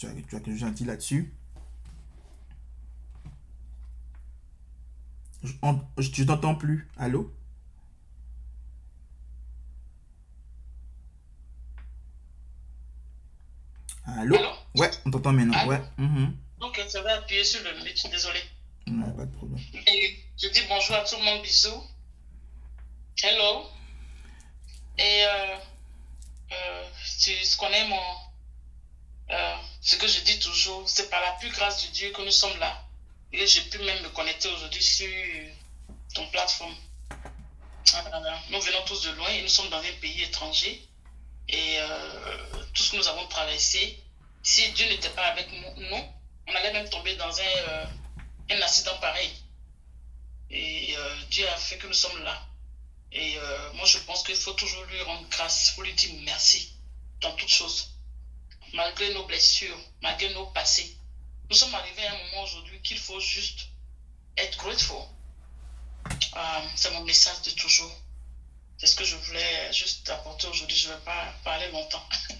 tu 0.00 0.06
as, 0.06 0.12
tu 0.12 0.36
as 0.36 0.40
quelque 0.40 0.58
chose 0.58 0.68
à 0.68 0.70
dire 0.70 0.86
là-dessus? 0.86 1.34
Je, 5.42 5.52
je 5.98 6.24
t'entends 6.24 6.54
plus. 6.54 6.88
Allô? 6.96 7.30
Allô? 14.06 14.36
Ouais, 14.74 14.90
on 15.04 15.10
t'entend 15.10 15.32
maintenant. 15.32 15.66
Ouais. 15.66 15.82
Mm 15.98 16.32
Donc, 16.60 16.80
ça 16.88 17.02
va 17.02 17.16
appuyer 17.16 17.44
sur 17.44 17.60
le 17.62 18.10
désolé. 18.10 18.40
Non, 18.86 19.12
pas 19.12 19.26
de 19.26 19.36
problème. 19.36 19.60
Et 19.86 20.24
je 20.40 20.48
dis 20.48 20.60
bonjour 20.68 20.96
à 20.96 21.04
tout 21.04 21.16
le 21.16 21.24
monde, 21.24 21.42
bisous. 21.42 21.82
Hello. 23.22 23.66
Et 24.98 25.24
euh, 25.24 25.56
euh, 26.52 26.88
tu 27.20 27.30
connais 27.58 27.86
mon. 27.88 28.29
Euh, 29.30 29.56
ce 29.80 29.96
que 29.96 30.06
je 30.06 30.20
dis 30.20 30.38
toujours, 30.38 30.88
c'est 30.88 31.08
par 31.08 31.20
la 31.20 31.32
plus 31.32 31.50
grâce 31.50 31.86
de 31.86 31.92
Dieu 31.92 32.10
que 32.10 32.22
nous 32.22 32.30
sommes 32.30 32.58
là. 32.58 32.84
Et 33.32 33.46
j'ai 33.46 33.62
pu 33.62 33.78
même 33.78 34.02
me 34.02 34.08
connecter 34.10 34.48
aujourd'hui 34.48 34.82
sur 34.82 35.08
ton 36.14 36.26
plateforme. 36.30 36.74
Nous 38.50 38.60
venons 38.60 38.84
tous 38.86 39.02
de 39.02 39.10
loin 39.12 39.28
et 39.28 39.42
nous 39.42 39.48
sommes 39.48 39.70
dans 39.70 39.78
un 39.78 39.92
pays 40.00 40.22
étranger. 40.22 40.82
Et 41.48 41.78
tout 42.74 42.82
ce 42.82 42.90
que 42.90 42.96
nous 42.96 43.08
avons 43.08 43.26
traversé, 43.28 44.02
si 44.42 44.70
Dieu 44.72 44.86
n'était 44.88 45.10
pas 45.10 45.26
avec 45.26 45.48
nous, 45.52 45.96
on 46.48 46.54
allait 46.54 46.72
même 46.72 46.88
tomber 46.90 47.14
dans 47.16 47.40
un, 47.40 47.86
un 48.50 48.62
accident 48.62 48.98
pareil. 48.98 49.30
Et 50.50 50.96
Dieu 51.30 51.48
a 51.48 51.56
fait 51.56 51.78
que 51.78 51.86
nous 51.86 51.94
sommes 51.94 52.22
là. 52.24 52.50
Et 53.12 53.36
euh, 53.38 53.72
moi, 53.74 53.86
je 53.86 53.98
pense 53.98 54.22
qu'il 54.22 54.36
faut 54.36 54.52
toujours 54.52 54.84
lui 54.84 55.00
rendre 55.02 55.28
grâce, 55.28 55.68
il 55.68 55.74
faut 55.74 55.82
lui 55.82 55.94
dire 55.94 56.10
merci 56.22 56.72
dans 57.20 57.32
toutes 57.32 57.48
choses. 57.48 57.88
Malgré 58.74 59.12
nos 59.14 59.26
blessures, 59.26 59.78
malgré 60.02 60.32
nos 60.34 60.46
passés. 60.46 60.96
Nous 61.48 61.56
sommes 61.56 61.74
arrivés 61.74 62.06
à 62.06 62.12
un 62.12 62.28
moment 62.28 62.44
aujourd'hui 62.44 62.80
qu'il 62.82 62.98
faut 62.98 63.20
juste 63.20 63.68
être 64.36 64.56
grateful. 64.58 65.02
Euh, 66.06 66.40
c'est 66.76 66.92
mon 66.92 67.04
message 67.04 67.42
de 67.42 67.50
toujours. 67.50 67.90
C'est 68.78 68.86
ce 68.86 68.96
que 68.96 69.04
je 69.04 69.16
voulais 69.16 69.72
juste 69.72 70.08
apporter 70.08 70.46
aujourd'hui. 70.46 70.76
Je 70.76 70.88
ne 70.88 70.94
vais 70.94 71.00
pas 71.00 71.34
parler 71.44 71.70
longtemps. 71.72 72.04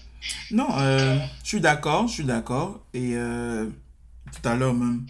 Non, 0.51 0.77
euh, 0.77 1.17
je 1.43 1.47
suis 1.47 1.61
d'accord, 1.61 2.07
je 2.07 2.13
suis 2.13 2.23
d'accord. 2.23 2.79
Et 2.93 3.13
tout 3.13 4.47
à 4.47 4.53
l'heure 4.53 4.73
même, 4.75 5.07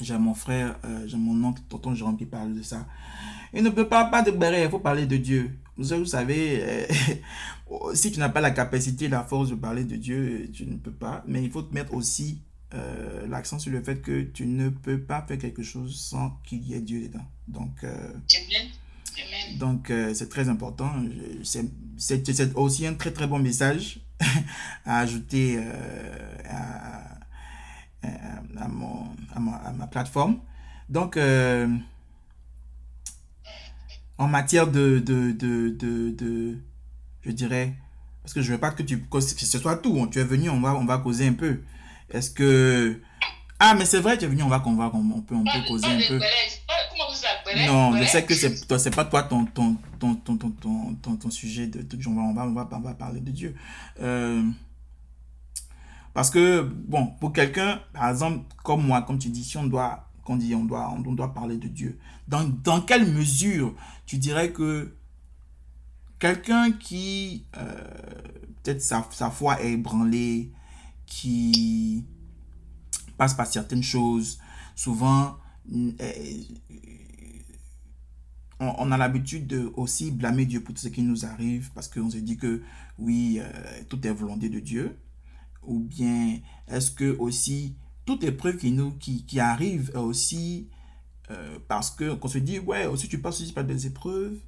j'ai 0.00 0.18
mon 0.18 0.34
frère, 0.34 0.76
j'ai 1.06 1.16
mon 1.16 1.48
oncle, 1.48 1.62
tonton 1.70 1.94
Jérôme 1.94 2.18
qui 2.18 2.26
parle 2.26 2.54
de 2.54 2.62
ça. 2.62 2.84
Il 3.54 3.62
ne 3.62 3.70
peut 3.70 3.88
pas, 3.88 4.04
pas 4.06 4.22
de 4.22 4.30
barrière, 4.30 4.64
il 4.64 4.70
faut 4.70 4.78
parler 4.78 5.06
de 5.06 5.16
Dieu. 5.16 5.58
Vous 5.76 6.06
savez, 6.06 6.62
euh, 6.62 6.86
si 7.94 8.12
tu 8.12 8.18
n'as 8.18 8.28
pas 8.28 8.40
la 8.40 8.50
capacité, 8.50 9.08
la 9.08 9.22
force 9.22 9.50
de 9.50 9.54
parler 9.54 9.84
de 9.84 9.96
Dieu, 9.96 10.50
tu 10.52 10.66
ne 10.66 10.76
peux 10.76 10.92
pas. 10.92 11.22
Mais 11.26 11.42
il 11.42 11.50
faut 11.50 11.62
te 11.62 11.74
mettre 11.74 11.94
aussi 11.94 12.40
euh, 12.74 13.26
l'accent 13.26 13.58
sur 13.58 13.72
le 13.72 13.82
fait 13.82 14.00
que 14.00 14.22
tu 14.22 14.46
ne 14.46 14.68
peux 14.68 15.00
pas 15.00 15.22
faire 15.22 15.38
quelque 15.38 15.62
chose 15.62 15.98
sans 15.98 16.30
qu'il 16.44 16.62
y 16.62 16.74
ait 16.74 16.80
Dieu 16.80 17.08
dedans. 17.08 17.26
Donc, 17.48 17.84
euh, 17.84 18.12
donc 19.58 19.92
c'est 20.14 20.28
très 20.28 20.48
important. 20.48 20.90
C'est 21.42 22.56
aussi 22.56 22.86
un 22.86 22.94
très 22.94 23.12
très 23.12 23.26
bon 23.26 23.38
message 23.38 24.00
à 24.86 25.00
ajouter 25.00 25.58
à, 26.48 27.18
à, 28.02 28.68
mon, 28.68 29.06
ma, 29.38 29.56
à, 29.56 29.72
ma, 29.72 29.86
plateforme. 29.86 30.38
Donc, 30.88 31.18
en 34.22 34.28
matière 34.28 34.70
de, 34.70 34.98
de, 35.00 35.32
de, 35.32 35.68
de, 35.70 36.56
je 37.24 37.30
dirais, 37.30 37.74
parce 38.22 38.34
que 38.34 38.42
je 38.42 38.52
veux 38.52 38.58
pas 38.58 38.70
que 38.70 38.82
tu, 38.82 39.00
que 39.02 39.20
ce 39.20 39.58
soit 39.58 39.76
tout. 39.76 40.00
Hein. 40.00 40.08
Tu 40.10 40.18
es 40.18 40.24
venu, 40.24 40.50
on 40.50 40.60
va, 40.60 40.74
on 40.74 40.84
va 40.84 40.98
causer 40.98 41.26
un 41.26 41.32
peu. 41.32 41.60
Est-ce 42.10 42.30
que, 42.30 43.00
ah, 43.58 43.74
mais 43.74 43.84
c'est 43.84 44.00
vrai, 44.00 44.18
tu 44.18 44.24
es 44.24 44.28
venu, 44.28 44.42
on 44.42 44.48
va, 44.48 44.62
on 44.66 44.74
va, 44.74 44.90
on 44.92 45.20
peut, 45.20 45.34
on 45.34 45.44
peut 45.44 45.68
causer 45.68 45.86
un 45.86 46.00
peu. 46.08 46.20
Non, 47.66 47.96
je 47.96 48.04
sais 48.04 48.24
que 48.24 48.34
c'est, 48.34 48.66
toi, 48.66 48.78
c'est 48.78 48.94
pas 48.94 49.04
toi 49.04 49.22
ton, 49.22 49.44
ton, 49.44 49.76
ton, 49.98 50.14
ton, 50.14 50.36
ton, 50.36 50.50
ton, 50.50 51.16
ton, 51.16 51.30
sujet 51.30 51.66
de, 51.66 51.80
va, 51.80 52.20
on 52.22 52.32
va, 52.32 52.46
on 52.46 52.52
va, 52.52 52.68
on 52.72 52.80
va 52.80 52.94
parler 52.94 53.20
de 53.20 53.30
Dieu. 53.30 53.54
Euh, 54.00 54.42
parce 56.14 56.30
que, 56.30 56.62
bon, 56.62 57.06
pour 57.20 57.32
quelqu'un, 57.32 57.80
par 57.92 58.10
exemple, 58.10 58.44
comme 58.62 58.84
moi, 58.86 59.02
comme 59.02 59.18
tu 59.18 59.28
dis, 59.28 59.44
si 59.44 59.56
on 59.56 59.64
doit 59.64 60.08
qu'on 60.24 60.36
dit 60.36 60.54
on 60.54 60.64
doit, 60.64 60.90
on 60.90 61.00
doit 61.00 61.34
parler 61.34 61.56
de 61.56 61.68
Dieu. 61.68 61.98
Dans, 62.28 62.44
dans 62.44 62.80
quelle 62.80 63.06
mesure 63.06 63.74
tu 64.06 64.18
dirais 64.18 64.52
que 64.52 64.94
quelqu'un 66.22 66.70
qui, 66.70 67.46
euh, 67.56 67.74
peut-être 68.62 68.80
sa, 68.80 69.04
sa, 69.10 69.28
foi 69.28 69.60
est 69.60 69.72
ébranlée, 69.72 70.52
qui 71.04 72.06
passe 73.18 73.34
par 73.34 73.48
certaines 73.48 73.82
choses, 73.82 74.38
souvent, 74.76 75.36
euh, 75.74 76.42
on, 78.60 78.72
on, 78.78 78.92
a 78.92 78.96
l'habitude 78.96 79.48
de 79.48 79.72
aussi 79.74 80.12
blâmer 80.12 80.46
Dieu 80.46 80.62
pour 80.62 80.76
tout 80.76 80.80
ce 80.80 80.88
qui 80.90 81.02
nous 81.02 81.26
arrive, 81.26 81.72
parce 81.74 81.88
qu'on 81.88 82.08
se 82.08 82.18
dit 82.18 82.36
que 82.36 82.62
oui, 82.98 83.40
euh, 83.40 83.82
tout 83.88 84.06
est 84.06 84.12
volonté 84.12 84.48
de 84.48 84.60
Dieu. 84.60 84.96
Ou 85.64 85.80
bien, 85.80 86.38
est-ce 86.68 86.92
que 86.92 87.16
aussi 87.18 87.74
toute 88.04 88.22
épreuve 88.22 88.58
qui 88.58 88.70
nous 88.70 88.92
qui, 88.92 89.26
qui 89.26 89.40
arrive 89.40 89.90
aussi 89.96 90.68
parce 91.66 91.90
que 91.90 92.12
qu'on 92.12 92.28
se 92.28 92.36
dit 92.36 92.58
ouais 92.58 92.84
aussi 92.84 93.08
tu 93.08 93.18
passes 93.22 93.40
aussi 93.40 93.54
par 93.54 93.64
des 93.64 93.86
épreuves 93.86 94.38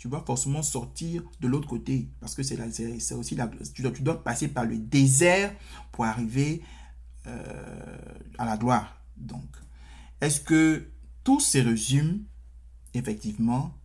tu 0.00 0.08
vas 0.08 0.22
forcément 0.22 0.62
sortir 0.62 1.22
de 1.40 1.46
l'autre 1.46 1.68
côté 1.68 2.08
parce 2.20 2.34
que 2.34 2.42
c'est 2.42 2.58
aussi 3.12 3.34
la 3.34 3.48
tu 3.74 3.82
dois, 3.82 3.92
tu 3.92 4.00
dois 4.00 4.24
passer 4.24 4.48
par 4.48 4.64
le 4.64 4.78
désert 4.78 5.54
pour 5.92 6.06
arriver 6.06 6.62
euh, 7.26 7.98
à 8.38 8.46
la 8.46 8.56
gloire. 8.56 8.98
Donc 9.18 9.44
est-ce 10.22 10.40
que 10.40 10.88
tout 11.22 11.38
se 11.38 11.58
résume 11.58 12.24
effectivement 12.94 13.76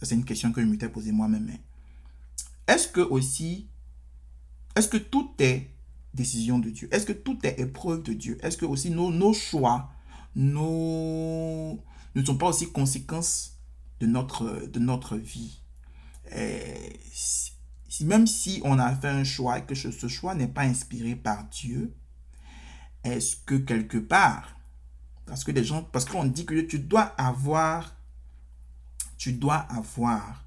c'est 0.00 0.14
une 0.14 0.24
question 0.24 0.52
que 0.52 0.62
je 0.62 0.66
m'étais 0.66 0.88
posée 0.88 1.12
moi-même 1.12 1.50
est-ce 2.66 2.88
que 2.88 3.02
aussi 3.02 3.68
est-ce 4.74 4.88
que 4.88 4.96
tout 4.96 5.32
est 5.38 5.70
décision 6.14 6.58
de 6.58 6.70
Dieu? 6.70 6.88
Est-ce 6.90 7.04
que 7.04 7.12
tout 7.12 7.38
est 7.42 7.60
épreuve 7.60 8.02
de 8.04 8.14
Dieu? 8.14 8.38
Est-ce 8.42 8.56
que 8.56 8.64
aussi 8.64 8.90
nos, 8.90 9.10
nos 9.10 9.34
choix 9.34 9.90
nos, 10.34 11.78
ne 12.14 12.24
sont 12.24 12.36
pas 12.36 12.48
aussi 12.48 12.72
conséquences 12.72 13.53
de 14.04 14.10
notre, 14.10 14.66
de 14.66 14.78
notre 14.78 15.16
vie 15.16 15.62
et 16.30 17.00
Même 18.02 18.26
si 18.26 18.60
on 18.64 18.78
a 18.78 18.94
fait 18.94 19.08
un 19.08 19.24
choix 19.24 19.58
et 19.58 19.64
que 19.64 19.74
ce 19.74 20.08
choix 20.08 20.34
n'est 20.34 20.48
pas 20.48 20.62
inspiré 20.62 21.14
par 21.16 21.44
Dieu, 21.44 21.94
est-ce 23.02 23.36
que 23.36 23.54
quelque 23.54 23.98
part, 23.98 24.56
parce 25.26 25.44
que 25.44 25.52
les 25.52 25.64
gens, 25.64 25.82
parce 25.82 26.04
qu'on 26.04 26.24
dit 26.24 26.44
que 26.44 26.60
tu 26.60 26.78
dois 26.78 27.14
avoir, 27.16 27.96
tu 29.16 29.32
dois 29.32 29.56
avoir 29.56 30.44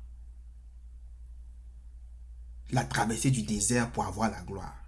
la 2.72 2.84
traversée 2.84 3.32
du 3.32 3.44
désert 3.44 3.92
pour 3.92 4.06
avoir 4.06 4.30
la 4.30 4.42
gloire. 4.42 4.84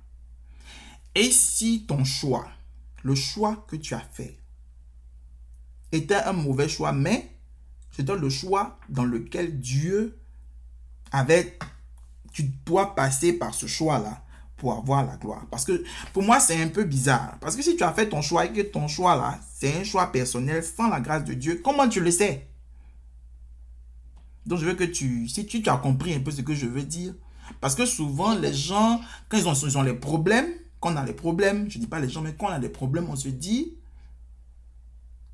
Et 1.16 1.32
si 1.32 1.86
ton 1.88 2.04
choix, 2.04 2.48
le 3.04 3.16
choix 3.16 3.66
que 3.68 3.78
tu 3.78 3.96
as 3.96 4.08
fait, 4.12 4.38
était 5.92 6.16
un 6.16 6.34
mauvais 6.34 6.70
choix, 6.70 6.92
mais 6.92 7.39
c'était 8.00 8.16
le 8.16 8.30
choix 8.30 8.80
dans 8.88 9.04
lequel 9.04 9.60
Dieu 9.60 10.18
avait, 11.12 11.60
tu 12.32 12.44
dois 12.66 12.96
passer 12.96 13.34
par 13.34 13.54
ce 13.54 13.68
choix-là 13.68 14.24
pour 14.56 14.72
avoir 14.74 15.06
la 15.06 15.18
gloire. 15.18 15.46
Parce 15.52 15.66
que 15.66 15.84
pour 16.14 16.24
moi, 16.24 16.40
c'est 16.40 16.62
un 16.62 16.70
peu 16.70 16.86
bizarre. 16.86 17.38
Parce 17.42 17.58
que 17.58 17.62
si 17.62 17.76
tu 17.76 17.84
as 17.84 17.92
fait 17.92 18.08
ton 18.08 18.22
choix 18.22 18.46
et 18.46 18.54
que 18.54 18.62
ton 18.62 18.88
choix-là, 18.88 19.38
c'est 19.54 19.82
un 19.82 19.84
choix 19.84 20.14
personnel 20.14 20.64
sans 20.64 20.88
la 20.88 21.02
grâce 21.02 21.26
de 21.26 21.34
Dieu, 21.34 21.60
comment 21.62 21.90
tu 21.90 22.00
le 22.00 22.10
sais? 22.10 22.48
Donc 24.46 24.60
je 24.60 24.66
veux 24.66 24.76
que 24.76 24.86
tu, 24.86 25.28
si 25.28 25.46
tu, 25.46 25.70
as 25.70 25.76
compris 25.76 26.14
un 26.14 26.22
peu 26.22 26.32
ce 26.32 26.42
que 26.42 26.54
je 26.54 26.68
veux 26.68 26.84
dire, 26.84 27.14
parce 27.60 27.76
que 27.76 27.86
souvent 27.86 28.34
les 28.34 28.54
gens, 28.54 29.02
quand 29.28 29.38
ils 29.38 29.46
ont, 29.50 29.54
ils 29.54 29.86
les 29.86 29.94
problèmes, 29.94 30.48
quand 30.80 30.94
on 30.94 30.96
a 30.96 31.04
des 31.04 31.12
problèmes, 31.12 31.70
je 31.70 31.80
dis 31.80 31.88
pas 31.88 32.00
les 32.00 32.08
gens, 32.08 32.22
mais 32.22 32.34
quand 32.34 32.46
on 32.46 32.54
a 32.54 32.60
des 32.60 32.70
problèmes, 32.70 33.10
on 33.10 33.18
se 33.18 33.28
dit, 33.28 33.74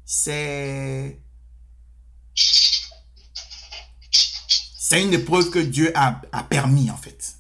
c'est... 0.03 1.19
C'est 4.77 5.03
une 5.03 5.13
épreuve 5.13 5.49
que 5.49 5.59
Dieu 5.59 5.91
a, 5.95 6.21
a 6.31 6.43
permis, 6.43 6.91
en 6.91 6.97
fait. 6.97 7.35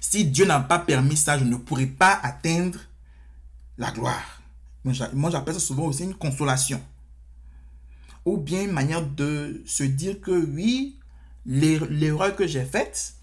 Si 0.00 0.24
Dieu 0.24 0.46
n'a 0.46 0.60
pas 0.60 0.78
permis 0.78 1.16
ça, 1.16 1.38
je 1.38 1.44
ne 1.44 1.56
pourrais 1.56 1.86
pas 1.86 2.18
atteindre 2.22 2.78
la 3.76 3.90
gloire. 3.90 4.40
Moi, 4.84 5.30
j'appelle 5.30 5.54
ça 5.54 5.60
souvent 5.60 5.84
aussi 5.84 6.04
une 6.04 6.14
consolation. 6.14 6.82
Ou 8.24 8.36
bien 8.36 8.62
une 8.62 8.72
manière 8.72 9.06
de 9.06 9.62
se 9.66 9.82
dire 9.82 10.20
que 10.20 10.30
oui, 10.30 10.98
l'erreur 11.44 12.34
que 12.36 12.46
j'ai 12.46 12.64
faite, 12.64 13.14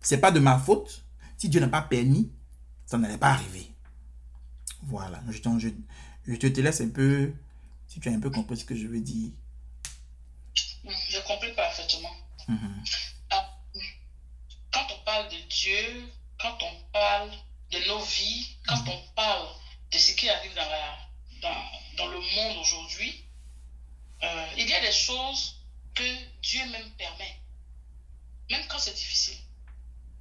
c'est 0.00 0.18
pas 0.18 0.30
de 0.30 0.40
ma 0.40 0.58
faute, 0.58 1.04
si 1.36 1.48
Dieu 1.48 1.60
n'a 1.60 1.68
pas 1.68 1.82
permis, 1.82 2.30
ça 2.86 2.98
n'allait 2.98 3.18
pas 3.18 3.30
arriver. 3.30 3.70
Voilà. 4.82 5.22
Je, 5.30 5.38
je, 5.58 5.68
je, 6.26 6.36
te 6.36 6.60
laisse 6.60 6.80
un 6.80 6.88
peu, 6.88 7.32
si 7.94 8.00
tu 8.00 8.08
as 8.08 8.12
un 8.12 8.18
peu 8.18 8.30
compris 8.30 8.56
ce 8.56 8.64
que 8.64 8.74
je 8.74 8.88
veux 8.88 9.00
dire. 9.00 9.30
Je 10.84 11.20
comprends 11.20 11.54
parfaitement. 11.54 12.16
Mhm. 12.48 12.84
Ah, 13.30 13.56
quand 14.72 14.86
on 14.90 15.04
parle 15.04 15.28
de 15.28 15.38
Dieu, 15.48 16.12
quand 16.40 16.58
on 16.60 16.74
parle 16.92 17.30
de 17.70 17.78
nos 17.86 18.00
vies, 18.00 18.58
quand 18.66 18.82
mhm. 18.82 18.88
on 18.88 19.14
parle 19.14 19.46
de 19.92 19.98
ce 19.98 20.12
qui 20.16 20.28
arrive 20.28 20.52
dans, 20.54 20.68
la, 20.68 20.98
dans, 21.40 21.64
dans 21.98 22.06
le 22.08 22.18
monde 22.18 22.56
aujourd'hui, 22.58 23.24
euh, 24.24 24.46
il 24.58 24.68
y 24.68 24.74
a 24.74 24.80
des 24.80 24.92
choses 24.92 25.62
que 25.94 26.02
Dieu 26.42 26.66
même 26.66 26.90
permet, 26.98 27.38
même 28.50 28.66
quand 28.66 28.80
c'est 28.80 28.94
difficile. 28.94 29.38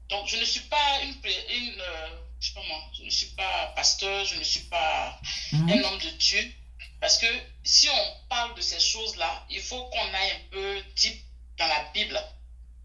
Donc, 0.09 0.27
je 0.27 0.37
ne 0.37 0.45
suis 0.45 0.67
pas 0.69 1.01
une, 1.01 1.15
une 1.15 1.81
euh, 1.81 2.17
je 2.39 2.49
sais 2.49 2.53
pas 2.53 2.67
moi, 2.67 2.83
je 2.95 3.03
ne 3.03 3.09
suis 3.09 3.31
pas 3.35 3.73
pasteur, 3.75 4.25
je 4.25 4.35
ne 4.37 4.43
suis 4.43 4.65
pas 4.65 5.19
mhm. 5.53 5.71
un 5.71 5.83
homme 5.85 5.97
de 5.97 6.09
Dieu, 6.11 6.53
Parce 7.03 7.17
que 7.17 7.27
si 7.65 7.89
on 7.89 8.27
parle 8.29 8.55
de 8.55 8.61
ces 8.61 8.79
choses-là, 8.79 9.45
il 9.49 9.59
faut 9.59 9.89
qu'on 9.89 10.13
aille 10.13 10.31
un 10.31 10.49
peu 10.49 10.81
deep 10.95 11.21
dans 11.57 11.67
la 11.67 11.83
Bible, 11.93 12.17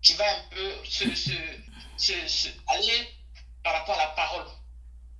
qui 0.03 0.15
va 0.15 0.29
un 0.29 0.43
peu 0.51 0.85
se, 0.85 1.05
se, 1.15 2.27
se, 2.27 2.49
aller 2.67 3.15
par 3.63 3.75
rapport 3.75 3.95
à 3.95 4.07
la 4.07 4.11
parole. 4.15 4.45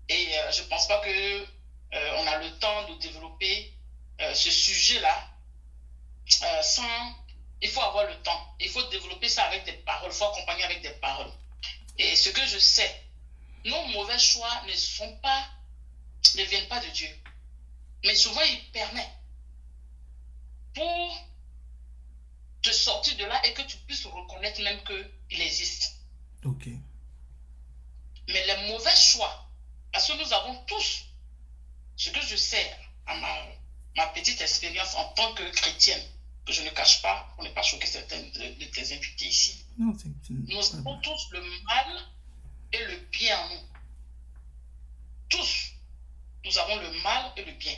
Et 0.09 0.37
euh, 0.37 0.51
je 0.51 0.63
ne 0.63 0.67
pense 0.67 0.89
pas 0.89 0.99
que 0.99 1.09
euh, 1.11 2.17
on 2.17 2.27
a 2.27 2.39
le 2.39 2.59
temps 2.59 2.89
de 2.89 2.99
développer 2.99 3.73
euh, 4.21 4.35
ce 4.35 4.51
sujet-là 4.51 5.31
sans. 6.63 7.15
Il 7.63 7.69
faut 7.69 7.83
avoir 7.83 8.05
le 8.05 8.21
temps. 8.23 8.57
Il 8.59 8.69
faut 8.69 8.83
développer 8.89 9.29
ça 9.29 9.45
avec 9.45 9.65
des 9.65 9.75
paroles. 9.75 10.11
Il 10.11 10.17
faut 10.17 10.25
accompagner 10.25 10.65
avec 10.65 10.83
des 10.83 10.95
paroles. 10.95 11.31
Et 11.99 12.17
ce 12.17 12.31
que 12.31 12.45
je 12.45 12.59
sais, 12.59 13.01
nos 13.65 13.87
mauvais 13.95 14.19
choix 14.19 14.61
ne 14.67 14.73
sont 14.73 15.17
pas, 15.19 15.47
ne 16.35 16.43
viennent 16.43 16.67
pas 16.67 16.81
de 16.81 16.89
Dieu. 16.89 17.17
Mais 18.05 18.15
souvent, 18.15 18.43
il 18.43 18.71
permet 18.73 19.09
pour 20.75 21.29
te 22.63 22.71
sortir 22.71 23.17
de 23.17 23.25
là 23.25 23.45
et 23.47 23.55
que 23.55 23.63
tu 23.63 23.77
puisses 23.79 24.07
reconnaître 24.07 24.63
même 24.63 24.81
qu'il 24.85 25.41
existe. 25.41 25.97
Ok. 26.45 26.67
Mais 28.29 28.47
les 28.47 28.69
mauvais 28.69 28.97
choix, 28.97 29.49
parce 29.93 30.07
que 30.07 30.23
nous 30.23 30.33
avons 30.33 30.55
tous, 30.67 31.07
ce 31.97 32.11
que 32.11 32.21
je 32.21 32.37
sais 32.37 32.77
à 33.07 33.17
ma, 33.17 33.35
ma 33.97 34.07
petite 34.09 34.41
expérience 34.41 34.95
en 34.95 35.05
tant 35.15 35.35
que 35.35 35.51
chrétienne, 35.51 36.03
que 36.45 36.53
je 36.53 36.63
ne 36.63 36.71
cache 36.71 37.03
pas 37.03 37.33
pour 37.35 37.45
ne 37.45 37.51
pas 37.51 37.63
choquer 37.63 37.87
certains 37.87 38.21
de, 38.21 38.65
tes 38.65 38.95
invités 38.95 39.27
ici. 39.27 39.65
Non, 39.79 39.97
nous 40.31 40.75
avons 40.77 41.01
tous 41.01 41.29
le 41.33 41.41
mal 41.65 42.03
et 42.73 42.85
le 42.85 42.97
bien 43.11 43.39
en 43.39 43.49
nous. 43.49 43.69
Tous, 45.29 45.73
nous 46.45 46.59
avons 46.59 46.77
le 46.77 46.91
mal 47.03 47.33
et 47.37 47.45
le 47.45 47.53
bien. 47.53 47.77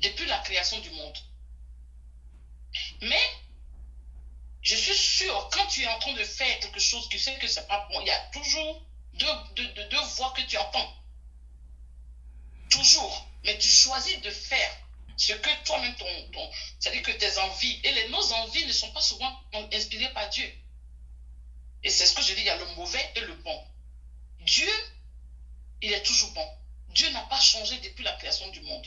Depuis 0.00 0.26
la 0.26 0.38
création 0.38 0.78
du 0.80 0.90
monde. 0.90 1.16
Mais, 3.02 3.30
je 4.62 4.76
suis 4.76 4.94
sûr, 4.94 5.48
quand 5.52 5.66
tu 5.66 5.82
es 5.82 5.86
en 5.86 5.98
train 5.98 6.12
de 6.12 6.24
faire 6.24 6.58
quelque 6.60 6.80
chose, 6.80 7.08
tu 7.08 7.18
sais 7.18 7.38
que 7.38 7.46
c'est 7.46 7.66
pas 7.66 7.86
bon, 7.90 8.00
il 8.00 8.06
y 8.06 8.10
a 8.10 8.18
toujours 8.32 8.82
deux, 9.14 9.26
deux, 9.56 10.00
voix 10.16 10.32
que 10.36 10.42
tu 10.42 10.56
entends. 10.56 10.94
Toujours. 12.70 13.26
Mais 13.44 13.58
tu 13.58 13.68
choisis 13.68 14.20
de 14.20 14.30
faire 14.30 14.76
ce 15.16 15.32
que 15.32 15.64
toi-même, 15.64 15.94
ton, 15.96 16.30
ton 16.32 16.50
c'est-à-dire 16.78 17.02
que 17.02 17.12
tes 17.12 17.38
envies, 17.38 17.80
et 17.84 17.92
les, 17.92 18.08
nos 18.08 18.32
envies 18.32 18.64
ne 18.66 18.72
sont 18.72 18.90
pas 18.92 19.00
souvent 19.02 19.40
inspirées 19.72 20.12
par 20.12 20.28
Dieu. 20.30 20.50
Et 21.82 21.90
c'est 21.90 22.06
ce 22.06 22.14
que 22.14 22.22
je 22.22 22.34
dis, 22.34 22.40
il 22.40 22.46
y 22.46 22.50
a 22.50 22.56
le 22.56 22.66
mauvais 22.76 23.12
et 23.16 23.20
le 23.20 23.34
bon. 23.34 23.64
Dieu, 24.40 24.70
il 25.82 25.92
est 25.92 26.02
toujours 26.02 26.30
bon. 26.32 26.46
Dieu 26.90 27.10
n'a 27.10 27.22
pas 27.22 27.40
changé 27.40 27.78
depuis 27.78 28.04
la 28.04 28.12
création 28.12 28.48
du 28.48 28.60
monde. 28.62 28.86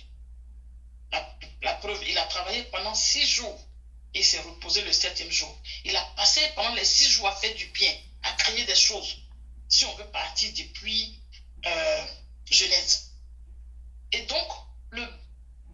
La, 1.61 1.73
preuve, 1.75 2.03
il 2.07 2.17
a 2.17 2.25
travaillé 2.25 2.63
pendant 2.63 2.93
six 2.93 3.25
jours 3.25 3.57
et 4.13 4.21
s'est 4.21 4.39
reposé 4.39 4.81
le 4.81 4.91
septième 4.91 5.31
jour. 5.31 5.55
Il 5.85 5.95
a 5.95 6.01
passé 6.15 6.41
pendant 6.55 6.73
les 6.75 6.85
six 6.85 7.09
jours 7.09 7.27
à 7.27 7.35
faire 7.35 7.53
du 7.55 7.65
bien, 7.67 7.93
à 8.23 8.31
créer 8.33 8.65
des 8.65 8.75
choses. 8.75 9.17
Si 9.69 9.85
on 9.85 9.95
veut 9.95 10.09
partir 10.11 10.51
depuis 10.53 11.19
euh, 11.65 12.05
Genèse. 12.49 13.11
Et 14.11 14.21
donc, 14.23 14.47
le, 14.91 15.07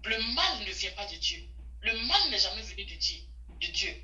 le 0.05 0.21
mal 0.33 0.59
ne 0.59 0.71
vient 0.71 0.91
pas 0.91 1.05
de 1.07 1.15
Dieu. 1.15 1.43
Le 1.81 1.93
mal 2.05 2.29
n'est 2.29 2.39
jamais 2.39 2.61
venu 2.61 2.85
de 2.85 2.95
Dieu. 2.95 3.19
De 3.59 3.67
Dieu. 3.67 4.03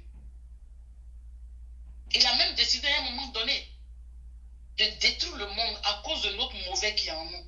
Il 2.13 2.25
a 2.25 2.35
même 2.35 2.55
décidé 2.55 2.87
à 2.87 3.01
un 3.01 3.11
moment 3.11 3.27
donné 3.27 3.69
de 4.77 4.85
détruire 4.99 5.35
le 5.37 5.47
monde 5.47 5.79
à 5.83 6.01
cause 6.03 6.21
de 6.23 6.31
notre 6.31 6.55
mauvais 6.69 6.95
qui 6.95 7.07
est 7.07 7.11
en 7.11 7.25
nous. 7.25 7.45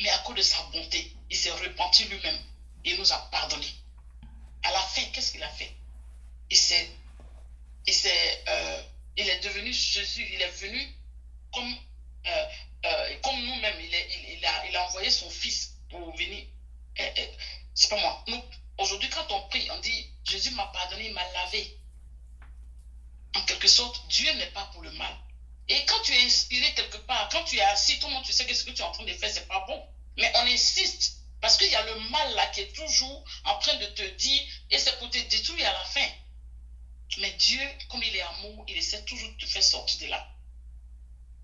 Mais 0.00 0.08
à 0.10 0.18
cause 0.18 0.36
de 0.36 0.42
sa 0.42 0.62
bonté, 0.72 1.12
il 1.28 1.36
s'est 1.36 1.50
repenti 1.50 2.04
lui-même 2.04 2.38
et 2.84 2.96
nous 2.96 3.12
a 3.12 3.18
pardonné. 3.30 3.66
À 4.62 4.72
la 4.72 4.80
fin, 4.80 5.02
qu'est-ce 5.12 5.32
qu'il 5.32 5.42
a 5.42 5.48
fait? 5.50 5.72
Il 6.50 6.56
s'est, 6.56 6.90
il, 7.86 7.94
euh, 8.48 8.82
il 9.16 9.28
est 9.28 9.40
devenu 9.40 9.72
Jésus, 9.72 10.26
il 10.32 10.40
est 10.40 10.50
venu 10.60 10.94
comme, 11.52 11.76
euh, 12.26 12.46
euh, 12.86 13.16
comme 13.22 13.44
nous-mêmes. 13.44 13.80
Il, 13.80 14.36
il, 14.36 14.44
a, 14.44 14.66
il 14.66 14.76
a 14.76 14.86
envoyé 14.86 15.10
son 15.10 15.30
fils 15.30 15.74
pour 15.90 16.14
venir. 16.16 16.44
c'est 17.74 17.88
pas 17.88 18.00
moi. 18.00 18.24
Nous, 18.28 18.42
aujourd'hui, 18.78 19.08
quand 19.10 19.30
on 19.30 19.48
prie, 19.48 19.68
on 19.70 19.80
dit 19.80 20.10
Jésus 20.24 20.50
m'a 20.50 20.66
pardonné, 20.66 21.06
il 21.06 21.14
m'a 21.14 21.32
lavé. 21.32 21.76
En 23.34 23.42
quelque 23.42 23.68
sorte, 23.68 24.06
Dieu 24.08 24.32
n'est 24.34 24.50
pas 24.50 24.64
pour 24.72 24.82
le 24.82 24.90
mal. 24.92 25.14
Et 25.68 25.84
quand 25.84 26.00
tu 26.02 26.12
es 26.14 26.24
inspiré 26.24 26.72
quelque 26.74 26.96
part, 26.98 27.28
quand 27.30 27.44
tu 27.44 27.56
es 27.56 27.60
assis, 27.60 27.98
tout 27.98 28.08
le 28.08 28.14
monde, 28.14 28.24
tu 28.24 28.32
sais 28.32 28.46
que 28.46 28.54
ce 28.54 28.64
que 28.64 28.70
tu 28.70 28.80
es 28.80 28.84
en 28.84 28.92
train 28.92 29.04
de 29.04 29.12
faire, 29.12 29.30
c'est 29.30 29.46
pas 29.46 29.64
bon. 29.66 29.86
Mais 30.16 30.32
on 30.36 30.46
insiste 30.46 31.17
parce 31.40 31.56
qu'il 31.56 31.70
y 31.70 31.74
a 31.74 31.84
le 31.84 32.00
mal 32.10 32.34
là 32.34 32.46
qui 32.46 32.60
est 32.60 32.72
toujours 32.74 33.24
en 33.44 33.58
train 33.58 33.74
de 33.76 33.86
te 33.86 34.02
dire, 34.02 34.42
et 34.70 34.78
c'est 34.78 34.98
pour 34.98 35.10
te 35.10 35.18
détruire 35.18 35.68
à 35.68 35.72
la 35.72 35.84
fin. 35.84 36.08
Mais 37.18 37.30
Dieu, 37.32 37.60
comme 37.88 38.02
il 38.02 38.14
est 38.14 38.20
amour, 38.20 38.64
il 38.68 38.76
essaie 38.76 39.02
toujours 39.04 39.30
de 39.30 39.36
te 39.36 39.46
faire 39.46 39.62
sortir 39.62 40.00
de 40.00 40.10
là. 40.10 40.28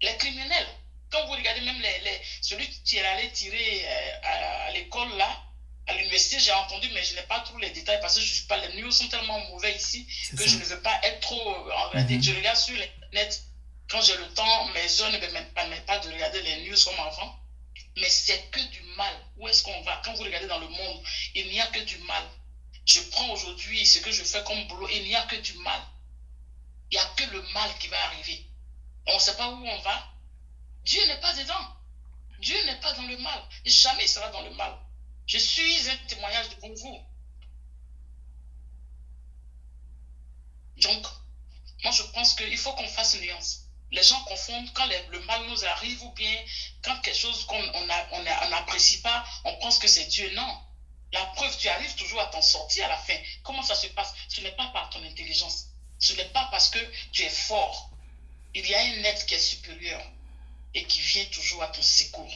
Les 0.02 0.16
criminels, 0.16 0.68
quand 1.10 1.24
vous 1.26 1.32
regardez 1.32 1.60
même 1.62 1.80
les, 1.80 2.00
les 2.00 2.20
celui 2.42 2.68
qui 2.84 2.96
est 2.96 3.04
allé 3.04 3.30
tirer 3.32 3.84
euh, 3.86 4.66
à, 4.66 4.70
l'école 4.72 5.16
là, 5.16 5.42
à 5.86 5.94
l'université, 5.94 6.38
j'ai 6.38 6.52
entendu, 6.52 6.88
mais 6.92 7.02
je 7.02 7.14
n'ai 7.14 7.22
pas 7.22 7.40
trop 7.40 7.58
les 7.58 7.70
détails 7.70 8.00
parce 8.00 8.16
que 8.16 8.20
je 8.20 8.32
suis 8.32 8.46
pas, 8.46 8.56
les 8.66 8.80
news 8.80 8.90
sont 8.90 9.08
tellement 9.08 9.38
mauvais 9.50 9.74
ici 9.74 10.06
que 10.36 10.46
je 10.46 10.58
ne 10.58 10.64
veux 10.64 10.80
pas 10.82 10.98
être 11.02 11.20
trop. 11.20 11.70
Euh, 11.94 12.00
mm 12.00 12.22
Je 12.22 12.34
regarde 12.34 12.56
sur 12.56 12.74
Internet 12.74 13.42
quand 13.88 14.00
j'ai 14.00 14.16
le 14.16 14.26
temps, 14.34 14.66
mes 14.68 15.00
heures 15.00 15.12
ne 15.12 15.18
me 15.18 15.54
permettent 15.54 15.86
pas 15.86 15.98
de 15.98 16.10
regarder 16.10 16.42
les 16.42 16.68
news 16.68 16.76
comme 16.84 16.98
avant. 17.00 17.38
Mais 17.96 18.08
c'est 18.08 18.50
que 18.50 18.60
du 18.70 18.82
mal. 18.96 19.14
Où 19.36 19.48
est-ce 19.48 19.62
qu'on 19.62 19.82
va? 19.82 20.00
Quand 20.04 20.14
vous 20.14 20.24
regardez 20.24 20.48
dans 20.48 20.58
le 20.58 20.68
monde, 20.68 21.04
il 21.34 21.48
n'y 21.48 21.60
a 21.60 21.66
que 21.68 21.80
du 21.80 21.98
mal. 21.98 22.24
Je 22.86 23.00
prends 23.00 23.30
aujourd'hui 23.30 23.86
ce 23.86 23.98
que 24.00 24.12
je 24.12 24.24
fais 24.24 24.42
comme 24.44 24.66
boulot, 24.68 24.88
il 24.88 25.04
n'y 25.04 25.14
a 25.14 25.22
que 25.26 25.36
du 25.36 25.54
mal. 25.58 25.80
Il 26.90 26.96
n'y 26.96 27.04
a 27.04 27.06
que 27.16 27.24
le 27.24 27.42
mal 27.52 27.78
qui 27.78 27.88
va 27.88 28.02
arriver. 28.04 28.46
On 29.06 29.14
ne 29.14 29.18
sait 29.18 29.36
pas 29.36 29.48
où 29.48 29.66
on 29.66 29.80
va. 29.82 30.12
Dieu 30.84 31.06
n'est 31.06 31.20
pas 31.20 31.32
dedans. 31.34 31.76
Dieu 32.40 32.56
n'est 32.66 32.80
pas 32.80 32.92
dans 32.92 33.06
le 33.06 33.16
mal. 33.18 33.42
Jamais 33.64 34.04
il 34.04 34.08
sera 34.08 34.28
dans 34.30 34.42
le 34.42 34.50
mal. 34.54 34.76
Je 35.26 35.38
suis 35.38 35.88
un 35.88 35.96
témoignage 36.08 36.50
de 36.50 36.56
vous. 36.56 37.06
Donc, 40.76 41.06
moi 41.82 41.92
je 41.92 42.02
pense 42.12 42.34
qu'il 42.34 42.58
faut 42.58 42.72
qu'on 42.72 42.88
fasse 42.88 43.14
une 43.14 43.22
nuance 43.22 43.63
les 43.94 44.02
gens 44.02 44.20
confondent 44.24 44.72
quand 44.74 44.86
le 45.10 45.20
mal 45.20 45.46
nous 45.48 45.64
arrive 45.64 46.02
ou 46.02 46.10
bien 46.10 46.36
quand 46.82 47.00
quelque 47.00 47.16
chose 47.16 47.46
qu'on 47.46 47.86
n'apprécie 48.50 49.00
pas, 49.00 49.24
on 49.44 49.54
pense 49.60 49.78
que 49.78 49.86
c'est 49.86 50.06
Dieu. 50.06 50.28
Non. 50.34 50.58
La 51.12 51.24
preuve, 51.26 51.56
tu 51.58 51.68
arrives 51.68 51.94
toujours 51.94 52.20
à 52.20 52.26
t'en 52.26 52.42
sortir 52.42 52.86
à 52.86 52.88
la 52.88 52.96
fin. 52.96 53.14
Comment 53.44 53.62
ça 53.62 53.76
se 53.76 53.86
passe? 53.88 54.12
Ce 54.28 54.40
n'est 54.40 54.56
pas 54.56 54.66
par 54.68 54.90
ton 54.90 55.02
intelligence. 55.04 55.68
Ce 56.00 56.12
n'est 56.14 56.24
pas 56.24 56.48
parce 56.50 56.68
que 56.70 56.78
tu 57.12 57.22
es 57.22 57.30
fort. 57.30 57.90
Il 58.52 58.66
y 58.66 58.74
a 58.74 58.80
un 58.80 59.04
être 59.04 59.26
qui 59.26 59.34
est 59.34 59.38
supérieur 59.38 60.02
et 60.74 60.84
qui 60.84 61.00
vient 61.00 61.24
toujours 61.26 61.62
à 61.62 61.68
ton 61.68 61.82
secours. 61.82 62.34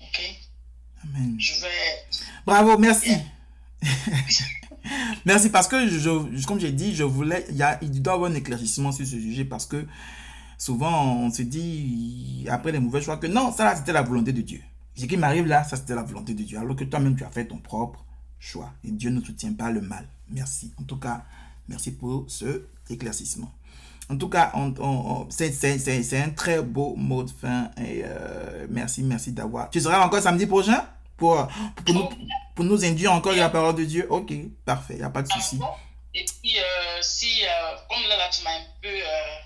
Ok? 0.00 0.20
Amen. 1.04 1.36
Je 1.38 1.52
vais. 1.54 2.06
Bravo, 2.46 2.78
merci. 2.78 3.14
Merci 5.24 5.50
parce 5.50 5.68
que, 5.68 5.88
je, 5.88 6.46
comme 6.46 6.60
j'ai 6.60 6.72
dit, 6.72 6.94
je 6.94 7.04
voulais, 7.04 7.46
il, 7.82 8.02
doit 8.02 8.12
y 8.12 8.16
avoir 8.16 8.30
un 8.30 8.34
éclaircissement 8.34 8.92
sur 8.92 9.06
ce 9.06 9.12
sujet 9.18 9.44
parce 9.44 9.66
que 9.66 9.84
souvent 10.56 11.14
on 11.14 11.30
se 11.30 11.42
dit 11.42 12.46
après 12.50 12.72
les 12.72 12.80
mauvais 12.80 13.00
choix 13.00 13.16
que 13.16 13.26
non, 13.26 13.52
ça 13.52 13.74
c'était 13.76 13.92
la 13.92 14.02
volonté 14.02 14.32
de 14.32 14.42
Dieu. 14.42 14.60
Ce 14.94 15.06
qui 15.06 15.16
m'arrive 15.16 15.46
là, 15.46 15.64
ça 15.64 15.76
c'était 15.76 15.94
la 15.94 16.02
volonté 16.02 16.34
de 16.34 16.42
Dieu. 16.42 16.58
Alors 16.58 16.76
que 16.76 16.84
toi-même 16.84 17.16
tu 17.16 17.24
as 17.24 17.30
fait 17.30 17.46
ton 17.46 17.58
propre 17.58 18.04
choix 18.38 18.72
et 18.84 18.90
Dieu 18.90 19.10
ne 19.10 19.20
soutient 19.20 19.52
pas 19.52 19.70
le 19.70 19.80
mal. 19.80 20.06
Merci. 20.30 20.72
En 20.80 20.82
tout 20.82 20.98
cas, 20.98 21.24
merci 21.68 21.92
pour 21.92 22.24
ce 22.28 22.62
éclaircissement. 22.90 23.52
En 24.10 24.16
tout 24.16 24.28
cas, 24.28 24.52
on, 24.54 25.26
c'est 25.28 26.22
un 26.22 26.30
très 26.30 26.62
beau 26.62 26.94
mot 26.96 27.22
de 27.22 27.30
fin 27.30 27.70
et 27.76 28.02
euh, 28.04 28.66
merci, 28.70 29.02
merci 29.02 29.32
d'avoir. 29.32 29.68
Tu 29.68 29.80
seras 29.80 30.04
encore 30.04 30.20
samedi 30.22 30.46
prochain? 30.46 30.82
Pour, 31.18 31.46
pour 31.84 31.94
nous 31.94 32.08
pour 32.58 32.64
nous 32.64 32.84
induire 32.84 33.12
encore 33.12 33.34
la 33.34 33.50
parole 33.50 33.76
de 33.76 33.84
Dieu. 33.84 34.06
Ok, 34.10 34.32
parfait, 34.64 34.94
il 34.94 34.98
n'y 34.98 35.04
a 35.04 35.10
pas 35.10 35.22
de 35.22 35.30
souci. 35.30 35.60
Et 36.12 36.24
puis, 36.24 36.58
euh, 36.58 37.02
si, 37.02 37.44
euh, 37.44 37.76
comme 37.88 38.02
là, 38.08 38.16
là, 38.16 38.28
tu 38.32 38.42
m'as 38.42 38.50
un 38.50 38.64
peu. 38.82 38.88
Euh, 38.88 39.36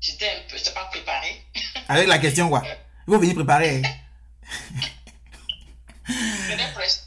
j'étais 0.00 0.30
un 0.30 0.48
peu. 0.48 0.56
Je 0.56 0.70
pas 0.70 0.86
préparé. 0.86 1.44
Avec 1.88 2.08
la 2.08 2.18
question, 2.18 2.48
quoi 2.48 2.62
Il 3.06 3.12
faut 3.12 3.18
venir 3.18 3.34
préparer. 3.34 3.82
je 6.08 6.72
prête. 6.72 7.04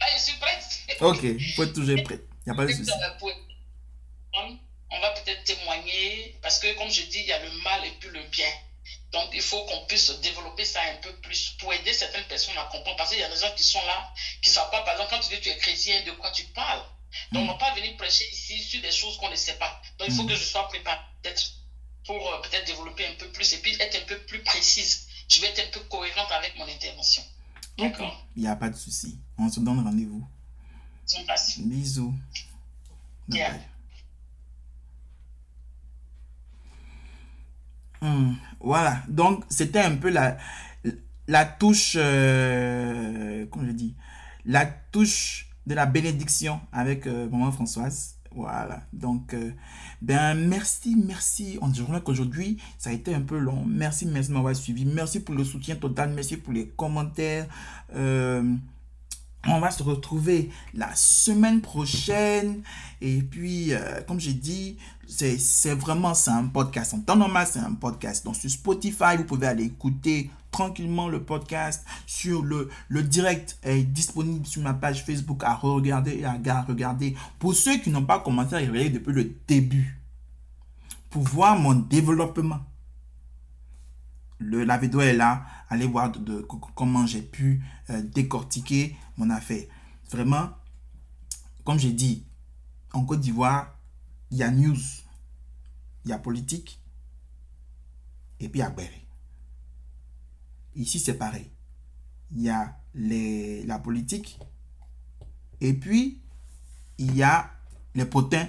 Ah, 0.00 0.06
je 0.16 0.20
suis 0.20 0.36
prête. 0.40 0.80
ok, 1.00 1.22
il 1.22 1.52
faut 1.54 1.62
être 1.62 1.74
toujours 1.74 2.02
prêt. 2.02 2.18
Il 2.44 2.52
n'y 2.52 2.52
a 2.52 2.56
pas 2.56 2.66
de 2.66 2.72
souci. 2.72 2.90
On 4.90 5.00
va 5.00 5.10
peut-être 5.10 5.44
témoigner, 5.44 6.36
parce 6.42 6.58
que, 6.58 6.76
comme 6.76 6.90
je 6.90 7.02
dis, 7.02 7.20
il 7.20 7.26
y 7.26 7.32
a 7.32 7.38
le 7.38 7.50
mal 7.62 7.84
et 7.84 7.92
puis 8.00 8.10
le 8.10 8.22
bien. 8.30 8.50
Donc, 9.14 9.30
il 9.32 9.40
faut 9.40 9.64
qu'on 9.66 9.86
puisse 9.86 10.10
développer 10.20 10.64
ça 10.64 10.80
un 10.92 10.96
peu 11.00 11.12
plus 11.20 11.50
pour 11.60 11.72
aider 11.72 11.92
certaines 11.92 12.24
personnes 12.24 12.58
à 12.58 12.64
comprendre. 12.64 12.96
Parce 12.96 13.10
qu'il 13.10 13.20
y 13.20 13.22
a 13.22 13.30
des 13.30 13.40
gens 13.40 13.52
qui 13.56 13.62
sont 13.62 13.84
là, 13.86 14.12
qui 14.42 14.50
ne 14.50 14.54
savent 14.54 14.70
pas, 14.70 14.82
par 14.82 14.94
exemple, 14.94 15.10
quand 15.10 15.20
tu 15.20 15.28
dis 15.28 15.36
que 15.36 15.44
tu 15.44 15.50
es 15.50 15.56
chrétien, 15.56 16.02
de 16.04 16.10
quoi 16.12 16.30
tu 16.32 16.44
parles? 16.46 16.82
Donc, 17.30 17.42
on 17.42 17.46
ne 17.46 17.52
va 17.52 17.58
pas 17.58 17.74
venir 17.74 17.96
prêcher 17.96 18.28
ici 18.28 18.58
sur 18.62 18.82
des 18.82 18.90
choses 18.90 19.16
qu'on 19.18 19.30
ne 19.30 19.36
sait 19.36 19.54
pas. 19.54 19.80
Donc, 19.98 20.08
il 20.08 20.14
faut 20.14 20.24
que 20.24 20.34
je 20.34 20.44
sois 20.44 20.66
préparé 20.68 20.98
peut-être 21.22 21.52
pour 22.04 22.28
euh, 22.28 22.40
peut-être 22.42 22.66
développer 22.66 23.06
un 23.06 23.14
peu 23.14 23.28
plus 23.28 23.52
et 23.52 23.58
puis 23.58 23.74
être 23.80 23.96
un 24.02 24.06
peu 24.06 24.18
plus 24.26 24.42
précise. 24.42 25.06
Je 25.28 25.40
vais 25.40 25.48
être 25.48 25.60
un 25.60 25.70
peu 25.70 25.80
cohérente 25.86 26.30
avec 26.32 26.56
mon 26.58 26.66
intervention. 26.66 27.22
D'accord? 27.78 28.26
Il 28.36 28.42
n'y 28.42 28.48
a 28.48 28.56
pas 28.56 28.68
de 28.68 28.76
souci. 28.76 29.18
On 29.38 29.48
se 29.48 29.60
donne 29.60 29.82
rendez-vous. 29.82 30.26
Bisous. 31.62 32.14
Hmm, 38.04 38.34
voilà, 38.60 38.98
donc 39.08 39.44
c'était 39.48 39.80
un 39.80 39.96
peu 39.96 40.10
la, 40.10 40.36
la 41.26 41.46
touche, 41.46 41.96
euh, 41.96 43.46
comment 43.50 43.66
je 43.66 43.72
dis, 43.72 43.94
la 44.44 44.66
touche 44.66 45.48
de 45.66 45.74
la 45.74 45.86
bénédiction 45.86 46.60
avec 46.70 47.06
euh, 47.06 47.30
maman 47.30 47.50
Françoise. 47.50 48.16
Voilà, 48.30 48.82
donc, 48.92 49.32
euh, 49.32 49.52
ben 50.02 50.34
merci, 50.34 50.96
merci. 50.96 51.56
On 51.62 51.68
dirait 51.68 52.02
qu'aujourd'hui, 52.02 52.58
ça 52.76 52.90
a 52.90 52.92
été 52.92 53.14
un 53.14 53.22
peu 53.22 53.38
long. 53.38 53.64
Merci, 53.66 54.04
merci 54.04 54.28
de 54.28 54.34
m'avoir 54.34 54.54
suivi. 54.54 54.84
Merci 54.84 55.20
pour 55.20 55.34
le 55.34 55.44
soutien 55.44 55.76
total. 55.76 56.10
Merci 56.10 56.36
pour 56.36 56.52
les 56.52 56.68
commentaires. 56.68 57.46
On 59.46 59.60
va 59.60 59.70
se 59.70 59.82
retrouver 59.82 60.50
la 60.72 60.94
semaine 60.94 61.60
prochaine. 61.60 62.62
Et 63.00 63.22
puis, 63.22 63.72
euh, 63.72 64.00
comme 64.06 64.20
j'ai 64.20 64.32
dit, 64.32 64.78
c'est 65.06 65.74
vraiment 65.74 66.12
un 66.26 66.44
podcast. 66.46 66.94
En 66.94 67.00
temps 67.00 67.16
normal, 67.16 67.46
c'est 67.50 67.58
un 67.58 67.74
podcast. 67.74 68.24
Donc, 68.24 68.36
sur 68.36 68.50
Spotify, 68.50 69.16
vous 69.18 69.24
pouvez 69.24 69.46
aller 69.46 69.64
écouter 69.64 70.30
tranquillement 70.50 71.08
le 71.08 71.22
podcast. 71.22 71.84
Sur 72.06 72.42
le, 72.42 72.70
le 72.88 73.02
direct 73.02 73.58
est 73.62 73.82
disponible 73.82 74.46
sur 74.46 74.62
ma 74.62 74.74
page 74.74 75.04
Facebook 75.04 75.42
à 75.44 75.54
regarder 75.54 76.20
et 76.20 76.24
à 76.24 76.62
regarder. 76.62 77.16
Pour 77.38 77.54
ceux 77.54 77.78
qui 77.78 77.90
n'ont 77.90 78.04
pas 78.04 78.20
commencé 78.20 78.54
à 78.54 78.58
regarder 78.58 78.90
depuis 78.90 79.12
le 79.12 79.34
début, 79.46 80.00
pour 81.10 81.22
voir 81.22 81.58
mon 81.58 81.74
développement. 81.74 82.60
Le, 84.44 84.64
la 84.64 84.76
vidéo 84.76 85.00
est 85.00 85.14
là. 85.14 85.46
Allez 85.70 85.86
voir 85.86 86.12
de, 86.12 86.46
comment 86.74 87.06
j'ai 87.06 87.22
pu 87.22 87.64
euh, 87.90 88.02
décortiquer 88.02 88.96
mon 89.16 89.30
affaire. 89.30 89.64
Vraiment, 90.10 90.50
comme 91.64 91.78
j'ai 91.78 91.92
dit, 91.92 92.24
en 92.92 93.04
Côte 93.04 93.20
d'Ivoire, 93.20 93.76
il 94.30 94.38
y 94.38 94.42
a 94.42 94.50
news, 94.50 94.76
il 96.04 96.10
y 96.10 96.12
a 96.12 96.18
politique, 96.18 96.80
et 98.38 98.48
puis 98.48 98.60
il 98.60 98.62
y 98.62 98.66
a 98.66 98.70
Berry. 98.70 99.06
Ici, 100.76 101.00
c'est 101.00 101.14
pareil. 101.14 101.50
Il 102.32 102.42
y 102.42 102.50
a 102.50 102.76
les, 102.94 103.64
la 103.64 103.78
politique, 103.78 104.38
et 105.60 105.72
puis 105.72 106.20
il 106.98 107.16
y 107.16 107.22
a 107.22 107.50
les 107.94 108.04
potins, 108.04 108.48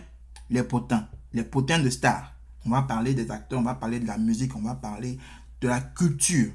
les 0.49 0.63
potins, 0.63 1.07
les 1.33 1.43
potins 1.43 1.79
de 1.79 1.89
stars. 1.89 2.33
On 2.65 2.71
va 2.71 2.81
parler 2.81 3.13
des 3.13 3.29
acteurs, 3.31 3.59
on 3.59 3.63
va 3.63 3.75
parler 3.75 3.99
de 3.99 4.07
la 4.07 4.17
musique, 4.17 4.55
on 4.55 4.61
va 4.61 4.75
parler 4.75 5.19
de 5.61 5.67
la 5.67 5.81
culture. 5.81 6.51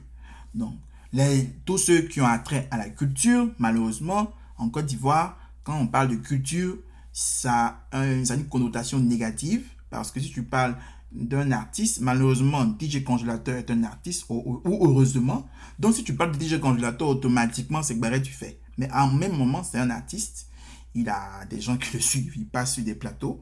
Donc, 0.54 0.74
les, 1.12 1.48
tous 1.64 1.78
ceux 1.78 2.02
qui 2.02 2.20
ont 2.20 2.26
attrait 2.26 2.68
à 2.70 2.76
la 2.76 2.88
culture, 2.88 3.48
malheureusement, 3.58 4.32
en 4.58 4.68
Côte 4.68 4.86
d'Ivoire, 4.86 5.38
quand 5.64 5.76
on 5.78 5.86
parle 5.86 6.08
de 6.08 6.16
culture, 6.16 6.76
ça 7.12 7.86
a, 7.90 8.04
une 8.06 8.48
connotation 8.48 8.98
négative. 8.98 9.66
Parce 9.90 10.10
que 10.10 10.20
si 10.20 10.30
tu 10.30 10.44
parles 10.44 10.76
d'un 11.12 11.50
artiste, 11.50 12.00
malheureusement, 12.00 12.64
DJ 12.78 13.02
Congélateur 13.02 13.56
est 13.56 13.70
un 13.70 13.82
artiste, 13.82 14.26
ou, 14.28 14.60
heureusement. 14.64 15.48
Donc, 15.78 15.94
si 15.94 16.04
tu 16.04 16.14
parles 16.14 16.36
de 16.36 16.42
DJ 16.42 16.60
Congélateur, 16.60 17.08
automatiquement, 17.08 17.82
c'est 17.82 17.98
que 17.98 18.18
tu 18.18 18.32
fais. 18.32 18.60
Mais 18.78 18.90
en 18.92 19.08
même 19.08 19.36
moment, 19.36 19.62
c'est 19.64 19.78
un 19.78 19.90
artiste. 19.90 20.48
Il 20.94 21.08
a 21.08 21.44
des 21.46 21.60
gens 21.60 21.76
qui 21.76 21.94
le 21.94 22.00
suivent, 22.00 22.36
il 22.36 22.46
passe 22.46 22.74
sur 22.74 22.84
des 22.84 22.94
plateaux. 22.94 23.40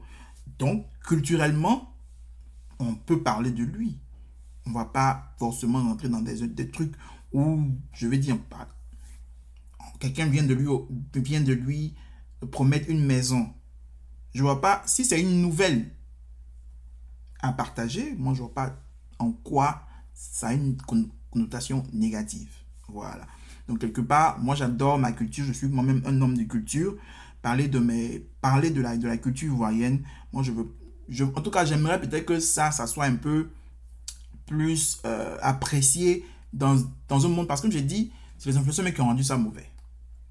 Donc, 0.57 0.85
culturellement, 1.05 1.93
on 2.79 2.95
peut 2.95 3.21
parler 3.21 3.51
de 3.51 3.63
lui. 3.63 3.97
On 4.65 4.71
va 4.71 4.85
pas 4.85 5.33
forcément 5.39 5.81
rentrer 5.81 6.09
dans 6.09 6.21
des, 6.21 6.47
des 6.47 6.69
trucs 6.69 6.93
où, 7.31 7.61
je 7.93 8.07
vais 8.07 8.17
dire, 8.17 8.37
quelqu'un 9.99 10.27
vient 10.27 10.43
de 10.43 10.53
lui, 10.53 10.67
vient 11.15 11.41
de 11.41 11.53
lui 11.53 11.95
promettre 12.51 12.89
une 12.89 13.03
maison. 13.03 13.53
Je 14.33 14.41
vois 14.41 14.61
pas, 14.61 14.83
si 14.85 15.05
c'est 15.05 15.19
une 15.19 15.41
nouvelle 15.41 15.91
à 17.41 17.53
partager, 17.53 18.15
moi 18.17 18.33
je 18.33 18.39
vois 18.39 18.53
pas 18.53 18.75
en 19.17 19.31
quoi 19.31 19.81
ça 20.13 20.49
a 20.49 20.53
une 20.53 20.77
connotation 21.31 21.83
négative. 21.93 22.49
Voilà. 22.87 23.27
Donc 23.67 23.79
quelque 23.79 24.01
part, 24.01 24.39
moi 24.39 24.55
j'adore 24.55 24.97
ma 24.97 25.11
culture, 25.11 25.45
je 25.45 25.53
suis 25.53 25.67
moi-même 25.67 26.01
un 26.05 26.21
homme 26.21 26.37
de 26.37 26.43
culture. 26.43 26.95
Parler 27.41 27.69
de 27.69 27.79
mes, 27.79 28.27
parler 28.41 28.69
de 28.69 28.81
la, 28.81 28.97
de 28.97 29.07
la 29.07 29.17
culture 29.17 29.53
ivoirienne, 29.53 30.03
moi 30.33 30.43
je 30.43 30.51
veux, 30.51 30.75
je, 31.07 31.23
en 31.23 31.41
tout 31.41 31.51
cas 31.51 31.63
j'aimerais 31.63 32.01
peut-être 32.01 32.25
que 32.25 32.39
ça, 32.41 32.71
ça 32.71 32.85
soit 32.85 33.05
un 33.05 33.15
peu 33.15 33.49
plus 34.49 34.99
euh, 35.05 35.37
apprécié 35.41 36.25
dans, 36.51 36.75
dans 37.07 37.25
un 37.25 37.29
monde, 37.29 37.47
parce 37.47 37.61
que 37.61 37.67
comme 37.67 37.71
j'ai 37.71 37.83
dit, 37.83 38.11
c'est 38.37 38.49
les 38.49 38.57
influenceurs 38.57 38.91
qui 38.93 38.99
ont 38.99 39.05
rendu 39.05 39.23
ça 39.23 39.37
mauvais. 39.37 39.69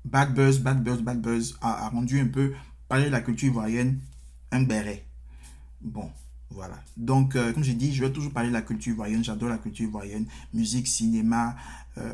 Bad 0.04 0.34
Buzz, 0.34 0.58
Bad 0.58 0.82
Buzz, 0.82 1.00
Bad 1.00 1.20
Buzz 1.22 1.56
a, 1.62 1.88
rendu 1.88 2.20
un 2.20 2.26
peu, 2.26 2.52
parler 2.88 3.06
de 3.06 3.10
la 3.10 3.20
culture 3.20 3.48
ivoirienne, 3.48 4.00
un 4.50 4.62
béret. 4.62 5.04
Bon, 5.80 6.10
voilà. 6.50 6.82
Donc, 6.96 7.36
euh, 7.36 7.52
comme 7.52 7.62
j'ai 7.62 7.74
dit, 7.74 7.94
je 7.94 8.04
vais 8.04 8.10
toujours 8.10 8.32
parler 8.32 8.48
de 8.48 8.54
la 8.54 8.62
culture 8.62 8.92
ivoirienne. 8.92 9.22
J'adore 9.22 9.50
la 9.50 9.58
culture 9.58 9.86
ivoirienne. 9.86 10.26
Musique, 10.52 10.88
cinéma, 10.88 11.54
euh, 11.98 12.12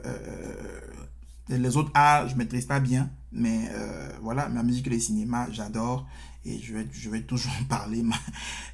les 1.48 1.76
autres 1.76 1.90
arts, 1.94 2.28
je 2.28 2.36
maîtrise 2.36 2.66
pas 2.66 2.80
bien. 2.80 3.08
Mais 3.32 3.70
voilà, 4.20 4.48
la 4.48 4.62
musique 4.62 4.86
et 4.88 4.90
le 4.90 5.00
cinéma, 5.00 5.46
j'adore. 5.50 6.06
Et 6.44 6.58
je 6.58 6.74
vais, 6.74 6.86
je 6.92 7.08
vais 7.08 7.22
toujours 7.22 7.52
en 7.62 7.64
parler. 7.64 8.04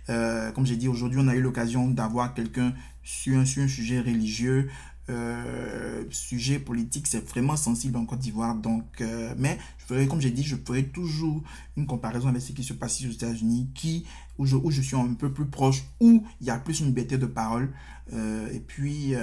comme 0.06 0.66
j'ai 0.66 0.76
dit, 0.76 0.88
aujourd'hui, 0.88 1.20
on 1.22 1.28
a 1.28 1.36
eu 1.36 1.42
l'occasion 1.42 1.88
d'avoir 1.88 2.34
quelqu'un 2.34 2.72
sur 3.10 3.36
un, 3.36 3.42
un 3.42 3.68
sujet 3.68 4.00
religieux. 4.00 4.70
Euh, 5.08 6.04
sujet 6.10 6.60
politique, 6.60 7.08
c'est 7.08 7.26
vraiment 7.28 7.56
sensible 7.56 7.96
en 7.96 8.06
Côte 8.06 8.20
d'Ivoire. 8.20 8.54
Donc, 8.54 9.00
euh, 9.00 9.34
mais 9.36 9.58
je 9.78 9.86
ferai, 9.86 10.06
comme 10.06 10.20
j'ai 10.20 10.30
dit, 10.30 10.44
je 10.44 10.54
ferai 10.54 10.84
toujours 10.84 11.42
une 11.76 11.86
comparaison 11.86 12.28
avec 12.28 12.40
ce 12.40 12.52
qui 12.52 12.62
se 12.62 12.74
passe 12.74 13.02
aux 13.04 13.10
États-Unis, 13.10 13.70
qui 13.74 14.06
où 14.38 14.46
je, 14.46 14.54
où 14.54 14.70
je 14.70 14.80
suis 14.80 14.94
un 14.94 15.14
peu 15.14 15.32
plus 15.32 15.46
proche, 15.46 15.82
où 15.98 16.24
il 16.40 16.46
y 16.46 16.50
a 16.50 16.58
plus 16.58 16.78
une 16.78 16.86
liberté 16.86 17.18
de 17.18 17.26
parole, 17.26 17.72
euh, 18.12 18.48
et 18.52 18.60
puis 18.60 19.14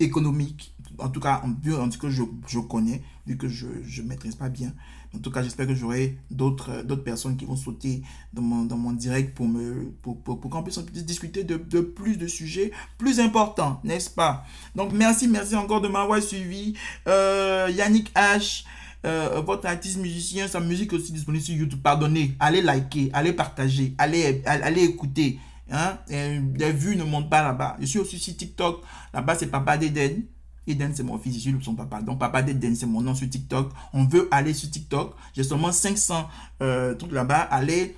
économique, 0.00 0.74
en 0.98 1.08
tout 1.08 1.20
cas, 1.20 1.40
en, 1.44 1.50
en 1.80 1.88
tout 1.88 2.00
cas, 2.00 2.10
je, 2.10 2.24
je 2.48 2.58
connais, 2.58 3.02
vu 3.28 3.36
que 3.36 3.48
je 3.48 3.66
ne 4.02 4.08
maîtrise 4.08 4.34
pas 4.34 4.48
bien. 4.48 4.74
En 5.14 5.18
tout 5.18 5.30
cas, 5.30 5.42
j'espère 5.42 5.66
que 5.66 5.74
j'aurai 5.74 6.18
d'autres 6.30 6.70
euh, 6.70 6.82
d'autres 6.82 7.04
personnes 7.04 7.36
qui 7.36 7.44
vont 7.44 7.56
sauter 7.56 8.02
dans 8.32 8.42
mon, 8.42 8.64
dans 8.64 8.76
mon 8.76 8.92
direct 8.92 9.34
pour, 9.34 9.46
me, 9.46 9.92
pour, 10.02 10.20
pour, 10.20 10.40
qu'on 10.40 10.62
puisse 10.62 10.78
discuter 10.78 11.44
de, 11.44 11.56
de, 11.56 11.80
plus 11.80 12.16
de 12.16 12.26
sujets 12.26 12.72
plus 12.98 13.20
importants, 13.20 13.80
n'est-ce 13.84 14.10
pas? 14.10 14.44
Donc, 14.74 14.92
merci, 14.92 15.28
merci 15.28 15.54
encore 15.54 15.80
de 15.80 15.88
m'avoir 15.88 16.22
suivi. 16.22 16.74
Euh, 17.08 17.70
Yannick 17.74 18.12
H., 18.14 18.64
euh, 19.06 19.42
votre 19.42 19.66
artiste 19.66 19.98
musicien, 19.98 20.48
sa 20.48 20.60
musique 20.60 20.92
aussi 20.92 21.12
disponible 21.12 21.44
sur 21.44 21.54
YouTube. 21.54 21.80
Pardonnez, 21.82 22.34
allez 22.40 22.62
liker, 22.62 23.10
allez 23.12 23.32
partager, 23.32 23.94
allez, 23.98 24.42
allez 24.46 24.82
écouter. 24.82 25.38
Hein? 25.70 25.98
les 26.10 26.72
vues 26.72 26.96
ne 26.96 27.04
montent 27.04 27.30
pas 27.30 27.42
là-bas. 27.42 27.76
Je 27.80 27.86
suis 27.86 27.98
aussi 27.98 28.18
sur 28.18 28.36
TikTok. 28.36 28.82
Là-bas, 29.12 29.34
c'est 29.34 29.46
Papa 29.46 29.76
Deden. 29.78 30.24
Eden, 30.66 30.92
c'est 30.94 31.02
mon 31.02 31.18
fils, 31.18 31.34
je 31.34 31.40
suis 31.40 31.56
son 31.62 31.74
papa. 31.74 32.00
Donc, 32.00 32.18
papa 32.18 32.42
d'Eden, 32.42 32.74
c'est 32.74 32.86
mon 32.86 33.02
nom 33.02 33.14
sur 33.14 33.28
TikTok. 33.28 33.70
On 33.92 34.04
veut 34.04 34.28
aller 34.30 34.54
sur 34.54 34.70
TikTok. 34.70 35.14
J'ai 35.34 35.44
seulement 35.44 35.72
500 35.72 36.28
euh, 36.62 36.94
trucs 36.94 37.12
là-bas. 37.12 37.40
Allez 37.40 37.96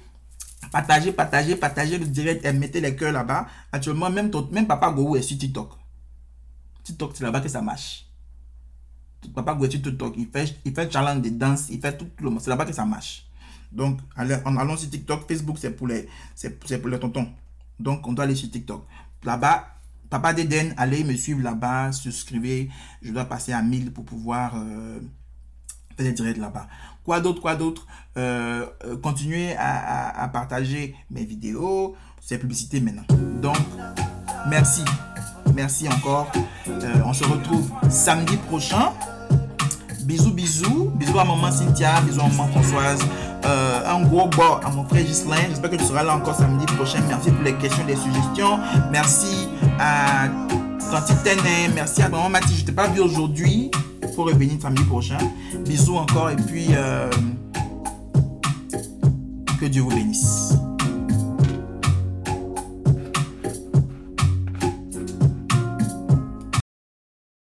partager, 0.72 1.12
partager, 1.12 1.56
partager 1.56 1.98
le 1.98 2.06
direct 2.06 2.44
et 2.44 2.52
mettez 2.52 2.80
les 2.80 2.96
cœurs 2.96 3.12
là-bas. 3.12 3.46
Actuellement, 3.70 4.10
même, 4.10 4.30
même 4.50 4.66
papa 4.66 4.90
Gou 4.90 5.16
est 5.16 5.22
sur 5.22 5.38
TikTok. 5.38 5.70
TikTok, 6.82 7.12
c'est 7.14 7.24
là-bas 7.24 7.40
que 7.40 7.48
ça 7.48 7.62
marche. 7.62 8.06
Papa 9.34 9.54
Gou 9.54 9.66
est 9.66 9.70
sur 9.70 9.82
TikTok. 9.82 10.14
Il 10.16 10.26
fait, 10.28 10.56
il 10.64 10.74
fait 10.74 10.90
challenge 10.92 11.22
de 11.22 11.28
danse. 11.30 11.66
Il 11.70 11.80
fait 11.80 11.96
tout, 11.96 12.08
le 12.20 12.30
monde. 12.30 12.40
C'est 12.40 12.50
là-bas 12.50 12.64
que 12.64 12.72
ça 12.72 12.84
marche. 12.84 13.26
Donc, 13.70 14.00
allez, 14.16 14.36
en 14.44 14.56
allant 14.56 14.76
sur 14.76 14.90
TikTok, 14.90 15.28
Facebook, 15.28 15.58
c'est 15.60 15.70
pour 15.70 15.86
les, 15.86 16.08
c'est 16.34 16.58
pour 16.80 16.88
les 16.90 16.98
tontons. 16.98 17.28
Donc, 17.78 18.06
on 18.06 18.12
doit 18.12 18.24
aller 18.24 18.34
sur 18.34 18.50
TikTok. 18.50 18.86
Là-bas, 19.22 19.75
Papa 20.10 20.32
d'Eden, 20.32 20.74
allez 20.76 21.04
me 21.04 21.14
suivre 21.16 21.42
là-bas, 21.42 21.92
souscrivez. 21.92 22.68
Je 23.02 23.12
dois 23.12 23.24
passer 23.24 23.52
à 23.52 23.62
1000 23.62 23.92
pour 23.92 24.04
pouvoir 24.04 24.54
euh, 24.56 25.00
faire 25.96 26.06
des 26.06 26.12
directs 26.12 26.38
là-bas. 26.38 26.66
Quoi 27.04 27.20
d'autre, 27.20 27.40
quoi 27.40 27.54
d'autre? 27.54 27.86
Euh, 28.16 28.66
euh, 28.84 28.96
Continuez 28.96 29.54
à, 29.58 30.28
partager 30.32 30.94
mes 31.10 31.24
vidéos, 31.24 31.94
ces 32.20 32.38
publicités 32.38 32.80
maintenant. 32.80 33.06
Donc, 33.40 33.58
merci. 34.48 34.82
Merci 35.54 35.88
encore. 35.88 36.30
on 37.04 37.12
se 37.12 37.24
retrouve 37.24 37.70
samedi 37.88 38.36
prochain. 38.36 38.92
Bisous, 40.02 40.32
bisous. 40.32 40.90
Bisous 40.94 41.18
à 41.18 41.24
maman 41.24 41.50
Cynthia, 41.50 42.00
bisous 42.02 42.20
à 42.20 42.28
maman 42.28 42.48
Françoise. 42.48 43.00
Euh, 43.44 43.82
un 43.86 44.02
gros 44.02 44.28
bord 44.28 44.60
à 44.64 44.70
mon 44.70 44.84
frère 44.84 45.06
Gislain. 45.06 45.36
J'espère 45.48 45.70
que 45.70 45.76
tu 45.76 45.84
seras 45.84 46.02
là 46.02 46.16
encore 46.16 46.34
samedi 46.34 46.66
prochain. 46.74 47.00
Merci 47.08 47.30
pour 47.30 47.44
les 47.44 47.54
questions, 47.54 47.84
les 47.86 47.96
suggestions. 47.96 48.58
Merci 48.90 49.45
à 49.78 50.28
Tanti 50.90 51.14
Tenet. 51.24 51.68
Merci 51.74 52.02
à 52.02 52.08
maman 52.08 52.28
Mathis. 52.28 52.60
Je 52.60 52.64
t'ai 52.64 52.72
pas 52.72 52.88
vu 52.88 53.00
aujourd'hui. 53.00 53.70
Il 54.02 54.08
faut 54.14 54.24
revenir 54.24 54.60
samedi 54.60 54.84
prochain. 54.84 55.18
Bisous 55.64 55.96
encore 55.96 56.30
et 56.30 56.36
puis 56.36 56.68
euh, 56.70 57.10
que 59.60 59.66
Dieu 59.66 59.82
vous 59.82 59.90
bénisse. 59.90 60.54